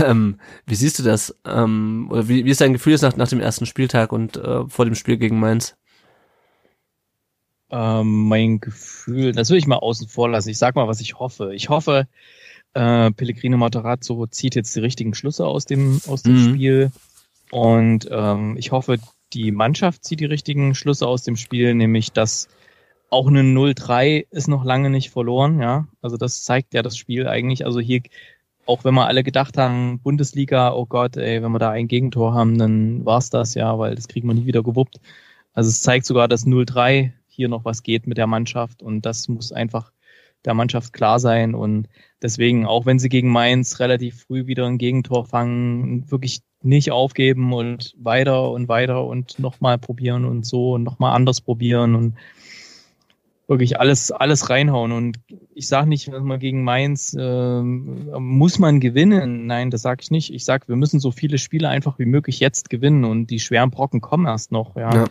Ähm, 0.00 0.38
wie 0.64 0.76
siehst 0.76 1.00
du 1.00 1.02
das? 1.02 1.36
Ähm, 1.44 2.06
oder 2.08 2.28
wie, 2.28 2.44
wie 2.44 2.50
ist 2.50 2.60
dein 2.60 2.72
Gefühl 2.72 2.92
jetzt 2.92 3.02
nach, 3.02 3.16
nach 3.16 3.26
dem 3.26 3.40
ersten 3.40 3.66
Spieltag 3.66 4.12
und 4.12 4.36
äh, 4.36 4.64
vor 4.68 4.84
dem 4.84 4.94
Spiel 4.94 5.16
gegen 5.16 5.40
Mainz? 5.40 5.76
Ähm, 7.68 8.28
mein 8.28 8.60
Gefühl, 8.60 9.32
das 9.32 9.50
will 9.50 9.56
ich 9.56 9.66
mal 9.66 9.78
außen 9.78 10.06
vor 10.06 10.28
lassen. 10.28 10.50
Ich 10.50 10.58
sag 10.58 10.76
mal, 10.76 10.86
was 10.86 11.00
ich 11.00 11.18
hoffe. 11.18 11.52
Ich 11.52 11.68
hoffe, 11.68 12.06
äh, 12.74 13.10
Pellegrino 13.10 13.56
Matarazzo 13.56 14.24
zieht 14.28 14.54
jetzt 14.54 14.76
die 14.76 14.80
richtigen 14.80 15.14
Schlüsse 15.14 15.46
aus 15.46 15.64
dem, 15.64 16.00
aus 16.06 16.22
dem 16.22 16.34
mhm. 16.34 16.54
Spiel. 16.54 16.92
Und 17.50 18.08
ähm, 18.08 18.56
ich 18.56 18.70
hoffe, 18.70 19.00
die 19.32 19.50
Mannschaft 19.50 20.04
zieht 20.04 20.20
die 20.20 20.26
richtigen 20.26 20.76
Schlüsse 20.76 21.08
aus 21.08 21.24
dem 21.24 21.36
Spiel, 21.36 21.74
nämlich 21.74 22.12
dass 22.12 22.46
auch 23.12 23.28
eine 23.28 23.42
0-3 23.42 24.26
ist 24.30 24.48
noch 24.48 24.64
lange 24.64 24.88
nicht 24.88 25.10
verloren, 25.10 25.60
ja. 25.60 25.86
Also 26.00 26.16
das 26.16 26.44
zeigt 26.44 26.72
ja 26.72 26.82
das 26.82 26.96
Spiel 26.96 27.28
eigentlich. 27.28 27.66
Also 27.66 27.78
hier, 27.78 28.00
auch 28.64 28.84
wenn 28.84 28.94
wir 28.94 29.06
alle 29.06 29.22
gedacht 29.22 29.58
haben, 29.58 30.00
Bundesliga, 30.00 30.72
oh 30.72 30.86
Gott, 30.86 31.18
ey, 31.18 31.42
wenn 31.42 31.52
wir 31.52 31.58
da 31.58 31.70
ein 31.70 31.88
Gegentor 31.88 32.32
haben, 32.32 32.56
dann 32.56 33.04
war's 33.04 33.28
das 33.28 33.54
ja, 33.54 33.78
weil 33.78 33.94
das 33.96 34.08
kriegen 34.08 34.28
wir 34.28 34.34
nie 34.34 34.46
wieder 34.46 34.62
gewuppt. 34.62 34.98
Also 35.52 35.68
es 35.68 35.82
zeigt 35.82 36.06
sogar, 36.06 36.26
dass 36.26 36.46
0-3 36.46 37.12
hier 37.28 37.48
noch 37.50 37.66
was 37.66 37.82
geht 37.82 38.06
mit 38.06 38.16
der 38.16 38.26
Mannschaft 38.26 38.82
und 38.82 39.04
das 39.04 39.28
muss 39.28 39.52
einfach 39.52 39.92
der 40.46 40.54
Mannschaft 40.54 40.94
klar 40.94 41.20
sein 41.20 41.54
und 41.54 41.88
deswegen, 42.22 42.66
auch 42.66 42.86
wenn 42.86 42.98
sie 42.98 43.10
gegen 43.10 43.30
Mainz 43.30 43.78
relativ 43.78 44.22
früh 44.22 44.46
wieder 44.46 44.66
ein 44.66 44.78
Gegentor 44.78 45.26
fangen, 45.26 46.10
wirklich 46.10 46.40
nicht 46.62 46.90
aufgeben 46.92 47.52
und 47.52 47.94
weiter 47.98 48.50
und 48.50 48.68
weiter 48.68 49.04
und 49.04 49.38
nochmal 49.38 49.78
probieren 49.78 50.24
und 50.24 50.46
so 50.46 50.72
und 50.72 50.82
nochmal 50.82 51.14
anders 51.14 51.42
probieren 51.42 51.94
und 51.94 52.14
wirklich 53.52 53.78
alles, 53.78 54.10
alles 54.10 54.50
reinhauen. 54.50 54.92
Und 54.92 55.18
ich 55.54 55.68
sage 55.68 55.88
nicht, 55.88 56.12
dass 56.12 56.22
man 56.22 56.40
gegen 56.40 56.64
Mainz 56.64 57.14
äh, 57.18 57.62
muss 57.62 58.58
man 58.58 58.80
gewinnen. 58.80 59.46
Nein, 59.46 59.70
das 59.70 59.82
sage 59.82 60.00
ich 60.02 60.10
nicht. 60.10 60.32
Ich 60.32 60.44
sage, 60.44 60.68
wir 60.68 60.76
müssen 60.76 61.00
so 61.00 61.10
viele 61.10 61.38
Spiele 61.38 61.68
einfach 61.68 61.98
wie 61.98 62.06
möglich 62.06 62.40
jetzt 62.40 62.70
gewinnen 62.70 63.04
und 63.04 63.28
die 63.28 63.38
schweren 63.38 63.70
Brocken 63.70 64.00
kommen 64.00 64.26
erst 64.26 64.52
noch. 64.52 64.76
Ja. 64.76 64.94
ja. 64.94 65.04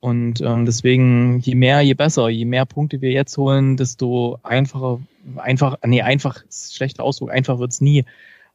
Und 0.00 0.40
ähm, 0.42 0.66
deswegen, 0.66 1.40
je 1.40 1.54
mehr, 1.54 1.80
je 1.80 1.94
besser. 1.94 2.28
Je 2.28 2.44
mehr 2.44 2.66
Punkte 2.66 3.00
wir 3.00 3.10
jetzt 3.10 3.38
holen, 3.38 3.76
desto 3.76 4.38
einfacher, 4.42 5.00
einfach, 5.36 5.78
nee, 5.86 6.02
einfach, 6.02 6.42
schlechter 6.50 7.04
Ausdruck, 7.04 7.30
einfach 7.30 7.58
wird's 7.58 7.80
nie. 7.80 8.04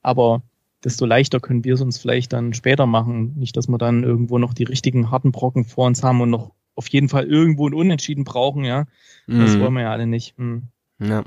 Aber 0.01 0.43
desto 0.84 1.05
leichter 1.05 1.39
können 1.39 1.63
wir 1.63 1.74
es 1.74 1.82
uns 1.82 1.97
vielleicht 1.97 2.34
dann 2.34 2.53
später 2.53 2.86
machen. 2.86 3.34
Nicht, 3.36 3.57
dass 3.57 3.67
wir 3.67 3.78
dann 3.78 4.03
irgendwo 4.03 4.38
noch 4.38 4.53
die 4.53 4.63
richtigen 4.63 5.11
harten 5.11 5.32
Brocken 5.32 5.65
vor 5.65 5.88
uns 5.88 6.03
haben 6.03 6.22
und 6.22 6.30
noch 6.30 6.51
auf 6.80 6.88
jeden 6.88 7.09
Fall 7.09 7.25
irgendwo 7.25 7.67
ein 7.67 7.73
Unentschieden 7.73 8.23
brauchen, 8.23 8.63
ja. 8.63 8.86
Das 9.27 9.55
mhm. 9.55 9.59
wollen 9.59 9.73
wir 9.73 9.82
ja 9.82 9.91
alle 9.91 10.07
nicht. 10.07 10.39
Mhm. 10.39 10.69
Ja. 10.97 11.23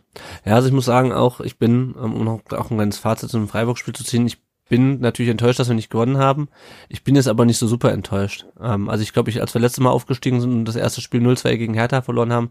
ja, 0.46 0.54
also 0.54 0.68
ich 0.68 0.74
muss 0.74 0.86
sagen 0.86 1.12
auch, 1.12 1.40
ich 1.40 1.58
bin, 1.58 1.94
ähm, 2.02 2.14
um 2.14 2.24
noch 2.24 2.40
auch 2.50 2.70
ein 2.70 2.76
kleines 2.76 2.98
Fazit 2.98 3.28
zum 3.28 3.48
Freiburg-Spiel 3.48 3.94
zu 3.94 4.02
ziehen, 4.02 4.26
ich 4.26 4.38
bin 4.70 5.00
natürlich 5.00 5.30
enttäuscht, 5.30 5.58
dass 5.58 5.68
wir 5.68 5.74
nicht 5.74 5.90
gewonnen 5.90 6.16
haben. 6.16 6.48
Ich 6.88 7.04
bin 7.04 7.16
jetzt 7.16 7.28
aber 7.28 7.44
nicht 7.44 7.58
so 7.58 7.66
super 7.66 7.92
enttäuscht. 7.92 8.46
Ähm, 8.58 8.88
also 8.88 9.02
ich 9.02 9.12
glaube, 9.12 9.28
ich, 9.28 9.42
als 9.42 9.52
wir 9.52 9.60
letztes 9.60 9.80
Mal 9.80 9.90
aufgestiegen 9.90 10.40
sind 10.40 10.52
und 10.52 10.64
das 10.64 10.76
erste 10.76 11.02
Spiel 11.02 11.20
0-2 11.20 11.58
gegen 11.58 11.74
Hertha 11.74 12.00
verloren 12.00 12.32
haben, 12.32 12.50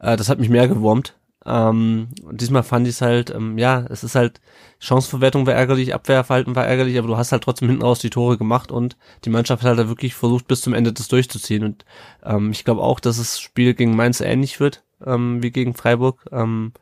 äh, 0.00 0.16
das 0.16 0.28
hat 0.28 0.40
mich 0.40 0.48
mehr 0.48 0.66
gewurmt. 0.66 1.16
Ähm, 1.44 2.08
diesmal 2.30 2.62
fand 2.62 2.86
ich 2.86 2.94
es 2.94 3.00
halt, 3.00 3.30
ähm, 3.30 3.58
ja, 3.58 3.84
es 3.90 4.04
ist 4.04 4.14
halt, 4.14 4.40
Chanceverwertung 4.78 5.46
war 5.46 5.54
ärgerlich, 5.54 5.94
Abwehrverhalten 5.94 6.54
war 6.54 6.66
ärgerlich, 6.66 6.98
aber 6.98 7.08
du 7.08 7.16
hast 7.16 7.32
halt 7.32 7.42
trotzdem 7.42 7.68
hinten 7.68 7.82
raus 7.82 7.98
die 7.98 8.10
Tore 8.10 8.38
gemacht 8.38 8.70
und 8.70 8.96
die 9.24 9.30
Mannschaft 9.30 9.62
hat 9.62 9.76
halt 9.76 9.88
wirklich 9.88 10.14
versucht, 10.14 10.46
bis 10.46 10.60
zum 10.60 10.74
Ende 10.74 10.92
das 10.92 11.08
durchzuziehen. 11.08 11.64
Und 11.64 11.84
ähm, 12.24 12.50
ich 12.52 12.64
glaube 12.64 12.82
auch, 12.82 13.00
dass 13.00 13.18
das 13.18 13.40
Spiel 13.40 13.74
gegen 13.74 13.96
Mainz 13.96 14.20
ähnlich 14.20 14.60
wird, 14.60 14.84
ähm, 15.04 15.42
wie 15.42 15.50
gegen 15.50 15.74
Freiburg. 15.74 16.24
Ähm, 16.30 16.72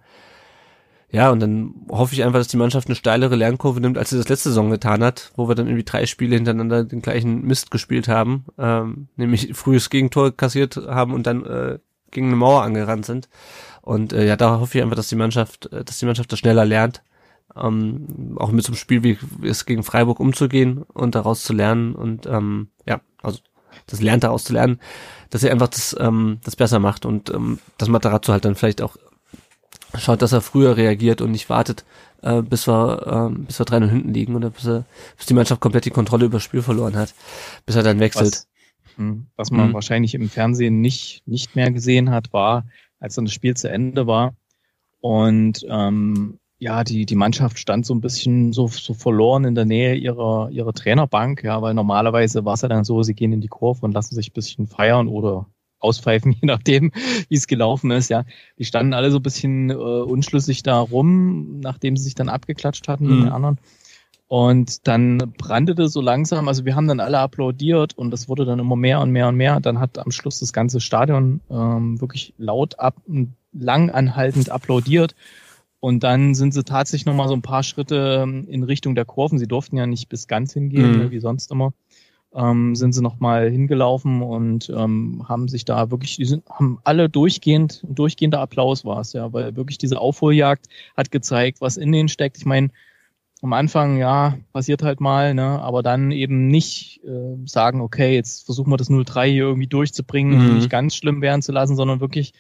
ja, 1.13 1.31
und 1.31 1.41
dann 1.41 1.75
hoffe 1.91 2.15
ich 2.15 2.23
einfach, 2.23 2.39
dass 2.39 2.49
die 2.49 2.57
Mannschaft 2.57 2.87
eine 2.87 2.95
steilere 2.95 3.35
Lernkurve 3.35 3.81
nimmt, 3.81 3.99
als 3.99 4.11
sie 4.11 4.17
das 4.17 4.29
letzte 4.29 4.51
Saison 4.51 4.71
getan 4.71 5.03
hat, 5.03 5.33
wo 5.37 5.49
wir 5.49 5.57
dann 5.57 5.67
irgendwie 5.67 5.85
drei 5.85 6.07
Spiele 6.07 6.37
hintereinander 6.37 6.85
den 6.85 7.03
gleichen 7.03 7.43
Mist 7.43 7.73
gespielt 7.73 8.07
haben, 8.07 8.45
ähm, 8.59 9.09
nämlich 9.17 9.55
frühes 9.55 9.91
Gegentor 9.91 10.37
kassiert 10.37 10.77
haben 10.77 11.13
und 11.13 11.27
dann 11.27 11.45
äh, 11.45 11.79
gegen 12.13 12.29
eine 12.29 12.37
Mauer 12.37 12.63
angerannt 12.63 13.07
sind. 13.07 13.29
Und 13.83 14.13
äh, 14.13 14.27
ja, 14.27 14.37
da 14.37 14.61
hoffe 14.61 14.79
ich 14.79 14.83
einfach, 14.83 14.97
dass 14.97 15.09
die 15.09 15.17
Mannschaft, 15.17 15.73
äh, 15.73 15.85
dass 15.85 15.99
die 15.99 16.07
Mannschaft 16.07 16.31
das 16.33 16.39
schneller 16.39 16.65
lernt, 16.65 17.03
ähm, 17.57 18.37
auch 18.39 18.53
mit 18.53 18.65
so 18.65 18.71
einem 18.71 18.77
Spiel 18.77 19.03
wie 19.03 19.19
es 19.47 19.67
gegen 19.67 19.83
Freiburg 19.83 20.21
umzugehen 20.21 20.83
und 20.83 21.15
daraus 21.15 21.43
zu 21.43 21.53
lernen 21.53 21.95
und 21.95 22.27
ähm, 22.27 22.69
ja, 22.87 23.01
also 23.23 23.41
das 23.87 24.01
lernt 24.01 24.25
daraus 24.25 24.45
zu 24.45 24.53
lernen, 24.53 24.81
dass 25.31 25.43
er 25.43 25.53
einfach 25.53 25.69
das, 25.69 25.97
ähm, 25.99 26.39
das 26.45 26.57
besser 26.57 26.79
macht 26.79 27.07
und 27.07 27.31
ähm, 27.31 27.59
das 27.79 27.89
Matarazzo 27.89 28.33
halt 28.33 28.45
dann 28.45 28.55
vielleicht 28.55 28.83
auch 28.83 28.97
schaut, 29.99 30.23
dass 30.23 30.33
er 30.33 30.41
früher 30.41 30.77
reagiert 30.77 31.21
und 31.21 31.33
nicht 31.33 31.49
wartet, 31.49 31.85
äh, 32.23 32.43
bis 32.43 32.69
wir, 32.69 33.31
äh, 33.31 33.39
bis 33.39 33.59
wir 33.59 33.67
drei 33.67 33.81
0 33.81 33.91
hinten 33.91 34.15
liegen 34.15 34.37
oder 34.37 34.51
bis, 34.51 34.67
er, 34.67 34.85
bis 35.17 35.27
die 35.27 35.35
Mannschaft 35.35 35.61
komplett 35.61 35.85
die 35.85 35.91
Kontrolle 35.91 36.27
über 36.27 36.37
das 36.37 36.45
Spiel 36.45 36.63
verloren 36.63 36.97
hat, 36.97 37.15
bis 37.67 37.77
er 37.77 37.83
dann 37.83 38.01
wechselt. 38.01 38.33
Was, 38.35 38.49
hm, 38.97 39.27
was 39.37 39.51
man 39.51 39.71
mhm. 39.71 39.75
wahrscheinlich 39.75 40.15
im 40.15 40.29
Fernsehen 40.29 40.81
nicht, 40.81 41.23
nicht 41.27 41.57
mehr 41.57 41.71
gesehen 41.71 42.11
hat, 42.11 42.33
war, 42.33 42.65
als 43.01 43.17
dann 43.17 43.25
das 43.25 43.35
Spiel 43.35 43.57
zu 43.57 43.69
Ende 43.69 44.07
war 44.07 44.35
und 45.01 45.67
ähm, 45.69 46.39
ja, 46.61 46.85
die, 46.85 47.07
die 47.07 47.17
Mannschaft 47.17 47.59
stand 47.59 47.87
so 47.87 47.95
ein 47.95 48.03
bisschen 48.03 48.53
so, 48.53 48.69
so 48.69 48.93
verloren 48.93 49.45
in 49.45 49.55
der 49.55 49.65
Nähe 49.65 49.95
ihrer, 49.95 50.51
ihrer 50.51 50.75
Trainerbank, 50.75 51.43
ja, 51.43 51.63
weil 51.63 51.73
normalerweise 51.73 52.45
war 52.45 52.53
es 52.55 52.61
ja 52.61 52.69
dann 52.69 52.85
so, 52.85 53.03
sie 53.03 53.15
gehen 53.15 53.33
in 53.33 53.41
die 53.41 53.49
Kurve 53.49 53.87
und 53.87 53.93
lassen 53.93 54.15
sich 54.15 54.29
ein 54.29 54.35
bisschen 54.35 54.67
feiern 54.67 55.09
oder 55.09 55.47
auspfeifen, 55.79 56.33
je 56.41 56.47
nachdem, 56.47 56.93
wie 57.29 57.35
es 57.35 57.47
gelaufen 57.47 57.91
ist, 57.91 58.11
ja. 58.11 58.25
Die 58.59 58.67
standen 58.67 58.93
alle 58.93 59.11
so 59.11 59.19
ein 59.19 59.23
bisschen 59.23 59.71
äh, 59.71 59.75
unschlüssig 59.75 60.63
da 60.63 60.81
rum, 60.81 61.61
nachdem 61.61 61.97
sie 61.97 62.05
sich 62.05 62.15
dann 62.15 62.29
abgeklatscht 62.29 62.87
hatten 62.89 63.07
mhm. 63.07 63.15
mit 63.15 63.25
den 63.25 63.33
anderen. 63.33 63.59
Und 64.31 64.87
dann 64.87 65.19
brandete 65.39 65.89
so 65.89 66.01
langsam, 66.01 66.47
also 66.47 66.65
wir 66.65 66.77
haben 66.77 66.87
dann 66.87 67.01
alle 67.01 67.19
applaudiert 67.19 67.99
und 67.99 68.13
das 68.13 68.29
wurde 68.29 68.45
dann 68.45 68.61
immer 68.61 68.77
mehr 68.77 69.01
und 69.01 69.11
mehr 69.11 69.27
und 69.27 69.35
mehr. 69.35 69.59
Dann 69.59 69.81
hat 69.81 69.99
am 69.99 70.13
Schluss 70.13 70.39
das 70.39 70.53
ganze 70.53 70.79
Stadion 70.79 71.41
ähm, 71.51 72.01
wirklich 72.01 72.33
laut 72.39 72.79
ab, 72.79 72.95
lang 73.53 73.91
anhaltend 73.91 74.49
applaudiert. 74.51 75.17
Und 75.81 76.05
dann 76.05 76.37
sind 76.37 76.55
sie 76.55 76.63
tatsächlich 76.63 77.07
nochmal 77.07 77.27
so 77.27 77.35
ein 77.35 77.43
paar 77.43 77.65
Schritte 77.65 78.21
ähm, 78.23 78.47
in 78.49 78.63
Richtung 78.63 78.95
der 78.95 79.05
Kurven. 79.05 79.41
Sie 79.41 79.49
durften 79.49 79.77
ja 79.77 79.87
nicht 79.89 80.09
bis 80.09 80.29
ganz 80.29 80.53
hingehen, 80.53 81.07
mhm. 81.07 81.11
wie 81.11 81.19
sonst 81.19 81.51
immer. 81.51 81.73
Ähm, 82.33 82.77
sind 82.77 82.93
sie 82.93 83.03
nochmal 83.03 83.51
hingelaufen 83.51 84.23
und 84.23 84.71
ähm, 84.71 85.25
haben 85.29 85.49
sich 85.49 85.65
da 85.65 85.91
wirklich, 85.91 86.15
die 86.19 86.25
sind, 86.25 86.49
haben 86.49 86.79
alle 86.85 87.09
durchgehend, 87.09 87.85
durchgehender 87.89 88.39
Applaus 88.39 88.85
war 88.85 89.01
es, 89.01 89.13
ja, 89.13 89.33
weil 89.33 89.57
wirklich 89.57 89.79
diese 89.79 89.99
Aufholjagd 89.99 90.69
hat 90.97 91.11
gezeigt, 91.11 91.61
was 91.61 91.77
in 91.77 91.91
denen 91.91 92.09
steckt. 92.09 92.39
Ich 92.39 92.47
meine, 92.47 92.71
am 93.43 93.53
Anfang, 93.53 93.97
ja, 93.97 94.37
passiert 94.53 94.83
halt 94.83 95.01
mal, 95.01 95.35
ne, 95.35 95.61
aber 95.61 95.83
dann 95.83 96.11
eben 96.11 96.49
nicht 96.49 97.03
äh, 97.05 97.37
sagen, 97.47 97.81
okay, 97.81 98.15
jetzt 98.15 98.45
versuchen 98.45 98.71
wir 98.71 98.77
das 98.77 98.91
0-3 98.91 99.27
hier 99.27 99.45
irgendwie 99.45 99.67
durchzubringen, 99.67 100.49
mhm. 100.49 100.55
nicht 100.57 100.71
ganz 100.71 100.95
schlimm 100.95 101.23
werden 101.23 101.43
zu 101.43 101.53
lassen, 101.53 101.77
sondern 101.77 102.01
wirklich 102.01 102.35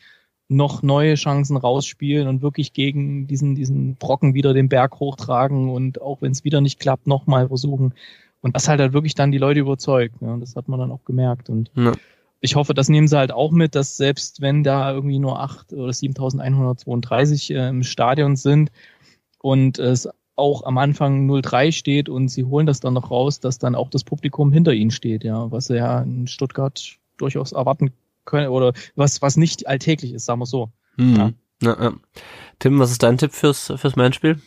noch 0.49 0.83
neue 0.83 1.15
Chancen 1.15 1.57
rausspielen 1.57 2.27
und 2.27 2.43
wirklich 2.43 2.73
gegen 2.73 3.29
diesen, 3.29 3.55
diesen 3.55 3.95
Brocken 3.97 4.35
wieder 4.35 4.53
den 4.53 4.69
Berg 4.69 4.99
hochtragen 4.99 5.71
und 5.71 6.03
auch 6.03 6.21
wenn 6.23 6.33
es 6.33 6.45
wieder 6.45 6.61
nicht 6.61 6.81
klappt, 6.81 7.07
nochmal 7.07 7.49
versuchen. 7.49 7.95
Und 8.41 8.57
das 8.57 8.69
halt 8.69 8.81
halt 8.81 8.93
wirklich 8.93 9.15
dann 9.15 9.31
die 9.31 9.39
Leute 9.39 9.61
überzeugt. 9.61 10.21
Ne? 10.21 10.37
Das 10.41 10.57
hat 10.57 10.67
man 10.67 10.81
dann 10.81 10.91
auch 10.91 11.05
gemerkt. 11.05 11.51
Und 11.51 11.71
ja. 11.77 11.93
ich 12.41 12.57
hoffe, 12.57 12.75
das 12.75 12.89
nehmen 12.89 13.07
sie 13.07 13.17
halt 13.17 13.31
auch 13.31 13.53
mit, 13.53 13.77
dass 13.77 13.97
selbst 13.97 14.41
wenn 14.41 14.65
da 14.65 14.93
irgendwie 14.93 15.21
nur 15.21 15.41
8 15.41 15.73
oder 15.73 15.93
7132 15.93 17.53
äh, 17.53 17.69
im 17.69 17.85
Stadion 17.85 18.35
sind 18.35 18.73
und 19.39 19.79
es 19.79 20.09
auch 20.41 20.65
am 20.65 20.79
Anfang 20.79 21.31
0-3 21.31 21.73
steht 21.73 22.09
und 22.09 22.29
sie 22.29 22.45
holen 22.45 22.67
das 22.67 22.81
dann 22.81 22.95
noch 22.95 23.11
raus, 23.11 23.39
dass 23.41 23.59
dann 23.59 23.75
auch 23.75 23.91
das 23.91 24.03
Publikum 24.05 24.53
hinter 24.53 24.73
ihnen 24.73 24.91
steht, 24.91 25.23
ja, 25.23 25.51
was 25.53 25.67
sie 25.67 25.77
ja 25.77 26.01
in 26.01 26.27
Stuttgart 26.27 26.97
durchaus 27.17 27.53
erwarten 27.53 27.93
können 28.25 28.49
oder 28.49 28.73
was, 28.97 29.23
was 29.23 29.37
nicht 29.37 29.69
alltäglich 29.69 30.13
ist, 30.13 30.25
sagen 30.25 30.41
wir 30.41 30.47
so. 30.47 30.71
Mhm. 30.97 31.17
Ja. 31.17 31.31
Ja, 31.63 31.77
ja. 31.83 31.93
Tim, 32.59 32.79
was 32.79 32.91
ist 32.91 33.03
dein 33.03 33.19
Tipp 33.19 33.33
fürs, 33.33 33.73
fürs 33.77 33.97
Main-Spiel? 33.97 34.41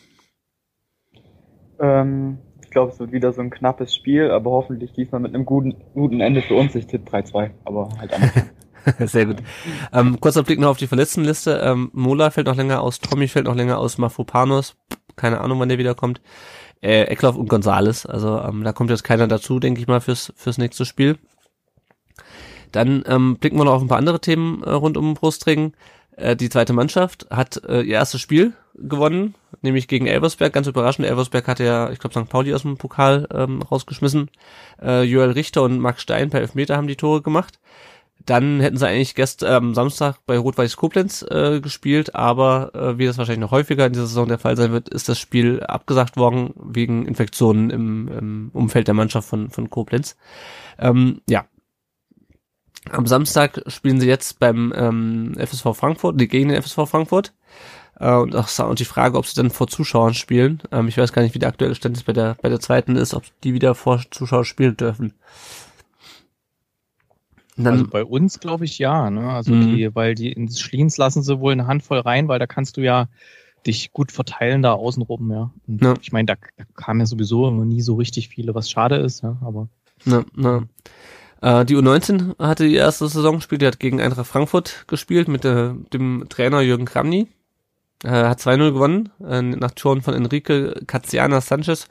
Ähm, 1.80 2.38
ich 2.62 2.70
glaube, 2.70 2.92
es 2.92 2.98
wird 2.98 3.12
wieder 3.12 3.32
so 3.32 3.40
ein 3.40 3.50
knappes 3.50 3.94
Spiel, 3.94 4.30
aber 4.30 4.50
hoffentlich 4.50 4.92
diesmal 4.92 5.20
mit 5.20 5.34
einem 5.34 5.44
guten, 5.44 5.76
guten 5.94 6.20
Ende 6.20 6.42
für 6.42 6.54
uns. 6.54 6.74
Ich 6.74 6.86
tippe 6.86 7.08
3-2, 7.10 7.50
aber 7.64 7.88
halt 7.98 8.12
anders. 8.12 8.32
Sehr 9.12 9.26
gut. 9.26 9.36
Ähm, 9.92 10.20
kurzer 10.20 10.42
Blick 10.42 10.58
noch 10.58 10.70
auf 10.70 10.76
die 10.76 10.86
Verletztenliste. 10.86 11.60
Ähm, 11.62 11.90
Mola 11.92 12.30
fällt 12.30 12.48
noch 12.48 12.56
länger 12.56 12.82
aus, 12.82 13.00
Tommy 13.00 13.28
fällt 13.28 13.46
noch 13.46 13.54
länger 13.54 13.78
aus, 13.78 13.96
Mafopanos, 13.98 14.76
keine 15.16 15.40
Ahnung, 15.40 15.60
wann 15.60 15.68
der 15.68 15.78
wiederkommt. 15.78 16.20
Äh, 16.82 17.04
Eckloff 17.04 17.36
und 17.36 17.48
Gonzales, 17.48 18.04
also 18.04 18.40
ähm, 18.40 18.62
da 18.62 18.72
kommt 18.72 18.90
jetzt 18.90 19.04
keiner 19.04 19.26
dazu, 19.26 19.58
denke 19.58 19.80
ich 19.80 19.86
mal, 19.86 20.00
fürs, 20.00 20.32
fürs 20.36 20.58
nächste 20.58 20.84
Spiel. 20.84 21.18
Dann 22.72 23.04
ähm, 23.06 23.36
blicken 23.36 23.56
wir 23.56 23.64
noch 23.64 23.74
auf 23.74 23.82
ein 23.82 23.88
paar 23.88 23.98
andere 23.98 24.20
Themen 24.20 24.62
äh, 24.64 24.70
rund 24.70 24.96
um 24.96 25.14
Brustring. 25.14 25.72
Äh, 26.16 26.36
die 26.36 26.48
zweite 26.48 26.72
Mannschaft 26.72 27.26
hat 27.30 27.62
äh, 27.64 27.82
ihr 27.82 27.94
erstes 27.94 28.20
Spiel 28.20 28.52
gewonnen, 28.74 29.34
nämlich 29.62 29.88
gegen 29.88 30.06
Elversberg. 30.06 30.52
Ganz 30.52 30.66
überraschend. 30.66 31.06
Elversberg 31.06 31.46
hatte 31.46 31.64
ja, 31.64 31.90
ich 31.90 31.98
glaube, 32.00 32.18
St. 32.18 32.28
Pauli 32.28 32.52
aus 32.52 32.62
dem 32.62 32.76
Pokal 32.76 33.28
ähm, 33.32 33.62
rausgeschmissen. 33.62 34.30
Äh, 34.82 35.02
Joel 35.04 35.30
Richter 35.30 35.62
und 35.62 35.78
Max 35.78 36.02
Stein 36.02 36.30
per 36.30 36.40
Elfmeter 36.40 36.76
haben 36.76 36.88
die 36.88 36.96
Tore 36.96 37.22
gemacht. 37.22 37.60
Dann 38.26 38.60
hätten 38.60 38.78
sie 38.78 38.86
eigentlich 38.86 39.14
gestern 39.14 39.64
ähm, 39.64 39.74
Samstag 39.74 40.16
bei 40.24 40.38
Rot-Weiß 40.38 40.76
Koblenz 40.76 41.22
äh, 41.22 41.60
gespielt, 41.60 42.14
aber 42.14 42.74
äh, 42.74 42.98
wie 42.98 43.04
das 43.04 43.18
wahrscheinlich 43.18 43.40
noch 43.40 43.50
häufiger 43.50 43.86
in 43.86 43.92
dieser 43.92 44.06
Saison 44.06 44.28
der 44.28 44.38
Fall 44.38 44.56
sein 44.56 44.72
wird, 44.72 44.88
ist 44.88 45.08
das 45.08 45.18
Spiel 45.18 45.62
abgesagt 45.62 46.16
worden 46.16 46.54
wegen 46.56 47.06
Infektionen 47.06 47.68
im, 47.70 48.08
im 48.08 48.50
Umfeld 48.54 48.88
der 48.88 48.94
Mannschaft 48.94 49.28
von, 49.28 49.50
von 49.50 49.68
Koblenz. 49.68 50.16
Ähm, 50.78 51.20
ja. 51.28 51.44
Am 52.90 53.06
Samstag 53.06 53.62
spielen 53.66 54.00
sie 54.00 54.08
jetzt 54.08 54.38
beim 54.38 54.72
ähm, 54.76 55.34
FSV 55.38 55.74
Frankfurt, 55.74 56.20
die 56.20 56.28
gegen 56.28 56.48
den 56.48 56.62
FSV 56.62 56.88
Frankfurt. 56.88 57.34
Äh, 57.98 58.14
und, 58.14 58.34
auch, 58.34 58.48
und 58.58 58.78
die 58.78 58.84
Frage, 58.84 59.18
ob 59.18 59.26
sie 59.26 59.34
dann 59.34 59.50
vor 59.50 59.68
Zuschauern 59.68 60.14
spielen. 60.14 60.62
Ähm, 60.72 60.88
ich 60.88 60.98
weiß 60.98 61.12
gar 61.12 61.22
nicht, 61.22 61.34
wie 61.34 61.38
der 61.38 61.48
aktuelle 61.48 61.74
Stand 61.74 62.04
bei 62.04 62.12
der, 62.12 62.36
bei 62.40 62.48
der 62.48 62.60
zweiten 62.60 62.96
ist, 62.96 63.14
ob 63.14 63.24
die 63.42 63.54
wieder 63.54 63.74
vor 63.74 64.00
Zuschauern 64.10 64.44
spielen 64.44 64.76
dürfen. 64.76 65.14
Dann, 67.56 67.66
also 67.66 67.86
bei 67.86 68.04
uns 68.04 68.40
glaube 68.40 68.64
ich 68.64 68.78
ja, 68.78 69.10
ne? 69.10 69.30
Also 69.30 69.52
mhm. 69.52 69.76
die, 69.76 69.94
weil 69.94 70.14
die 70.14 70.32
ins 70.32 70.60
Schliens 70.60 70.96
lassen 70.96 71.22
sie 71.22 71.38
wohl 71.38 71.52
eine 71.52 71.66
Handvoll 71.66 71.98
rein, 71.98 72.28
weil 72.28 72.38
da 72.38 72.46
kannst 72.46 72.76
du 72.76 72.80
ja 72.80 73.08
dich 73.66 73.92
gut 73.92 74.12
verteilen 74.12 74.62
da 74.62 74.72
außenrum, 74.72 75.30
ja. 75.30 75.50
Ja. 75.66 75.94
Ich 76.00 76.12
meine, 76.12 76.26
da, 76.26 76.34
da 76.56 76.64
kam 76.74 77.00
ja 77.00 77.06
sowieso 77.06 77.48
immer 77.48 77.64
nie 77.64 77.80
so 77.80 77.94
richtig 77.94 78.28
viele, 78.28 78.54
was 78.54 78.70
schade 78.70 78.96
ist, 78.96 79.22
ja, 79.22 79.36
aber. 79.40 79.68
Ja, 80.04 80.24
ja. 80.36 80.62
Äh, 81.40 81.64
die 81.64 81.76
U19 81.76 82.38
hatte 82.38 82.66
die 82.66 82.74
erste 82.74 83.08
Saison 83.08 83.36
gespielt, 83.36 83.62
die 83.62 83.66
hat 83.66 83.80
gegen 83.80 84.00
Eintracht 84.00 84.26
Frankfurt 84.26 84.84
gespielt 84.86 85.28
mit 85.28 85.44
äh, 85.44 85.72
dem 85.92 86.26
Trainer 86.28 86.60
Jürgen 86.60 86.84
Kramny. 86.86 87.28
Äh, 88.02 88.08
hat 88.08 88.40
2-0 88.40 88.72
gewonnen, 88.72 89.10
äh, 89.26 89.40
nach 89.40 89.70
Toren 89.70 90.02
von 90.02 90.14
Enrique 90.14 90.74
Caziana 90.86 91.40
Sanchez 91.40 91.86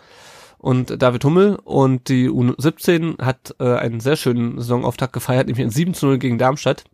und 0.63 1.01
David 1.01 1.25
Hummel 1.25 1.59
und 1.65 2.07
die 2.07 2.29
U17 2.29 3.21
hat 3.21 3.53
äh, 3.59 3.75
einen 3.75 3.99
sehr 3.99 4.15
schönen 4.15 4.61
Saisonauftakt 4.61 5.11
gefeiert, 5.11 5.47
nämlich 5.47 5.65
ein 5.65 5.69
7 5.69 5.93
0 6.01 6.17
gegen 6.19 6.37
Darmstadt. 6.37 6.85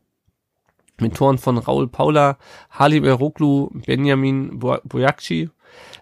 Mit 0.99 1.15
Toren 1.15 1.37
von 1.37 1.59
Raul 1.59 1.87
Paula, 1.87 2.39
Halim 2.71 3.03
Eroglu, 3.03 3.69
Benjamin 3.85 4.57
Bojakci, 4.57 5.51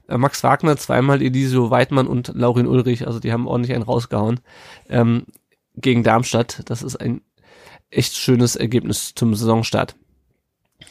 äh, 0.08 0.18
Max 0.18 0.44
Wagner, 0.46 0.78
zweimal 0.78 1.22
Elisio 1.22 1.70
Weidmann 1.70 2.08
und 2.08 2.32
Laurin 2.34 2.68
Ulrich, 2.68 3.06
also 3.06 3.20
die 3.20 3.34
haben 3.34 3.48
ordentlich 3.48 3.76
einen 3.76 3.84
rausgehauen 3.84 4.40
ähm, 4.88 5.26
gegen 5.76 6.04
Darmstadt. 6.04 6.62
Das 6.70 6.82
ist 6.82 6.96
ein 6.96 7.20
echt 7.90 8.16
schönes 8.16 8.56
Ergebnis 8.56 9.14
zum 9.14 9.36
Saisonstart. 9.36 9.98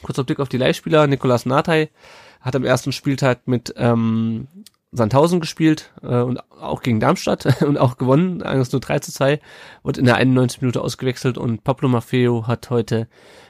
Kurzer 0.02 0.24
Blick 0.24 0.40
auf 0.40 0.50
die 0.50 0.58
Leihspieler. 0.58 1.06
Nikolas 1.06 1.46
Natay 1.46 1.88
hat 2.42 2.54
am 2.54 2.64
ersten 2.64 2.92
Spieltag 2.92 3.48
mit 3.48 3.72
ähm, 3.78 4.46
Sandhausen 4.96 5.40
gespielt 5.40 5.92
äh, 6.02 6.20
und 6.22 6.40
auch 6.50 6.82
gegen 6.82 7.00
Darmstadt 7.00 7.62
und 7.62 7.78
auch 7.78 7.98
gewonnen, 7.98 8.42
eigentlich 8.42 8.72
nur 8.72 8.80
3 8.80 8.98
zu 9.00 9.12
2, 9.12 9.40
wurde 9.82 10.00
in 10.00 10.06
der 10.06 10.16
91 10.16 10.62
Minute 10.62 10.80
ausgewechselt 10.80 11.38
und 11.38 11.62
Pablo 11.62 11.88
Maffeo 11.88 12.46
hat 12.46 12.70
heute 12.70 13.08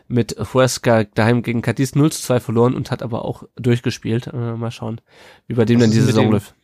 mit 0.09 0.37
Huesca 0.53 1.05
daheim 1.05 1.43
gegen 1.43 1.63
Cadiz 1.63 1.95
0 1.95 2.13
zu 2.13 2.23
2 2.23 2.41
verloren 2.41 2.75
und 2.75 2.91
hat 2.91 3.03
aber 3.03 3.25
auch 3.25 3.45
durchgespielt. 3.57 4.29
Äh, 4.29 4.55
mal 4.55 4.71
schauen, 4.71 5.01
wie 5.47 5.55
bei 5.55 5.65
dem 5.65 5.79
Was 5.79 5.87
dann 5.87 5.93
die 5.93 6.01
Saison 6.01 6.31
läuft. 6.31 6.55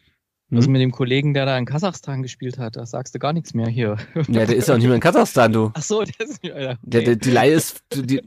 Hm? 0.52 0.72
mit 0.72 0.82
dem 0.82 0.92
Kollegen, 0.92 1.32
der 1.32 1.46
da 1.46 1.56
in 1.56 1.64
Kasachstan 1.64 2.22
gespielt 2.22 2.58
hat, 2.58 2.76
da 2.76 2.84
sagst 2.84 3.14
du 3.14 3.18
gar 3.18 3.32
nichts 3.32 3.54
mehr 3.54 3.68
hier. 3.68 3.96
Ja, 4.28 4.44
der 4.44 4.54
ist 4.54 4.68
ja 4.68 4.74
auch 4.74 4.78
nicht 4.78 4.86
mehr 4.86 4.94
in 4.94 5.00
Kasachstan, 5.00 5.52
du. 5.52 5.70
Ach 5.74 5.82
so, 5.82 6.02
der 6.02 6.26
ist 6.26 6.42
nicht, 6.42 6.54
Alter. 6.54 6.72
Okay. 6.72 6.78
Der, 6.82 7.02
der, 7.02 7.16
die 7.16 7.30
Leihe 7.30 7.52
ist, 7.54 7.82
die, 7.94 8.20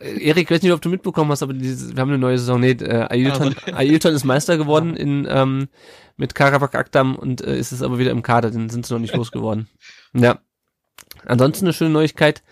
Erik, 0.00 0.44
ich 0.44 0.50
weiß 0.50 0.62
nicht, 0.62 0.72
ob 0.72 0.80
du 0.80 0.88
mitbekommen 0.88 1.30
hast, 1.30 1.42
aber 1.42 1.52
die, 1.52 1.94
wir 1.94 2.00
haben 2.00 2.08
eine 2.08 2.18
neue 2.18 2.38
Saison. 2.38 2.60
Nee, 2.60 2.72
äh, 2.72 3.06
Ailton, 3.08 3.54
also. 3.72 4.08
Ist 4.18 4.24
Meister 4.24 4.56
geworden 4.56 4.96
in, 4.96 5.26
ähm, 5.30 5.68
mit 6.16 6.34
Karabakh 6.34 6.76
Akdam 6.76 7.14
und 7.14 7.40
äh, 7.40 7.56
ist 7.56 7.72
es 7.72 7.82
aber 7.82 7.98
wieder 7.98 8.10
im 8.10 8.22
Kader, 8.22 8.50
den 8.50 8.68
sind 8.68 8.84
sie 8.84 8.92
noch 8.92 9.00
nicht 9.00 9.14
losgeworden. 9.14 9.68
Ja. 10.14 10.40
Ansonsten 11.26 11.66
eine 11.66 11.72
schöne 11.72 11.90
Neuigkeit, 11.90 12.42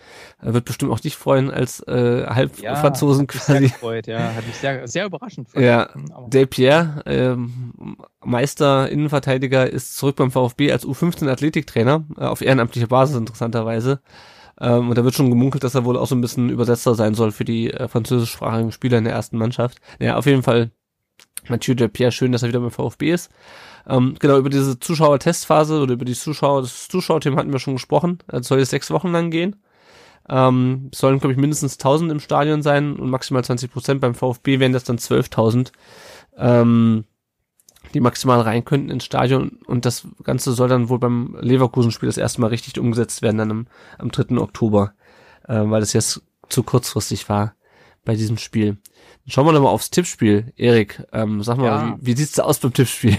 äh, 0.41 0.53
wird 0.53 0.65
bestimmt 0.65 0.91
auch 0.91 0.99
dich 0.99 1.15
freuen 1.15 1.49
als 1.51 1.79
äh, 1.87 2.25
Halbfranzosen 2.27 3.23
ja, 3.23 3.27
quasi. 3.27 3.51
Sehr 3.51 3.61
gefreut, 3.61 4.07
ja, 4.07 4.33
hat 4.33 4.45
mich 4.45 4.55
sehr, 4.55 4.87
sehr 4.87 5.05
überraschend. 5.05 5.49
Ja, 5.55 5.89
Del 6.27 6.47
Pierre, 6.47 7.03
ähm, 7.05 7.97
Meister 8.23 8.89
Innenverteidiger, 8.89 9.69
ist 9.69 9.97
zurück 9.97 10.15
beim 10.17 10.31
VfB 10.31 10.71
als 10.71 10.85
U15 10.85 11.29
Athletiktrainer 11.29 12.05
äh, 12.17 12.25
auf 12.25 12.41
ehrenamtlicher 12.41 12.87
Basis 12.87 13.15
interessanterweise. 13.15 14.01
Ähm, 14.59 14.89
und 14.89 14.97
da 14.97 15.03
wird 15.03 15.15
schon 15.15 15.29
gemunkelt, 15.29 15.63
dass 15.63 15.75
er 15.75 15.85
wohl 15.85 15.97
auch 15.97 16.07
so 16.07 16.15
ein 16.15 16.21
bisschen 16.21 16.49
Übersetzer 16.49 16.95
sein 16.95 17.13
soll 17.13 17.31
für 17.31 17.45
die 17.45 17.71
äh, 17.71 17.87
französischsprachigen 17.87 18.71
Spieler 18.71 18.97
in 18.97 19.03
der 19.03 19.13
ersten 19.13 19.37
Mannschaft. 19.37 19.79
Ja, 19.99 20.17
auf 20.17 20.25
jeden 20.25 20.43
Fall 20.43 20.71
Mathieu 21.47 21.75
Del 21.75 21.89
Pierre, 21.89 22.11
schön, 22.11 22.31
dass 22.31 22.43
er 22.43 22.49
wieder 22.49 22.59
beim 22.59 22.71
VfB 22.71 23.11
ist. 23.11 23.31
Ähm, 23.89 24.15
genau, 24.19 24.37
über 24.37 24.49
diese 24.49 24.79
Zuschauer-Testphase 24.79 25.79
oder 25.79 25.93
über 25.93 26.05
die 26.05 26.13
Zuschauer, 26.13 26.61
das 26.61 26.87
Zuschauerthema 26.89 27.37
hatten 27.37 27.51
wir 27.53 27.59
schon 27.59 27.75
gesprochen. 27.75 28.19
Das 28.27 28.47
soll 28.47 28.59
jetzt 28.59 28.71
sechs 28.71 28.91
Wochen 28.91 29.09
lang 29.09 29.31
gehen. 29.31 29.55
Ähm, 30.29 30.89
sollen, 30.93 31.19
glaube 31.19 31.31
ich, 31.33 31.39
mindestens 31.39 31.75
1000 31.75 32.11
im 32.11 32.19
Stadion 32.19 32.61
sein 32.61 32.97
und 32.97 33.09
maximal 33.09 33.43
20 33.45 33.71
Prozent. 33.71 34.01
Beim 34.01 34.13
VfB 34.13 34.59
wären 34.59 34.73
das 34.73 34.83
dann 34.83 34.97
12.000, 34.97 35.71
ähm, 36.37 37.05
die 37.93 38.01
maximal 38.01 38.41
rein 38.41 38.65
könnten 38.65 38.89
ins 38.89 39.05
Stadion. 39.05 39.59
Und 39.65 39.85
das 39.85 40.05
Ganze 40.23 40.51
soll 40.51 40.67
dann 40.67 40.89
wohl 40.89 40.99
beim 40.99 41.37
Leverkusen-Spiel 41.39 42.07
das 42.07 42.17
erste 42.17 42.41
Mal 42.41 42.47
richtig 42.47 42.77
umgesetzt 42.77 43.21
werden, 43.21 43.37
dann 43.37 43.51
am, 43.51 43.67
am 43.99 44.11
3. 44.11 44.37
Oktober, 44.39 44.91
äh, 45.47 45.61
weil 45.63 45.79
das 45.79 45.93
jetzt 45.93 46.21
zu 46.49 46.63
kurzfristig 46.63 47.29
war 47.29 47.53
bei 48.03 48.15
diesem 48.15 48.37
Spiel. 48.37 48.71
Dann 48.71 49.31
schauen 49.31 49.45
wir 49.45 49.53
doch 49.53 49.61
mal 49.61 49.69
aufs 49.69 49.91
Tippspiel. 49.91 50.51
Erik, 50.57 51.05
ähm, 51.13 51.41
sag 51.41 51.57
mal, 51.57 51.65
Ja. 51.65 51.97
wie, 52.01 52.07
wie 52.07 52.17
sieht's 52.17 52.33
da 52.33 52.43
aus 52.43 52.59
beim 52.59 52.73
Tippspiel? 52.73 53.17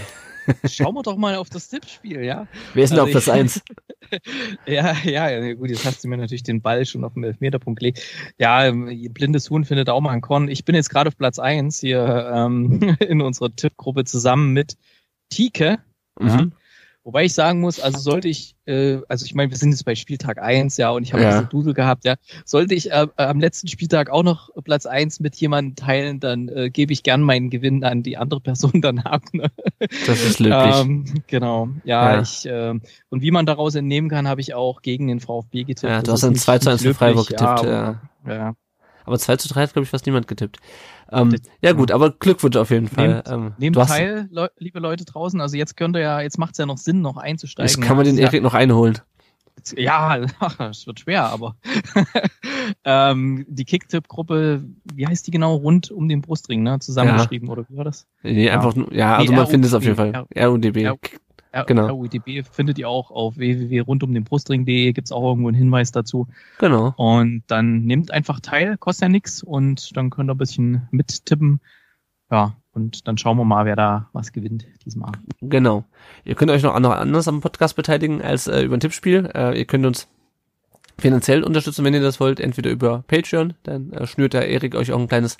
Schauen 0.69 0.95
wir 0.95 1.03
doch 1.03 1.17
mal 1.17 1.35
auf 1.35 1.49
das 1.49 1.69
Tippspiel, 1.69 2.23
ja? 2.23 2.47
Wer 2.73 2.83
ist 2.83 2.91
denn 2.91 2.99
Also 2.99 3.17
auf 3.17 3.25
Platz 3.25 3.27
ich- 3.27 3.33
1? 3.33 3.61
Ja, 4.65 4.95
ja, 5.03 5.29
ja, 5.29 5.53
gut, 5.53 5.69
jetzt 5.69 5.85
hast 5.85 6.03
du 6.03 6.07
mir 6.07 6.17
natürlich 6.17 6.41
den 6.41 6.61
Ball 6.61 6.83
schon 6.85 7.03
auf 7.03 7.13
den 7.13 7.23
Elfmeterpunkt 7.23 7.79
gelegt. 7.79 8.01
Ja, 8.39 8.65
ähm, 8.65 9.07
blindes 9.13 9.49
Huhn 9.51 9.65
findet 9.65 9.87
auch 9.89 10.01
mal 10.01 10.11
ein 10.11 10.21
Korn. 10.21 10.47
Ich 10.47 10.65
bin 10.65 10.73
jetzt 10.73 10.89
gerade 10.89 11.09
auf 11.09 11.17
Platz 11.17 11.37
eins 11.37 11.79
hier 11.79 12.31
ähm, 12.33 12.95
in 12.99 13.21
unserer 13.21 13.55
Tippgruppe 13.55 14.05
zusammen 14.05 14.51
mit 14.53 14.77
Tike. 15.29 15.77
Mhm. 16.19 16.53
Wobei 17.05 17.25
ich 17.25 17.33
sagen 17.33 17.61
muss, 17.61 17.79
also 17.79 17.97
sollte 17.97 18.27
ich, 18.27 18.55
äh, 18.65 18.97
also 19.07 19.25
ich 19.25 19.33
meine, 19.33 19.49
wir 19.49 19.57
sind 19.57 19.71
jetzt 19.71 19.85
bei 19.85 19.95
Spieltag 19.95 20.37
eins, 20.41 20.75
ja, 20.77 20.89
und 20.91 21.03
ich 21.03 21.13
habe 21.13 21.23
Ja. 21.23 21.29
bisschen 21.31 21.49
Dudel 21.49 21.73
gehabt, 21.73 22.03
ja. 22.05 22.15
Sollte 22.45 22.75
ich 22.75 22.91
äh, 22.91 23.07
am 23.15 23.39
letzten 23.39 23.67
Spieltag 23.69 24.09
auch 24.09 24.21
noch 24.21 24.49
Platz 24.65 24.85
eins 24.85 25.19
mit 25.19 25.35
jemandem 25.37 25.75
teilen, 25.75 26.19
dann 26.19 26.49
äh, 26.49 26.69
gebe 26.69 26.91
ich 26.93 27.01
gern 27.01 27.21
meinen 27.21 27.49
Gewinn 27.49 27.83
an 27.83 28.03
die 28.03 28.17
andere 28.17 28.41
Person 28.41 28.73
danach. 28.81 29.21
Ne? 29.31 29.49
Das 29.79 30.23
ist 30.23 30.39
löblich. 30.39 30.75
Ähm, 30.75 31.05
genau, 31.27 31.69
ja, 31.85 32.15
Ja. 32.15 32.21
ich 32.21 32.45
ähm, 32.45 32.81
und 33.09 33.21
wie 33.21 33.31
man 33.31 33.45
daraus 33.45 33.75
entnehmen 33.75 34.09
kann, 34.09 34.27
habe 34.27 34.41
ich 34.41 34.53
auch 34.53 34.81
gegen 34.81 35.07
den 35.07 35.19
VfB 35.21 35.63
getippt. 35.63 35.89
ja, 35.89 35.99
du 36.01 36.05
Das 36.11 36.15
hast 36.15 36.23
ein 36.25 36.33
nicht- 36.33 36.43
2 36.43 36.59
zu 36.59 36.69
1 36.69 36.81
nicht 36.81 36.87
für 36.89 36.93
Freiburg 36.95 37.27
getippt. 37.27 37.63
Ja, 37.63 37.99
Ja, 38.27 38.33
ja. 38.33 38.53
Aber 39.05 39.17
2 39.17 39.37
zu 39.37 39.47
3 39.47 39.63
hat, 39.63 39.73
glaube 39.73 39.85
ich, 39.85 39.89
fast 39.89 40.05
niemand 40.05 40.27
getippt. 40.27 40.57
Ähm, 41.11 41.35
ja 41.61 41.71
gut, 41.73 41.91
aber 41.91 42.11
Glückwunsch 42.11 42.55
auf 42.55 42.69
jeden 42.69 42.87
Fall. 42.87 43.07
Nehmt- 43.23 43.29
ähm, 43.29 43.53
Nehmt 43.57 43.75
teil, 43.75 44.27
Leu 44.31 44.47
liebe 44.57 44.79
Leute 44.79 45.05
draußen. 45.05 45.41
Also 45.41 45.57
jetzt 45.57 45.75
könnt 45.77 45.95
ihr 45.95 46.01
ja, 46.01 46.21
jetzt 46.21 46.37
macht 46.37 46.51
es 46.51 46.57
ja 46.59 46.65
noch 46.65 46.77
Sinn, 46.77 47.01
noch 47.01 47.17
einzusteigen. 47.17 47.67
jetzt 47.67 47.81
kann 47.81 47.97
man 47.97 48.05
ja. 48.05 48.11
den 48.11 48.19
Erik 48.19 48.43
noch 48.43 48.53
einholen. 48.53 48.99
Ja, 49.75 50.17
ja 50.17 50.25
es 50.69 50.87
wird 50.87 51.01
schwer, 51.01 51.25
aber 51.25 51.55
ähm, 52.85 53.45
die 53.49 53.65
Kicktipp-Gruppe, 53.65 54.63
wie 54.93 55.07
heißt 55.07 55.27
die 55.27 55.31
genau? 55.31 55.55
Rund 55.55 55.91
um 55.91 56.07
den 56.07 56.21
Brustring, 56.21 56.63
ne? 56.63 56.79
Zusammengeschrieben, 56.79 57.49
oder 57.49 57.65
wie 57.69 57.77
war 57.77 57.83
das? 57.83 58.07
Nee, 58.23 58.45
Ja. 58.47 58.53
einfach 58.53 58.75
nur, 58.75 58.93
ja, 58.93 59.17
also 59.17 59.31
Nee, 59.31 59.37
man 59.37 59.47
findet 59.47 59.69
es 59.69 59.73
auf 59.73 59.83
jeden 59.83 59.95
Fall. 59.95 60.25
RUDB. 60.37 60.97
Genau. 61.65 61.87
RUIDB 61.87 62.45
findet 62.51 62.77
ihr 62.77 62.87
auch 62.87 63.09
auf 63.09 63.37
www.rundumdenbrustring.de, 63.37 64.93
gibt's 64.93 65.11
auch 65.11 65.23
irgendwo 65.23 65.47
einen 65.47 65.57
Hinweis 65.57 65.91
dazu. 65.91 66.27
Genau. 66.59 66.93
Und 66.95 67.43
dann 67.47 67.85
nehmt 67.85 68.11
einfach 68.11 68.39
teil, 68.39 68.77
kostet 68.77 69.03
ja 69.03 69.09
nix 69.09 69.41
und 69.41 69.95
dann 69.97 70.11
könnt 70.11 70.29
ihr 70.29 70.35
ein 70.35 70.37
bisschen 70.37 70.87
mittippen. 70.91 71.59
Ja, 72.29 72.55
und 72.73 73.07
dann 73.07 73.17
schauen 73.17 73.37
wir 73.37 73.45
mal, 73.45 73.65
wer 73.65 73.75
da 73.75 74.09
was 74.13 74.31
gewinnt 74.31 74.67
diesmal. 74.85 75.11
Genau. 75.41 75.85
Ihr 76.23 76.35
könnt 76.35 76.51
euch 76.51 76.61
noch 76.61 76.75
anders 76.75 77.27
am 77.27 77.41
Podcast 77.41 77.75
beteiligen 77.75 78.21
als 78.21 78.47
äh, 78.47 78.61
über 78.61 78.77
ein 78.77 78.79
Tippspiel. 78.79 79.31
Äh, 79.33 79.57
ihr 79.57 79.65
könnt 79.65 79.85
uns 79.87 80.07
finanziell 80.99 81.43
unterstützen, 81.43 81.83
wenn 81.83 81.93
ihr 81.93 82.01
das 82.01 82.19
wollt, 82.19 82.39
entweder 82.39 82.69
über 82.69 83.03
Patreon, 83.07 83.53
dann 83.63 83.91
äh, 83.93 84.05
schnürt 84.05 84.33
der 84.33 84.47
Erik 84.47 84.75
euch 84.75 84.91
auch 84.91 84.99
ein 84.99 85.07
kleines 85.07 85.37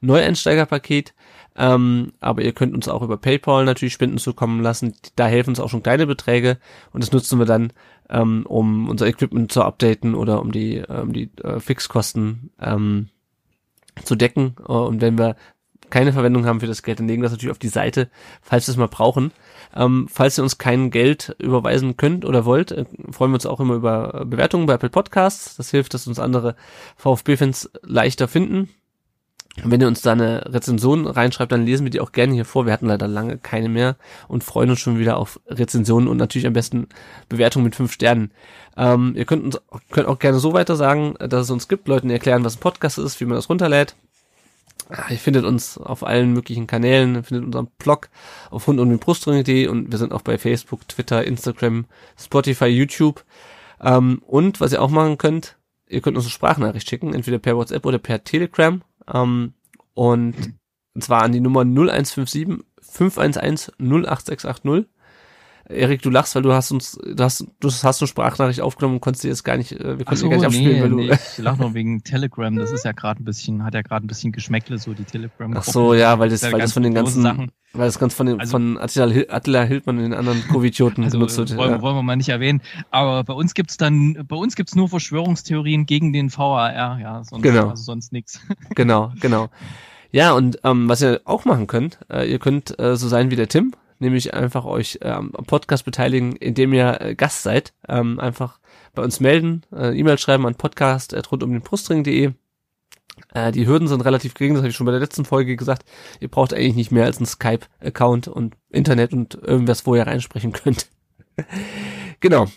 Neueinsteigerpaket. 0.00 1.14
Ähm, 1.56 2.12
aber 2.20 2.42
ihr 2.42 2.52
könnt 2.52 2.74
uns 2.74 2.88
auch 2.88 3.02
über 3.02 3.16
PayPal 3.16 3.64
natürlich 3.64 3.92
Spenden 3.92 4.18
zukommen 4.18 4.62
lassen. 4.62 4.94
Da 5.16 5.26
helfen 5.26 5.50
uns 5.50 5.60
auch 5.60 5.68
schon 5.68 5.82
kleine 5.82 6.06
Beträge 6.06 6.58
und 6.92 7.02
das 7.02 7.12
nutzen 7.12 7.38
wir 7.38 7.46
dann, 7.46 7.72
ähm, 8.08 8.46
um 8.46 8.88
unser 8.88 9.06
Equipment 9.06 9.52
zu 9.52 9.62
updaten 9.62 10.14
oder 10.14 10.40
um 10.40 10.52
die, 10.52 10.76
ähm, 10.76 11.12
die 11.12 11.30
äh, 11.42 11.60
Fixkosten 11.60 12.50
ähm, 12.60 13.08
zu 14.04 14.14
decken. 14.14 14.56
Äh, 14.60 14.72
und 14.72 15.00
wenn 15.02 15.18
wir 15.18 15.36
keine 15.90 16.14
Verwendung 16.14 16.46
haben 16.46 16.60
für 16.60 16.66
das 16.66 16.82
Geld, 16.82 17.00
dann 17.00 17.06
legen 17.06 17.20
wir 17.20 17.26
das 17.26 17.32
natürlich 17.32 17.50
auf 17.52 17.58
die 17.58 17.68
Seite, 17.68 18.08
falls 18.40 18.66
wir 18.66 18.72
es 18.72 18.78
mal 18.78 18.88
brauchen. 18.88 19.30
Ähm, 19.76 20.08
falls 20.10 20.38
ihr 20.38 20.42
uns 20.42 20.56
kein 20.56 20.90
Geld 20.90 21.36
überweisen 21.38 21.98
könnt 21.98 22.24
oder 22.24 22.46
wollt, 22.46 22.72
äh, 22.72 22.86
freuen 23.10 23.30
wir 23.30 23.36
uns 23.36 23.46
auch 23.46 23.60
immer 23.60 23.74
über 23.74 24.24
Bewertungen 24.24 24.64
bei 24.64 24.74
Apple 24.74 24.88
Podcasts. 24.88 25.56
Das 25.56 25.70
hilft, 25.70 25.92
dass 25.92 26.06
uns 26.06 26.18
andere 26.18 26.56
VfB-Fans 26.96 27.70
leichter 27.82 28.26
finden. 28.26 28.70
Und 29.62 29.70
wenn 29.70 29.80
ihr 29.82 29.86
uns 29.86 30.00
da 30.00 30.12
eine 30.12 30.52
Rezension 30.52 31.06
reinschreibt, 31.06 31.52
dann 31.52 31.66
lesen 31.66 31.84
wir 31.84 31.90
die 31.90 32.00
auch 32.00 32.12
gerne 32.12 32.32
hier 32.32 32.46
vor. 32.46 32.64
Wir 32.64 32.72
hatten 32.72 32.86
leider 32.86 33.06
lange 33.06 33.36
keine 33.36 33.68
mehr 33.68 33.96
und 34.28 34.44
freuen 34.44 34.70
uns 34.70 34.80
schon 34.80 34.98
wieder 34.98 35.18
auf 35.18 35.40
Rezensionen 35.46 36.08
und 36.08 36.16
natürlich 36.16 36.46
am 36.46 36.54
besten 36.54 36.88
Bewertungen 37.28 37.64
mit 37.64 37.76
fünf 37.76 37.92
Sternen. 37.92 38.32
Ähm, 38.76 39.12
ihr 39.14 39.26
könnt 39.26 39.44
uns 39.44 39.60
könnt 39.90 40.08
auch 40.08 40.18
gerne 40.18 40.38
so 40.38 40.54
weiter 40.54 40.76
sagen, 40.76 41.14
dass 41.18 41.42
es 41.42 41.50
uns 41.50 41.68
gibt, 41.68 41.86
Leuten 41.86 42.08
erklären, 42.08 42.44
was 42.44 42.56
ein 42.56 42.60
Podcast 42.60 42.98
ist, 42.98 43.20
wie 43.20 43.26
man 43.26 43.36
das 43.36 43.50
runterlädt. 43.50 43.94
Ah, 44.88 45.10
Ihr 45.10 45.18
findet 45.18 45.44
uns 45.44 45.78
auf 45.78 46.04
allen 46.04 46.32
möglichen 46.32 46.66
Kanälen, 46.66 47.16
ihr 47.16 47.22
findet 47.22 47.46
unseren 47.46 47.68
Blog 47.78 48.08
auf 48.50 48.66
rund 48.66 48.80
um 48.80 48.88
den 48.88 48.98
Brustring.de 48.98 49.66
und 49.68 49.90
wir 49.90 49.98
sind 49.98 50.12
auch 50.12 50.22
bei 50.22 50.38
Facebook, 50.38 50.88
Twitter, 50.88 51.24
Instagram, 51.24 51.84
Spotify, 52.18 52.66
YouTube. 52.66 53.24
Ähm, 53.80 54.22
und 54.26 54.60
was 54.60 54.72
ihr 54.72 54.82
auch 54.82 54.90
machen 54.90 55.18
könnt, 55.18 55.56
ihr 55.88 56.00
könnt 56.00 56.16
uns 56.16 56.26
eine 56.26 56.30
Sprachnachricht 56.30 56.88
schicken, 56.88 57.14
entweder 57.14 57.38
per 57.38 57.56
WhatsApp 57.56 57.84
oder 57.84 57.98
per 57.98 58.24
Telegram. 58.24 58.82
Ähm, 59.12 59.54
und 59.94 60.34
zwar 60.98 61.22
an 61.22 61.32
die 61.32 61.40
Nummer 61.40 61.62
0157 61.62 62.64
511 62.80 63.72
08680. 63.78 64.86
Erik, 65.68 66.02
du 66.02 66.10
lachst, 66.10 66.34
weil 66.34 66.42
du 66.42 66.52
hast 66.52 66.70
uns, 66.72 66.98
du 67.02 67.22
hast, 67.22 67.46
du 67.60 67.68
hast 67.70 68.02
eine 68.02 68.08
Sprachnachricht 68.08 68.60
aufgenommen 68.60 68.96
und 68.96 69.00
konntest 69.00 69.24
dir 69.24 69.28
jetzt 69.28 69.44
gar 69.44 69.56
nicht, 69.56 69.72
äh, 69.72 69.98
wir 69.98 70.04
konnten 70.04 70.16
so, 70.20 70.28
gar 70.28 70.36
nicht 70.36 70.46
abspielen, 70.46 70.74
nee, 70.76 70.82
weil 70.82 70.90
du, 70.90 70.96
nee, 70.96 71.12
ich 71.12 71.38
lach 71.38 71.56
nur 71.56 71.72
wegen 71.74 72.02
Telegram. 72.02 72.54
Das 72.56 72.72
ist 72.72 72.84
ja 72.84 72.92
gerade 72.92 73.22
ein 73.22 73.24
bisschen, 73.24 73.64
hat 73.64 73.74
ja 73.74 73.82
gerade 73.82 74.04
ein 74.04 74.08
bisschen 74.08 74.32
Geschmäckle, 74.32 74.78
so 74.78 74.92
die 74.92 75.04
Telegram. 75.04 75.54
Ach 75.56 75.62
so, 75.64 75.94
ja, 75.94 76.18
weil 76.18 76.28
das, 76.30 76.42
weil 76.42 76.60
das 76.60 76.72
von 76.72 76.82
den 76.82 76.94
ganzen, 76.94 77.22
Sachen. 77.22 77.52
weil 77.72 77.86
das 77.86 77.98
ganz 77.98 78.12
von 78.12 78.26
den, 78.26 78.40
Also- 78.40 78.50
von 78.50 78.76
Attila, 78.76 79.06
Attila 79.28 79.62
Hildmann 79.62 79.96
und 79.98 80.02
den 80.02 80.14
anderen 80.14 80.42
Covid-Idioten 80.48 81.04
Also 81.04 81.18
benutzt 81.18 81.38
wird. 81.38 81.56
wollen, 81.56 81.70
Ja. 81.70 81.80
wollen 81.82 81.96
wir 81.96 82.02
mal 82.02 82.16
nicht 82.16 82.28
erwähnen. 82.28 82.60
Aber 82.90 83.22
bei 83.24 83.32
uns 83.34 83.54
gibt's 83.54 83.76
dann, 83.76 84.24
bei 84.28 84.36
uns 84.36 84.56
gibt's 84.56 84.74
nur 84.74 84.88
Verschwörungstheorien 84.88 85.86
gegen 85.86 86.12
den 86.12 86.30
VAR, 86.36 86.72
ja, 87.00 87.22
sonst, 87.24 87.42
Genau. 87.42 87.68
also 87.70 87.82
sonst 87.82 88.12
nichts. 88.12 88.40
Genau, 88.74 89.12
genau. 89.20 89.48
Ja, 90.10 90.32
und 90.32 90.58
ähm, 90.64 90.88
was 90.88 91.00
ihr 91.02 91.20
auch 91.24 91.44
machen 91.46 91.66
könnt, 91.66 91.98
äh, 92.10 92.30
ihr 92.30 92.38
könnt 92.38 92.78
äh, 92.78 92.96
so 92.96 93.08
sein 93.08 93.30
wie 93.30 93.36
der 93.36 93.48
Tim, 93.48 93.72
nämlich 94.02 94.34
einfach 94.34 94.64
euch 94.64 94.98
äh, 95.00 95.08
am 95.08 95.32
Podcast 95.32 95.84
beteiligen, 95.84 96.36
indem 96.36 96.72
ihr 96.74 97.00
äh, 97.00 97.14
Gast 97.14 97.42
seid. 97.42 97.72
Ähm, 97.88 98.20
einfach 98.20 98.58
bei 98.94 99.02
uns 99.02 99.20
melden, 99.20 99.62
äh, 99.74 99.98
E-Mail 99.98 100.18
schreiben 100.18 100.46
an 100.46 100.54
podcast 100.54 101.14
rund 101.32 101.42
um 101.42 101.52
den 101.52 101.62
Brustring.de. 101.62 102.32
Äh, 103.32 103.52
die 103.52 103.66
Hürden 103.66 103.88
sind 103.88 104.04
relativ 104.04 104.34
gering, 104.34 104.54
das 104.54 104.62
habe 104.62 104.68
ich 104.68 104.76
schon 104.76 104.86
bei 104.86 104.92
der 104.92 105.00
letzten 105.00 105.24
Folge 105.24 105.56
gesagt. 105.56 105.84
Ihr 106.20 106.28
braucht 106.28 106.52
eigentlich 106.52 106.74
nicht 106.74 106.92
mehr 106.92 107.04
als 107.04 107.18
einen 107.18 107.26
Skype-Account 107.26 108.28
und 108.28 108.56
Internet 108.70 109.12
und 109.12 109.34
irgendwas, 109.34 109.86
wo 109.86 109.94
ihr 109.94 110.06
reinsprechen 110.06 110.52
könnt. 110.52 110.88
genau. 112.20 112.48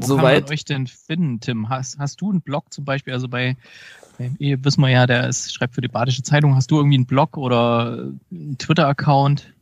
Wo 0.00 0.06
Soweit. 0.06 0.34
kann 0.34 0.42
man 0.44 0.52
euch 0.52 0.64
denn 0.64 0.86
finden, 0.86 1.40
Tim? 1.40 1.68
Hast, 1.68 1.98
hast 1.98 2.20
du 2.20 2.30
einen 2.30 2.40
Blog 2.40 2.72
zum 2.72 2.84
Beispiel? 2.84 3.12
Also 3.12 3.28
bei, 3.28 3.56
bei 4.18 4.30
ihr 4.38 4.64
wissen 4.64 4.80
wir 4.80 4.90
ja, 4.90 5.06
der 5.06 5.28
ist, 5.28 5.54
schreibt 5.54 5.74
für 5.74 5.80
die 5.80 5.88
Badische 5.88 6.22
Zeitung. 6.22 6.54
Hast 6.54 6.70
du 6.70 6.76
irgendwie 6.76 6.96
einen 6.96 7.06
Blog 7.06 7.36
oder 7.36 8.10
einen 8.30 8.58
Twitter-Account? 8.58 9.52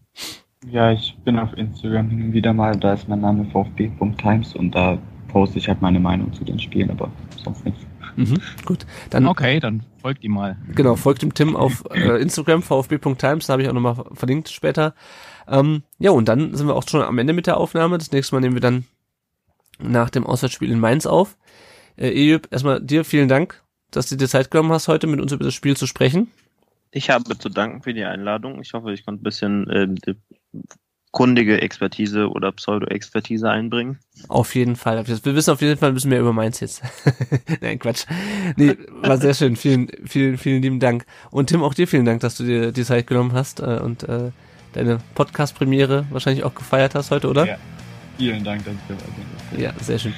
Ja, 0.70 0.92
ich 0.92 1.16
bin 1.24 1.38
auf 1.38 1.52
Instagram 1.56 2.10
hin 2.10 2.22
und 2.24 2.32
wieder 2.32 2.52
mal, 2.52 2.76
da 2.76 2.94
ist 2.94 3.08
mein 3.08 3.20
Name 3.20 3.44
vfb.times 3.44 4.54
und 4.54 4.74
da 4.74 4.98
poste 5.28 5.58
ich 5.58 5.68
halt 5.68 5.80
meine 5.80 6.00
Meinung 6.00 6.32
zu 6.32 6.44
den 6.44 6.58
Spielen, 6.58 6.90
aber 6.90 7.10
sonst 7.36 7.64
nichts. 7.64 7.86
Mhm, 8.16 8.40
gut. 8.64 8.86
Dann 9.10 9.26
Okay, 9.26 9.60
dann 9.60 9.82
folgt 9.98 10.24
ihm 10.24 10.32
mal. 10.32 10.56
Genau, 10.74 10.96
folgt 10.96 11.22
dem 11.22 11.34
Tim 11.34 11.54
auf 11.54 11.84
äh, 11.94 12.20
Instagram, 12.20 12.62
vfb.times, 12.62 13.46
da 13.46 13.52
habe 13.52 13.62
ich 13.62 13.68
auch 13.68 13.74
nochmal 13.74 14.02
verlinkt 14.14 14.48
später. 14.48 14.94
Ähm, 15.46 15.82
ja, 15.98 16.10
und 16.10 16.26
dann 16.28 16.54
sind 16.54 16.66
wir 16.66 16.74
auch 16.74 16.88
schon 16.88 17.02
am 17.02 17.18
Ende 17.18 17.32
mit 17.32 17.46
der 17.46 17.58
Aufnahme. 17.58 17.98
Das 17.98 18.10
nächste 18.10 18.34
Mal 18.34 18.40
nehmen 18.40 18.54
wir 18.54 18.60
dann 18.60 18.84
nach 19.78 20.10
dem 20.10 20.26
Auswärtsspiel 20.26 20.70
in 20.70 20.80
Mainz 20.80 21.06
auf. 21.06 21.36
Äh, 21.96 22.10
Eyüp, 22.10 22.48
erstmal 22.50 22.80
dir 22.80 23.04
vielen 23.04 23.28
Dank, 23.28 23.62
dass 23.90 24.08
du 24.08 24.16
dir 24.16 24.28
Zeit 24.28 24.50
genommen 24.50 24.72
hast, 24.72 24.88
heute 24.88 25.06
mit 25.06 25.20
uns 25.20 25.32
über 25.32 25.44
das 25.44 25.54
Spiel 25.54 25.76
zu 25.76 25.86
sprechen. 25.86 26.30
Ich 26.90 27.10
habe 27.10 27.36
zu 27.38 27.48
danken 27.48 27.82
für 27.82 27.94
die 27.94 28.04
Einladung. 28.04 28.60
Ich 28.60 28.72
hoffe, 28.72 28.92
ich 28.92 29.04
konnte 29.04 29.22
ein 29.22 29.24
bisschen 29.24 29.68
äh, 29.68 29.86
die 29.88 30.16
kundige 31.16 31.62
Expertise 31.62 32.28
oder 32.28 32.52
Pseudo-Expertise 32.52 33.50
einbringen. 33.50 33.98
Auf 34.28 34.54
jeden 34.54 34.76
Fall. 34.76 35.06
Wir 35.06 35.34
wissen 35.34 35.50
auf 35.50 35.62
jeden 35.62 35.78
Fall 35.78 35.88
ein 35.88 35.94
bisschen 35.94 36.10
mehr 36.10 36.20
über 36.20 36.34
Mainz 36.34 36.60
jetzt. 36.60 36.82
Nein, 37.62 37.78
Quatsch. 37.78 38.04
Nee, 38.56 38.76
war 39.00 39.16
sehr 39.16 39.32
schön. 39.32 39.56
Vielen, 39.56 39.88
vielen, 40.04 40.36
vielen 40.36 40.60
lieben 40.60 40.78
Dank. 40.78 41.06
Und 41.30 41.46
Tim, 41.46 41.62
auch 41.62 41.72
dir 41.72 41.88
vielen 41.88 42.04
Dank, 42.04 42.20
dass 42.20 42.36
du 42.36 42.44
dir 42.44 42.70
die 42.70 42.84
Zeit 42.84 43.06
genommen 43.06 43.32
hast 43.32 43.60
äh, 43.60 43.80
und 43.82 44.02
äh, 44.02 44.30
deine 44.74 44.98
Podcast-Premiere 45.14 46.04
wahrscheinlich 46.10 46.44
auch 46.44 46.54
gefeiert 46.54 46.94
hast 46.94 47.10
heute, 47.10 47.30
oder? 47.30 47.46
Ja. 47.46 47.58
Vielen 48.18 48.44
Dank, 48.44 48.64
dass 48.66 48.74
ich 48.74 48.80
dabei 48.88 49.04
bin. 49.16 49.35
Ja, 49.56 49.72
sehr 49.80 49.98
schön. 49.98 50.14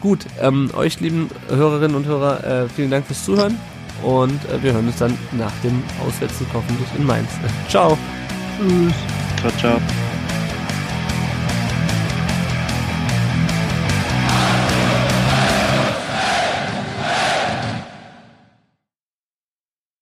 Gut, 0.00 0.26
ähm, 0.40 0.70
euch 0.76 1.00
lieben 1.00 1.30
Hörerinnen 1.48 1.96
und 1.96 2.06
Hörer, 2.06 2.44
äh, 2.44 2.68
vielen 2.68 2.90
Dank 2.90 3.06
fürs 3.06 3.24
Zuhören 3.24 3.58
und 4.02 4.44
äh, 4.50 4.62
wir 4.62 4.72
hören 4.74 4.86
uns 4.86 4.98
dann 4.98 5.16
nach 5.32 5.52
dem 5.64 5.82
Auswärtssieg 6.06 6.48
hoffentlich 6.52 6.88
in 6.96 7.04
Mainz. 7.04 7.30
Ciao. 7.68 7.96
Ciao, 9.40 9.52
ciao. 9.58 9.80